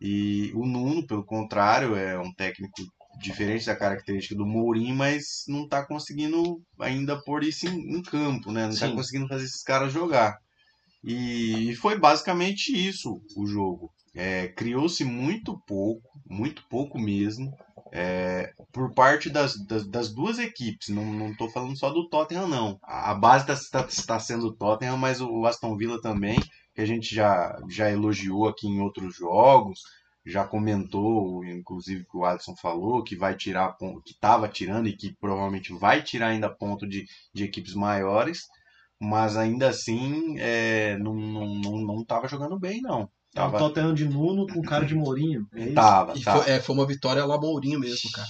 E 0.00 0.52
o 0.54 0.66
Nuno, 0.66 1.06
pelo 1.06 1.24
contrário, 1.24 1.96
é 1.96 2.18
um 2.18 2.32
técnico 2.34 2.74
diferente 3.18 3.66
da 3.66 3.76
característica 3.76 4.34
do 4.34 4.46
Mourinho, 4.46 4.94
mas 4.94 5.44
não 5.48 5.68
tá 5.68 5.84
conseguindo 5.84 6.60
ainda 6.78 7.20
pôr 7.22 7.44
isso 7.44 7.66
em, 7.66 7.96
em 7.96 8.02
campo, 8.02 8.52
né? 8.52 8.66
Não 8.66 8.76
tá 8.76 8.88
Sim. 8.88 8.94
conseguindo 8.94 9.28
fazer 9.28 9.44
esses 9.44 9.62
caras 9.62 9.92
jogar. 9.92 10.38
E, 11.02 11.70
e 11.70 11.76
foi 11.76 11.98
basicamente 11.98 12.68
isso 12.70 13.20
o 13.36 13.46
jogo. 13.46 13.90
É, 14.14 14.48
Criou-se 14.48 15.04
muito 15.04 15.60
pouco, 15.66 16.08
muito 16.28 16.62
pouco 16.68 16.98
mesmo, 16.98 17.52
é, 17.92 18.52
por 18.72 18.94
parte 18.94 19.28
das, 19.28 19.56
das, 19.66 19.86
das 19.86 20.12
duas 20.12 20.38
equipes. 20.38 20.88
Não, 20.88 21.04
não 21.04 21.36
tô 21.36 21.48
falando 21.48 21.76
só 21.76 21.90
do 21.90 22.08
Tottenham, 22.08 22.48
não. 22.48 22.78
A, 22.82 23.10
a 23.10 23.14
base 23.14 23.50
está 23.50 23.80
está 23.86 24.18
sendo 24.18 24.46
o 24.46 24.52
Tottenham, 24.52 24.96
mas 24.96 25.20
o, 25.20 25.28
o 25.30 25.46
Aston 25.46 25.76
Villa 25.76 26.00
também, 26.00 26.38
que 26.74 26.80
a 26.80 26.86
gente 26.86 27.14
já, 27.14 27.60
já 27.68 27.90
elogiou 27.90 28.48
aqui 28.48 28.66
em 28.66 28.80
outros 28.80 29.14
jogos, 29.14 29.80
já 30.24 30.44
comentou, 30.46 31.44
inclusive 31.44 32.04
que 32.04 32.16
o 32.16 32.24
Alisson 32.24 32.56
falou, 32.56 33.04
que 33.04 33.14
vai 33.14 33.36
tirar 33.36 33.72
ponto, 33.72 34.02
que 34.02 34.12
estava 34.12 34.48
tirando 34.48 34.88
e 34.88 34.96
que 34.96 35.14
provavelmente 35.20 35.72
vai 35.72 36.02
tirar 36.02 36.28
ainda 36.28 36.48
ponto 36.48 36.86
de, 36.86 37.06
de 37.32 37.44
equipes 37.44 37.74
maiores, 37.74 38.42
mas 38.98 39.36
ainda 39.36 39.68
assim 39.68 40.36
é, 40.38 40.96
não, 40.98 41.14
não, 41.14 41.54
não, 41.54 41.78
não 41.78 42.04
tava 42.04 42.28
jogando 42.28 42.58
bem, 42.58 42.80
não. 42.80 43.08
Tava, 43.34 43.58
Tottenham 43.58 43.92
de 43.92 44.04
Nuno 44.04 44.46
com 44.46 44.62
cara 44.62 44.86
de 44.86 44.94
Mourinho. 44.94 45.46
É 45.52 45.64
isso? 45.64 45.74
tava, 45.74 46.16
E 46.16 46.22
tava. 46.22 46.42
foi, 46.42 46.52
é, 46.52 46.60
foi 46.60 46.74
uma 46.74 46.86
vitória 46.86 47.24
lá 47.24 47.38
Mourinho 47.38 47.80
mesmo, 47.80 48.10
cara. 48.12 48.28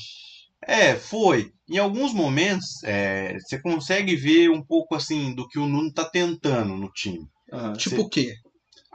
É, 0.66 0.94
foi. 0.94 1.52
Em 1.68 1.76
alguns 1.76 2.14
momentos, 2.14 2.82
é, 2.84 3.36
você 3.38 3.60
consegue 3.60 4.16
ver 4.16 4.50
um 4.50 4.62
pouco 4.62 4.94
assim 4.94 5.34
do 5.34 5.46
que 5.46 5.58
o 5.58 5.66
Nuno 5.66 5.92
tá 5.92 6.04
tentando 6.04 6.74
no 6.74 6.90
time. 6.90 7.28
Tipo 7.76 8.02
o 8.02 8.08
quê? 8.08 8.34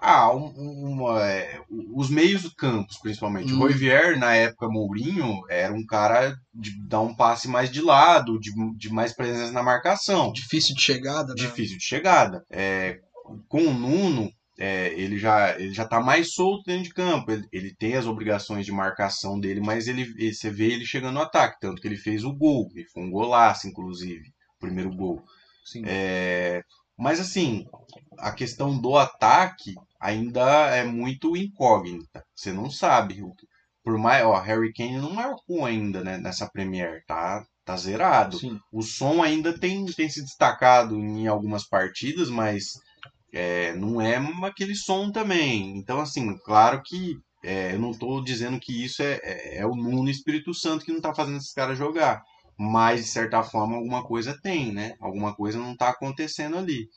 Ah, 0.02 0.34
um- 0.34 0.54
uma, 0.93 1.22
é, 1.28 1.60
os 1.93 2.10
meios 2.10 2.43
do 2.43 2.56
campos, 2.56 2.97
principalmente. 3.00 3.52
Hum. 3.54 3.58
O 3.58 3.60
Roivier, 3.60 4.18
na 4.18 4.34
época 4.34 4.70
Mourinho, 4.70 5.41
era 5.50 5.74
um 5.74 5.86
cara 5.86 6.36
de 6.54 6.72
dar 6.88 7.02
um 7.02 7.14
passe 7.14 7.47
mais 7.50 7.70
de 7.70 7.82
lado, 7.82 8.39
de, 8.39 8.52
de 8.78 8.89
mais 8.89 9.14
presença 9.14 9.52
na 9.52 9.62
marcação. 9.64 10.32
Difícil 10.32 10.74
de 10.76 10.82
chegada, 10.82 11.30
né? 11.30 11.36
Difícil 11.36 11.78
de 11.78 11.84
chegada. 11.84 12.45
É, 12.50 13.00
com 13.50 13.62
o 13.64 13.74
Nuno, 13.74 14.32
é, 14.58 14.93
ele, 14.93 15.18
já, 15.18 15.60
ele 15.60 15.74
já 15.74 15.86
tá 15.86 16.00
mais 16.00 16.34
solto 16.34 16.64
dentro 16.66 16.84
de 16.84 16.93
campo. 16.93 17.32
Ele, 17.32 17.45
ele 17.52 17.76
tem 17.76 17.95
as 17.95 18.06
obrigações 18.06 18.66
de 18.66 18.72
marcação 18.72 19.38
dele, 19.39 19.60
mas 19.60 19.88
ele, 19.88 20.04
ele- 20.18 20.34
você 20.34 20.50
vê 20.50 20.68
ele 20.72 20.86
chegando 20.86 21.16
no 21.16 21.22
ataque. 21.22 21.60
Tanto 21.60 21.82
que 21.82 21.88
ele 21.88 21.97
fez 21.97 22.24
o 22.24 22.34
gol. 22.34 22.70
Foi 22.93 23.04
um 23.04 23.12
golaço, 23.12 23.68
inclusive. 23.68 24.30
O 24.56 24.60
primeiro 24.62 24.93
gol. 24.95 25.22
Sim. 25.66 25.84
É, 25.86 26.64
mas 27.00 27.20
assim, 27.20 27.66
a 28.18 28.32
questão 28.32 28.78
do 28.78 28.97
ataque 28.97 29.76
ainda 30.00 30.68
é 30.76 30.84
muito 30.84 31.36
incógnita. 31.36 32.24
Você 32.36 32.52
não 32.52 32.70
sabe. 32.70 33.24
Por 33.84 33.97
mais, 33.97 34.26
ó, 34.26 34.38
Harry 34.39 34.74
Kane 34.74 34.97
não 34.97 35.12
marcou 35.12 35.66
ainda 35.66 36.04
né, 36.04 36.18
nessa 36.18 36.50
Premier, 36.50 37.04
tá? 37.08 37.45
Tá 37.64 37.78
zerado. 37.78 38.38
Sim. 38.38 38.60
O 38.72 38.82
som 38.82 39.24
ainda 39.24 39.58
tem, 39.58 39.86
tem 39.86 40.10
se 40.10 40.22
destacado 40.22 40.95
em 40.95 41.28
algumas 41.28 41.66
partidas, 41.66 42.30
mas 42.30 42.74
é, 43.34 43.74
não 43.76 44.02
é 44.02 44.18
aquele 44.43 44.76
som 44.76 45.12
também. 45.12 45.78
Então, 45.78 46.02
assim, 46.02 46.38
claro 46.39 46.82
que 46.84 47.18
é, 47.43 47.74
eu 47.74 47.80
não 47.80 47.91
estou 47.91 48.22
dizendo 48.22 48.60
que 48.60 48.84
isso 48.84 49.02
é, 49.02 49.20
é, 49.24 49.58
é 49.60 49.66
o 49.66 49.76
Nuno 49.76 50.10
Espírito 50.10 50.54
Santo 50.54 50.84
que 50.84 50.91
não 50.91 50.97
está 50.97 51.14
fazendo 51.14 51.38
esses 51.38 51.54
caras 51.54 51.78
jogar. 51.78 52.22
Mas, 52.60 53.05
de 53.05 53.12
certa 53.12 53.41
forma, 53.43 53.78
alguma 53.78 54.03
coisa 54.03 54.38
tem, 54.41 54.74
né? 54.74 54.93
Alguma 54.99 55.34
coisa 55.36 55.57
não 55.57 55.74
está 55.74 55.89
acontecendo 55.89 56.57
ali. 56.57 56.89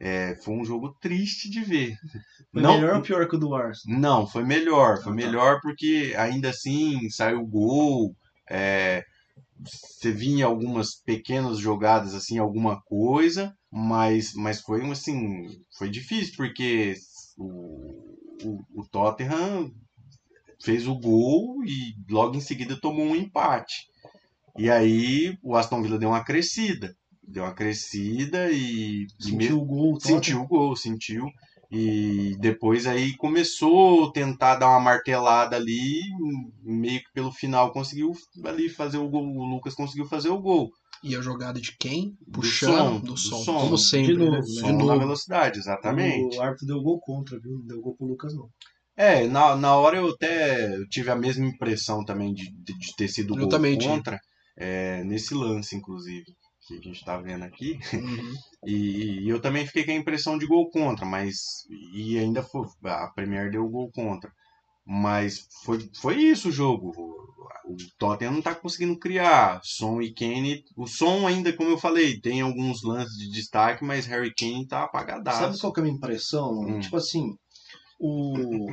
É, 0.00 0.36
foi 0.44 0.54
um 0.54 0.64
jogo 0.64 0.94
triste 1.00 1.50
de 1.50 1.60
ver. 1.62 1.96
Foi 2.52 2.62
não, 2.62 2.74
melhor 2.74 2.96
ou 2.96 3.02
pior 3.02 3.28
que 3.28 3.36
o 3.36 3.38
do 3.38 3.54
Arsenal? 3.54 4.00
não, 4.00 4.26
foi 4.26 4.44
melhor. 4.44 5.02
Foi 5.02 5.12
Ah, 5.12 5.16
tá. 5.16 5.26
melhor 5.26 5.60
porque 5.60 6.14
ainda 6.16 6.50
assim 6.50 7.10
saiu 7.10 7.44
gol. 7.46 8.14
é, 8.50 9.04
você 9.60 10.10
vinha 10.12 10.46
algumas 10.46 10.94
pequenas 11.04 11.58
jogadas 11.58 12.14
assim, 12.14 12.38
alguma 12.38 12.80
coisa, 12.82 13.52
mas, 13.70 14.32
mas 14.34 14.60
foi 14.60 14.88
assim, 14.90 15.46
foi 15.76 15.90
difícil 15.90 16.34
porque 16.36 16.94
o, 17.36 18.16
o, 18.44 18.80
o 18.80 18.88
Tottenham 18.90 19.70
fez 20.62 20.86
o 20.86 20.94
gol 20.98 21.64
e 21.64 21.94
logo 22.10 22.36
em 22.36 22.40
seguida 22.40 22.80
tomou 22.80 23.06
um 23.06 23.16
empate. 23.16 23.86
E 24.58 24.68
aí 24.70 25.36
o 25.42 25.54
Aston 25.56 25.82
Villa 25.82 25.98
deu 25.98 26.08
uma 26.10 26.24
crescida. 26.24 26.94
Deu 27.22 27.44
uma 27.44 27.54
crescida 27.54 28.50
e, 28.50 29.04
e 29.04 29.06
Sentiu 29.22 29.36
mesmo- 29.36 29.62
o 29.62 29.64
gol. 29.66 30.00
sentiu 30.00 30.40
o 30.42 30.46
gol, 30.48 30.76
sentiu. 30.76 31.26
E 31.70 32.34
depois 32.40 32.86
aí 32.86 33.14
começou 33.16 34.06
a 34.08 34.12
tentar 34.12 34.56
dar 34.56 34.68
uma 34.70 34.80
martelada 34.80 35.54
ali, 35.56 36.00
meio 36.62 36.98
que 37.00 37.12
pelo 37.12 37.30
final 37.30 37.72
conseguiu 37.72 38.12
ali 38.44 38.68
fazer 38.70 38.96
o 38.98 39.08
gol. 39.08 39.22
O 39.24 39.44
Lucas 39.44 39.74
conseguiu 39.74 40.06
fazer 40.06 40.30
o 40.30 40.40
gol. 40.40 40.70
E 41.04 41.14
a 41.14 41.20
jogada 41.20 41.60
de 41.60 41.76
quem? 41.78 42.16
Do 42.26 42.40
Puxando 42.40 42.72
som, 42.72 43.00
do 43.00 43.06
do 43.12 43.16
som. 43.16 43.44
som. 43.44 43.60
Como 43.60 43.78
sempre, 43.78 44.14
De 44.14 44.18
novo, 44.18 44.30
né? 44.32 44.38
né? 44.38 44.42
De 44.44 44.54
Som 44.60 44.72
na 44.72 44.84
novo. 44.84 44.98
velocidade, 44.98 45.58
exatamente. 45.58 46.36
O 46.36 46.42
árbitro 46.42 46.66
deu 46.66 46.82
gol 46.82 46.98
contra, 47.00 47.38
viu? 47.38 47.52
Não 47.58 47.66
deu 47.66 47.80
gol 47.82 47.94
pro 47.96 48.06
Lucas, 48.06 48.34
não. 48.34 48.48
É, 48.96 49.28
na, 49.28 49.54
na 49.54 49.76
hora 49.76 49.98
eu 49.98 50.08
até 50.10 50.74
tive 50.90 51.10
a 51.10 51.14
mesma 51.14 51.46
impressão 51.46 52.02
também 52.04 52.32
de, 52.34 52.50
de, 52.50 52.76
de 52.76 52.96
ter 52.96 53.06
sido 53.08 53.34
Eu 53.34 53.40
gol 53.42 53.48
também 53.48 53.78
tive. 53.78 54.02
É, 54.58 55.04
nesse 55.04 55.34
lance, 55.34 55.76
inclusive, 55.76 56.26
que 56.66 56.74
a 56.74 56.80
gente 56.80 57.04
tá 57.04 57.16
vendo 57.16 57.44
aqui. 57.44 57.78
Uhum. 57.92 58.34
E, 58.66 59.20
e 59.20 59.28
eu 59.28 59.40
também 59.40 59.64
fiquei 59.64 59.84
com 59.84 59.92
a 59.92 59.94
impressão 59.94 60.36
de 60.36 60.44
gol 60.44 60.68
contra, 60.68 61.06
mas. 61.06 61.36
E 61.94 62.18
ainda 62.18 62.42
foi. 62.42 62.66
A 62.86 63.06
Premier 63.14 63.52
deu 63.52 63.68
gol 63.68 63.88
contra. 63.92 64.32
Mas 64.84 65.46
foi, 65.62 65.88
foi 66.00 66.16
isso 66.16 66.48
o 66.48 66.52
jogo. 66.52 66.90
O, 67.64 67.76
Tottenham 67.98 68.32
não 68.32 68.42
tá 68.42 68.56
conseguindo 68.56 68.98
criar. 68.98 69.60
Son 69.62 70.02
e 70.02 70.12
Kane. 70.12 70.64
O 70.76 70.88
Son 70.88 71.24
ainda, 71.24 71.52
como 71.52 71.70
eu 71.70 71.78
falei, 71.78 72.18
tem 72.20 72.40
alguns 72.40 72.82
lances 72.82 73.16
de 73.16 73.30
destaque, 73.30 73.84
mas 73.84 74.06
Harry 74.06 74.34
Kane 74.34 74.66
tá 74.66 74.82
apagadaço. 74.82 75.38
Sabe 75.38 75.60
qual 75.60 75.72
que 75.72 75.78
é 75.78 75.82
a 75.82 75.84
minha 75.84 75.96
impressão? 75.96 76.62
Hum. 76.62 76.80
Tipo 76.80 76.96
assim, 76.96 77.36
o... 77.98 78.66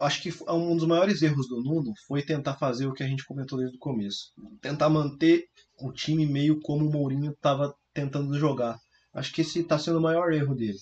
acho 0.00 0.22
que 0.22 0.30
um 0.50 0.76
dos 0.76 0.86
maiores 0.86 1.22
erros 1.22 1.48
do 1.48 1.62
Nuno 1.62 1.92
foi 2.06 2.22
tentar 2.22 2.56
fazer 2.56 2.86
o 2.86 2.92
que 2.92 3.02
a 3.02 3.06
gente 3.08 3.24
comentou 3.24 3.58
desde 3.58 3.76
o 3.76 3.80
começo. 3.80 4.32
Tentar 4.60 4.88
manter 4.90 5.44
o 5.80 5.92
time 5.92 6.26
meio 6.26 6.60
como 6.60 6.86
o 6.86 6.92
Mourinho 6.92 7.32
estava 7.32 7.74
tentando 7.92 8.38
jogar. 8.38 8.78
Acho 9.12 9.32
que 9.32 9.42
esse 9.42 9.60
está 9.60 9.78
sendo 9.78 9.98
o 9.98 10.02
maior 10.02 10.32
erro 10.32 10.54
dele. 10.54 10.78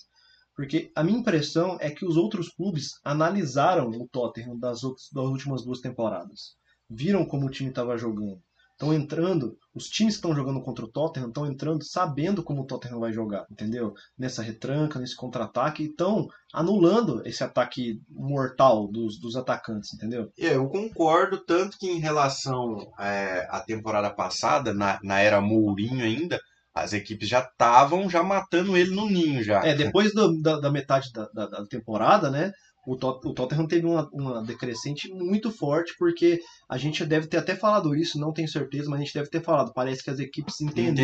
Porque 0.54 0.90
a 0.94 1.02
minha 1.02 1.18
impressão 1.18 1.76
é 1.80 1.90
que 1.90 2.04
os 2.04 2.16
outros 2.16 2.48
clubes 2.50 2.92
analisaram 3.04 3.88
o 3.90 4.08
Tottenham 4.08 4.58
das, 4.58 4.82
outras- 4.82 5.08
das 5.12 5.24
últimas 5.24 5.64
duas 5.64 5.80
temporadas. 5.80 6.56
Viram 6.88 7.24
como 7.24 7.46
o 7.46 7.50
time 7.50 7.70
estava 7.70 7.96
jogando. 7.96 8.40
Estão 8.82 8.92
entrando, 8.92 9.56
os 9.72 9.86
times 9.88 10.14
que 10.14 10.18
estão 10.18 10.34
jogando 10.34 10.60
contra 10.60 10.84
o 10.84 10.90
Tottenham 10.90 11.28
estão 11.28 11.46
entrando 11.46 11.84
sabendo 11.84 12.42
como 12.42 12.62
o 12.62 12.66
Tottenham 12.66 12.98
vai 12.98 13.12
jogar, 13.12 13.46
entendeu? 13.48 13.94
Nessa 14.18 14.42
retranca, 14.42 14.98
nesse 14.98 15.14
contra-ataque, 15.14 15.84
e 15.84 15.86
estão 15.86 16.26
anulando 16.52 17.22
esse 17.24 17.44
ataque 17.44 18.00
mortal 18.10 18.88
dos, 18.88 19.20
dos 19.20 19.36
atacantes, 19.36 19.94
entendeu? 19.94 20.32
É, 20.36 20.56
eu 20.56 20.68
concordo, 20.68 21.38
tanto 21.44 21.78
que 21.78 21.88
em 21.88 22.00
relação 22.00 22.76
é, 22.98 23.46
à 23.48 23.60
temporada 23.60 24.10
passada, 24.10 24.74
na, 24.74 24.98
na 25.04 25.20
era 25.20 25.40
Mourinho 25.40 26.04
ainda, 26.04 26.40
as 26.74 26.92
equipes 26.92 27.28
já 27.28 27.38
estavam 27.38 28.10
já 28.10 28.24
matando 28.24 28.76
ele 28.76 28.90
no 28.90 29.08
ninho 29.08 29.44
já. 29.44 29.64
É, 29.64 29.76
depois 29.76 30.12
do- 30.12 30.40
da, 30.40 30.58
da 30.58 30.70
metade 30.72 31.12
da, 31.12 31.28
da- 31.32 31.46
da 31.46 31.66
temporada, 31.66 32.30
né? 32.30 32.50
O, 32.84 32.96
Tot- 32.96 33.24
o 33.24 33.32
Tottenham 33.32 33.66
teve 33.68 33.86
uma, 33.86 34.08
uma 34.12 34.42
decrescente 34.42 35.08
muito 35.12 35.50
forte, 35.52 35.94
porque 35.98 36.40
a 36.68 36.76
gente 36.76 37.04
deve 37.06 37.28
ter 37.28 37.36
até 37.36 37.54
falado 37.54 37.94
isso, 37.94 38.18
não 38.18 38.32
tenho 38.32 38.48
certeza, 38.48 38.90
mas 38.90 39.00
a 39.00 39.04
gente 39.04 39.14
deve 39.14 39.30
ter 39.30 39.40
falado. 39.42 39.72
Parece 39.72 40.02
que 40.02 40.10
as 40.10 40.18
equipes 40.18 40.60
entenderam, 40.60 41.00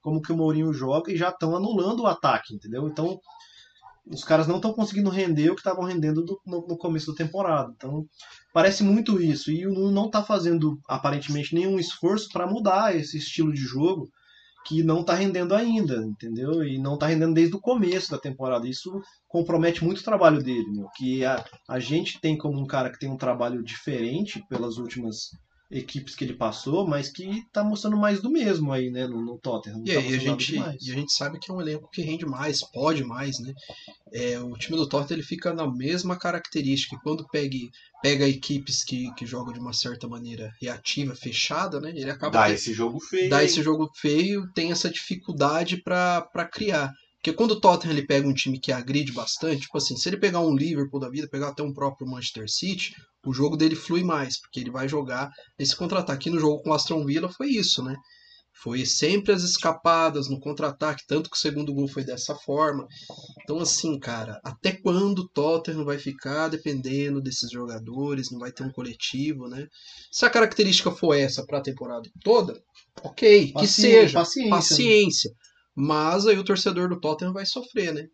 como 0.00 0.22
que 0.22 0.32
o 0.32 0.36
Mourinho 0.36 0.72
joga 0.72 1.12
e 1.12 1.16
já 1.16 1.28
estão 1.28 1.54
anulando 1.54 2.00
o 2.00 2.06
ataque, 2.06 2.54
entendeu? 2.54 2.88
Então, 2.88 3.20
os 4.06 4.22
caras 4.24 4.46
não 4.46 4.56
estão 4.56 4.72
conseguindo 4.72 5.08
render 5.10 5.50
o 5.50 5.54
que 5.54 5.60
estavam 5.60 5.84
rendendo 5.84 6.22
do- 6.22 6.40
no, 6.46 6.66
no 6.66 6.76
começo 6.76 7.10
da 7.12 7.16
temporada. 7.16 7.72
Então, 7.76 8.04
parece 8.52 8.82
muito 8.82 9.20
isso. 9.20 9.50
E 9.50 9.66
o 9.66 9.72
Nuno 9.72 9.90
não 9.90 10.06
está 10.06 10.22
fazendo, 10.22 10.78
aparentemente, 10.88 11.54
nenhum 11.54 11.78
esforço 11.78 12.28
para 12.32 12.46
mudar 12.46 12.94
esse 12.96 13.16
estilo 13.18 13.52
de 13.52 13.60
jogo 13.60 14.08
que 14.64 14.82
não 14.82 15.00
está 15.00 15.14
rendendo 15.14 15.54
ainda, 15.54 15.96
entendeu? 15.96 16.64
E 16.64 16.78
não 16.78 16.94
está 16.94 17.06
rendendo 17.06 17.34
desde 17.34 17.54
o 17.54 17.60
começo 17.60 18.10
da 18.10 18.18
temporada. 18.18 18.66
Isso 18.68 18.90
compromete 19.28 19.84
muito 19.84 19.98
o 19.98 20.04
trabalho 20.04 20.42
dele, 20.42 20.70
meu. 20.70 20.88
Que 20.96 21.24
a, 21.24 21.44
a 21.68 21.78
gente 21.78 22.20
tem 22.20 22.36
como 22.36 22.58
um 22.58 22.66
cara 22.66 22.90
que 22.90 22.98
tem 22.98 23.10
um 23.10 23.16
trabalho 23.16 23.62
diferente 23.62 24.42
pelas 24.48 24.78
últimas 24.78 25.30
equipes 25.74 26.14
que 26.14 26.24
ele 26.24 26.34
passou, 26.34 26.86
mas 26.86 27.08
que 27.08 27.42
tá 27.52 27.64
mostrando 27.64 27.96
mais 27.96 28.20
do 28.22 28.30
mesmo 28.30 28.72
aí, 28.72 28.90
né, 28.90 29.06
no, 29.06 29.20
no 29.20 29.38
Tottenham. 29.38 29.78
Não 29.78 29.84
E 29.84 29.92
tá 29.92 29.98
aí 29.98 30.14
a 30.14 30.18
gente, 30.18 30.54
e 30.54 30.90
a 30.90 30.94
gente 30.94 31.12
sabe 31.12 31.38
que 31.38 31.50
é 31.50 31.54
um 31.54 31.60
elenco 31.60 31.90
que 31.90 32.00
rende 32.02 32.24
mais, 32.24 32.62
pode 32.62 33.02
mais, 33.04 33.38
né? 33.40 33.52
É, 34.12 34.38
o 34.38 34.56
time 34.56 34.76
do 34.76 34.88
Tottenham 34.88 35.18
ele 35.18 35.26
fica 35.26 35.52
na 35.52 35.66
mesma 35.70 36.16
característica. 36.16 36.96
e 36.96 37.00
Quando 37.02 37.26
pega, 37.28 37.56
pega 38.02 38.28
equipes 38.28 38.84
que, 38.84 39.12
que 39.14 39.26
jogam 39.26 39.52
de 39.52 39.58
uma 39.60 39.72
certa 39.72 40.06
maneira 40.08 40.52
reativa, 40.60 41.14
fechada, 41.14 41.80
né? 41.80 41.90
Ele 41.90 42.10
acaba 42.10 42.38
Dá 42.38 42.46
te- 42.46 42.52
esse 42.54 42.72
jogo 42.72 43.00
feio. 43.00 43.30
dá 43.30 43.40
hein? 43.40 43.46
esse 43.46 43.62
jogo 43.62 43.90
feio, 43.96 44.46
tem 44.54 44.70
essa 44.70 44.90
dificuldade 44.90 45.78
pra 45.82 46.48
criar. 46.52 46.92
Porque 47.24 47.38
quando 47.38 47.52
o 47.52 47.60
Tottenham 47.60 47.96
ele 47.96 48.06
pega 48.06 48.28
um 48.28 48.34
time 48.34 48.60
que 48.60 48.70
agride 48.70 49.10
bastante, 49.10 49.62
tipo 49.62 49.78
assim, 49.78 49.96
se 49.96 50.06
ele 50.10 50.18
pegar 50.18 50.40
um 50.40 50.54
Liverpool 50.54 51.00
da 51.00 51.08
vida, 51.08 51.26
pegar 51.26 51.48
até 51.48 51.62
um 51.62 51.72
próprio 51.72 52.06
Manchester 52.06 52.44
City, 52.46 52.92
o 53.24 53.32
jogo 53.32 53.56
dele 53.56 53.74
flui 53.74 54.04
mais, 54.04 54.38
porque 54.38 54.60
ele 54.60 54.70
vai 54.70 54.86
jogar 54.86 55.30
esse 55.58 55.74
contra-ataque. 55.74 56.28
No 56.28 56.38
jogo 56.38 56.62
com 56.62 56.68
o 56.68 56.74
Aston 56.74 57.02
Villa 57.06 57.30
foi 57.30 57.48
isso, 57.48 57.82
né? 57.82 57.96
Foi 58.52 58.84
sempre 58.84 59.32
as 59.32 59.42
escapadas 59.42 60.28
no 60.28 60.38
contra-ataque, 60.38 61.02
tanto 61.08 61.30
que 61.30 61.36
o 61.38 61.40
segundo 61.40 61.72
gol 61.72 61.88
foi 61.88 62.04
dessa 62.04 62.34
forma. 62.34 62.86
Então, 63.42 63.58
assim, 63.58 63.98
cara, 63.98 64.38
até 64.44 64.72
quando 64.72 65.20
o 65.20 65.28
Tottenham 65.30 65.82
vai 65.82 65.96
ficar 65.96 66.48
dependendo 66.48 67.22
desses 67.22 67.50
jogadores, 67.50 68.30
não 68.30 68.38
vai 68.38 68.52
ter 68.52 68.64
um 68.64 68.70
coletivo, 68.70 69.48
né? 69.48 69.66
Se 70.12 70.26
a 70.26 70.30
característica 70.30 70.90
for 70.90 71.14
essa 71.14 71.42
pra 71.46 71.62
temporada 71.62 72.06
toda, 72.22 72.62
ok, 73.02 73.46
que 73.46 73.52
Paciência, 73.54 74.00
seja, 74.02 74.50
paciência, 74.50 75.30
né? 75.30 75.36
Mas 75.74 76.26
aí 76.26 76.38
o 76.38 76.44
torcedor 76.44 76.88
do 76.88 77.00
Tottenham 77.00 77.32
vai 77.32 77.44
sofrer, 77.46 77.92
né? 77.92 78.06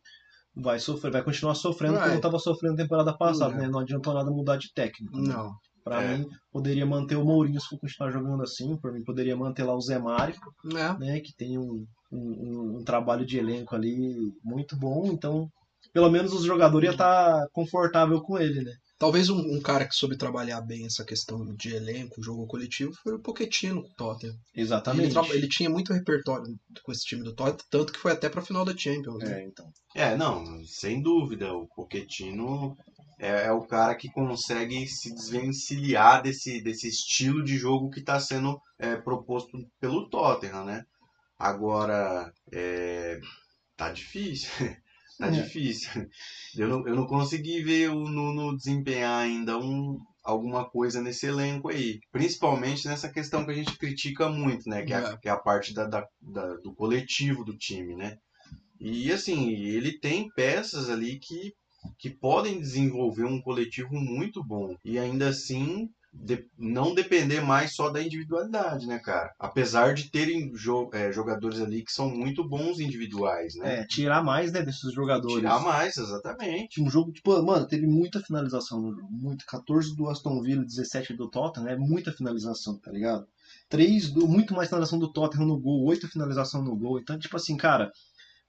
Vai 0.55 0.79
sofrer, 0.81 1.13
vai 1.13 1.23
continuar 1.23 1.55
sofrendo 1.55 1.95
Vai. 1.99 2.09
como 2.11 2.21
tava 2.21 2.39
sofrendo 2.39 2.75
na 2.77 2.83
temporada 2.83 3.17
passada, 3.17 3.53
Não. 3.55 3.61
né? 3.61 3.69
Não 3.69 3.79
adiantou 3.81 4.15
nada 4.15 4.31
mudar 4.31 4.57
de 4.57 4.73
técnico. 4.73 5.17
né? 5.19 5.33
Não. 5.33 5.53
Pra 5.85 6.03
É. 6.03 6.19
mim, 6.19 6.29
poderia 6.53 6.85
manter 6.85 7.17
o 7.17 7.25
Mourinho 7.25 7.61
se 7.61 7.69
for 7.69 7.79
continuar 7.79 8.11
jogando 8.11 8.43
assim. 8.43 8.77
Por 8.77 8.93
mim, 8.93 9.03
poderia 9.05 9.37
manter 9.37 9.63
lá 9.65 9.75
o 9.75 9.81
Zé 9.81 9.99
Mário, 9.99 10.35
É. 10.77 10.99
né? 10.99 11.21
Que 11.21 11.35
tem 11.35 11.57
um, 11.59 11.87
um, 12.13 12.77
um- 12.79 12.85
trabalho 12.85 13.25
de 13.25 13.39
elenco 13.39 13.75
ali 13.75 14.33
muito 14.45 14.77
bom. 14.77 15.07
Então, 15.07 15.49
pelo 15.93 16.11
menos 16.11 16.33
os 16.35 16.45
jogadores 16.45 16.87
iam 16.87 16.93
estar 16.93 17.47
confortável 17.53 18.21
com 18.21 18.39
ele, 18.39 18.63
né? 18.63 18.73
Talvez 19.01 19.31
um, 19.31 19.39
um 19.39 19.63
cara 19.63 19.89
que 19.89 19.95
soube 19.95 20.15
trabalhar 20.19 20.61
bem 20.61 20.85
essa 20.85 21.03
questão 21.07 21.43
de 21.57 21.75
elenco, 21.75 22.23
jogo 22.23 22.47
coletivo, 22.47 22.93
foi 23.03 23.15
o 23.15 23.19
Pochettino 23.19 23.83
com 23.83 23.89
o 23.89 23.95
Tottenham. 23.95 24.35
Ele, 24.53 24.63
Exatamente. 24.63 25.11
traba- 25.13 25.35
ele 25.35 25.49
tinha 25.49 25.71
muito 25.71 25.91
repertório 25.95 26.45
com 26.83 26.93
esse 26.93 27.07
time 27.07 27.23
do 27.23 27.35
Tottenham, 27.35 27.67
tanto 27.71 27.95
que 27.95 27.99
foi 27.99 28.13
até 28.13 28.29
pra 28.29 28.43
final 28.43 28.63
da 28.63 28.77
Champions. 28.77 29.21
né? 29.25 29.41
É, 29.41 29.45
então. 29.47 29.73
É, 29.97 30.15
não, 30.19 30.63
sem 30.67 31.01
dúvida. 31.01 31.51
O 31.55 31.67
Pochettino 31.69 32.77
é, 33.19 33.47
é 33.47 33.53
o 33.53 33.67
cara 33.67 33.95
que 33.95 34.11
consegue 34.11 34.87
se 34.87 35.15
desvencilhar 35.15 36.23
desse, 36.23 36.61
desse 36.61 36.87
estilo 36.87 37.43
de 37.43 37.57
jogo 37.57 37.89
que 37.89 38.01
está 38.01 38.21
sendo 38.21 38.61
é, 38.79 38.97
proposto 38.97 39.57
pelo 39.81 40.11
Tottenham, 40.11 40.67
né? 40.67 40.85
Agora, 41.39 42.31
é, 42.53 43.19
tá 43.79 43.91
difícil. 43.91 44.51
tá 45.21 45.29
É. 45.29 45.31
difícil. 45.31 46.09
Eu 46.57 46.69
não, 46.69 46.89
eu 46.89 46.97
não 46.97 47.07
consegui 47.07 47.63
ver 47.63 47.91
o 47.91 48.09
Nuno 48.09 48.57
desempenhar 48.57 49.23
ainda 49.23 49.57
um, 49.59 50.01
alguma 50.25 50.69
coisa 50.69 51.01
nesse 51.01 51.27
elenco 51.27 51.69
aí. 51.69 52.01
Principalmente 52.11 52.89
nessa 52.89 53.09
questão 53.09 53.45
que 53.45 53.53
a 53.53 53.55
gente 53.55 53.77
critica 53.79 54.29
muito, 54.29 54.69
né? 54.69 54.83
Que 54.85 54.93
é, 54.93 54.97
a- 54.97 55.11
É. 55.11 55.17
que 55.19 55.29
é 55.29 55.33
a 55.33 55.37
parte 55.37 55.73
da, 55.73 55.87
da- 55.87 56.07
da- 56.21 56.57
do 56.57 56.75
coletivo 56.75 57.45
do 57.45 57.57
time, 57.57 57.95
né? 57.95 58.17
E 58.81 59.13
assim, 59.13 59.51
ele 59.51 59.99
tem 59.99 60.29
peças 60.35 60.89
ali 60.89 61.19
que, 61.19 61.53
que 61.99 62.11
podem 62.11 62.59
desenvolver 62.59 63.25
um 63.25 63.41
coletivo 63.41 63.95
muito 63.95 64.43
bom. 64.43 64.75
E 64.85 64.99
ainda 64.99 65.29
assim, 65.29 65.89
de- 66.13 66.45
não 66.59 66.93
depender 66.95 67.41
mais 67.41 67.75
só 67.75 67.89
da 67.89 68.03
individualidade, 68.03 68.87
né, 68.87 68.99
cara? 68.99 69.33
Apesar 69.39 69.95
de 69.95 70.11
terem 70.11 70.51
jo- 70.53 70.91
é, 70.93 71.13
jogadores 71.13 71.61
ali 71.61 71.85
que 71.85 71.93
são 71.93 72.09
muito 72.11 72.47
bons 72.49 72.81
individuais, 72.81 73.55
né? 73.57 73.81
É, 73.81 73.87
tirar 73.87 74.23
mais, 74.23 74.51
né, 74.53 74.61
desses 74.63 74.93
jogadores. 74.93 75.37
Tirar 75.37 75.61
mais, 75.61 75.97
exatamente. 75.97 76.83
Um 76.83 76.91
jogo, 76.91 77.13
tipo, 77.13 77.41
mano, 77.43 77.67
teve 77.67 77.87
muita 77.87 78.21
finalização 78.21 78.81
no 78.81 78.93
jogo. 78.95 79.09
Muito. 79.11 79.45
14 79.47 79.95
do 79.95 80.09
Aston 80.09 80.43
Villa, 80.43 80.65
17 80.65 81.15
do 81.15 81.31
Tottenham, 81.31 81.69
é 81.69 81.77
muita 81.77 82.13
finalização, 82.13 82.77
tá 82.79 82.91
ligado? 82.91 83.25
3 83.69 84.11
do, 84.11 84.27
muito 84.27 84.53
mais 84.53 84.69
finalização 84.69 84.99
do 84.99 85.13
Tottenham 85.13 85.47
no 85.47 85.59
gol, 85.61 85.85
8 85.85 86.09
finalização 86.09 86.63
no 86.63 86.77
gol. 86.77 86.99
Então, 86.99 87.17
tipo 87.19 87.37
assim, 87.37 87.57
cara, 87.57 87.91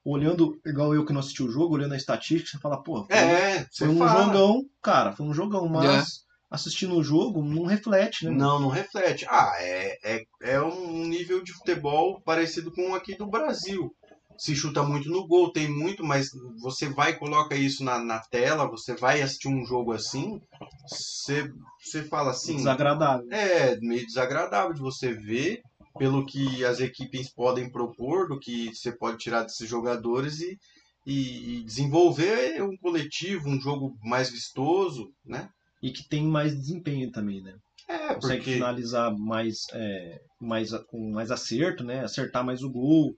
olhando, 0.04 0.60
igual 0.66 0.96
eu 0.96 1.06
que 1.06 1.14
não 1.14 1.20
assisti 1.20 1.44
o 1.44 1.50
jogo, 1.52 1.76
olhando 1.76 1.94
a 1.94 1.98
estatística, 1.98 2.50
você 2.50 2.58
fala, 2.60 2.82
pô, 2.82 3.06
foi, 3.06 3.16
É, 3.16 3.68
foi 3.78 3.88
um 3.88 3.98
fala. 4.00 4.26
jogão, 4.26 4.64
cara, 4.82 5.12
foi 5.14 5.26
um 5.28 5.34
jogão, 5.34 5.68
mas 5.70 6.22
assistindo 6.52 6.96
o 6.96 7.04
jogo 7.04 7.42
não 7.42 7.64
reflete, 7.64 8.26
né? 8.26 8.32
Não, 8.32 8.60
não 8.60 8.68
reflete. 8.68 9.26
Ah, 9.30 9.54
é, 9.60 9.98
é, 10.04 10.26
é 10.42 10.62
um 10.62 11.06
nível 11.08 11.42
de 11.42 11.54
futebol 11.54 12.20
parecido 12.22 12.72
com 12.74 12.92
o 12.92 12.96
aqui 12.96 13.16
do 13.16 13.26
Brasil. 13.26 13.96
Se 14.38 14.56
chuta 14.56 14.84
muito 14.84 15.10
no 15.10 15.26
gol, 15.26 15.52
tem 15.54 15.70
muito, 15.70 16.04
mas 16.04 16.30
você 16.60 16.90
vai 16.90 17.12
e 17.12 17.16
coloca 17.16 17.56
isso 17.56 17.84
na, 17.84 18.00
na 18.00 18.20
tela, 18.20 18.70
você 18.70 18.96
vai 18.96 19.22
assistir 19.22 19.48
um 19.48 19.64
jogo 19.66 19.94
assim, 19.94 20.42
você, 20.90 21.50
você 21.80 22.04
fala 22.04 22.32
assim. 22.32 22.58
Desagradável. 22.58 23.28
É 23.32 23.80
meio 23.80 24.06
desagradável 24.06 24.74
de 24.74 24.82
você 24.82 25.14
ver, 25.14 25.62
pelo 25.98 26.26
que 26.26 26.66
as 26.66 26.80
equipes 26.80 27.30
podem 27.30 27.72
propor, 27.72 28.28
do 28.28 28.40
que 28.40 28.74
você 28.76 28.92
pode 28.92 29.20
tirar 29.20 29.44
desses 29.44 29.70
jogadores 29.70 30.42
e, 30.42 30.58
e, 31.06 31.60
e 31.60 31.64
desenvolver 31.64 32.64
um 32.64 32.76
coletivo, 32.78 33.48
um 33.48 33.62
jogo 33.62 33.96
mais 34.04 34.32
vistoso, 34.32 35.14
né? 35.24 35.50
E 35.82 35.92
que 35.92 36.08
tem 36.08 36.26
mais 36.26 36.56
desempenho 36.56 37.12
também, 37.12 37.42
né? 37.42 37.54
É, 37.88 38.14
Consegue 38.16 38.38
porque 38.38 38.54
finalizar 38.54 39.14
mais, 39.18 39.66
é, 39.74 40.22
mais, 40.40 40.72
com 40.88 41.12
mais 41.12 41.32
acerto, 41.32 41.84
né? 41.84 42.04
Acertar 42.04 42.46
mais 42.46 42.62
o 42.62 42.70
gol, 42.70 43.16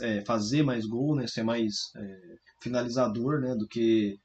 é, 0.00 0.20
fazer 0.24 0.62
mais 0.62 0.84
gol, 0.86 1.16
né? 1.16 1.26
Ser 1.26 1.42
mais 1.42 1.74
é, 1.96 2.16
finalizador, 2.60 3.40
né? 3.40 3.54
Do 3.54 3.66
que 3.66 4.18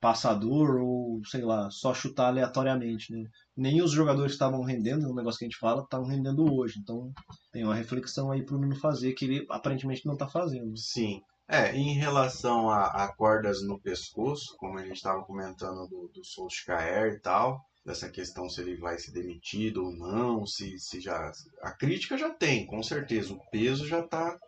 passador 0.00 0.80
ou, 0.80 1.20
sei 1.26 1.42
lá, 1.42 1.70
só 1.70 1.92
chutar 1.92 2.28
aleatoriamente, 2.28 3.12
né? 3.12 3.22
Nem 3.56 3.82
os 3.82 3.92
jogadores 3.92 4.32
que 4.32 4.36
estavam 4.36 4.62
rendendo, 4.62 5.06
é 5.06 5.08
um 5.08 5.14
negócio 5.14 5.38
que 5.38 5.44
a 5.44 5.48
gente 5.48 5.58
fala, 5.58 5.82
estavam 5.82 6.06
rendendo 6.06 6.52
hoje. 6.52 6.78
Então, 6.80 7.12
tem 7.52 7.64
uma 7.64 7.74
reflexão 7.74 8.30
aí 8.32 8.44
pro 8.44 8.58
Nuno 8.58 8.74
fazer 8.76 9.12
que 9.12 9.26
ele 9.26 9.46
aparentemente 9.50 10.06
não 10.06 10.16
tá 10.16 10.26
fazendo. 10.26 10.76
Sim. 10.76 11.20
É, 11.50 11.74
em 11.76 11.94
relação 11.94 12.70
a, 12.70 12.86
a 13.04 13.08
cordas 13.14 13.60
no 13.62 13.80
pescoço, 13.80 14.56
como 14.56 14.78
a 14.78 14.82
gente 14.84 14.96
estava 14.96 15.24
comentando 15.24 15.88
do, 15.88 16.08
do 16.14 16.24
Solskjaer 16.24 17.14
e 17.14 17.18
tal, 17.20 17.60
dessa 17.84 18.08
questão 18.08 18.48
se 18.48 18.60
ele 18.60 18.76
vai 18.76 18.98
ser 18.98 19.10
demitido 19.12 19.84
ou 19.84 19.92
não, 19.92 20.46
se, 20.46 20.78
se 20.78 21.00
já. 21.00 21.32
A 21.62 21.72
crítica 21.72 22.16
já 22.16 22.30
tem, 22.30 22.66
com 22.66 22.82
certeza. 22.82 23.34
O 23.34 23.40
peso 23.50 23.86
já 23.86 24.02
tá, 24.02 24.38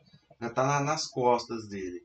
já 0.40 0.48
tá 0.50 0.64
na- 0.64 0.80
nas 0.80 1.09
costas 1.09 1.66
dele. 1.68 2.00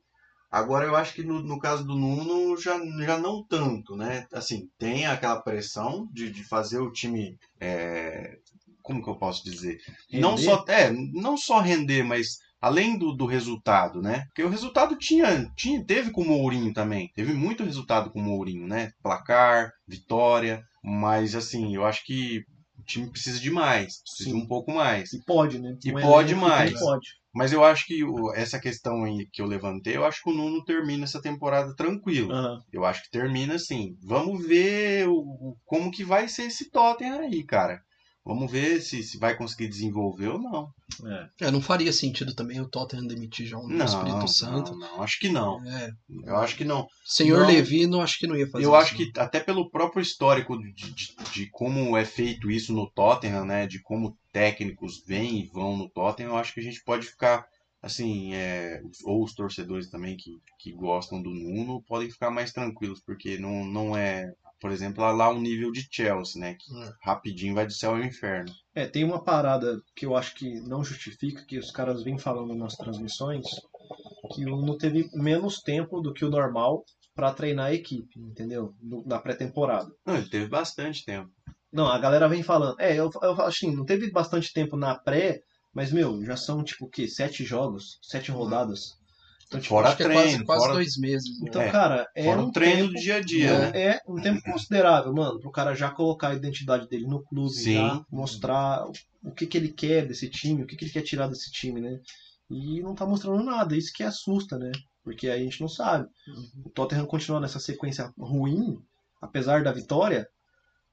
Agora 0.50 0.86
eu 0.86 0.96
acho 0.96 1.14
que 1.14 1.24
no, 1.24 1.42
no 1.44 1.60
caso 1.60 1.84
do 1.86 1.96
Nuno 1.96 2.58
já, 2.58 2.80
já 3.06 3.20
não 3.20 3.44
tanto, 3.44 3.96
né? 3.96 4.26
Assim, 4.34 4.70
tem 4.80 5.06
aquela 5.06 5.42
pressão 5.42 6.08
de, 6.12 6.32
de 6.32 6.44
fazer 6.44 6.80
o 6.80 6.92
time. 6.92 7.38
é, 7.60 8.38
como 8.82 9.04
que 9.04 9.10
eu 9.10 9.18
posso 9.18 9.44
dizer? 9.44 9.78
Não 10.14 10.36
Render? 10.36 10.44
só, 10.46 10.66
é, 10.70 10.90
não 10.92 11.36
só 11.38 11.60
render, 11.60 12.04
mas 12.04 12.40
além 12.62 12.98
do, 12.98 13.14
do 13.14 13.26
resultado, 13.26 14.02
né? 14.02 14.24
Porque 14.28 14.44
o 14.44 14.50
resultado 14.50 14.98
tinha, 14.98 15.50
tinha, 15.56 15.84
teve 15.86 16.12
com 16.12 16.22
o 16.22 16.28
Mourinho 16.28 16.74
também. 16.74 17.12
Teve 17.16 17.34
muito 17.34 17.64
resultado 17.64 18.12
com 18.12 18.20
o 18.20 18.24
Mourinho, 18.24 18.68
né? 18.68 18.92
Placar, 19.02 19.72
vitória. 19.88 20.64
Mas 20.84 21.36
assim, 21.36 21.76
eu 21.76 21.86
acho 21.86 22.04
que 22.06 22.40
o 22.80 22.84
time 22.84 23.10
precisa 23.12 23.40
de 23.40 23.50
mais. 23.52 24.02
Precisa 24.02 24.30
Sim. 24.30 24.38
de 24.38 24.44
um 24.44 24.48
pouco 24.48 24.72
mais. 24.72 25.12
E 25.14 25.24
pode, 25.26 25.60
né? 25.60 25.78
E 25.84 25.92
Um 25.92 26.02
pode 26.02 26.36
mais. 26.36 26.80
Pode. 26.80 27.08
Mas 27.34 27.54
eu 27.54 27.64
acho 27.64 27.86
que 27.86 28.02
essa 28.36 28.60
questão 28.60 29.04
aí 29.04 29.28
que 29.32 29.42
eu 29.42 29.46
levantei, 29.46 29.96
eu 29.96 30.06
acho 30.06 30.24
que 30.24 30.30
o 30.30 30.34
Nuno 30.34 30.64
termina 30.64 31.04
essa 31.04 31.22
temporada 31.22 31.76
tranquilo. 31.76 32.32
Aham. 32.32 32.60
Eu 32.72 32.84
acho 32.84 33.04
que 33.04 33.12
termina 33.12 33.56
assim. 33.56 33.96
Vamos 34.04 34.46
ver 34.48 35.08
o, 35.08 35.14
o- 35.20 35.58
como 35.66 35.92
que 35.92 36.04
vai 36.04 36.28
ser 36.28 36.44
esse 36.44 36.72
Tottenham 36.72 37.20
aí, 37.20 37.44
cara. 37.44 37.80
Vamos 38.28 38.52
ver 38.52 38.82
se, 38.82 39.02
se 39.04 39.18
vai 39.18 39.38
conseguir 39.38 39.70
desenvolver 39.70 40.28
ou 40.28 40.40
não. 40.40 40.70
É. 41.40 41.48
É, 41.48 41.52
não 41.52 41.62
faria 41.62 41.94
sentido 41.94 42.36
também 42.36 42.60
o 42.60 42.68
Tottenham 42.68 43.08
demitir 43.08 43.46
já 43.48 43.58
um 43.58 43.68
Não, 43.68 43.86
Espírito 43.86 44.28
Santo. 44.28 44.72
não, 44.76 44.80
não, 44.98 45.02
acho 45.04 45.20
que 45.20 45.30
não. 45.30 45.64
É, 45.66 45.92
Eu 46.26 46.36
acho 46.38 46.56
que 46.58 46.66
não. 46.66 46.88
senhor 47.06 47.40
Não. 47.40 47.48
Levi, 47.48 47.88
não 47.88 48.02
acho 48.02 48.20
que 48.20 48.28
não 48.28 48.36
ia 48.36 48.48
fazer 48.48 48.66
Eu 48.66 48.70
isso, 48.72 48.76
acho 48.76 48.98
não. 48.98 49.12
que 49.12 49.20
até 49.20 49.40
pelo 49.40 49.70
próprio 49.70 50.02
histórico 50.02 50.58
de, 50.60 50.74
de, 50.74 51.16
de 51.34 51.50
como 51.52 51.96
é 51.96 52.04
feito 52.04 52.52
isso 52.52 52.74
no 52.74 52.90
Tottenham, 52.92 53.46
né? 53.46 53.66
De 53.66 53.82
como 53.82 54.18
técnicos 54.34 55.04
vêm 55.06 55.40
e 55.40 55.46
vão 55.48 55.78
no 55.78 55.90
Tottenham, 55.90 56.32
eu 56.32 56.38
acho 56.38 56.54
que 56.54 56.60
a 56.60 56.64
gente 56.64 56.84
pode 56.84 57.08
ficar 57.08 57.46
assim, 57.82 58.34
é, 58.34 58.82
ou 59.06 59.24
os 59.24 59.34
torcedores 59.34 59.90
também 59.90 60.18
que, 60.18 60.32
que 60.60 60.72
gostam 60.74 61.22
do 61.22 61.30
Nuno 61.30 61.82
podem 61.88 62.10
ficar 62.10 62.30
mais 62.32 62.52
tranquilos, 62.52 63.00
porque 63.06 63.38
não, 63.38 63.64
não 63.66 63.96
é, 63.96 64.34
por 64.60 64.72
exemplo, 64.72 65.04
lá, 65.04 65.30
um 65.30 65.40
nível 65.42 65.72
de 65.72 65.88
Chelsea, 65.92 66.40
né? 66.42 66.56
Que 66.56 66.84
É. 66.84 66.92
rapidinho 67.04 67.56
vai 67.56 67.66
do 67.66 67.74
céu 67.74 67.92
ao 67.92 68.00
inferno. 68.04 68.52
É, 68.76 68.86
tem 68.88 69.04
uma 69.04 69.24
parada 69.24 69.80
que 69.96 70.06
eu 70.06 70.16
acho 70.16 70.36
que 70.36 70.60
não 70.62 70.84
justifica, 70.84 71.46
que 71.46 71.58
os 71.58 71.72
caras 71.72 72.04
vêm 72.04 72.18
falando 72.18 72.54
nas 72.56 72.76
transmissões, 72.76 73.46
que 74.34 74.44
o 74.46 74.50
Nuno 74.50 74.78
teve 74.78 75.10
menos 75.14 75.60
tempo 75.62 76.02
do 76.02 76.14
que 76.14 76.26
o 76.26 76.30
normal 76.30 76.84
para 77.16 77.34
treinar 77.34 77.68
a 77.68 77.74
equipe, 77.74 78.20
entendeu? 78.20 78.74
No- 78.82 79.04
na 79.06 79.20
pré-temporada. 79.20 79.90
Não, 80.06 80.16
ele 80.16 80.30
teve 80.30 80.48
bastante 80.48 81.04
tempo. 81.04 81.30
Não, 81.72 81.88
a 81.88 81.98
galera 81.98 82.28
vem 82.28 82.44
falando. 82.44 82.80
É, 82.80 82.92
eu, 82.96 83.06
eu 83.06 83.36
falo 83.36 83.42
assim, 83.44 83.76
não 83.76 83.86
teve 83.86 84.12
bastante 84.12 84.54
tempo 84.54 84.78
na 84.78 84.98
pré, 84.98 85.40
mas, 85.74 85.92
meu, 85.92 86.24
já 86.24 86.36
são, 86.38 86.64
tipo, 86.64 86.86
o 86.86 86.90
quê? 86.90 87.08
Sete 87.08 87.44
jogos? 87.44 88.00
Sete 88.02 88.32
rodadas? 88.32 88.97
Então, 89.48 89.60
tipo, 89.62 89.70
Fora 89.76 89.88
Acho 89.88 89.98
que 89.98 90.04
é 90.04 90.10
quase, 90.12 90.28
treino, 90.30 90.46
quase 90.46 90.62
fora- 90.62 90.74
dois 90.74 90.98
meses. 90.98 91.40
né? 91.40 91.46
então 91.50 91.62
É, 91.62 91.72
cara, 91.72 92.08
é 92.14 92.24
Fora 92.26 92.42
um 92.42 92.48
o 92.48 92.52
treino 92.52 92.82
tempo, 92.82 92.94
do 92.94 93.00
dia 93.00 93.16
a 93.16 93.22
dia, 93.22 93.58
né? 93.60 93.72
é, 93.74 93.90
é 93.96 94.02
um 94.08 94.16
tempo 94.22 94.42
considerável, 94.42 95.14
mano, 95.14 95.40
pro 95.40 95.52
cara 95.52 95.74
já 95.74 95.90
colocar 95.90 96.30
a 96.30 96.36
identidade 96.36 96.88
dele 96.90 97.06
no 97.08 97.24
clube, 97.24 97.54
Sim. 97.54 97.74
já 97.76 98.06
mostrar 98.12 98.86
o 99.24 99.32
que, 99.32 99.48
que 99.48 99.58
ele 99.58 99.70
quer 99.70 100.06
desse 100.06 100.30
time, 100.30 100.64
o 100.64 100.68
que, 100.68 100.76
que 100.76 100.84
ele 100.86 100.92
quer 100.92 101.02
tirar 101.02 101.28
desse 101.28 101.50
time, 101.52 101.80
né? 101.80 101.98
E 102.50 102.82
não 102.82 102.94
tá 102.94 103.06
mostrando 103.06 103.42
nada, 103.44 103.76
isso 103.76 103.92
que 103.94 104.04
assusta, 104.04 104.58
né? 104.58 104.72
Porque 105.04 105.30
aí 105.30 105.42
a 105.42 105.44
gente 105.44 105.62
não 105.62 105.70
sabe. 105.70 106.08
O 106.66 106.70
Tottenham 106.70 107.06
continuar 107.06 107.40
nessa 107.40 107.60
sequência 107.60 108.12
ruim, 108.20 108.78
apesar 109.22 109.64
da 109.64 109.72
vitória 109.72 110.28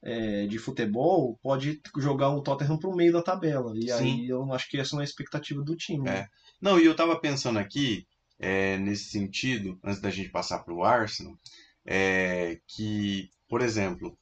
é, 0.03 0.47
de 0.47 0.59
futebol, 0.59 1.37
pode 1.43 1.81
jogar 1.99 2.31
um 2.31 2.41
Tottenham 2.43 2.79
pro 2.79 2.95
meio 2.95 3.13
da 3.13 3.23
tabela. 3.23 3.73
E 3.77 3.89
Sim. 3.91 4.21
aí 4.21 4.29
eu 4.29 4.53
acho 4.53 4.69
que 4.69 4.79
essa 4.79 4.95
não 4.95 5.01
é 5.01 5.05
a 5.05 5.09
expectativa 5.09 5.63
do 5.63 5.75
time. 5.75 6.05
né? 6.05 6.19
É. 6.21 6.27
Não, 6.61 6.79
e 6.79 6.85
eu 6.85 6.95
tava 6.95 7.19
pensando 7.21 7.59
aqui, 7.59 8.07
é, 8.45 8.77
nesse 8.77 9.05
sentido, 9.05 9.79
antes 9.83 10.01
da 10.03 10.11
gente 10.11 10.29
passar 10.29 10.59
pro 10.59 10.85
Arsenal, 10.85 11.35
é, 11.87 12.59
que, 12.69 13.31
por 13.49 13.63
exemplo, 13.63 14.15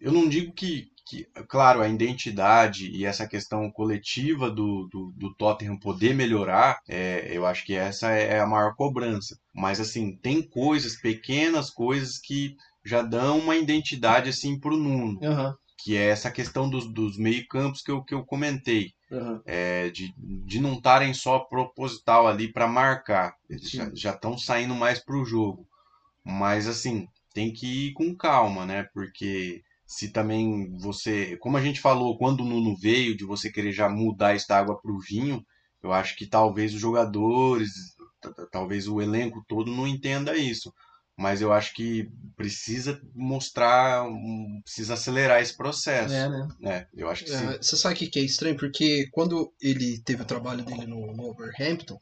eu 0.00 0.10
não 0.10 0.28
digo 0.28 0.52
que, 0.52 0.88
que, 1.06 1.24
claro, 1.48 1.80
a 1.80 1.88
identidade 1.88 2.90
e 2.90 3.04
essa 3.04 3.26
questão 3.26 3.70
coletiva 3.70 4.50
do, 4.50 4.88
do, 4.90 5.12
do 5.16 5.32
Tottenham 5.36 5.78
poder 5.78 6.12
melhorar, 6.12 6.76
é, 6.88 7.28
eu 7.30 7.46
acho 7.46 7.64
que 7.64 7.74
essa 7.74 8.10
é 8.10 8.40
a 8.40 8.46
maior 8.46 8.74
cobrança. 8.74 9.36
Mas, 9.54 9.78
assim, 9.78 10.16
tem 10.16 10.42
coisas, 10.42 11.00
pequenas 11.00 11.70
coisas 11.70 12.18
que 12.18 12.56
já 12.84 13.00
dão 13.00 13.38
uma 13.38 13.56
identidade, 13.56 14.30
assim, 14.30 14.58
pro 14.58 14.76
Nuno, 14.76 15.20
Aham, 15.22 15.54
que 15.78 15.96
é 15.96 16.08
essa 16.10 16.30
questão 16.30 16.68
dos, 16.70 16.86
dos 16.92 17.16
meio-campos 17.18 17.82
que 17.82 17.90
eu, 17.90 18.02
que 18.04 18.14
eu 18.14 18.24
comentei 18.24 18.92
aham. 19.12 19.42
é, 19.44 19.90
de, 19.90 20.14
de 20.18 20.60
não 20.60 20.74
estarem 20.74 21.14
só 21.14 21.38
proposital 21.40 22.26
ali 22.28 22.52
para 22.52 22.68
marcar. 22.68 23.34
Eles 23.48 23.70
Sim. 23.70 23.90
já 23.94 24.12
estão 24.12 24.36
saindo 24.38 24.74
mais 24.74 24.98
para 25.04 25.16
o 25.16 25.24
jogo. 25.24 25.66
Mas 26.24 26.66
assim, 26.68 27.08
tem 27.32 27.52
que 27.52 27.88
ir 27.88 27.92
com 27.94 28.14
calma, 28.14 28.66
né? 28.66 28.84
Porque 28.94 29.62
se 29.86 30.10
também 30.10 30.76
você, 30.78 31.36
como 31.38 31.56
a 31.56 31.62
gente 31.62 31.80
falou, 31.80 32.18
quando 32.18 32.40
o 32.40 32.44
Nuno 32.44 32.76
veio, 32.76 33.16
de 33.16 33.24
você 33.24 33.50
querer 33.50 33.72
já 33.72 33.88
mudar 33.88 34.34
esta 34.34 34.58
água 34.58 34.78
para 34.80 34.92
o 34.92 35.00
vinho, 35.00 35.44
eu 35.82 35.92
acho 35.92 36.16
que 36.16 36.26
talvez 36.26 36.74
os 36.74 36.80
jogadores, 36.80 37.70
talvez 38.50 38.88
o 38.88 39.00
elenco 39.00 39.44
todo 39.48 39.70
não 39.70 39.86
entenda 39.86 40.36
isso. 40.36 40.72
Mas 41.18 41.40
eu 41.40 41.52
acho 41.52 41.74
que 41.74 42.08
precisa 42.36 43.00
mostrar, 43.12 44.04
precisa 44.62 44.94
acelerar 44.94 45.42
esse 45.42 45.56
processo. 45.56 46.14
É, 46.14 46.28
né? 46.28 46.48
É, 46.62 46.86
eu 46.94 47.10
acho 47.10 47.24
que 47.24 47.30
sim. 47.30 47.44
É, 47.44 47.56
você 47.60 47.76
sabe 47.76 47.96
o 47.96 47.98
que 47.98 48.20
é 48.20 48.22
estranho? 48.22 48.56
Porque 48.56 49.08
quando 49.10 49.52
ele 49.60 50.00
teve 50.02 50.22
o 50.22 50.26
trabalho 50.26 50.64
dele 50.64 50.86
no, 50.86 51.12
no 51.12 51.24
Overhampton, 51.24 51.98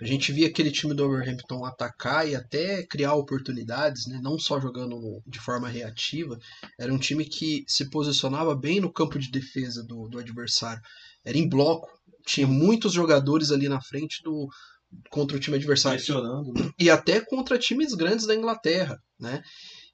a 0.00 0.04
gente 0.04 0.32
via 0.32 0.46
aquele 0.46 0.70
time 0.70 0.94
do 0.94 1.04
Overhampton 1.04 1.64
atacar 1.64 2.28
e 2.28 2.36
até 2.36 2.84
criar 2.84 3.14
oportunidades, 3.14 4.06
né? 4.06 4.20
não 4.22 4.38
só 4.38 4.60
jogando 4.60 5.20
de 5.26 5.40
forma 5.40 5.68
reativa. 5.68 6.38
Era 6.78 6.94
um 6.94 6.98
time 6.98 7.24
que 7.24 7.64
se 7.66 7.90
posicionava 7.90 8.54
bem 8.54 8.80
no 8.80 8.92
campo 8.92 9.18
de 9.18 9.32
defesa 9.32 9.82
do, 9.82 10.08
do 10.08 10.18
adversário. 10.20 10.80
Era 11.24 11.36
em 11.36 11.48
bloco. 11.48 11.88
Tinha 12.24 12.46
muitos 12.46 12.92
jogadores 12.92 13.50
ali 13.50 13.68
na 13.68 13.80
frente 13.80 14.22
do 14.22 14.48
contra 15.10 15.36
o 15.36 15.40
time 15.40 15.56
adversário 15.56 16.00
né? 16.54 16.70
e 16.78 16.90
até 16.90 17.20
contra 17.20 17.58
times 17.58 17.94
grandes 17.94 18.26
da 18.26 18.34
Inglaterra, 18.34 18.98
né? 19.18 19.42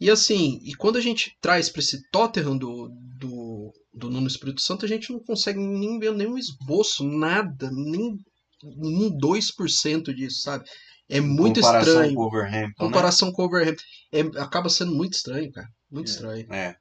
E 0.00 0.10
assim, 0.10 0.60
e 0.62 0.74
quando 0.74 0.96
a 0.96 1.00
gente 1.00 1.36
traz 1.40 1.68
para 1.68 1.80
esse 1.80 2.02
Tottenham 2.10 2.56
do, 2.56 2.88
do, 3.18 3.72
do 3.92 4.08
Nuno 4.10 4.26
Espírito 4.26 4.60
Santo, 4.62 4.84
a 4.84 4.88
gente 4.88 5.12
não 5.12 5.20
consegue 5.20 5.58
nem 5.58 5.98
ver 5.98 6.12
nenhum 6.14 6.38
esboço, 6.38 7.04
nada, 7.04 7.70
nem 7.70 8.18
um 8.64 9.10
2% 9.18 10.14
disso, 10.14 10.40
sabe? 10.42 10.64
É 11.08 11.20
muito 11.20 11.60
comparação 11.60 11.92
estranho. 11.92 12.14
com 12.14 12.22
o 12.22 12.26
Overhampton, 12.26 12.66
né? 12.66 12.72
comparação 12.76 13.32
com 13.32 13.42
o 13.42 13.44
Overhampton. 13.46 13.82
É, 14.12 14.20
acaba 14.40 14.68
sendo 14.68 14.94
muito 14.94 15.14
estranho, 15.14 15.50
cara. 15.52 15.68
Muito 15.90 16.08
É. 16.08 16.10
estranho. 16.10 16.52
É. 16.52 16.76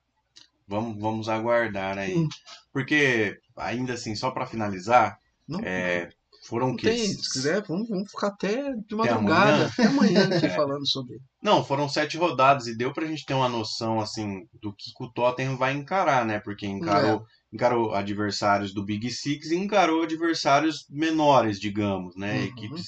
Vamos, 0.68 1.02
vamos 1.02 1.28
aguardar 1.28 1.98
aí. 1.98 2.16
Hum. 2.16 2.30
Porque, 2.72 3.38
ainda 3.58 3.94
assim, 3.94 4.16
só 4.16 4.30
para 4.30 4.46
finalizar, 4.46 5.18
Não, 5.48 5.60
é, 5.62 6.10
foram 6.48 6.72
o 6.72 6.76
quê? 6.76 6.90
tem, 6.90 7.08
se 7.14 7.30
quiser, 7.32 7.64
vamos, 7.68 7.90
vamos 7.90 8.10
ficar 8.12 8.28
até 8.28 8.74
de 8.74 8.96
Até 8.96 8.96
madrugada, 8.96 9.52
amanhã? 9.52 9.68
até 9.68 9.86
amanhã 9.86 10.26
aqui 10.28 10.46
É. 10.46 10.50
falando 10.50 10.88
sobre. 10.88 11.18
Não, 11.42 11.64
foram 11.64 11.88
sete 11.90 12.18
rodadas 12.18 12.68
e 12.68 12.76
deu 12.78 12.94
pra 12.94 13.06
gente 13.06 13.26
ter 13.26 13.34
uma 13.34 13.50
noção, 13.50 14.00
assim, 14.00 14.42
do 14.62 14.74
que, 14.74 14.92
o 15.00 15.12
Tottenham 15.12 15.58
vai 15.58 15.74
encarar, 15.74 16.26
né? 16.26 16.40
Porque 16.40 16.66
É. 16.66 16.70
encarou, 16.70 17.24
encarou 17.54 17.94
adversários 17.94 18.74
do 18.74 18.84
Big 18.84 19.10
Six 19.10 19.52
e 19.52 19.56
encarou 19.56 20.04
adversários 20.04 20.86
menores, 20.90 21.60
digamos, 21.60 22.16
né? 22.16 22.40
Uhum. 22.40 22.44
Equipes. 22.46 22.86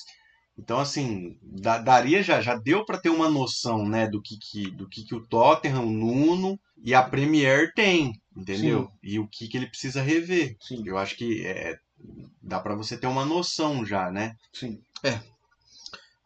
Então, 0.57 0.79
assim, 0.79 1.37
da- 1.41 1.77
daria 1.79 2.21
já, 2.21 2.41
já 2.41 2.55
deu 2.55 2.85
pra 2.85 2.99
ter 2.99 3.09
uma 3.09 3.29
noção, 3.29 3.87
né, 3.87 4.07
do 4.07 4.21
que, 4.21 4.37
que, 4.37 4.69
do 4.71 4.87
que, 4.87 5.03
que 5.03 5.15
o 5.15 5.25
Tottenham, 5.25 5.85
o 5.87 5.91
Nuno 5.91 6.59
e 6.83 6.93
a 6.93 7.01
Premier 7.01 7.71
tem, 7.73 8.11
entendeu? 8.35 8.89
E 9.01 9.17
o 9.17 9.27
que, 9.27 9.47
que 9.47 9.57
ele 9.57 9.67
precisa 9.67 10.01
rever. 10.01 10.55
Sim, 10.61 10.83
Eu 10.85 10.97
acho 10.97 11.15
que 11.15 11.45
é, 11.47 11.75
dá 12.41 12.59
pra 12.59 12.75
você 12.75 12.97
ter 12.97 13.07
uma 13.07 13.25
noção 13.25 13.85
já, 13.85 14.11
né? 14.11 14.33
sim. 14.53 14.79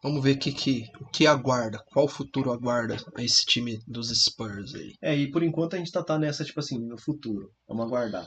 Vamos 0.02 0.22
ver 0.22 0.36
o 0.36 0.38
que, 0.38 0.52
que, 0.52 0.84
o 1.00 1.06
que 1.06 1.26
aguarda, 1.26 1.82
qual 1.90 2.06
futuro 2.06 2.52
aguarda 2.52 2.96
a 3.16 3.22
esse 3.24 3.44
time 3.44 3.80
dos 3.88 4.10
Spurs 4.10 4.72
aí. 4.74 4.92
É, 5.02 5.16
e 5.16 5.28
por 5.30 5.42
enquanto 5.42 5.74
a 5.74 5.78
gente 5.78 5.90
tá, 5.90 6.00
tá 6.00 6.16
nessa, 6.16 6.44
tipo 6.44 6.60
assim, 6.60 6.78
no 6.78 6.96
futuro. 6.96 7.50
Vamos 7.66 7.86
aguardar. 7.86 8.24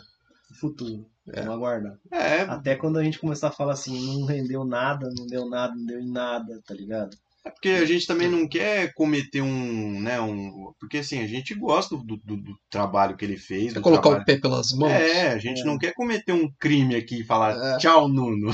No 0.50 0.58
futuro. 0.58 1.06
É. 1.32 1.42
Vamos 1.42 1.56
aguardar. 1.56 1.98
É, 2.12 2.42
Até 2.42 2.76
quando 2.76 2.98
a 2.98 3.04
gente 3.04 3.20
começar 3.20 3.48
a 3.48 3.54
falar 3.54 3.74
assim, 3.74 3.98
não 4.06 4.26
rendeu 4.26 4.66
nada, 4.66 5.10
não 5.16 5.26
deu 5.26 5.48
nada, 5.48 5.74
não 5.74 5.86
deu 5.86 6.00
em 6.02 6.12
nada, 6.12 6.60
tá 6.66 6.74
ligado? 6.74 7.16
É 7.50 7.52
porque 7.52 7.70
a 7.70 7.86
gente 7.86 8.06
também 8.06 8.30
não 8.30 8.48
quer 8.48 8.94
cometer 8.94 9.42
um, 9.42 10.00
né, 10.00 10.22
um, 10.22 10.72
porque 10.80 11.00
assim, 11.00 11.20
a 11.20 11.28
gente 11.28 11.56
gosta 11.56 11.98
do, 11.98 12.04
do, 12.18 12.38
do 12.38 12.56
trabalho 12.70 13.18
que 13.18 13.26
ele 13.26 13.38
fez, 13.38 13.74
Quer 13.74 13.82
colocar 13.82 14.04
trabalho... 14.04 14.22
o 14.22 14.26
pé 14.26 14.38
pelas 14.40 14.72
mãos? 14.72 14.92
É, 14.92 15.32
a 15.32 15.40
gente 15.40 15.62
É. 15.62 15.64
não 15.66 15.78
quer 15.78 15.94
cometer 15.96 16.32
um 16.32 16.48
crime 16.60 16.96
aqui 16.96 17.22
e 17.22 17.26
falar 17.26 17.58
É. 17.76 17.78
tchau, 17.80 18.08
Nuno. 18.08 18.52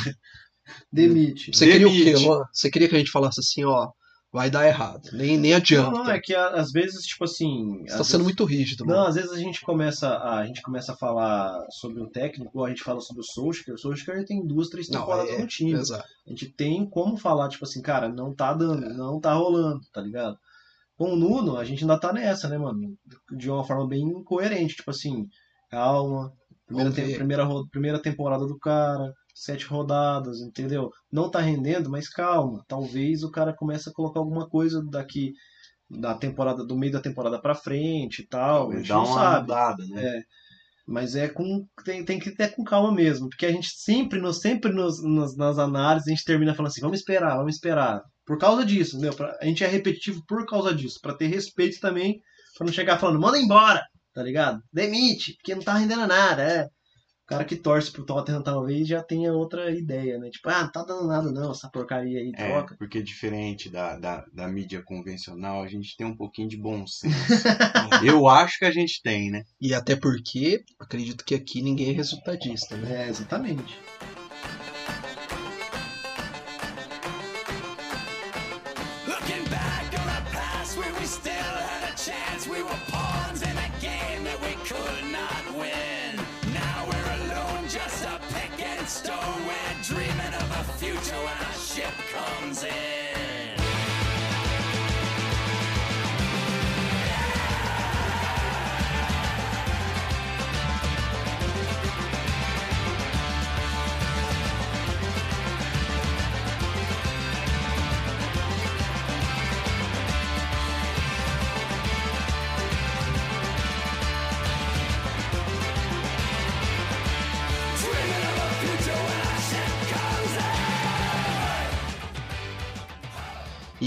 Demite. 0.92 1.52
Você 1.54 1.68
queria 1.68 1.88
o 1.88 1.92
quê, 1.92 2.06
Demite. 2.06 2.26
Luan? 2.26 2.44
Você 2.54 2.72
queria 2.72 2.88
que 2.90 2.96
a 2.96 3.00
gente 3.00 3.12
falasse 3.12 3.40
assim, 3.40 3.64
ó, 3.66 3.90
vai 4.36 4.50
dar 4.52 4.68
errado. 4.68 5.10
Nem, 5.14 5.38
nem 5.38 5.54
adianta. 5.54 5.92
Não, 5.92 6.04
não, 6.04 6.12
é 6.12 6.20
que 6.20 6.36
às 6.36 6.70
vezes, 6.72 7.06
tipo 7.06 7.24
assim. 7.24 7.80
Você 7.88 7.98
tá 7.98 8.04
sendo 8.04 8.18
vezes- 8.20 8.24
muito 8.24 8.44
rígido, 8.44 8.86
Não, 8.86 8.96
Luan. 8.96 9.08
às 9.08 9.16
vezes 9.16 9.32
a 9.32 9.38
gente 9.38 9.62
começa 9.62 10.10
a, 10.10 10.40
a 10.40 10.46
gente 10.46 10.62
começa 10.62 10.92
a 10.92 10.98
falar 10.98 11.66
sobre 11.72 12.02
o 12.04 12.10
técnico, 12.10 12.52
ou 12.60 12.66
a 12.66 12.70
gente 12.70 12.84
fala 12.84 13.00
sobre 13.00 13.22
o 13.22 13.26
Solskjaer. 13.26 13.76
O 13.76 13.80
Solskjaer 13.80 14.26
tem 14.26 14.46
duas, 14.46 14.68
três 14.68 14.90
Não, 14.90 15.00
temporadas 15.00 15.32
é, 15.32 15.40
no 15.40 15.48
time. 15.48 15.72
Exato. 15.72 16.04
A 16.28 16.30
gente 16.30 16.50
tem 16.50 16.86
como 16.86 17.16
falar, 17.18 17.48
tipo 17.48 17.64
assim, 17.64 17.82
cara, 17.82 18.10
não 18.10 18.36
tá 18.36 18.54
dando, 18.54 18.82
não 18.94 19.20
tá 19.22 19.34
rolando, 19.34 19.80
tá 19.94 20.02
ligado? 20.02 20.38
Com 20.98 21.14
o 21.14 21.16
Nuno, 21.16 21.56
a 21.58 21.64
gente 21.64 21.84
ainda 21.84 21.98
tá 21.98 22.12
nessa, 22.12 22.50
né, 22.50 22.58
mano? 22.58 22.94
De 23.32 23.50
uma 23.50 23.64
forma 23.64 23.88
bem 23.88 24.22
coerente, 24.24 24.76
tipo 24.76 24.92
assim, 24.92 25.28
calma, 25.72 26.32
primeira, 26.68 26.90
ver. 26.92 27.16
primeira, 27.16 27.48
primeira 27.72 28.02
temporada 28.02 28.46
do 28.46 28.58
cara, 28.60 29.14
sete 29.36 29.66
rodadas, 29.66 30.40
entendeu? 30.40 30.90
Não 31.12 31.30
tá 31.30 31.40
rendendo, 31.42 31.90
mas 31.92 32.08
calma, 32.10 32.64
talvez 32.68 33.22
o 33.24 33.30
cara 33.30 33.54
comece 33.54 33.90
a 33.90 33.94
colocar 33.94 34.20
alguma 34.22 34.48
coisa 34.50 34.82
daqui 34.90 35.34
da 35.90 36.16
temporada, 36.16 36.66
do 36.66 36.76
meio 36.78 36.94
da 36.94 37.02
temporada 37.02 37.40
pra 37.40 37.54
frente 37.54 38.22
e 38.24 38.28
tal, 38.28 38.72
a 38.72 38.78
gente 38.78 38.88
Dá 38.88 38.96
não 38.96 39.06
uma 39.06 39.14
sabe. 39.16 39.42
mudada, 39.42 39.86
né? 39.88 40.04
É. 40.18 40.22
Mas 40.88 41.16
é 41.16 41.28
com. 41.28 41.66
Tem, 41.84 42.06
tem 42.06 42.20
que 42.20 42.32
ter 42.32 42.56
com 42.56 42.64
calma 42.64 42.92
mesmo. 42.94 43.28
Porque 43.28 43.46
a 43.48 43.52
gente 43.52 43.70
sempre, 43.76 44.20
nos, 44.22 44.40
sempre 44.40 44.72
nos, 44.72 45.04
nos- 45.04 45.36
nas 45.36 45.58
análises, 45.58 46.08
a 46.08 46.12
gente 46.12 46.24
termina 46.24 46.54
falando 46.54 46.72
assim, 46.72 46.82
vamos 46.82 47.00
esperar, 47.00 47.38
vamos 47.38 47.56
esperar. 47.56 48.02
Por 48.26 48.38
causa 48.38 48.64
disso, 48.64 48.96
entendeu? 48.96 49.16
Pra- 49.16 49.36
a 49.42 49.46
gente 49.46 49.64
é 49.64 49.68
repetitivo 49.68 50.22
por 50.28 50.46
causa 50.46 50.74
disso. 50.76 51.00
Pra 51.02 51.16
ter 51.16 51.26
respeito 51.28 51.80
também, 51.80 52.20
pra 52.58 52.66
não 52.68 52.74
chegar 52.74 53.00
falando, 53.00 53.20
manda 53.20 53.40
embora, 53.40 53.84
tá 54.14 54.22
ligado? 54.22 54.62
Demite, 54.72 55.34
porque 55.38 55.56
não 55.56 55.64
tá 55.64 55.74
rendendo 55.74 56.06
nada, 56.06 56.44
é. 56.44 56.68
O 57.26 57.28
cara 57.28 57.44
que 57.44 57.56
torce 57.56 57.92
pro 57.92 58.06
Tottenham 58.06 58.44
talvez 58.44 58.88
já 58.88 59.02
tenha 59.02 59.34
outra 59.34 59.72
ideia, 59.72 60.20
né? 60.20 60.30
Tipo, 60.30 60.48
ah, 60.50 60.62
não 60.62 60.72
tá 60.72 60.84
dando 60.84 61.08
nada 61.08 61.32
não, 61.32 61.52
essa 61.52 61.68
porcaria 61.72 62.20
aí, 62.20 62.32
É, 62.36 62.48
troca. 62.50 62.76
porque 62.78 63.02
diferente 63.02 63.68
da, 63.68 63.98
da, 63.98 64.24
da 64.32 64.48
mídia 64.48 64.84
convencional, 64.84 65.64
a 65.64 65.68
gente 65.68 65.98
tem 65.98 66.06
um 66.06 66.16
pouquinho 66.16 66.48
de 66.48 66.56
bom 66.56 66.86
senso. 66.86 67.16
Eu 68.06 68.28
acho 68.28 68.60
que 68.60 68.66
a 68.66 68.72
gente 68.72 69.02
tem, 69.02 69.32
né? 69.32 69.44
E 69.60 69.74
até 69.74 69.96
porque, 69.96 70.64
acredito 70.80 71.26
que 71.26 71.34
aqui 71.34 71.64
ninguém 71.64 71.90
é 71.90 71.94
resultadista, 71.94 72.78
né? 72.78 73.06
É, 73.06 73.10
exatamente. 73.10 73.76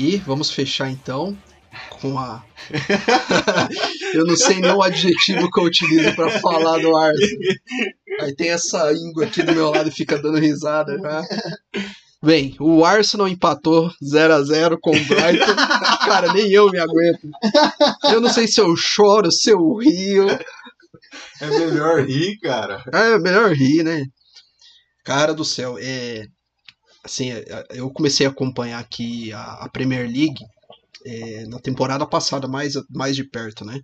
E 0.00 0.16
vamos 0.18 0.52
fechar 0.52 0.88
então 0.88 1.36
com 2.00 2.16
a. 2.20 2.44
eu 4.14 4.24
não 4.24 4.36
sei 4.36 4.60
nem 4.60 4.70
o 4.70 4.80
adjetivo 4.80 5.50
que 5.50 5.58
eu 5.58 5.64
utilizo 5.64 6.14
pra 6.14 6.38
falar 6.38 6.78
do 6.78 6.96
Arsenal. 6.96 7.56
Aí 8.20 8.32
tem 8.36 8.50
essa 8.50 8.92
íngua 8.92 9.24
aqui 9.24 9.42
do 9.42 9.52
meu 9.52 9.72
lado 9.72 9.88
e 9.88 9.92
fica 9.92 10.16
dando 10.16 10.38
risada 10.38 10.96
já. 11.00 11.24
Bem, 12.22 12.54
o 12.60 12.84
Arsenal 12.84 13.26
empatou 13.26 13.90
0 14.08 14.34
a 14.34 14.42
0 14.44 14.78
com 14.80 14.90
o 14.90 15.04
Brighton. 15.04 15.56
Cara, 16.06 16.32
nem 16.32 16.48
eu 16.52 16.70
me 16.70 16.78
aguento. 16.78 17.28
Eu 18.04 18.20
não 18.20 18.30
sei 18.30 18.46
se 18.46 18.60
eu 18.60 18.76
choro, 18.76 19.32
se 19.32 19.50
eu 19.50 19.78
rio. 19.78 20.28
É 21.40 21.46
melhor 21.58 22.04
rir, 22.06 22.38
cara. 22.38 22.84
É 22.92 23.18
melhor 23.18 23.50
rir, 23.52 23.82
né? 23.82 24.04
Cara 25.04 25.34
do 25.34 25.44
céu, 25.44 25.76
é. 25.76 26.28
Assim, 27.04 27.30
é, 27.30 27.66
eu 27.70 27.90
comecei 27.90 28.26
a 28.26 28.30
acompanhar 28.30 28.78
aqui 28.78 29.32
a, 29.32 29.64
a 29.64 29.68
Premier 29.68 30.06
League 30.06 30.44
é, 31.04 31.46
na 31.46 31.58
temporada 31.58 32.06
passada, 32.06 32.48
mais, 32.48 32.74
mais 32.90 33.16
de 33.16 33.24
perto, 33.24 33.64
né? 33.64 33.80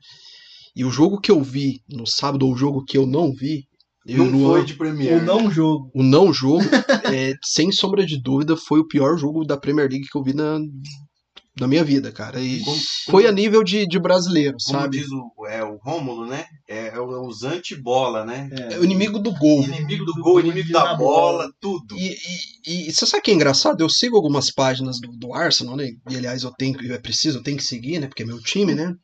E 0.76 0.84
o 0.84 0.90
jogo 0.90 1.20
que 1.20 1.30
eu 1.30 1.40
vi 1.40 1.80
no 1.88 2.06
sábado, 2.06 2.46
ou 2.46 2.52
o 2.52 2.56
jogo 2.56 2.84
que 2.84 2.98
eu 2.98 3.06
não 3.06 3.32
vi, 3.32 3.66
eu 4.06 4.24
o 4.24 4.30
Não 4.30 4.38
Luan, 4.38 4.52
foi 4.58 4.64
de 4.64 4.74
Premier. 4.74 5.14
Ou 5.14 5.22
não 5.22 5.50
jogo. 5.50 5.90
o 5.94 6.02
não 6.02 6.32
jogo, 6.32 6.64
é, 7.14 7.32
sem 7.42 7.72
sombra 7.72 8.04
de 8.04 8.20
dúvida, 8.20 8.56
foi 8.56 8.80
o 8.80 8.86
pior 8.86 9.16
jogo 9.16 9.44
da 9.44 9.56
Premier 9.56 9.88
League 9.88 10.06
que 10.10 10.18
eu 10.18 10.22
vi 10.22 10.34
na, 10.34 10.58
na 11.60 11.66
minha 11.68 11.84
vida, 11.84 12.10
cara. 12.10 12.40
E 12.40 12.60
Como- 12.60 12.80
foi 13.06 13.26
a 13.26 13.32
nível 13.32 13.62
de, 13.62 13.86
de 13.86 13.98
brasileiro, 13.98 14.56
Como 14.66 14.78
sabe? 14.80 14.98
diz 14.98 15.06
o, 15.10 15.46
é, 15.46 15.62
o 15.62 15.76
Rômulo, 15.76 16.26
né? 16.26 16.44
É, 16.68 16.88
é 16.88 17.00
o- 17.00 17.26
os 17.26 17.42
anti-bola, 17.44 18.24
né? 18.24 18.50
É 18.70 18.78
o 18.78 18.84
inimigo 18.84 19.18
do 19.18 19.32
gol. 19.32 19.62
Inimigo 19.62 20.04
do 20.04 20.14
gol, 20.22 20.40
inimigo 20.40 20.72
da 20.72 20.84
da 20.84 20.94
bola, 20.94 21.50
tudo. 21.60 21.96
E, 21.96 22.16
e, 22.66 22.88
e 22.88 22.92
você 22.92 23.06
sabe 23.06 23.22
que 23.22 23.30
é 23.30 23.34
engraçado? 23.34 23.80
Eu 23.80 23.88
sigo 23.88 24.16
algumas 24.16 24.50
páginas 24.50 24.98
do, 25.00 25.12
do 25.12 25.32
Arsenal, 25.34 25.76
né? 25.76 25.90
E 26.10 26.16
aliás, 26.16 26.42
eu 26.42 26.50
tenho 26.52 26.76
que- 26.76 26.90
é 26.92 26.98
preciso, 26.98 27.38
eu 27.38 27.42
tenho 27.42 27.56
que 27.56 27.64
seguir, 27.64 27.98
né? 28.00 28.06
Porque 28.08 28.22
é 28.22 28.26
meu 28.26 28.40
time, 28.40 28.74
né? 28.74 28.94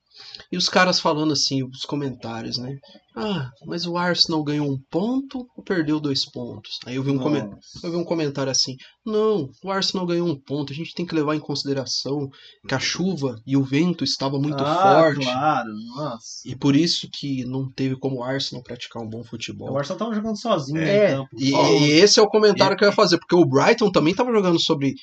E 0.53 0.57
os 0.57 0.69
caras 0.69 0.99
falando 0.99 1.33
assim, 1.33 1.63
os 1.63 1.85
comentários, 1.85 2.59
né? 2.59 2.77
Ah, 3.15 3.51
mas 3.67 3.87
o 3.87 3.97
Arsenal 3.97 4.43
ganhou 4.43 4.67
um 4.69 4.79
ponto 4.91 5.47
ou 5.57 5.63
perdeu 5.63 6.01
dois 6.01 6.25
pontos? 6.29 6.79
Aí 6.87 6.97
eu 6.97 7.03
vi 7.05 7.11
um, 7.11 7.19
comen- 7.19 7.43
Nossa. 7.49 7.87
eu 7.87 7.91
vi 7.93 7.97
um 7.97 8.05
comentário 8.05 8.51
assim: 8.51 8.75
Não, 9.07 9.49
o 9.63 9.71
Arsenal 9.71 10.07
ganhou 10.07 10.27
um 10.29 10.41
ponto. 10.41 10.73
A 10.73 10.77
gente 10.77 10.93
tem 10.95 11.07
que 11.07 11.15
levar 11.15 11.37
em 11.37 11.41
consideração 11.41 12.29
que 12.67 12.75
a 12.75 12.81
chuva 12.81 13.37
e 13.47 13.57
o 13.57 13.63
vento 13.63 14.03
estavam 14.03 14.41
muito 14.41 14.61
ah, 14.63 15.03
forte. 15.05 15.25
claro. 15.25 15.71
Nossa. 15.95 16.41
E 16.45 16.57
por 16.57 16.75
isso 16.75 17.09
que 17.13 17.45
não 17.45 17.71
teve 17.71 17.97
como 17.97 18.17
o 18.17 18.23
Arsenal 18.25 18.63
praticar 18.65 19.03
um 19.03 19.09
bom 19.09 19.23
futebol. 19.23 19.71
O 19.73 19.79
Arsenal 19.79 19.99
tava 19.99 20.15
jogando 20.15 20.41
sozinho 20.41 20.81
É, 20.81 21.15
campo. 21.15 21.29
e, 21.39 21.51
e 21.53 21.91
esse 21.93 22.19
é 22.19 22.23
o 22.23 22.29
comentário 22.29 22.77
que 22.77 22.85
eu 22.85 22.89
ia 22.89 22.95
fazer, 22.95 23.19
porque 23.19 23.37
o 23.37 23.47
Brighton 23.47 23.91
também 23.91 24.13
estava 24.13 24.33
jogando 24.33 24.61
sobre 24.61 24.95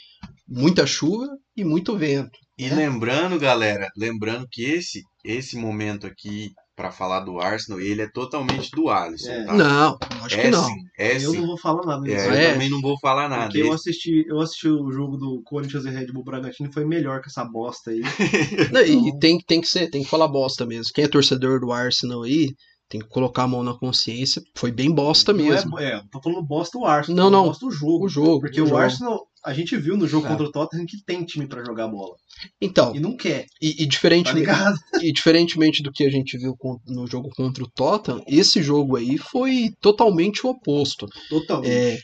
muita 0.48 0.86
chuva 0.86 1.26
e 1.56 1.64
muito 1.64 1.96
vento. 1.98 2.38
E 2.58 2.70
né? 2.70 2.76
lembrando, 2.76 3.40
galera, 3.40 3.88
lembrando 3.96 4.48
que 4.52 4.64
esse 4.64 5.02
esse 5.24 5.58
momento 5.58 6.08
aqui 6.08 6.50
pra 6.76 6.92
falar 6.92 7.22
do 7.22 7.40
Arsenal, 7.40 7.82
ele 7.82 8.02
é 8.04 8.08
totalmente 8.10 8.70
do 8.72 8.88
Alisson, 8.90 9.32
É. 9.32 9.44
tá? 9.46 9.54
Não, 9.54 9.98
acho 10.24 10.36
é 10.40 10.42
que 10.44 10.50
não. 10.52 10.64
sim, 10.66 10.74
é 10.98 11.16
eu 11.18 11.32
sim. 11.32 11.38
não 11.40 11.48
vou 11.48 11.58
falar 11.58 11.84
nada 11.86 12.08
É, 12.10 12.28
eu 12.28 12.32
É. 12.34 12.54
também 12.54 12.70
não 12.70 12.80
vou 12.80 12.98
falar 13.00 13.28
nada. 13.28 13.46
Porque 13.46 13.58
eu 13.62 13.74
assisti, 13.74 14.24
eu 14.28 14.40
assisti 14.40 14.70
o 14.70 14.92
jogo 14.92 15.18
do 15.18 15.42
Corinthians 15.44 15.86
e 15.86 15.90
Red 15.90 16.08
Bull 16.14 16.24
Bragantino 16.24 16.70
e 16.70 16.74
foi 16.74 16.86
melhor 16.86 17.20
que 17.22 17.28
essa 17.30 17.44
bosta 17.44 17.92
aí. 17.92 18.02
Não, 18.72 18.82
E 18.82 18.92
Então- 18.94 19.20
tem, 19.20 19.40
tem 19.40 19.60
que 19.62 19.68
ser, 19.68 19.90
tem 19.90 20.04
que 20.04 20.10
falar 20.10 20.28
bosta 20.28 20.66
mesmo. 20.66 20.92
Quem 20.94 21.04
é 21.06 21.08
torcedor 21.08 21.60
do 21.60 21.72
Arsenal 21.72 22.24
aí, 22.24 22.48
tem 22.90 23.02
que 23.02 23.08
colocar 23.08 23.44
a 23.44 23.48
mão 23.48 23.64
na 23.64 23.74
consciência. 23.74 24.42
Foi 24.56 24.72
bem 24.72 24.92
bosta 24.92 25.34
Não 25.34 25.44
mesmo. 25.44 25.80
É, 25.80 25.94
é, 25.94 26.02
tô 26.12 26.22
falando 26.22 26.42
bosta 26.44 26.78
o 26.78 26.86
Arsenal, 26.86 27.26
Não, 27.26 27.30
não. 27.30 27.48
bosta 27.48 27.66
o 27.66 27.72
jogo. 27.72 28.06
O 28.06 28.10
jogo. 28.10 28.40
Porque 28.42 28.62
o 28.62 28.64
o, 28.64 28.68
jogo. 28.68 28.80
Arsenal, 28.80 29.28
a 29.44 29.54
gente 29.54 29.76
viu 29.78 29.98
no 29.98 30.08
jogo 30.08 30.26
É. 30.26 30.30
contra 30.30 30.46
o 30.46 30.52
Tottenham 30.52 30.86
que 30.86 31.04
tem 31.04 31.24
time 31.24 31.48
pra 31.48 31.64
jogar 31.64 31.88
bola. 31.88 32.16
Então, 32.62 32.96
E 32.96 33.00
não 33.00 33.16
quer, 33.16 33.46
e, 33.62 33.84
e 33.84 33.86
tá 33.86 33.90
diferente, 33.90 34.32
ligado? 34.34 34.78
e 35.02 35.12
diferentemente 35.12 35.82
do 35.82 35.92
que 35.92 36.04
a 36.04 36.10
gente 36.10 36.38
viu 36.38 36.56
no 36.88 37.08
jogo 37.08 37.30
contra 37.36 37.64
o 37.64 37.70
Tottenham, 37.70 38.24
esse 38.28 38.62
jogo 38.62 38.96
aí 38.96 39.18
foi 39.18 39.72
totalmente 39.82 40.46
o 40.46 40.50
oposto. 40.50 41.08
Totalmente. 41.30 41.72
É, 41.72 41.98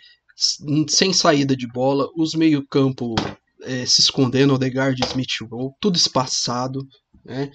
sem 0.90 1.14
saída 1.14 1.56
de 1.56 1.68
bola, 1.68 2.08
os 2.18 2.34
meio-campo 2.34 3.16
é, 3.62 3.86
se 3.86 4.02
escondendo, 4.02 4.54
Odegaard 4.54 5.00
e 5.02 5.06
Smith 5.06 5.50
Rowe, 5.50 5.72
tudo 5.80 5.96
espaçado, 5.96 6.86
né? 7.24 7.50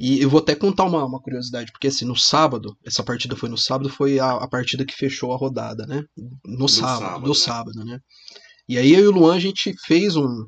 E 0.00 0.22
eu 0.22 0.30
vou 0.30 0.40
até 0.40 0.54
contar 0.54 0.84
uma, 0.84 1.04
uma 1.04 1.20
curiosidade, 1.20 1.70
porque 1.70 1.88
assim, 1.88 2.06
no 2.06 2.16
sábado, 2.16 2.74
essa 2.86 3.02
partida 3.02 3.36
foi 3.36 3.50
no 3.50 3.58
sábado, 3.58 3.90
foi 3.90 4.18
a, 4.18 4.30
a 4.30 4.48
partida 4.48 4.82
que 4.82 4.94
fechou 4.94 5.30
a 5.30 5.36
rodada, 5.36 5.84
né? 5.86 6.02
No 6.42 6.66
sábado, 6.70 7.00
sábado, 7.00 7.20
no 7.20 7.28
né? 7.28 7.34
sábado, 7.34 7.84
né? 7.84 7.98
E 8.66 8.78
aí 8.78 8.94
eu 8.94 9.04
e 9.04 9.08
o 9.08 9.10
Luan, 9.10 9.34
a 9.34 9.38
gente 9.38 9.74
fez 9.84 10.16
um. 10.16 10.46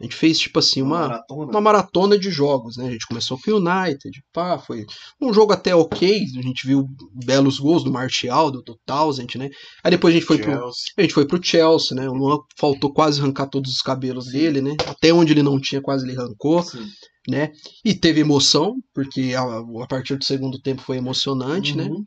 A 0.00 0.04
gente 0.04 0.16
fez, 0.16 0.38
tipo 0.38 0.58
assim, 0.58 0.80
uma, 0.82 1.00
maratona. 1.00 1.50
uma 1.50 1.60
maratona 1.60 2.18
de 2.18 2.30
jogos, 2.30 2.76
né? 2.76 2.88
A 2.88 2.90
gente 2.90 3.06
começou 3.06 3.38
com 3.38 3.50
o 3.52 3.56
United, 3.56 4.20
pá, 4.32 4.58
foi 4.58 4.84
um 5.20 5.32
jogo 5.32 5.52
até 5.52 5.74
ok, 5.74 6.24
a 6.36 6.42
gente 6.42 6.66
viu 6.66 6.84
belos 7.24 7.58
gols 7.60 7.84
do 7.84 7.92
Martial, 7.92 8.50
do, 8.50 8.62
do 8.62 8.76
Townsend, 8.84 9.38
né? 9.38 9.48
Aí 9.84 9.92
depois 9.92 10.12
a 10.12 10.18
gente 10.18 10.26
foi 10.26 10.38
pro, 10.38 10.70
a 10.98 11.02
gente 11.02 11.14
foi 11.14 11.26
pro 11.26 11.42
Chelsea, 11.42 11.96
né? 11.96 12.08
O 12.08 12.14
Luan 12.14 12.38
faltou 12.58 12.92
quase 12.92 13.20
arrancar 13.20 13.46
todos 13.46 13.72
os 13.72 13.82
cabelos 13.82 14.26
dele, 14.26 14.60
né? 14.60 14.76
Até 14.86 15.12
onde 15.12 15.32
ele 15.32 15.42
não 15.42 15.60
tinha, 15.60 15.80
quase 15.80 16.04
ele 16.04 16.18
arrancou, 16.18 16.62
Sim. 16.62 16.84
Né? 17.28 17.50
E 17.84 17.94
teve 17.94 18.20
emoção, 18.20 18.76
porque 18.94 19.34
a, 19.36 19.42
a 19.42 19.86
partir 19.86 20.16
do 20.16 20.24
segundo 20.24 20.60
tempo 20.60 20.82
foi 20.82 20.96
emocionante, 20.96 21.76
né? 21.76 21.84
Uhum. 21.84 22.02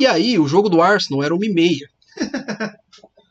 E 0.00 0.06
aí, 0.06 0.38
o 0.38 0.48
jogo 0.48 0.68
do 0.68 0.82
Arsenal 0.82 1.22
era 1.22 1.34
uma 1.34 1.46
e 1.46 1.52
meia. 1.52 1.86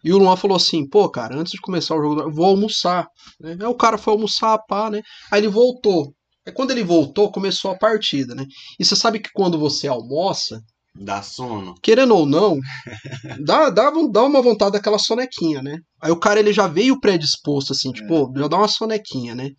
E 0.06 0.14
o 0.14 0.20
Luan 0.20 0.36
falou 0.36 0.56
assim, 0.56 0.88
pô, 0.88 1.10
cara, 1.10 1.36
antes 1.36 1.54
de 1.54 1.60
começar 1.60 1.96
o 1.96 2.00
jogo, 2.00 2.22
eu 2.22 2.32
vou 2.32 2.46
almoçar. 2.46 3.08
Né? 3.40 3.58
Aí 3.60 3.66
o 3.66 3.74
cara 3.74 3.98
foi 3.98 4.14
almoçar, 4.14 4.56
pá, 4.68 4.88
né? 4.88 5.02
Aí 5.32 5.40
ele 5.40 5.48
voltou. 5.48 6.14
Aí 6.46 6.54
quando 6.54 6.70
ele 6.70 6.84
voltou, 6.84 7.32
começou 7.32 7.72
a 7.72 7.76
partida, 7.76 8.36
né? 8.36 8.46
E 8.80 8.86
você 8.86 8.96
sabe 8.96 9.20
que 9.20 9.32
quando 9.34 9.58
você 9.58 9.88
almoça, 9.88 10.62
Dá 10.94 11.24
sono. 11.24 11.74
querendo 11.82 12.16
ou 12.16 12.28
não, 12.28 12.60
dá, 13.44 13.72
dá, 13.72 13.92
dá 14.12 14.24
uma 14.24 14.44
vontade 14.44 14.74
daquela 14.74 15.00
sonequinha, 15.00 15.64
né? 15.64 15.80
Aí 16.00 16.12
o 16.12 16.20
cara 16.20 16.40
ele 16.40 16.54
já 16.54 16.68
veio 16.68 17.00
predisposto, 17.00 17.74
assim, 17.74 17.92
tipo, 17.92 18.08
"Pô, 18.08 18.40
já 18.40 18.48
dá 18.48 18.58
uma 18.58 18.68
sonequinha, 18.68 19.34
né? 19.34 19.50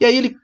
E 0.00 0.04
aí 0.04 0.16
ele. 0.16 0.34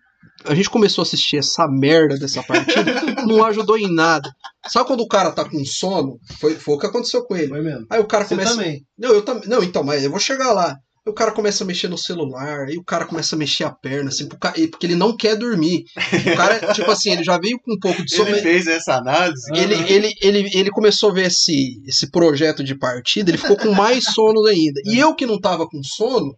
A 0.44 0.54
gente 0.54 0.70
começou 0.70 1.02
a 1.02 1.06
assistir 1.06 1.36
essa 1.36 1.66
merda 1.68 2.18
dessa 2.18 2.42
partida, 2.42 2.82
não 3.26 3.44
ajudou 3.44 3.76
em 3.76 3.92
nada. 3.92 4.30
Sabe 4.68 4.86
quando 4.86 5.00
o 5.00 5.08
cara 5.08 5.30
tá 5.32 5.44
com 5.48 5.62
sono? 5.64 6.18
Foi, 6.40 6.54
foi 6.54 6.74
o 6.74 6.78
que 6.78 6.86
aconteceu 6.86 7.24
com 7.24 7.36
ele. 7.36 7.48
Foi 7.48 7.60
mesmo. 7.62 7.86
Aí 7.90 8.00
o 8.00 8.06
cara 8.06 8.24
Você 8.24 8.34
começa. 8.34 8.52
também. 8.56 8.82
Não, 8.98 9.10
eu 9.10 9.22
também. 9.22 9.48
Não, 9.48 9.62
então, 9.62 9.82
mas 9.84 10.02
eu 10.04 10.10
vou 10.10 10.18
chegar 10.20 10.52
lá. 10.52 10.76
Aí 11.06 11.10
o 11.10 11.14
cara 11.14 11.32
começa 11.32 11.64
a 11.64 11.66
mexer 11.66 11.88
no 11.88 11.96
celular, 11.96 12.66
aí 12.68 12.76
o 12.76 12.84
cara 12.84 13.06
começa 13.06 13.34
a 13.34 13.38
mexer 13.38 13.64
a 13.64 13.70
perna, 13.70 14.10
assim, 14.10 14.28
porque 14.28 14.86
ele 14.86 14.94
não 14.94 15.16
quer 15.16 15.34
dormir. 15.36 15.84
O 16.32 16.36
cara, 16.36 16.58
tipo 16.74 16.90
assim, 16.90 17.10
ele 17.12 17.24
já 17.24 17.38
veio 17.38 17.58
com 17.58 17.72
um 17.74 17.78
pouco 17.78 18.04
de 18.04 18.14
sono. 18.14 18.28
Ele 18.28 18.40
fez 18.42 18.66
essa 18.66 18.96
análise. 18.96 19.42
Ele, 19.54 19.74
ele, 19.90 20.12
ele, 20.20 20.50
ele 20.52 20.70
começou 20.70 21.10
a 21.10 21.14
ver 21.14 21.26
esse, 21.28 21.80
esse 21.86 22.10
projeto 22.10 22.62
de 22.62 22.74
partida, 22.78 23.30
ele 23.30 23.38
ficou 23.38 23.56
com 23.56 23.72
mais 23.72 24.04
sono 24.12 24.44
ainda. 24.46 24.80
E 24.84 24.98
eu 24.98 25.14
que 25.14 25.24
não 25.24 25.40
tava 25.40 25.66
com 25.66 25.82
sono, 25.82 26.34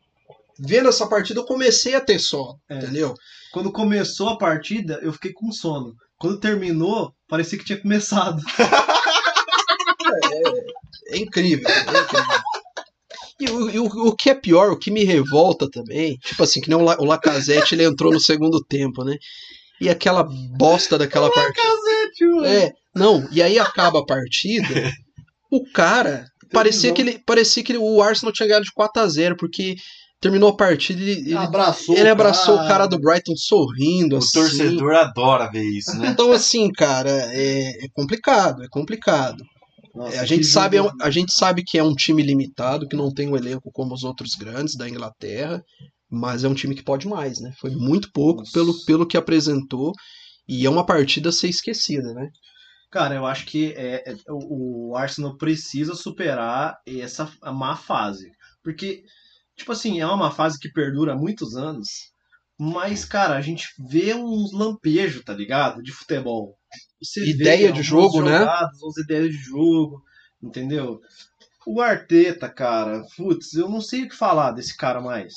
vendo 0.59 0.89
essa 0.89 1.07
partida, 1.09 1.41
eu 1.41 1.45
comecei 1.45 1.95
a 1.97 2.01
ter 2.01 2.21
sono, 2.21 2.57
É. 2.71 2.79
entendeu? 2.79 3.15
Quando 3.53 3.73
começou 3.73 4.31
a 4.31 4.39
partida, 4.39 4.99
eu 5.03 5.13
fiquei 5.13 5.33
com 5.33 5.53
sono. 5.53 5.95
Quando 6.17 6.41
terminou, 6.41 7.13
parecia 7.29 7.59
que 7.59 7.65
tinha 7.65 7.81
começado. 7.81 8.43
É 11.09 11.19
incrível, 11.19 11.69
é 11.69 11.81
incrível. 11.81 12.41
E 13.41 13.51
o, 13.51 13.71
e 13.71 13.79
o, 13.79 13.85
o 14.09 14.17
que 14.17 14.31
é 14.31 14.35
pior, 14.35 14.71
o 14.71 14.79
que 14.79 14.91
me 14.91 15.05
revolta 15.05 15.69
também, 15.71 16.17
tipo 16.19 16.43
assim, 16.43 16.61
que 16.61 16.69
nem 16.69 16.79
o, 16.79 16.83
La, 16.83 16.97
o 16.99 17.05
Lacazette, 17.05 17.75
ele 17.75 17.85
entrou 17.85 18.13
no 18.13 18.21
segundo 18.21 18.63
tempo, 18.65 19.05
né? 19.05 19.17
E 19.81 19.89
aquela 19.89 20.27
bosta 20.57 20.97
daquela 20.97 21.31
partida. 21.31 21.61
É, 22.47 22.73
não, 22.95 23.29
e 23.33 23.43
aí 23.43 23.59
acaba 23.59 24.01
a 24.01 24.07
partida, 24.07 24.93
o 25.51 25.65
cara, 25.73 26.27
parecia 26.53 26.93
que 26.93 27.03
ele, 27.03 27.19
parecia 27.27 27.65
que 27.65 27.77
o 27.77 28.01
Arsenal 28.01 28.33
tinha 28.33 28.47
ganhado 28.47 28.65
de 28.65 28.73
4 28.73 29.03
a 29.03 29.09
0 29.09 29.37
porque 29.37 29.75
terminou 30.23 30.49
a 30.51 30.57
partida 30.57 31.03
e 31.03 31.11
ele, 31.11 31.35
abraçou. 31.37 31.97
ele 31.97 32.09
abraçou 32.09 32.55
o 32.55 32.67
cara 32.69 32.87
do 32.87 32.99
Brighton 32.99 33.35
sorrindo, 33.37 34.15
O 34.15 34.19
assim. 34.19 34.31
torcedor 34.41 34.95
adora 34.95 35.51
ver 35.51 35.65
isso, 35.65 35.99
né? 35.99 36.09
Então, 36.09 36.33
assim, 36.33 36.71
cara, 36.73 37.11
é, 37.11 37.85
é 37.85 37.89
complicado, 37.93 38.63
é 38.63 38.69
complicado. 38.71 39.45
Nossa, 39.95 40.17
É, 40.17 40.19
a, 40.21 40.25
gente 40.25 40.47
sabe, 40.47 40.79
jogo- 40.79 40.97
a 41.03 41.11
gente 41.11 41.33
sabe 41.35 41.63
que 41.63 41.77
é 41.77 41.83
um 41.85 41.95
time 41.95 42.23
limitado, 42.23 42.89
que 42.89 42.97
não 42.97 43.13
tem 43.13 43.29
um 43.29 43.37
elenco 43.37 43.71
como 43.73 43.93
os 43.93 44.05
outros 44.05 44.35
grandes 44.35 44.75
da 44.77 44.89
Inglaterra, 44.89 45.63
mas 46.11 46.45
é 46.45 46.49
um 46.49 46.55
time 46.55 46.75
que 46.75 46.83
pode 46.85 47.07
mais, 47.09 47.41
né? 47.41 47.53
Foi 47.61 47.71
muito 47.71 48.11
pouco 48.13 48.41
Nossa. 48.41 48.53
pelo, 48.53 48.73
pelo 48.87 49.07
que 49.07 49.17
apresentou 49.19 49.93
e 50.49 50.65
é 50.65 50.71
uma 50.71 50.87
partida 50.87 51.29
a 51.29 51.33
ser 51.33 51.49
esquecida, 51.49 52.15
né? 52.15 52.29
Cara, 52.91 53.15
eu 53.15 53.27
acho 53.27 53.45
que 53.47 53.73
é, 53.77 54.03
é- 54.13 54.17
o 54.31 54.95
Arsenal 54.97 55.37
precisa 55.37 55.95
superar 55.95 56.77
essa 56.87 57.31
má 57.53 57.75
fase. 57.77 58.31
Porque, 58.63 59.03
tipo 59.63 59.73
assim, 59.73 60.01
é 60.01 60.07
uma 60.07 60.31
fase 60.31 60.59
que 60.59 60.71
perdura 60.71 61.17
muitos 61.17 61.57
anos. 61.57 62.13
Mas, 62.59 63.05
cara, 63.05 63.37
a 63.37 63.41
gente 63.41 63.69
vê 63.79 64.15
uns 64.15 64.53
lampejos, 64.53 65.25
tá 65.25 65.33
ligado? 65.33 65.83
De 65.83 65.91
futebol. 65.91 66.57
Você 67.03 67.25
Ideia 67.25 67.73
de 67.73 67.81
algumas 67.81 67.87
jogo, 67.87 68.23
né? 68.23 68.39
jogadas, 68.39 68.83
Umas 68.83 68.97
ideias 68.99 69.31
de 69.31 69.39
jogo, 69.39 70.03
entendeu? 70.43 71.01
O 71.67 71.81
Arteta, 71.81 72.49
cara, 72.49 73.03
putz, 73.17 73.55
eu 73.55 73.69
não 73.69 73.81
sei 73.81 74.05
o 74.05 74.09
que 74.09 74.17
falar 74.17 74.53
desse 74.53 74.77
cara 74.77 75.01
mais. 75.01 75.33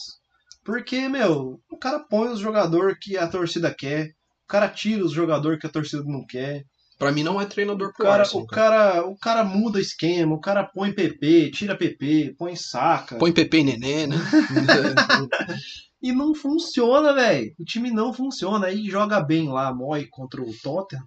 Porque, 0.64 1.08
meu, 1.08 1.60
o 1.70 1.78
cara 1.78 2.00
põe 2.00 2.30
os 2.30 2.40
jogadores 2.40 2.98
que 3.00 3.18
a 3.18 3.28
torcida 3.28 3.74
quer, 3.74 4.10
o 4.44 4.48
cara 4.48 4.68
tira 4.68 5.06
os 5.06 5.12
jogadores 5.12 5.60
que 5.60 5.68
a 5.68 5.72
torcida 5.72 6.04
não 6.04 6.26
quer. 6.26 6.64
Pra 6.98 7.12
mim 7.12 7.24
não 7.24 7.42
é 7.42 7.46
treinador 7.46 7.90
O 7.90 7.94
cara, 7.94 8.24
Arsenal, 8.24 8.44
o, 8.44 8.48
cara. 8.48 8.92
cara, 8.94 9.08
o 9.08 9.18
cara 9.18 9.44
muda 9.44 9.82
esquema, 9.82 10.34
o 10.34 10.40
cara 10.40 10.64
põe 10.64 10.94
PP, 10.94 11.52
tira 11.52 11.76
PP, 11.76 12.36
põe 12.38 12.56
saca. 12.56 13.18
Põe 13.18 13.34
Pepe 13.34 13.58
e 13.58 13.64
Nenê, 13.64 14.08
né? 14.08 14.16
E 16.02 16.12
não 16.12 16.36
funciona, 16.36 17.14
velho. 17.14 17.56
O 17.58 17.66
time 17.66 17.90
não 17.90 18.14
funciona. 18.14 18.68
Aí 18.68 18.88
joga 18.88 19.20
bem 19.20 19.50
lá, 19.50 19.74
Moy 19.74 20.06
contra 20.06 20.40
o 20.40 20.54
Tottenham. 20.62 21.04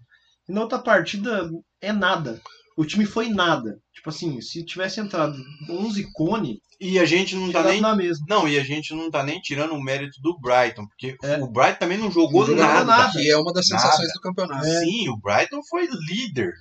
E 0.48 0.52
na 0.52 0.62
outra 0.62 0.80
partida 0.80 1.48
é 1.80 1.92
nada. 1.92 2.40
O 2.78 2.86
time 2.86 3.04
foi 3.04 3.28
nada. 3.28 3.78
Tipo 3.92 4.08
assim, 4.10 4.40
se 4.40 4.64
tivesse 4.64 5.00
entrado 5.00 5.36
11 5.68 6.06
cone, 6.12 6.60
E 6.80 6.96
a 6.98 7.04
gente 7.04 7.34
não 7.34 7.50
tá 7.50 7.64
nem. 7.64 7.80
na 7.80 7.96
mesma. 7.96 8.24
Não, 8.28 8.46
e 8.48 8.56
a 8.56 8.62
gente 8.62 8.94
não 8.94 9.10
tá 9.10 9.24
nem 9.24 9.40
tirando 9.40 9.74
o 9.74 9.82
mérito 9.82 10.20
do 10.22 10.38
Brighton, 10.38 10.86
porque 10.86 11.16
É. 11.24 11.36
o 11.42 11.48
Brighton 11.50 11.78
também 11.80 11.98
não 11.98 12.08
jogou 12.10 12.42
Não 12.42 12.46
jogou 12.56 12.64
nada. 12.64 12.84
nada. 12.84 13.10
Que 13.12 13.28
é 13.30 13.36
uma 13.36 13.52
das 13.52 13.66
sensações 13.66 14.06
Nada. 14.06 14.12
do 14.14 14.20
campeonato. 14.20 14.64
Sim, 14.64 15.08
o 15.08 15.16
Brighton 15.16 15.60
foi 15.68 15.88
líder. 16.08 16.52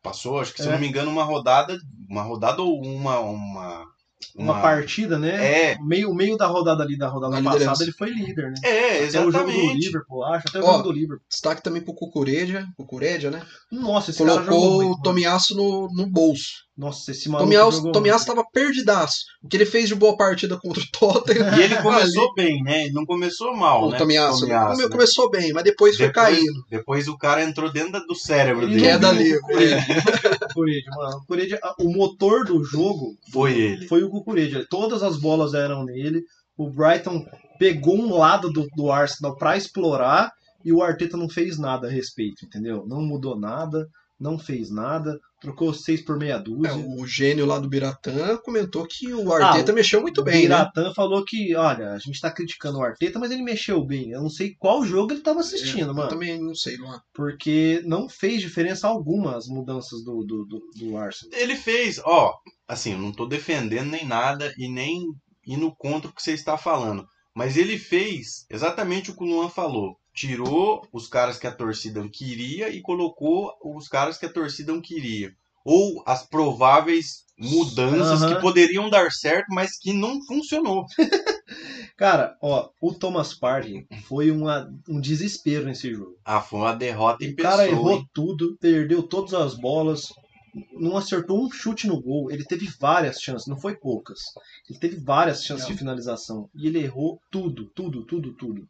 Passou, 0.00 0.38
acho 0.38 0.52
que 0.54 0.62
se 0.62 0.66
É. 0.68 0.70
eu 0.70 0.74
não 0.74 0.80
me 0.80 0.86
engano, 0.86 1.10
uma 1.10 1.24
rodada, 1.24 1.76
uma 2.08 2.22
rodada 2.22 2.62
ou 2.62 2.80
uma 2.80 3.18
uma 3.18 3.84
Uma, 4.34 4.60
partida, 4.60 5.18
né? 5.18 5.72
É. 5.72 5.78
Meio, 5.80 6.14
meio 6.14 6.36
da 6.36 6.46
rodada 6.46 6.82
ali, 6.82 6.96
da 6.96 7.08
rodada 7.08 7.40
Na 7.40 7.50
passada, 7.52 7.82
ele 7.82 7.92
foi 7.92 8.10
líder, 8.10 8.50
né? 8.50 8.54
É, 8.64 9.04
Até 9.04 9.20
o 9.20 9.30
jogo 9.30 9.46
do 9.46 9.50
exatamente. 9.50 9.86
Liverpool, 9.86 10.24
acho. 10.24 10.48
Até 10.48 10.60
o 10.60 10.64
Ó, 10.64 10.72
jogo 10.72 10.82
do 10.84 10.92
Liverpool. 10.92 11.26
Destaque 11.28 11.62
também 11.62 11.82
pro 11.82 11.94
Cucureja, 11.94 12.66
Cucureja, 12.76 13.30
né? 13.30 13.42
Nossa, 13.70 14.10
esse 14.10 14.18
cara 14.24 14.42
jogou 14.42 14.46
Colocou 14.46 14.74
muito. 14.76 14.86
o 14.86 14.90
mano. 14.90 15.02
Tomiasso 15.02 15.56
no, 15.56 15.88
no 15.92 16.06
bolso. 16.06 16.67
Nossa, 16.78 17.10
esse 17.10 17.28
maluco 17.28 17.44
Tomiasso, 17.50 17.76
jogou 17.78 17.92
Tomiasso 17.92 18.26
muito. 18.26 18.36
tava 18.36 18.48
perdidaço. 18.52 19.24
O 19.42 19.48
que 19.48 19.56
ele 19.56 19.66
fez 19.66 19.88
de 19.88 19.96
boa 19.96 20.16
partida 20.16 20.56
contra 20.62 20.80
o 20.80 20.86
Tottenham. 20.92 21.58
E 21.58 21.62
ele 21.62 21.74
começou 21.82 22.32
bem, 22.34 22.62
né? 22.62 22.88
Não 22.92 23.04
começou 23.04 23.56
mal, 23.56 23.88
o 23.88 23.90
né? 23.90 23.98
Tomiasso, 23.98 24.46
né? 24.46 24.88
começou 24.88 25.28
bem, 25.28 25.52
mas 25.52 25.64
depois 25.64 25.96
foi 25.96 26.06
Depois- 26.06 26.26
caindo. 26.36 26.64
Depois 26.70 27.08
o 27.08 27.18
cara 27.18 27.42
entrou 27.42 27.72
dentro 27.72 28.00
do 28.06 28.14
cérebro 28.14 28.62
Ele 28.62 28.76
dele. 28.76 28.86
Queda 28.86 29.10
livre. 29.10 29.64
é. 29.74 29.80
O 30.56 31.18
Cucureja, 31.20 31.60
o 31.80 31.90
motor 31.92 32.44
do 32.44 32.62
jogo 32.62 33.16
Foi 33.32 33.58
ele. 33.58 33.86
foi 33.88 34.02
o 34.02 34.10
Cucureja. 34.10 34.64
Todas 34.70 35.02
as 35.02 35.18
bolas 35.18 35.54
eram 35.54 35.84
nele. 35.84 36.22
O 36.56 36.70
Brighton 36.70 37.24
pegou 37.58 37.96
um 37.96 38.16
lado 38.16 38.50
do, 38.52 38.66
do 38.76 38.90
Arsenal 38.90 39.36
pra 39.36 39.56
explorar 39.56 40.30
e 40.64 40.72
o 40.72 40.82
Arteta 40.82 41.16
não 41.16 41.28
fez 41.28 41.58
nada 41.58 41.86
a 41.86 41.90
respeito, 41.90 42.44
entendeu? 42.44 42.84
Não 42.86 43.00
mudou 43.00 43.38
nada, 43.38 43.86
não 44.20 44.38
fez 44.38 44.70
nada, 44.70 45.18
trocou 45.40 45.72
seis 45.72 46.00
por 46.00 46.18
meia 46.18 46.34
É, 46.34 46.38
dúzia. 46.40 46.74
o 46.76 47.06
gênio 47.06 47.46
lá 47.46 47.58
do 47.58 47.68
Biratã 47.68 48.36
comentou 48.38 48.86
que 48.86 49.12
o 49.14 49.32
Arteta 49.32 49.70
Ah, 49.70 49.74
mexeu 49.74 50.00
muito 50.00 50.20
o 50.20 50.24
bem, 50.24 50.34
né? 50.34 50.40
Biratã 50.42 50.92
falou 50.94 51.24
que, 51.24 51.54
olha, 51.54 51.92
a 51.92 51.98
gente 51.98 52.20
tá 52.20 52.30
criticando 52.30 52.78
o 52.78 52.82
Arteta, 52.82 53.18
mas 53.18 53.30
ele 53.30 53.42
mexeu 53.42 53.84
bem. 53.84 54.10
Eu 54.10 54.22
não 54.22 54.30
sei 54.30 54.54
qual 54.58 54.84
jogo 54.84 55.12
ele 55.12 55.20
tava 55.20 55.40
assistindo, 55.40 55.88
Eu 55.90 55.94
mano. 55.94 56.08
também 56.08 56.40
não 56.40 56.54
sei, 56.54 56.76
Luan. 56.76 57.00
Porque 57.14 57.82
não 57.84 58.08
fez 58.08 58.40
diferença 58.40 58.88
alguma 58.88 59.36
as 59.36 59.46
mudanças 59.46 60.02
do, 60.02 60.24
do, 60.24 60.44
do, 60.46 60.60
do 60.76 60.96
Arsenal. 60.96 61.38
Ele 61.38 61.54
fez, 61.54 62.00
ó, 62.04 62.34
assim, 62.66 62.92
eu 62.92 62.98
não 62.98 63.12
tô 63.12 63.26
defendendo 63.26 63.90
nem 63.90 64.04
nada 64.04 64.52
e 64.58 64.68
nem 64.68 65.04
indo 65.46 65.72
contra 65.76 66.10
o 66.10 66.12
que 66.14 66.22
você 66.22 66.32
está 66.32 66.58
falando. 66.58 67.06
Mas 67.34 67.56
ele 67.56 67.78
fez 67.78 68.44
exatamente 68.50 69.10
o 69.12 69.16
que 69.16 69.22
o 69.22 69.26
Luan 69.26 69.48
falou. 69.48 69.96
Tirou 70.18 70.84
os 70.92 71.06
caras 71.06 71.38
que 71.38 71.46
a 71.46 71.52
torcida 71.54 72.02
queria 72.08 72.68
e 72.70 72.80
colocou 72.80 73.52
os 73.64 73.86
caras 73.86 74.18
que 74.18 74.26
a 74.26 74.32
torcida 74.32 74.72
não 74.72 74.80
queria. 74.80 75.32
Ou 75.64 76.02
as 76.04 76.26
prováveis 76.26 77.24
mudanças 77.38 78.22
Aham. 78.22 78.34
que 78.34 78.40
poderiam 78.40 78.90
dar 78.90 79.12
certo, 79.12 79.46
mas 79.50 79.78
que 79.78 79.92
não 79.92 80.20
funcionou. 80.26 80.84
Cara, 81.96 82.36
ó, 82.42 82.68
o 82.80 82.92
Thomas 82.92 83.32
Partey 83.32 83.86
foi 84.08 84.32
uma, 84.32 84.68
um 84.88 85.00
desespero 85.00 85.66
nesse 85.66 85.92
jogo. 85.92 86.16
Ah, 86.24 86.40
foi 86.40 86.58
uma 86.60 86.74
derrota 86.74 87.24
em 87.24 87.30
O 87.30 87.36
cara 87.36 87.58
pessoa. 87.62 87.68
errou 87.68 87.92
hein? 87.92 88.04
tudo, 88.12 88.56
perdeu 88.60 89.04
todas 89.04 89.34
as 89.34 89.54
bolas, 89.54 90.08
não 90.72 90.96
acertou 90.96 91.40
um 91.40 91.48
chute 91.50 91.86
no 91.86 92.00
gol. 92.02 92.28
Ele 92.30 92.44
teve 92.44 92.68
várias 92.80 93.20
chances, 93.20 93.46
não 93.46 93.60
foi 93.60 93.76
poucas. 93.76 94.18
Ele 94.68 94.80
teve 94.80 94.96
várias 94.96 95.44
chances 95.44 95.66
Não. 95.66 95.72
de 95.72 95.78
finalização. 95.78 96.50
E 96.56 96.66
ele 96.66 96.80
errou 96.80 97.20
tudo, 97.30 97.70
tudo, 97.74 98.04
tudo, 98.04 98.34
tudo. 98.34 98.68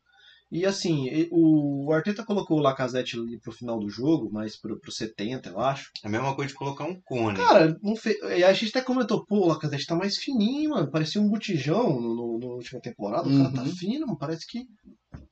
E 0.51 0.65
assim, 0.65 1.29
o 1.31 1.93
Arteta 1.93 2.25
colocou 2.25 2.57
o 2.59 2.63
Lacazette 2.63 3.19
ali 3.19 3.39
pro 3.39 3.53
final 3.53 3.79
do 3.79 3.89
jogo, 3.91 4.33
mais 4.33 4.57
pro, 4.59 4.81
pro 4.81 4.91
70, 4.91 5.51
eu 5.51 5.61
acho. 5.61 5.91
É 6.03 6.09
a 6.09 6.11
mesma 6.11 6.35
coisa 6.35 6.49
de 6.51 6.57
colocar 6.57 6.85
um 6.85 6.99
cone. 7.05 7.37
Cara, 7.37 7.77
não 7.83 7.95
fe... 7.95 8.19
e 8.37 8.43
a 8.43 8.53
gente 8.55 8.71
até 8.71 8.81
comentou, 8.81 9.25
pô, 9.27 9.41
o 9.41 9.47
Lacazette 9.49 9.85
tá 9.87 9.95
mais 9.95 10.17
fininho, 10.17 10.71
mano. 10.71 10.91
Parecia 10.91 11.21
um 11.21 11.29
botijão 11.29 12.01
no, 12.01 12.15
no, 12.15 12.39
no 12.39 12.47
última 12.55 12.81
temporada. 12.81 13.29
O 13.29 13.37
cara 13.37 13.53
tá 13.53 13.63
Uhum. 13.63 13.77
fino, 13.77 14.07
mano. 14.07 14.19
Parece 14.19 14.47
que 14.47 14.65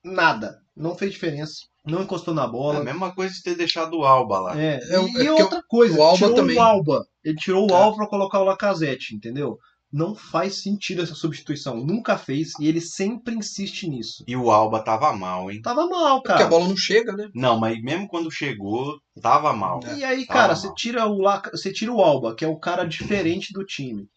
nada. 0.05 0.59
Não 0.77 0.95
fez 0.95 1.13
diferença. 1.13 1.55
Não 1.85 2.03
encostou 2.03 2.35
na 2.35 2.43
É 2.43 2.45
a 2.45 2.49
bola. 2.49 2.85
mesma 2.85 3.15
coisa 3.15 3.33
de 3.33 3.43
ter 3.43 3.55
deixado 3.57 3.95
o 3.97 4.05
Alba 4.05 4.39
lá. 4.41 4.61
É, 4.61 4.79
É 4.83 5.03
e, 5.03 5.17
é 5.19 5.25
e 5.25 5.29
outra 5.31 5.63
coisa, 5.67 5.99
o 5.99 6.03
Alba 6.03 6.17
tirou 6.19 6.35
também- 6.35 6.57
o 6.57 6.61
Alba. 6.61 7.07
Ele 7.25 7.37
tirou 7.37 7.67
o 7.71 7.73
É. 7.73 7.75
Alba 7.75 7.97
pra 7.97 8.09
colocar 8.09 8.41
o 8.41 8.45
Lacazette, 8.45 9.15
entendeu? 9.15 9.57
Não 9.93 10.15
faz 10.15 10.63
sentido 10.63 11.03
essa 11.03 11.15
substituição. 11.15 11.77
Nunca 11.77 12.19
fez 12.19 12.53
e 12.61 12.67
ele 12.67 12.81
sempre 12.81 13.35
insiste 13.35 13.89
nisso. 13.89 14.25
E 14.27 14.37
o 14.37 14.51
Alba 14.51 14.83
tava 14.83 15.13
mal, 15.13 15.51
hein? 15.51 15.63
Tava 15.63 15.87
mal, 15.87 16.21
Porque 16.21 16.33
a 16.33 16.37
cara. 16.39 16.49
bola 16.49 16.69
não 16.69 16.77
chega, 16.77 17.13
né? 17.13 17.29
Não, 17.35 17.59
mas 17.59 17.81
mesmo 17.81 18.09
quando 18.09 18.31
chegou, 18.31 18.99
tava 19.23 19.53
mal. 19.53 19.81
E 19.97 20.05
aí, 20.05 20.27
Tava 20.27 20.39
cara, 20.41 20.53
mal. 20.55 20.57
você 20.57 20.75
tira 20.75 21.07
o 21.07 21.19
Laca... 21.19 21.51
você 21.53 21.73
tira 21.73 21.93
o 21.93 22.03
Alba, 22.03 22.35
que 22.35 22.45
é 22.45 22.49
o 22.49 22.59
cara 22.59 22.85
diferente 22.85 23.53
do 23.53 23.65
time, 23.65 24.09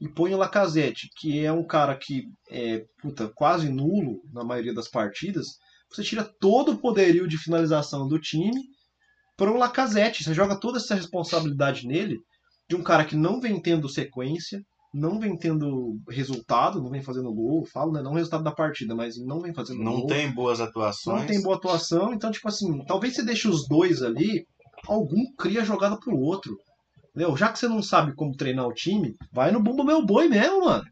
e 0.00 0.08
põe 0.08 0.32
o 0.32 0.38
Lacazette, 0.38 1.08
que 1.16 1.44
é 1.44 1.52
um 1.52 1.64
cara 1.66 1.96
que 1.96 2.24
é 2.50 2.84
puta, 3.02 3.28
quase 3.34 3.68
nulo 3.68 4.22
na 4.32 4.42
maioria 4.44 4.72
das 4.74 4.88
partidas. 4.88 5.58
Você 5.90 6.02
tira 6.02 6.24
todo 6.40 6.72
o 6.72 6.78
poderio 6.78 7.26
de 7.28 7.36
finalização 7.38 8.06
do 8.08 8.18
time 8.18 8.60
para 9.36 9.50
o 9.50 9.56
Lacazette. 9.56 10.24
Você 10.24 10.34
joga 10.34 10.58
toda 10.58 10.78
essa 10.78 10.94
responsabilidade 10.94 11.86
nele 11.86 12.18
de 12.68 12.76
um 12.76 12.82
cara 12.82 13.04
que 13.04 13.16
não 13.16 13.40
vem 13.40 13.60
tendo 13.60 13.88
sequência, 13.88 14.62
não 14.92 15.18
vem 15.20 15.36
tendo 15.36 15.98
resultado, 16.08 16.82
não 16.82 16.90
vem 16.90 17.02
fazendo 17.02 17.32
gol. 17.32 17.66
Falo, 17.66 17.92
né? 17.92 18.02
Não 18.02 18.12
o 18.12 18.14
resultado 18.14 18.44
da 18.44 18.52
partida, 18.52 18.94
mas 18.94 19.16
não 19.18 19.40
vem 19.40 19.54
fazendo 19.54 19.82
Não 19.82 20.00
gol. 20.00 20.06
tem 20.06 20.32
boas 20.32 20.60
atuações. 20.60 21.20
Não 21.20 21.26
tem 21.26 21.42
boa 21.42 21.56
atuação, 21.56 22.12
então, 22.12 22.30
tipo 22.30 22.48
assim, 22.48 22.84
talvez 22.86 23.14
você 23.14 23.22
deixe 23.24 23.48
os 23.48 23.66
dois 23.68 24.02
ali, 24.02 24.46
algum 24.86 25.22
cria 25.36 25.64
jogada 25.64 25.98
pro 25.98 26.16
outro. 26.16 26.56
Entendeu? 27.10 27.36
Já 27.36 27.50
que 27.52 27.58
você 27.58 27.66
não 27.66 27.82
sabe 27.82 28.14
como 28.14 28.36
treinar 28.36 28.66
o 28.66 28.72
time, 28.72 29.14
vai 29.32 29.50
no 29.50 29.62
bumba 29.62 29.82
meu 29.82 30.04
boi 30.04 30.28
mesmo, 30.28 30.64
mano. 30.64 30.84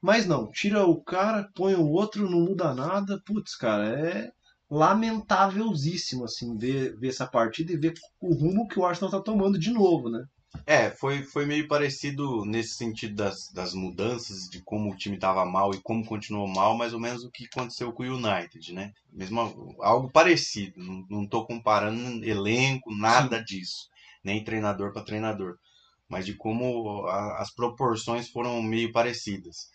Mas 0.00 0.24
não, 0.24 0.48
tira 0.50 0.86
o 0.86 1.02
cara, 1.02 1.48
põe 1.54 1.74
o 1.74 1.88
outro, 1.88 2.30
não 2.30 2.44
muda 2.44 2.72
nada. 2.74 3.20
Putz, 3.26 3.56
cara, 3.56 3.88
é 3.88 4.30
lamentavelzíssimo, 4.70 6.24
assim, 6.24 6.56
ver, 6.56 6.96
ver 6.98 7.08
essa 7.08 7.26
partida 7.26 7.72
e 7.72 7.76
ver 7.76 7.92
o 8.20 8.34
rumo 8.34 8.66
que 8.68 8.78
o 8.78 8.84
Arsenal 8.84 9.10
tá 9.10 9.20
tomando 9.20 9.58
de 9.58 9.70
novo, 9.72 10.08
né? 10.08 10.24
É, 10.66 10.90
foi, 10.90 11.22
foi 11.24 11.44
meio 11.44 11.68
parecido 11.68 12.44
nesse 12.44 12.74
sentido 12.74 13.14
das, 13.14 13.50
das 13.52 13.74
mudanças, 13.74 14.48
de 14.48 14.62
como 14.62 14.90
o 14.92 14.96
time 14.96 15.18
tava 15.18 15.44
mal 15.44 15.74
e 15.74 15.80
como 15.82 16.04
continuou 16.04 16.48
mal, 16.48 16.76
mais 16.76 16.94
ou 16.94 17.00
menos 17.00 17.22
o 17.24 17.30
que 17.30 17.46
aconteceu 17.46 17.92
com 17.92 18.02
o 18.02 18.16
United, 18.16 18.72
né? 18.72 18.92
Mesmo, 19.12 19.74
algo 19.80 20.10
parecido. 20.10 20.74
Não, 21.10 21.26
tô 21.26 21.44
comparando 21.46 22.24
elenco, 22.24 22.94
nada 22.94 23.42
disso. 23.42 23.88
Nem 24.22 24.42
treinador 24.42 24.92
para 24.92 25.04
treinador. 25.04 25.56
Mas 26.08 26.24
de 26.24 26.34
como 26.34 27.06
a- 27.06 27.42
as 27.42 27.52
proporções 27.52 28.28
foram 28.30 28.62
meio 28.62 28.92
parecidas. 28.92 29.68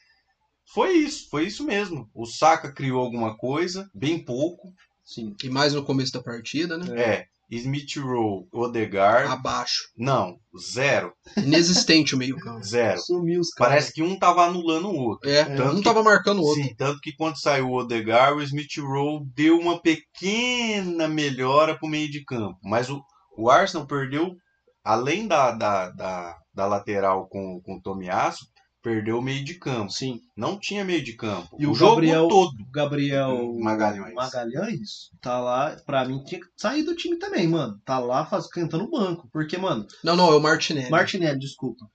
Foi 0.74 0.94
isso, 0.94 1.30
foi 1.30 1.48
isso 1.48 1.64
mesmo. 1.66 2.10
O 2.14 2.26
Saka 2.26 2.72
criou 2.72 3.02
alguma 3.02 3.36
coisa, 3.38 3.90
bem 3.94 4.24
pouco. 4.24 4.74
Sim. 5.04 5.36
E 5.44 5.50
mais 5.50 5.74
no 5.74 5.84
começo 5.84 6.12
da 6.14 6.22
partida, 6.22 6.78
né? 6.78 6.86
É, 7.00 7.28
Smith 7.52 7.98
Rowe, 7.98 8.48
Odegaard, 8.54 9.32
Abaixo. 9.32 9.90
não, 9.98 10.38
zero, 10.72 11.12
Inexistente 11.36 12.14
o 12.14 12.18
meio-campo. 12.18 12.62
zero. 12.64 13.00
Sumiu 13.02 13.40
os 13.42 13.50
caras. 13.52 13.74
Parece 13.74 13.94
que 13.94 14.04
um 14.04 14.18
tava 14.20 14.46
anulando 14.46 14.88
o 14.90 14.96
outro. 14.96 15.28
É, 15.30 15.44
Tanto 15.46 15.74
um 15.74 15.78
que- 15.78 15.84
tava 15.84 16.04
marcando 16.04 16.40
o 16.40 16.44
outro. 16.46 16.64
Sim, 16.64 16.76
tanto 16.76 17.00
que 17.02 17.12
quando 17.16 17.40
saiu 17.40 17.68
o 17.70 17.78
Odegaard, 17.80 18.38
o 18.38 18.44
Smith 18.44 18.78
Rowe 18.78 19.26
deu 19.36 19.58
uma 19.60 19.82
pequena 19.82 21.08
melhora 21.08 21.78
pro 21.78 21.88
meio 21.88 22.10
de 22.10 22.24
campo. 22.24 22.58
Mas 22.64 22.90
o, 22.90 23.02
o 23.38 23.50
Arsenal 23.50 23.88
perdeu, 23.88 24.36
além 24.84 25.28
da, 25.28 25.52
da, 25.52 25.90
da, 25.90 26.36
da 26.54 26.66
lateral 26.68 27.28
com, 27.28 27.60
com 27.64 27.76
o 27.78 27.82
Tomiasso, 27.82 28.46
perdeu 28.90 29.20
o 29.20 29.22
meio 29.22 29.44
de 29.44 29.56
campo. 29.56 29.92
Sim. 29.92 30.20
Não 30.36 30.60
tinha 30.60 30.84
meio 30.84 31.04
de 31.04 31.14
campo. 31.14 31.56
E 31.60 31.68
o 31.68 31.74
jogo 31.76 31.96
Gabriel- 31.96 32.28
todo. 32.28 32.54
O 32.62 32.72
Gabriel 32.72 33.54
Magalhães. 33.60 34.14
Magalhães 34.14 34.90
tá 35.22 35.40
lá, 35.40 35.76
pra 35.86 36.06
mim 36.06 36.24
tinha 36.24 36.42
que 36.42 36.48
sair 36.58 36.84
do 36.84 36.96
time 36.96 37.18
também, 37.18 37.48
mano. 37.48 37.80
Tá 37.86 38.00
lá 38.00 38.26
faz, 38.26 38.48
cantando 38.48 38.86
o 38.86 38.90
banco. 38.90 39.30
Porque, 39.32 39.58
mano, 39.58 39.86
Não, 40.04 40.16
não, 40.16 40.32
é 40.32 40.36
o 40.36 40.42
Martinelli. 40.42 40.90
Martinelli, 40.90 41.40
desculpa. 41.40 41.86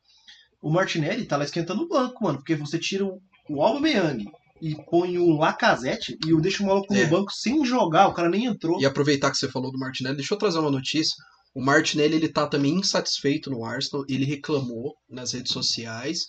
O 0.62 0.70
Martinelli 0.70 1.24
tá 1.26 1.36
lá 1.36 1.44
esquentando 1.44 1.82
o 1.82 1.88
banco, 1.88 2.22
mano. 2.24 2.38
Porque 2.38 2.54
você 2.54 2.78
tira 2.78 3.04
o, 3.04 3.20
o 3.50 3.62
Aubameyang 3.62 4.24
e 4.62 4.74
põe 4.88 5.18
o 5.18 5.36
Lacazette 5.36 6.16
e 6.26 6.32
o 6.32 6.40
deixa 6.40 6.62
o 6.62 6.66
maluco 6.66 6.94
É. 6.94 7.04
no 7.04 7.10
banco 7.10 7.32
sem 7.32 7.64
jogar. 7.64 8.08
O 8.08 8.14
cara 8.14 8.28
nem 8.30 8.46
entrou. 8.46 8.80
E 8.80 8.86
aproveitar 8.86 9.30
que 9.30 9.36
você 9.36 9.48
falou 9.48 9.70
do 9.72 9.78
Martinelli, 9.78 10.16
deixa 10.16 10.32
eu 10.32 10.38
trazer 10.38 10.58
uma 10.58 10.70
notícia. 10.70 11.14
O 11.54 11.62
Martinelli 11.62 12.16
ele 12.16 12.28
tá 12.28 12.46
também 12.48 12.74
insatisfeito 12.78 13.48
no 13.50 13.64
Arsenal, 13.64 14.04
ele 14.08 14.24
reclamou 14.24 14.94
nas 15.08 15.32
redes 15.32 15.52
sociais 15.52 16.20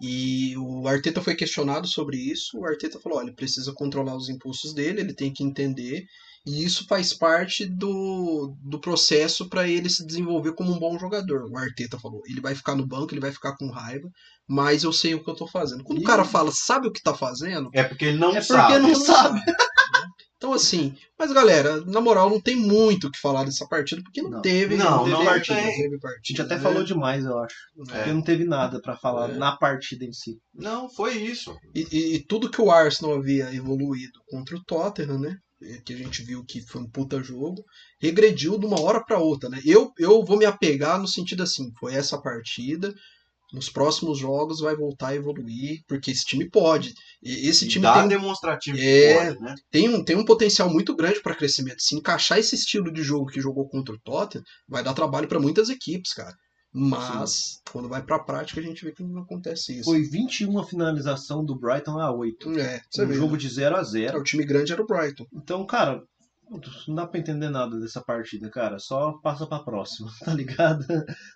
E 0.00 0.56
o 0.58 0.86
Arteta 0.88 1.20
foi 1.22 1.34
questionado 1.34 1.86
sobre 1.86 2.16
isso. 2.16 2.58
O 2.58 2.66
Arteta 2.66 2.98
falou: 3.00 3.18
olha, 3.18 3.26
ele 3.28 3.36
precisa 3.36 3.72
controlar 3.72 4.16
os 4.16 4.28
impulsos 4.28 4.74
dele, 4.74 5.00
ele 5.00 5.14
tem 5.14 5.32
que 5.32 5.42
entender. 5.44 6.04
E 6.46 6.62
isso 6.62 6.86
faz 6.86 7.14
parte 7.14 7.64
do, 7.64 8.54
do 8.62 8.78
processo 8.78 9.48
para 9.48 9.66
ele 9.66 9.88
se 9.88 10.04
desenvolver 10.06 10.52
como 10.54 10.72
um 10.72 10.78
bom 10.78 10.98
jogador. 10.98 11.44
O 11.50 11.56
Arteta 11.56 11.98
falou: 11.98 12.20
ele 12.26 12.40
vai 12.40 12.54
ficar 12.54 12.74
no 12.74 12.86
banco, 12.86 13.14
ele 13.14 13.20
vai 13.20 13.32
ficar 13.32 13.56
com 13.56 13.70
raiva, 13.70 14.10
mas 14.46 14.82
eu 14.84 14.92
sei 14.92 15.14
o 15.14 15.24
que 15.24 15.30
eu 15.30 15.34
tô 15.36 15.46
fazendo. 15.46 15.82
Quando 15.84 16.00
o 16.00 16.02
E- 16.02 16.04
cara 16.04 16.24
fala, 16.24 16.50
sabe 16.52 16.86
o 16.88 16.92
que 16.92 17.02
tá 17.02 17.14
fazendo? 17.14 17.70
É 17.72 17.82
porque 17.82 18.04
ele 18.06 18.18
não 18.18 18.30
É 18.30 18.40
porque 18.40 18.52
sabe. 18.52 18.78
não 18.80 18.94
sabe. 18.94 19.40
Então, 20.44 20.52
assim, 20.52 20.94
mas 21.18 21.32
galera, 21.32 21.80
na 21.86 22.02
moral, 22.02 22.28
não 22.28 22.38
tem 22.38 22.54
muito 22.54 23.06
o 23.06 23.10
que 23.10 23.18
falar 23.18 23.44
dessa 23.44 23.66
partida, 23.66 24.02
porque 24.02 24.20
não, 24.20 24.28
Não. 24.28 24.42
teve, 24.42 24.76
Não, 24.76 24.98
teve 25.04 25.10
não 25.10 25.24
partida. 25.24 25.54
tem. 25.58 25.76
teve 25.82 25.96
A 25.96 25.98
partida, 26.00 26.20
gente 26.26 26.42
até 26.42 26.56
né? 26.56 26.60
falou 26.60 26.84
demais, 26.84 27.24
eu 27.24 27.38
acho. 27.38 27.54
É. 27.88 27.96
Porque 27.96 28.12
não 28.12 28.20
teve 28.20 28.44
nada 28.44 28.78
pra 28.78 28.94
falar 28.94 29.30
É. 29.30 29.36
na 29.38 29.56
partida 29.56 30.04
em 30.04 30.12
si. 30.12 30.36
Não, 30.54 30.86
foi 30.90 31.14
isso. 31.16 31.56
E, 31.74 31.86
e- 31.90 32.14
e 32.16 32.26
tudo 32.26 32.50
que 32.50 32.60
o 32.60 32.70
Arsenal 32.70 33.14
havia 33.16 33.54
evoluído 33.54 34.20
contra 34.28 34.54
o 34.54 34.62
Tottenham, 34.62 35.18
né? 35.18 35.34
Que 35.86 35.94
a 35.94 35.96
gente 35.96 36.22
viu 36.22 36.44
que 36.44 36.60
foi 36.60 36.82
um 36.82 36.90
puta 36.90 37.22
jogo, 37.22 37.64
regrediu 37.98 38.58
de 38.58 38.66
uma 38.66 38.78
hora 38.78 39.02
para 39.02 39.18
outra, 39.18 39.48
né? 39.48 39.62
Eu, 39.64 39.90
eu 39.98 40.22
vou 40.22 40.36
me 40.36 40.44
apegar 40.44 41.00
no 41.00 41.08
sentido 41.08 41.42
assim: 41.42 41.72
foi 41.80 41.94
essa 41.94 42.20
partida, 42.20 42.92
nos 43.54 43.70
próximos 43.70 44.18
jogos 44.18 44.60
vai 44.60 44.74
voltar 44.76 45.08
a 45.08 45.14
evoluir, 45.14 45.80
porque 45.86 46.10
esse 46.10 46.24
time 46.24 46.50
pode. 46.50 46.92
E 47.22 47.48
Esse 47.48 47.64
E 47.64 47.68
time 47.68 47.84
dá 47.84 48.00
tem, 48.00 48.08
demonstrativo 48.08 48.76
que 48.76 48.82
É. 48.84 49.24
pode, 49.26 49.40
né? 49.40 49.54
tem, 49.70 49.88
um, 49.88 50.04
tem 50.04 50.16
um 50.16 50.24
potencial 50.24 50.68
muito 50.68 50.94
grande 50.96 51.22
para 51.22 51.34
crescimento. 51.36 51.80
Se 51.80 51.94
encaixar 51.96 52.38
esse 52.38 52.54
estilo 52.54 52.92
de 52.92 53.02
jogo 53.02 53.26
que 53.26 53.40
jogou 53.40 53.68
contra 53.68 53.94
o 53.94 54.00
Tottenham, 54.00 54.44
vai 54.68 54.82
dar 54.82 54.92
trabalho 54.92 55.28
para 55.28 55.38
muitas 55.40 55.68
equipes, 55.70 56.12
cara. 56.12 56.34
Mas, 56.76 57.60
quando 57.70 57.88
vai 57.88 58.02
pra 58.02 58.18
prática, 58.18 58.58
a 58.60 58.62
gente 58.62 58.84
vê 58.84 58.90
que 58.92 59.04
não 59.04 59.22
acontece 59.22 59.74
isso. 59.78 59.84
Foi 59.84 60.02
21 60.02 60.58
a 60.58 60.66
finalização 60.66 61.44
do 61.44 61.56
Brighton 61.56 62.00
a 62.00 62.10
8. 62.12 62.50
É, 62.58 62.80
você 62.90 63.04
Um 63.04 63.06
vê. 63.08 63.14
jogo 63.14 63.32
né? 63.34 63.38
de 63.38 63.48
0 63.48 63.76
a 63.76 63.80
É, 63.80 63.84
0 63.84 64.18
o 64.18 64.24
time 64.24 64.44
grande 64.44 64.72
era 64.72 64.82
o 64.82 64.86
Brighton. 64.86 65.24
Então, 65.32 65.64
cara, 65.64 66.02
putz, 66.48 66.86
não 66.88 66.94
dá 66.96 67.06
pra 67.06 67.18
entender 67.20 67.48
nada 67.50 67.78
dessa 67.80 68.02
partida, 68.02 68.50
cara. 68.50 68.78
Só 68.78 69.12
passa 69.22 69.46
pra 69.46 69.60
próxima, 69.60 70.10
tá 70.24 70.34
ligado? 70.34 70.84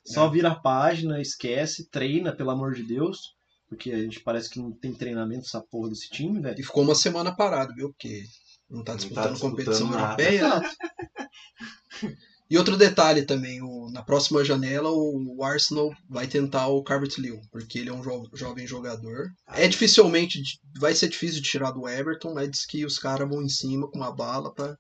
Só 0.07 0.27
É. 0.27 0.31
vira 0.31 0.51
a 0.53 0.61
página, 0.61 1.21
esquece, 1.21 1.89
treina, 1.91 2.35
pelo 2.35 2.51
amor 2.51 2.75
de 2.75 2.83
Deus. 2.83 3.37
Porque 3.69 3.91
a 3.93 3.99
gente 3.99 4.21
parece 4.21 4.49
que 4.49 4.59
não 4.59 4.73
tem 4.73 4.95
treinamento 4.95 5.45
essa 5.47 5.61
porra 5.71 5.91
desse 5.91 6.09
time, 6.09 6.41
velho. 6.41 6.59
E 6.59 6.63
ficou 6.65 6.83
uma 6.83 6.95
semana 6.95 7.35
parado, 7.37 7.75
viu? 7.75 7.91
Porque 7.91 8.23
não 8.71 8.83
tá 8.83 8.93
Não 8.93 8.99
tá 8.99 9.05
disputando 9.07 9.33
disputando 9.33 9.51
competição 9.51 9.91
nada. 9.91 10.23
europeia. 10.23 10.63
E 12.51 12.57
outro 12.57 12.79
detalhe 12.79 13.27
também, 13.27 13.61
o- 13.61 13.91
na 13.93 14.03
próxima 14.03 14.43
janela 14.43 14.91
o 14.91 15.45
Arsenal 15.45 15.91
vai 16.09 16.27
tentar 16.27 16.67
o 16.69 16.83
Calvert-Lewin, 16.83 17.43
porque 17.53 17.79
ele 17.79 17.91
é 17.91 17.93
um 17.93 18.01
jo- 18.01 18.27
jovem 18.33 18.67
jogador. 18.67 19.27
É 19.49 19.69
dificilmente, 19.69 20.41
vai 20.81 20.95
ser 20.95 21.09
difícil 21.09 21.43
de 21.43 21.49
tirar 21.51 21.73
do 21.73 21.87
Everton, 21.87 22.33
mas 22.33 22.51
diz 22.51 22.65
que 22.65 22.87
os 22.87 22.99
caras 22.99 23.29
vão 23.29 23.43
em 23.43 23.51
cima 23.51 23.87
com 23.91 23.99
uma 23.99 24.15
bala 24.17 24.51
para 24.55 24.75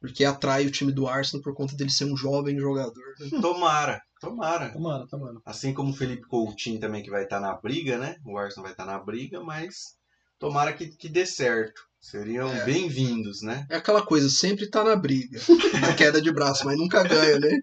porque 0.00 0.24
atrai 0.24 0.66
o 0.66 0.70
time 0.70 0.92
do 0.92 1.06
Arsenal 1.08 1.42
por 1.42 1.54
conta 1.54 1.74
dele 1.76 1.90
ser 1.90 2.04
um 2.04 2.16
jovem 2.16 2.58
jogador. 2.58 3.02
né? 3.20 3.28
Tomara, 3.40 4.00
tomara. 4.20 4.70
Tomara, 4.72 5.06
tomara. 5.08 5.36
Assim 5.44 5.72
como 5.74 5.90
o 5.90 5.96
Felipe 5.96 6.26
Coutinho 6.26 6.80
também 6.80 7.02
que 7.02 7.10
vai 7.10 7.24
estar 7.24 7.40
na 7.40 7.54
briga, 7.54 7.98
né? 7.98 8.16
O 8.24 8.36
Arsenal 8.38 8.64
vai 8.64 8.72
estar 8.72 8.84
na 8.86 8.98
briga, 8.98 9.40
mas 9.42 9.96
tomara 10.38 10.72
que, 10.72 10.86
que 10.88 11.08
dê 11.08 11.24
certo. 11.26 11.80
Seriam 12.00 12.48
É. 12.52 12.64
bem-vindos, 12.64 13.42
né? 13.42 13.66
É 13.68 13.76
aquela 13.76 14.00
coisa, 14.04 14.28
sempre 14.28 14.68
tá 14.70 14.84
na 14.84 14.94
briga, 14.94 15.40
na 15.80 15.92
queda 15.94 16.20
de 16.22 16.30
braço, 16.32 16.64
mas 16.64 16.76
nunca 16.78 17.02
ganha, 17.02 17.38
né? 17.40 17.58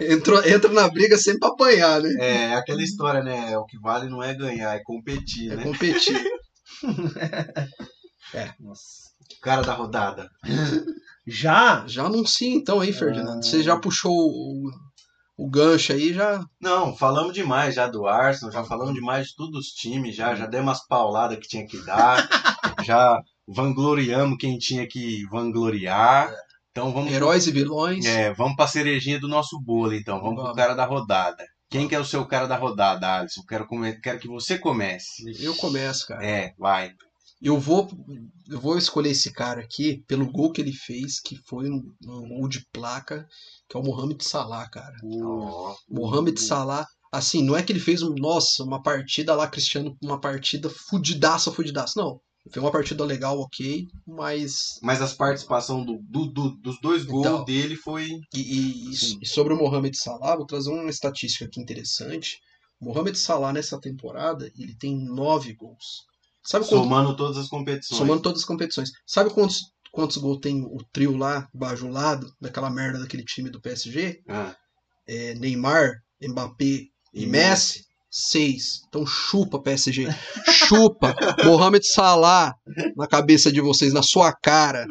Entrou, 0.00 0.42
entra 0.44 0.72
na 0.72 0.88
briga 0.88 1.16
sempre 1.18 1.40
pra 1.40 1.50
apanhar, 1.50 2.00
né? 2.00 2.10
É 2.18 2.54
aquela 2.54 2.82
história, 2.82 3.22
né? 3.22 3.56
O 3.58 3.64
que 3.66 3.78
vale 3.78 4.08
não 4.08 4.22
é 4.22 4.34
ganhar, 4.34 4.74
é 4.74 4.82
competir, 4.82 5.52
É 5.52 5.56
né? 5.56 5.62
competir. 5.62 6.20
Nossa. 8.58 9.10
O 9.36 9.40
cara 9.40 9.62
da 9.62 9.74
rodada. 9.74 10.28
Já? 11.26 11.84
Já 11.86 12.04
anuncia 12.06 12.48
então 12.54 12.80
aí, 12.80 12.92
Ferdinando. 12.92 13.44
Você 13.44 13.62
já 13.62 13.76
puxou 13.78 14.12
o, 14.12 14.70
o 15.36 15.48
gancho 15.50 15.92
aí, 15.92 16.12
já. 16.12 16.42
Não, 16.60 16.96
falamos 16.96 17.32
demais 17.34 17.74
já 17.74 17.86
do 17.86 18.06
Arsenal, 18.06 18.52
já 18.52 18.64
falamos 18.64 18.94
demais 18.94 19.28
de 19.28 19.34
todos 19.36 19.66
os 19.66 19.72
times, 19.72 20.16
já, 20.16 20.34
já 20.34 20.46
demos 20.46 20.66
umas 20.68 20.86
pauladas 20.86 21.38
que 21.38 21.48
tinha 21.48 21.66
que 21.66 21.78
dar, 21.84 22.28
já 22.84 23.20
vangloriamos 23.46 24.36
quem 24.38 24.58
tinha 24.58 24.86
que 24.88 25.24
vangloriar. 25.30 26.32
Então 26.70 26.92
vamos 26.92 27.12
Heróis 27.12 27.46
e 27.46 27.50
vilões. 27.52 28.06
É, 28.06 28.32
vamos 28.34 28.54
pra 28.56 28.66
cerejinha 28.66 29.18
do 29.18 29.26
nosso 29.28 29.60
bolo, 29.60 29.92
então. 29.94 30.18
Vamos, 30.20 30.34
pro 30.36 30.42
Vamos. 30.44 30.56
cara 30.56 30.74
da 30.74 30.84
rodada. 30.84 31.44
Quem 31.68 31.86
que 31.86 31.94
é 31.94 32.00
o 32.00 32.04
seu 32.04 32.24
cara 32.26 32.46
da 32.48 32.56
rodada, 32.56 33.18
Alisson? 33.18 33.42
Quero, 33.48 33.66
come- 33.66 34.00
quero 34.00 34.18
que 34.18 34.26
você 34.28 34.58
comece. 34.58 35.22
Eu 35.40 35.54
começo, 35.56 36.06
cara. 36.06 36.24
É, 36.24 36.52
vai. 36.58 36.92
Eu 37.42 37.58
vou, 37.58 37.88
eu 38.48 38.60
vou 38.60 38.76
escolher 38.76 39.10
esse 39.10 39.32
cara 39.32 39.62
aqui 39.62 40.02
pelo 40.06 40.30
gol 40.30 40.52
que 40.52 40.60
ele 40.60 40.72
fez, 40.72 41.20
que 41.20 41.36
foi 41.48 41.70
um, 41.70 41.80
um 42.06 42.28
gol 42.28 42.48
de 42.48 42.62
placa, 42.72 43.26
que 43.68 43.76
é 43.76 43.80
o 43.80 43.82
Mohamed 43.82 44.22
Salah, 44.22 44.68
cara. 44.68 44.94
Ó, 45.22 45.74
Mohamed 45.88 46.38
Salah, 46.38 46.86
assim, 47.10 47.42
não 47.42 47.56
é 47.56 47.62
que 47.62 47.72
ele 47.72 47.80
fez 47.80 48.02
um, 48.02 48.14
nossa, 48.18 48.62
uma 48.62 48.82
partida 48.82 49.34
lá, 49.34 49.48
Cristiano, 49.48 49.96
uma 50.02 50.20
partida 50.20 50.70
fudidaça, 50.90 51.50
fudidaça. 51.50 51.94
Não. 51.96 52.20
Foi 52.52 52.62
uma 52.62 52.70
partida 52.72 53.04
legal, 53.04 53.38
ok, 53.38 53.84
mas. 54.06 54.78
Mas 54.82 55.00
as 55.02 55.12
participações 55.12 55.86
do, 55.86 55.98
do- 56.08 56.26
do- 56.32 56.56
dos 56.56 56.80
dois 56.80 57.04
gols 57.04 57.26
Então. 57.26 57.44
dele 57.44 57.76
foi. 57.76 58.08
E, 58.34 58.40
e- 58.40 58.90
e- 58.90 59.18
e 59.22 59.26
sobre 59.26 59.52
o 59.54 59.58
Mohamed 59.58 59.96
Salah, 59.96 60.36
vou 60.36 60.46
trazer 60.46 60.70
uma 60.70 60.88
estatística 60.90 61.44
aqui 61.44 61.60
interessante. 61.60 62.38
O 62.80 62.86
Mohamed 62.86 63.18
Salah 63.18 63.52
nessa 63.52 63.78
temporada, 63.78 64.50
ele 64.58 64.74
tem 64.76 64.96
nove 64.96 65.54
gols. 65.54 66.08
Sabe 66.42 66.64
quanto, 66.66 66.82
Somando 66.82 67.16
todas 67.16 67.36
as 67.36 67.48
competições. 67.48 67.98
somando 67.98 68.22
todas 68.22 68.40
as 68.40 68.44
competições. 68.46 68.90
Sabe 69.06 69.30
quantos, 69.30 69.60
quantos 69.92 70.16
gols 70.16 70.38
tem 70.40 70.62
o 70.62 70.78
trio 70.92 71.16
lá, 71.16 71.48
bajulado, 71.52 72.32
daquela 72.40 72.70
merda 72.70 72.98
daquele 73.00 73.24
time 73.24 73.50
do 73.50 73.60
PSG? 73.60 74.20
Ah, 74.28 74.54
É, 75.06 75.34
Neymar, 75.34 75.92
Mbappé 76.22 76.64
e, 76.64 76.90
E 77.14 77.26
Messi? 77.26 77.84
Seis. 78.12 78.80
Então 78.88 79.06
chupa, 79.06 79.60
PSG. 79.62 80.08
Chupa. 80.52 81.14
Mohamed 81.44 81.86
Salah 81.86 82.54
na 82.96 83.06
cabeça 83.06 83.52
de 83.52 83.60
vocês, 83.60 83.92
na 83.92 84.02
sua 84.02 84.32
cara. 84.32 84.86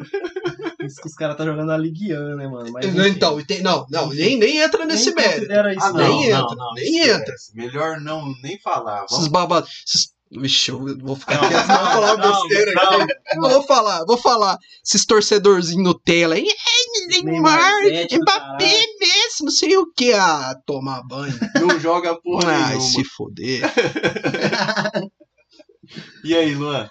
Isso 0.82 1.00
que 1.02 1.06
os 1.08 1.14
caras 1.14 1.36
tá 1.36 1.44
jogando 1.44 1.66
na 1.66 1.76
Ligue 1.76 2.14
1, 2.16 2.36
né, 2.36 2.48
mano? 2.48 2.72
Mas, 2.72 2.86
então, 3.06 3.38
e 3.38 3.44
tem- 3.44 3.62
não, 3.62 3.86
não, 3.90 4.08
nem, 4.08 4.38
nem 4.38 4.56
entra 4.58 4.86
nem 4.86 4.88
nesse 4.96 5.14
mérito. 5.14 5.36
considera 5.36 5.74
isso, 5.74 5.84
Ah, 5.84 5.92
não. 5.92 5.98
não, 6.00 6.08
nem 6.20 6.30
não, 6.30 6.40
entra, 6.40 6.56
não, 6.56 6.72
nem 6.74 6.84
esquece. 6.98 7.20
entra. 7.20 7.34
Melhor 7.54 8.00
não 8.00 8.32
nem 8.42 8.58
falar. 8.60 9.04
Esses 9.04 9.16
Vamos... 9.18 9.28
babados. 9.28 9.70
Esses... 9.86 10.08
Vixe, 10.32 10.70
eu 10.70 10.78
vou 10.98 11.16
ficar 11.16 11.42
Não, 11.42 11.48
quieto, 11.48 11.62
senão 11.66 11.80
eu 11.80 11.82
vou 11.82 11.90
falar 11.92 12.16
não, 12.18 12.42
besteira 12.48 12.72
não, 12.72 13.00
aqui. 13.00 13.12
Eu 13.34 13.40
vou 13.50 13.62
falar, 13.64 14.04
vou 14.04 14.16
falar. 14.16 14.58
Esses 14.86 15.04
torcedorzinhos 15.04 15.82
Nutella 15.84 16.36
aí. 16.36 16.46
"Ai, 16.46 17.22
Neymar, 17.24 17.60
Mbappé. 18.12 18.86
Messi, 19.00 19.42
não 19.44 19.50
sei 19.50 19.76
o 19.76 19.92
que. 19.92 20.12
Ah, 20.12 20.54
tomar 20.64 21.02
banho. 21.02 21.36
Não 21.60 21.80
joga 21.80 22.14
porra 22.20 22.48
Ai, 22.52 22.68
nenhuma. 22.76 22.80
se 22.80 23.04
foder. 23.04 23.62
E 26.22 26.36
aí, 26.36 26.54
Luan? 26.54 26.88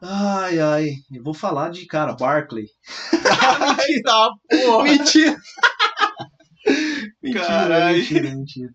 Ai, 0.00 0.58
ai. 0.58 0.86
Eu 1.12 1.22
vou 1.22 1.34
falar 1.34 1.68
de, 1.70 1.84
cara, 1.84 2.14
Barkley. 2.14 2.66
Tá, 4.04 4.30
porra. 4.48 4.84
Mentira. 4.84 5.36
Mentira, 7.22 7.92
mentira, 7.92 8.30
mentira. 8.34 8.70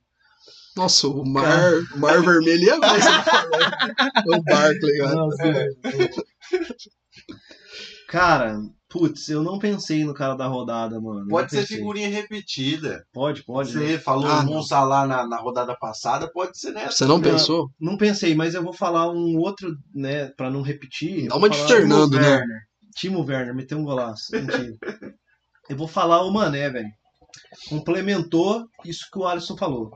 Nossa, 0.75 1.07
o 1.07 1.23
mar, 1.27 1.73
o 1.95 1.99
mar 1.99 2.21
vermelho 2.21 2.63
ia 2.63 2.79
ver 2.79 2.89
você 3.01 3.23
falando. 3.23 4.37
O 4.39 4.43
Barkley, 4.43 4.97
cara. 4.97 5.15
Nossa, 5.15 5.43
Cara, 8.07 8.59
putz, 8.89 9.27
eu 9.29 9.41
não 9.41 9.57
pensei 9.57 10.03
no 10.03 10.13
cara 10.13 10.35
da 10.35 10.45
rodada, 10.47 10.99
mano. 11.01 11.27
Pode 11.27 11.49
ser 11.51 11.61
pensei. 11.61 11.77
figurinha 11.77 12.09
repetida. 12.09 13.03
Pode, 13.11 13.43
pode. 13.43 13.75
né? 13.77 13.87
Você 13.87 13.99
falou 13.99 14.27
Ah, 14.27 14.41
um. 14.43 14.61
Salah 14.61 15.07
na, 15.07 15.25
na 15.27 15.37
rodada 15.37 15.75
passada, 15.75 16.27
pode 16.31 16.57
ser 16.59 16.71
nessa. 16.71 16.91
Você 16.97 17.05
não 17.05 17.15
Não. 17.17 17.21
pensou? 17.21 17.69
Não 17.79 17.97
pensei, 17.97 18.35
mas 18.35 18.53
eu 18.53 18.63
vou 18.63 18.73
falar 18.73 19.11
um 19.11 19.37
outro, 19.37 19.75
né, 19.93 20.27
pra 20.37 20.49
não 20.51 20.61
repetir. 20.61 21.27
Dá 21.27 21.35
uma 21.35 21.49
de 21.49 21.57
Fernando, 21.67 22.19
né? 22.19 22.35
Werner. 22.37 22.59
Timo 22.95 23.25
Werner, 23.25 23.55
meteu 23.55 23.79
um 23.79 23.83
golaço. 23.83 24.25
Mentira. 24.31 24.75
eu 25.69 25.75
vou 25.77 25.87
falar 25.87 26.21
o 26.23 26.31
Mané, 26.31 26.69
velho. 26.69 26.89
Complementou 27.67 28.67
isso 28.85 29.07
que 29.11 29.17
o 29.17 29.25
Alisson 29.25 29.57
falou. 29.57 29.91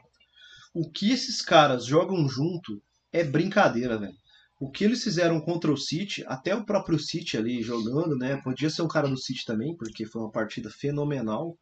O 0.79 0.91
que 0.91 1.09
esses 1.09 1.41
caras 1.41 1.87
jogam 1.87 2.29
junto 2.29 2.79
é 3.11 3.23
brincadeira, 3.23 3.97
velho. 3.97 4.13
O 4.59 4.69
que 4.69 4.83
eles 4.83 5.03
fizeram 5.03 5.41
contra 5.41 5.71
o 5.71 5.75
City, 5.75 6.23
até 6.27 6.53
o 6.53 6.63
próprio 6.63 6.99
City 6.99 7.35
ali 7.35 7.63
jogando, 7.63 8.15
né? 8.15 8.39
Podia 8.43 8.69
ser 8.69 8.83
um 8.83 8.87
cara 8.87 9.07
do 9.07 9.17
City 9.17 9.43
também, 9.43 9.75
porque 9.75 10.05
foi 10.05 10.21
uma 10.21 10.31
partida 10.31 10.69
fenomenal. 10.69 11.57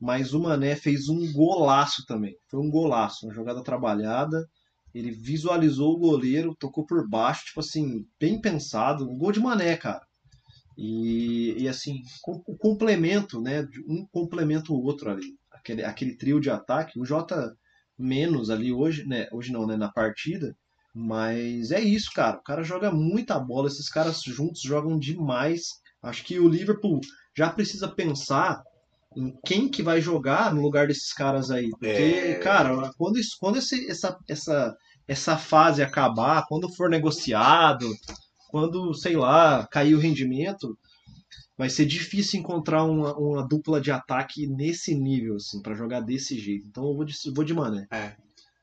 Mas 0.00 0.34
o 0.34 0.40
Mané 0.40 0.74
fez 0.74 1.08
um 1.08 1.32
golaço 1.32 2.04
também. 2.06 2.34
Foi 2.50 2.58
um 2.58 2.68
golaço, 2.68 3.24
uma 3.24 3.32
jogada 3.32 3.62
trabalhada. 3.62 4.44
Ele 4.92 5.12
visualizou 5.12 5.94
o 5.94 6.00
goleiro, 6.00 6.56
tocou 6.58 6.84
por 6.84 7.08
baixo, 7.08 7.44
tipo 7.44 7.60
assim, 7.60 8.04
bem 8.18 8.40
pensado. 8.40 9.08
Um 9.08 9.16
gol 9.16 9.30
de 9.30 9.38
Mané, 9.38 9.76
cara. 9.76 10.04
E, 10.76 11.54
e 11.56 11.68
assim, 11.68 12.00
o 12.26 12.58
complemento, 12.58 13.40
né? 13.40 13.64
Um 13.86 14.04
complementa 14.10 14.72
o 14.72 14.82
outro 14.82 15.08
ali. 15.08 15.36
Aquele, 15.52 15.84
aquele 15.84 16.16
trio 16.16 16.40
de 16.40 16.50
ataque. 16.50 16.98
O 16.98 17.04
Jota 17.04 17.56
menos 17.98 18.50
ali 18.50 18.72
hoje, 18.72 19.06
né? 19.06 19.26
Hoje 19.32 19.52
não, 19.52 19.66
né? 19.66 19.76
Na 19.76 19.90
partida. 19.90 20.54
Mas 20.94 21.70
é 21.72 21.80
isso, 21.80 22.10
cara. 22.14 22.36
O 22.38 22.42
cara 22.42 22.62
joga 22.62 22.90
muita 22.90 23.38
bola. 23.38 23.68
Esses 23.68 23.88
caras 23.88 24.22
juntos 24.22 24.60
jogam 24.62 24.98
demais. 24.98 25.62
Acho 26.02 26.24
que 26.24 26.38
o 26.38 26.48
Liverpool 26.48 27.00
já 27.36 27.50
precisa 27.50 27.88
pensar 27.88 28.62
em 29.16 29.32
quem 29.44 29.68
que 29.68 29.82
vai 29.82 30.00
jogar 30.00 30.54
no 30.54 30.60
lugar 30.62 30.86
desses 30.86 31.12
caras 31.12 31.50
aí. 31.50 31.68
Porque, 31.70 31.86
É. 31.86 32.34
cara, 32.34 32.90
quando, 32.96 33.18
isso, 33.18 33.36
quando 33.40 33.56
esse, 33.56 33.90
essa, 33.90 34.16
essa, 34.28 34.76
essa 35.06 35.36
fase 35.36 35.82
acabar, 35.82 36.44
quando 36.48 36.72
for 36.74 36.88
negociado, 36.88 37.88
quando, 38.50 38.94
sei 38.94 39.16
lá, 39.16 39.66
cair 39.70 39.94
o 39.94 40.00
rendimento, 40.00 40.78
vai 41.56 41.70
ser 41.70 41.86
difícil 41.86 42.40
encontrar 42.40 42.84
uma, 42.84 43.16
uma 43.16 43.46
dupla 43.46 43.80
de 43.80 43.90
ataque 43.90 44.46
nesse 44.46 44.94
nível, 44.94 45.36
assim, 45.36 45.62
para 45.62 45.74
jogar 45.74 46.00
desse 46.00 46.38
jeito. 46.38 46.66
Então 46.66 46.84
eu 46.84 46.94
vou 46.94 47.04
de, 47.04 47.14
vou 47.34 47.44
de 47.44 47.54
Mané. 47.54 47.86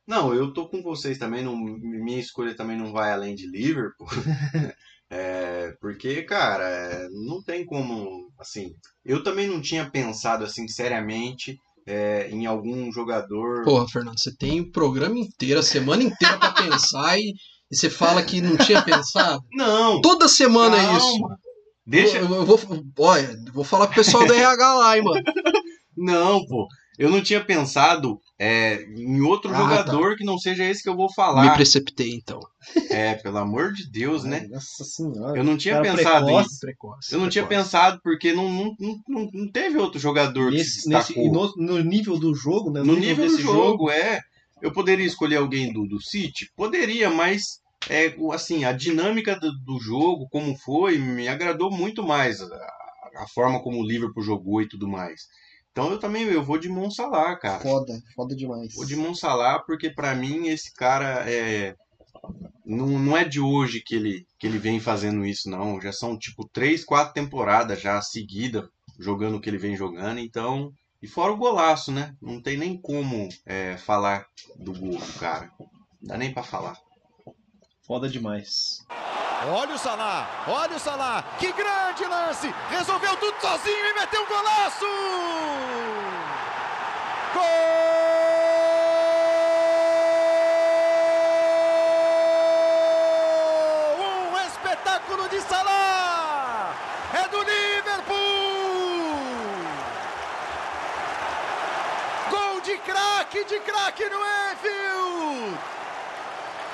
Não, 0.08 0.34
eu 0.34 0.54
tô 0.54 0.68
com 0.68 0.82
vocês 0.82 1.18
também. 1.18 1.44
Não, 1.44 1.56
minha 1.56 2.20
escolha 2.20 2.56
também 2.56 2.78
não 2.78 2.92
vai 2.92 3.12
além 3.12 3.36
de 3.36 3.48
Liverpool. 3.48 4.08
É, 5.14 5.76
porque, 5.82 6.24
cara, 6.24 6.64
é, 6.64 7.10
não 7.10 7.44
tem 7.44 7.66
como. 7.66 8.32
Assim, 8.40 8.74
eu 9.04 9.22
também 9.22 9.46
não 9.46 9.62
tinha 9.62 9.90
pensado 9.90 10.46
assim 10.46 10.70
seriamente 10.70 11.58
é, 11.86 12.30
em 12.32 12.46
algum 12.46 12.90
jogador. 12.94 13.66
Porra, 13.66 13.86
Fernando, 13.90 14.18
você 14.18 14.34
tem 14.34 14.62
o 14.62 14.72
programa 14.72 15.20
inteiro, 15.20 15.60
a 15.60 15.64
semana 15.64 16.02
inteira 16.02 16.38
pra 16.38 16.54
pensar 16.54 17.20
e, 17.20 17.34
e 17.70 17.76
você 17.76 17.90
fala 17.90 18.24
que 18.24 18.40
não 18.40 18.56
tinha 18.56 18.82
pensado? 18.86 19.44
Não! 19.52 20.00
Toda 20.00 20.30
semana 20.30 20.78
é 20.78 20.96
isso. 20.96 21.20
Deixa. 21.92 22.18
Eu, 22.18 22.34
eu 22.34 22.46
vou, 22.46 22.60
olha, 23.00 23.38
vou 23.54 23.64
falar 23.66 23.88
com 23.88 23.94
o 23.94 23.96
pessoal 23.96 24.26
do 24.26 24.34
RH 24.34 24.74
lá, 24.74 24.98
hein, 24.98 25.04
mano. 25.04 25.24
Não, 25.96 26.46
pô. 26.46 26.68
Eu 26.98 27.10
não 27.10 27.22
tinha 27.22 27.44
pensado 27.44 28.20
é, 28.38 28.84
em 28.96 29.22
outro 29.22 29.52
Ah, 29.52 29.58
jogador 29.58 30.16
que 30.16 30.24
não 30.24 30.38
seja 30.38 30.64
esse 30.64 30.84
que 30.84 30.90
eu 30.90 30.96
vou 30.96 31.08
Me 31.08 31.14
falar. 31.16 31.54
precipitei, 31.56 32.12
então. 32.14 32.40
É, 32.92 33.16
pelo 33.16 33.40
amor 33.40 33.74
de 33.74 33.90
Deus, 33.90 34.24
né? 34.24 34.48
Nossa 34.50 34.84
senhora. 34.84 35.38
Eu 35.38 35.44
não 35.44 35.58
tinha 35.58 35.82
pensado 35.82 36.26
precoce. 36.26 36.60
Precoce. 36.60 37.14
Eu 37.14 37.20
não 37.20 37.28
tinha 37.30 37.46
precoce. 37.46 37.70
pensado 37.70 38.00
porque 38.04 38.34
não, 38.34 38.48
não, 38.50 38.76
não, 39.08 39.30
não, 39.34 39.52
teve 39.52 39.78
outro 39.78 40.00
jogador 40.00 40.52
que 40.52 40.64
se 40.64 40.88
Nesse, 40.90 41.16
nesse, 41.16 41.32
no, 41.32 41.52
no 41.58 41.80
nível 41.80 42.20
do 42.20 42.36
jogo, 42.36 42.72
né? 42.72 42.84
No 42.84 42.96
nível 42.96 43.26
do 43.26 43.32
desse 43.32 43.42
jogo, 43.42 43.90
é. 43.90 44.20
Eu 44.62 44.72
poderia 44.72 45.06
escolher 45.06 45.38
alguém 45.38 45.74
do, 45.74 45.88
do 45.88 46.00
City? 46.00 46.52
Poderia, 46.56 47.10
mas 47.10 47.61
é, 47.90 48.16
assim, 48.34 48.64
a 48.64 48.72
dinâmica 48.72 49.40
do, 49.40 49.52
do 49.64 49.80
jogo, 49.80 50.28
como 50.30 50.56
foi, 50.56 50.98
me 50.98 51.28
agradou 51.28 51.72
muito 51.72 52.04
mais. 52.04 52.42
A, 52.42 52.46
a 53.18 53.28
forma 53.28 53.62
como 53.62 53.80
o 53.80 53.86
Liverpool 53.86 54.24
jogou 54.24 54.62
e 54.62 54.68
tudo 54.68 54.88
mais. 54.88 55.22
Então 55.72 55.90
eu 55.90 56.00
também 56.00 56.24
eu 56.24 56.44
vou 56.44 56.58
de 56.58 56.68
Monsalah, 56.68 57.36
cara. 57.38 57.62
Foda, 57.62 57.94
foda 58.16 58.36
demais. 58.36 58.74
Vou 58.76 58.86
de 58.86 58.96
Monsalah 58.96 59.60
porque 59.60 59.90
pra 59.90 60.14
mim 60.14 60.48
esse 60.48 60.74
cara 60.74 61.30
é 61.30 61.76
não, 62.66 62.88
não 63.00 63.18
é 63.18 63.26
de 63.26 63.40
hoje 63.40 63.82
que 63.82 63.96
ele, 63.96 64.26
que 64.38 64.48
ele 64.48 64.58
vem 64.58 64.80
fazendo 64.80 65.26
isso, 65.26 65.50
não. 65.50 65.82
Já 65.82 65.92
são 65.92 66.18
tipo 66.18 66.48
três, 66.48 66.84
quatro 66.84 67.14
temporadas 67.14 67.82
já 67.82 68.02
seguida 68.02 68.70
jogando 69.00 69.38
o 69.38 69.42
que 69.42 69.50
ele 69.50 69.58
vem 69.58 69.76
jogando, 69.76 70.20
então. 70.20 70.72
E 71.02 71.08
fora 71.08 71.32
o 71.32 71.38
golaço, 71.38 71.92
né? 71.92 72.16
Não 72.22 72.42
tem 72.42 72.58
nem 72.58 72.80
como 72.80 73.28
é, 73.46 73.76
falar 73.78 74.28
do 74.58 74.72
gol 74.74 75.00
cara. 75.20 75.52
Não 75.60 75.68
dá 76.04 76.18
nem 76.18 76.32
pra 76.32 76.44
falar. 76.44 76.78
Foda 77.92 78.08
demais. 78.08 78.88
Olha 79.52 79.76
o 79.76 79.78
Salah, 79.78 80.26
olha 80.48 80.78
o 80.78 80.80
Salah, 80.80 81.26
que 81.38 81.52
grande 81.52 82.06
lance! 82.06 82.56
Resolveu 82.70 83.18
tudo 83.18 83.36
sozinho 83.42 83.86
e 83.86 83.94
meteu 83.96 84.24
um 84.24 84.28
golaço! 84.28 84.86
Gol! 87.34 87.44
Um 94.00 94.48
espetáculo 94.48 95.28
de 95.28 95.42
Salah! 95.42 96.74
É 97.14 97.28
do 97.28 97.44
Liverpool! 97.44 98.16
Gol 102.30 102.62
de 102.62 102.78
craque, 102.78 103.44
de 103.44 103.60
craque 103.60 104.06
no 104.06 104.22
Enfield! 104.54 105.81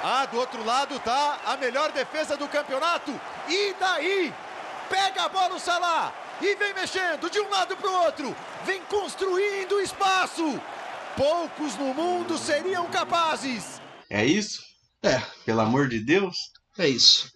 Ah, 0.09 0.25
do 0.25 0.37
outro 0.37 0.63
lado 0.63 0.97
tá 1.01 1.37
a 1.45 1.57
melhor 1.57 1.91
defesa 1.91 2.37
do 2.37 2.47
campeonato. 2.47 3.11
E 3.49 3.75
daí? 3.77 4.33
Pega 4.89 5.23
a 5.23 5.27
bola 5.27 5.55
o 5.55 5.59
Salah 5.59 6.15
e 6.41 6.55
vem 6.55 6.73
mexendo 6.73 7.29
de 7.29 7.41
um 7.41 7.49
lado 7.49 7.75
para 7.75 7.89
o 7.89 8.03
outro. 8.05 8.33
Vem 8.65 8.81
construindo 8.83 9.81
espaço. 9.81 10.61
Poucos 11.17 11.75
no 11.75 11.93
mundo 11.93 12.37
seriam 12.37 12.89
capazes. 12.89 13.81
É 14.09 14.25
isso? 14.25 14.61
É. 15.03 15.19
Pelo 15.45 15.59
amor 15.59 15.89
de 15.89 15.99
Deus? 15.99 16.37
É 16.77 16.87
isso. 16.87 17.29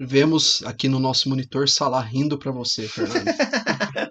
Vemos 0.00 0.62
aqui 0.62 0.88
no 0.88 0.98
nosso 0.98 1.28
monitor 1.28 1.68
Salah 1.68 2.00
rindo 2.00 2.38
pra 2.38 2.50
você, 2.50 2.88
Fernando. 2.88 3.26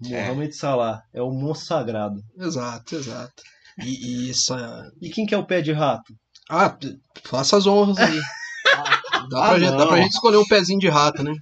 Mohamed 0.00 0.54
Salah 0.54 1.00
é 1.14 1.22
o 1.22 1.30
moço 1.30 1.64
sagrado. 1.64 2.20
exato, 2.38 2.94
exato. 2.94 3.42
E, 3.82 4.26
e 4.26 4.30
essa. 4.30 4.92
E 5.00 5.08
quem 5.08 5.24
que 5.24 5.34
é 5.34 5.38
o 5.38 5.46
pé 5.46 5.62
de 5.62 5.72
rato? 5.72 6.14
Ah, 6.50 6.76
faça 7.24 7.56
as 7.56 7.66
honras 7.66 7.98
aí. 7.98 8.20
Dá 9.30 9.38
pra, 9.40 9.50
Ah, 9.52 9.58
gente, 9.58 9.76
dá 9.76 9.86
pra 9.86 9.96
gente 10.02 10.12
escolher 10.12 10.36
um 10.36 10.44
pezinho 10.44 10.78
de 10.78 10.88
rato, 10.88 11.22
né? 11.22 11.32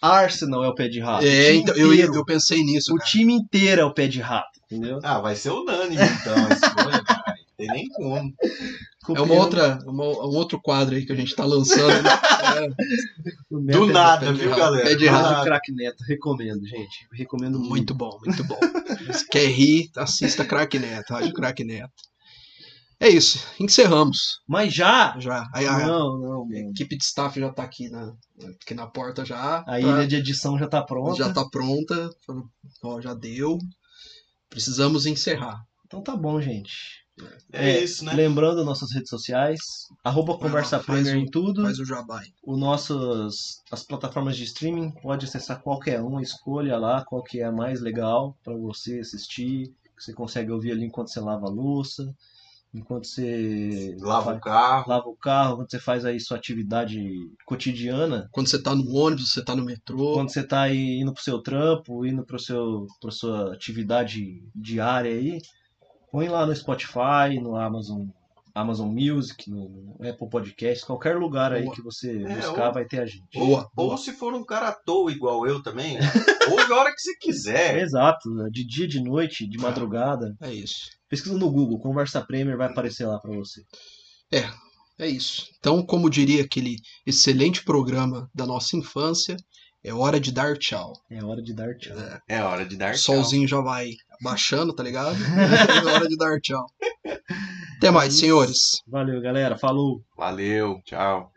Arsenal 0.00 0.64
é 0.64 0.68
o 0.68 0.74
pé 0.74 0.88
de 0.88 0.98
rato. 0.98 1.24
É, 1.24 1.54
então, 1.54 1.74
eu, 1.76 1.94
ia- 1.94 2.06
eu 2.06 2.24
pensei 2.24 2.62
nisso. 2.64 2.92
O 2.92 2.96
cara. 2.98 3.08
time 3.10 3.32
inteiro 3.34 3.80
é 3.80 3.84
o 3.84 3.94
pé 3.94 4.08
de 4.08 4.20
rato, 4.20 4.48
entendeu? 4.64 4.98
Ah, 5.04 5.20
vai 5.20 5.36
ser 5.36 5.50
unânime 5.50 6.02
então 6.02 6.34
a 6.34 6.48
escolha, 6.52 7.04
cara. 7.04 7.22
Não 7.26 7.56
tem 7.56 7.68
nem 7.68 7.88
como. 7.90 8.32
É 9.16 9.20
uma 9.20 9.34
outra, 9.34 9.78
uma- 9.86 10.04
um 10.04 10.34
outro 10.36 10.60
quadro 10.60 10.96
aí 10.96 11.06
que 11.06 11.12
a 11.12 11.16
gente 11.16 11.34
tá 11.36 11.44
lançando. 11.44 12.02
Né? 12.02 12.10
É, 13.52 13.72
Do 13.72 13.86
nada, 13.86 14.32
viu, 14.32 14.50
rato, 14.50 14.60
galera? 14.60 14.84
pé 14.88 14.94
de 14.96 15.06
rato. 15.06 15.44
Crack 15.44 15.72
Neto, 15.72 16.02
recomendo, 16.08 16.66
gente. 16.66 17.06
Recomendo 17.12 17.58
muito. 17.58 17.70
Muito 17.70 17.94
bom, 17.94 18.18
muito 18.24 18.44
bom. 18.44 18.58
Se 19.12 19.26
quer 19.28 19.46
rir, 19.46 19.90
assista 19.96 20.44
Crack 20.44 20.78
Neto, 20.78 21.12
Rádio 21.12 21.32
Crack 21.32 21.62
Neto. 21.64 21.92
É 23.02 23.08
isso, 23.08 23.44
encerramos. 23.58 24.40
Mas 24.46 24.72
já? 24.72 25.18
Já. 25.18 25.44
Aí 25.52 25.66
a, 25.66 25.86
Não, 25.86 26.18
não, 26.18 26.48
a 26.50 26.70
equipe 26.70 26.96
de 26.96 27.02
staff 27.04 27.38
já 27.40 27.52
tá 27.52 27.64
aqui 27.64 27.88
na, 27.90 28.14
aqui 28.62 28.74
na 28.74 28.86
porta 28.86 29.24
já. 29.24 29.58
A 29.58 29.64
pra- 29.64 29.80
ilha 29.80 30.06
de 30.06 30.16
edição 30.16 30.56
já 30.56 30.68
tá 30.68 30.80
pronta. 30.82 31.16
já 31.16 31.32
tá 31.32 31.44
pronta. 31.50 32.10
Ó, 32.82 33.00
já 33.00 33.12
deu. 33.12 33.58
Precisamos 34.48 35.06
encerrar. 35.06 35.62
Então 35.86 36.02
tá 36.02 36.14
bom, 36.16 36.40
gente. 36.40 37.02
É, 37.52 37.78
isso, 37.82 38.04
né? 38.04 38.12
Lembrando 38.14 38.64
nossas 38.64 38.90
redes 38.92 39.10
sociais, 39.10 39.58
arroba 40.02 40.38
Conversa 40.38 40.78
lá, 40.78 40.82
faz 40.82 41.02
Premier 41.02 41.16
o- 41.22 41.26
em 41.26 41.30
tudo. 41.30 41.62
Faz 41.62 41.78
o 41.78 41.84
jabai. 41.84 42.26
O 42.42 42.56
nossos, 42.56 43.60
as 43.70 43.82
plataformas 43.82 44.36
de 44.36 44.44
streaming, 44.44 44.90
pode 45.02 45.26
acessar 45.26 45.60
qualquer 45.60 46.00
uma, 46.00 46.22
escolha 46.22 46.78
lá 46.78 47.04
qual 47.04 47.22
que 47.22 47.40
é 47.40 47.44
a 47.44 47.52
mais 47.52 47.80
legal 47.80 48.36
para 48.42 48.56
você 48.56 49.00
assistir, 49.00 49.66
que 49.96 50.02
você 50.02 50.12
consegue 50.14 50.50
ouvir 50.50 50.72
ali 50.72 50.84
enquanto 50.84 51.08
você 51.12 51.20
lava 51.20 51.46
a 51.46 51.50
louça, 51.50 52.14
enquanto 52.74 53.06
você 53.06 53.96
Lava 54.00 54.24
faz- 54.24 54.38
o 54.38 54.40
carro. 54.40 54.88
lava 54.88 55.08
o 55.08 55.16
carro, 55.16 55.56
quando 55.56 55.70
você 55.70 55.78
faz 55.78 56.04
aí 56.04 56.18
sua 56.20 56.36
atividade 56.36 56.98
cotidiana, 57.44 58.28
Quando 58.32 58.48
você 58.48 58.62
tá 58.62 58.74
no 58.74 58.90
ônibus, 58.94 59.32
você 59.32 59.44
tá 59.44 59.54
no 59.54 59.64
metrô. 59.64 60.14
quando 60.14 60.30
você 60.32 60.46
tá 60.46 60.62
aí 60.62 61.00
indo 61.00 61.12
pro 61.12 61.22
seu 61.22 61.40
trampo, 61.42 62.04
indo 62.06 62.24
pro 62.24 62.38
seu 62.38 62.86
pra 63.00 63.10
sua 63.10 63.52
atividade 63.54 64.42
diária 64.54 65.10
aí, 65.12 65.38
põe 66.10 66.28
lá 66.28 66.46
no 66.46 66.54
Spotify, 66.54 67.38
no 67.42 67.56
Amazon 67.56 68.06
Amazon 68.54 68.88
Music, 68.92 69.48
no 69.50 69.94
Apple 70.00 70.28
Podcast, 70.28 70.84
qualquer 70.84 71.16
lugar 71.16 71.52
aí 71.52 71.64
Boa. 71.64 71.74
que 71.74 71.82
você 71.82 72.22
É, 72.22 72.36
buscar 72.36 72.68
ou- 72.68 72.74
vai 72.74 72.84
ter 72.84 73.00
a 73.00 73.06
gente. 73.06 73.22
Boa, 73.34 73.68
Ou 73.76 73.86
boa. 73.88 73.96
se 73.98 74.12
for 74.12 74.34
um 74.34 74.44
cara 74.44 74.68
à 74.68 74.72
toa 74.72 75.10
igual 75.10 75.46
eu 75.46 75.62
também, 75.62 75.96
ouve 76.50 76.72
a 76.72 76.76
hora 76.76 76.92
que 76.92 77.00
você 77.00 77.16
quiser. 77.18 77.78
Exato, 77.80 78.28
né? 78.30 78.48
de 78.52 78.66
dia, 78.66 78.86
de 78.86 79.02
noite, 79.02 79.48
de 79.48 79.58
madrugada. 79.58 80.34
É 80.40 80.52
isso. 80.52 80.90
Pesquisa 81.08 81.36
no 81.38 81.50
Google, 81.50 81.78
Conversa 81.80 82.20
Premier 82.24 82.56
vai 82.56 82.68
aparecer 82.68 83.06
lá 83.06 83.18
pra 83.18 83.34
você. 83.34 83.62
É 84.98 85.06
isso. 85.08 85.46
Então, 85.58 85.84
como 85.84 86.08
diria 86.10 86.42
aquele 86.42 86.76
excelente 87.06 87.64
programa 87.64 88.28
da 88.34 88.46
nossa 88.46 88.76
infância, 88.76 89.36
é 89.82 89.92
hora 89.92 90.20
de 90.20 90.30
dar 90.30 90.56
tchau. 90.58 90.92
É 91.10 91.22
hora 91.24 91.42
de 91.42 91.52
dar 91.54 91.74
tchau. 91.76 91.96
É 92.28 92.42
hora 92.42 92.64
de 92.64 92.76
dar 92.76 92.92
tchau. 92.92 92.98
solzinho 93.16 93.48
já 93.48 93.60
vai 93.60 93.90
baixando, 94.22 94.74
tá 94.74 94.82
ligado? 94.82 95.16
é 95.18 95.90
hora 95.90 96.08
de 96.08 96.16
dar 96.16 96.40
tchau. 96.40 96.64
Até 97.76 97.90
mais, 97.90 98.16
senhores. 98.18 98.82
Valeu, 98.86 99.20
galera. 99.20 99.58
Falou. 99.58 100.02
Valeu, 100.16 100.80
tchau. 100.84 101.32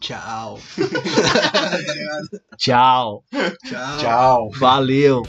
Tchau. 0.00 0.58
Tchau. 2.58 3.22
Tchau. 3.64 3.98
Tchau. 3.98 4.50
Valeu. 4.58 5.22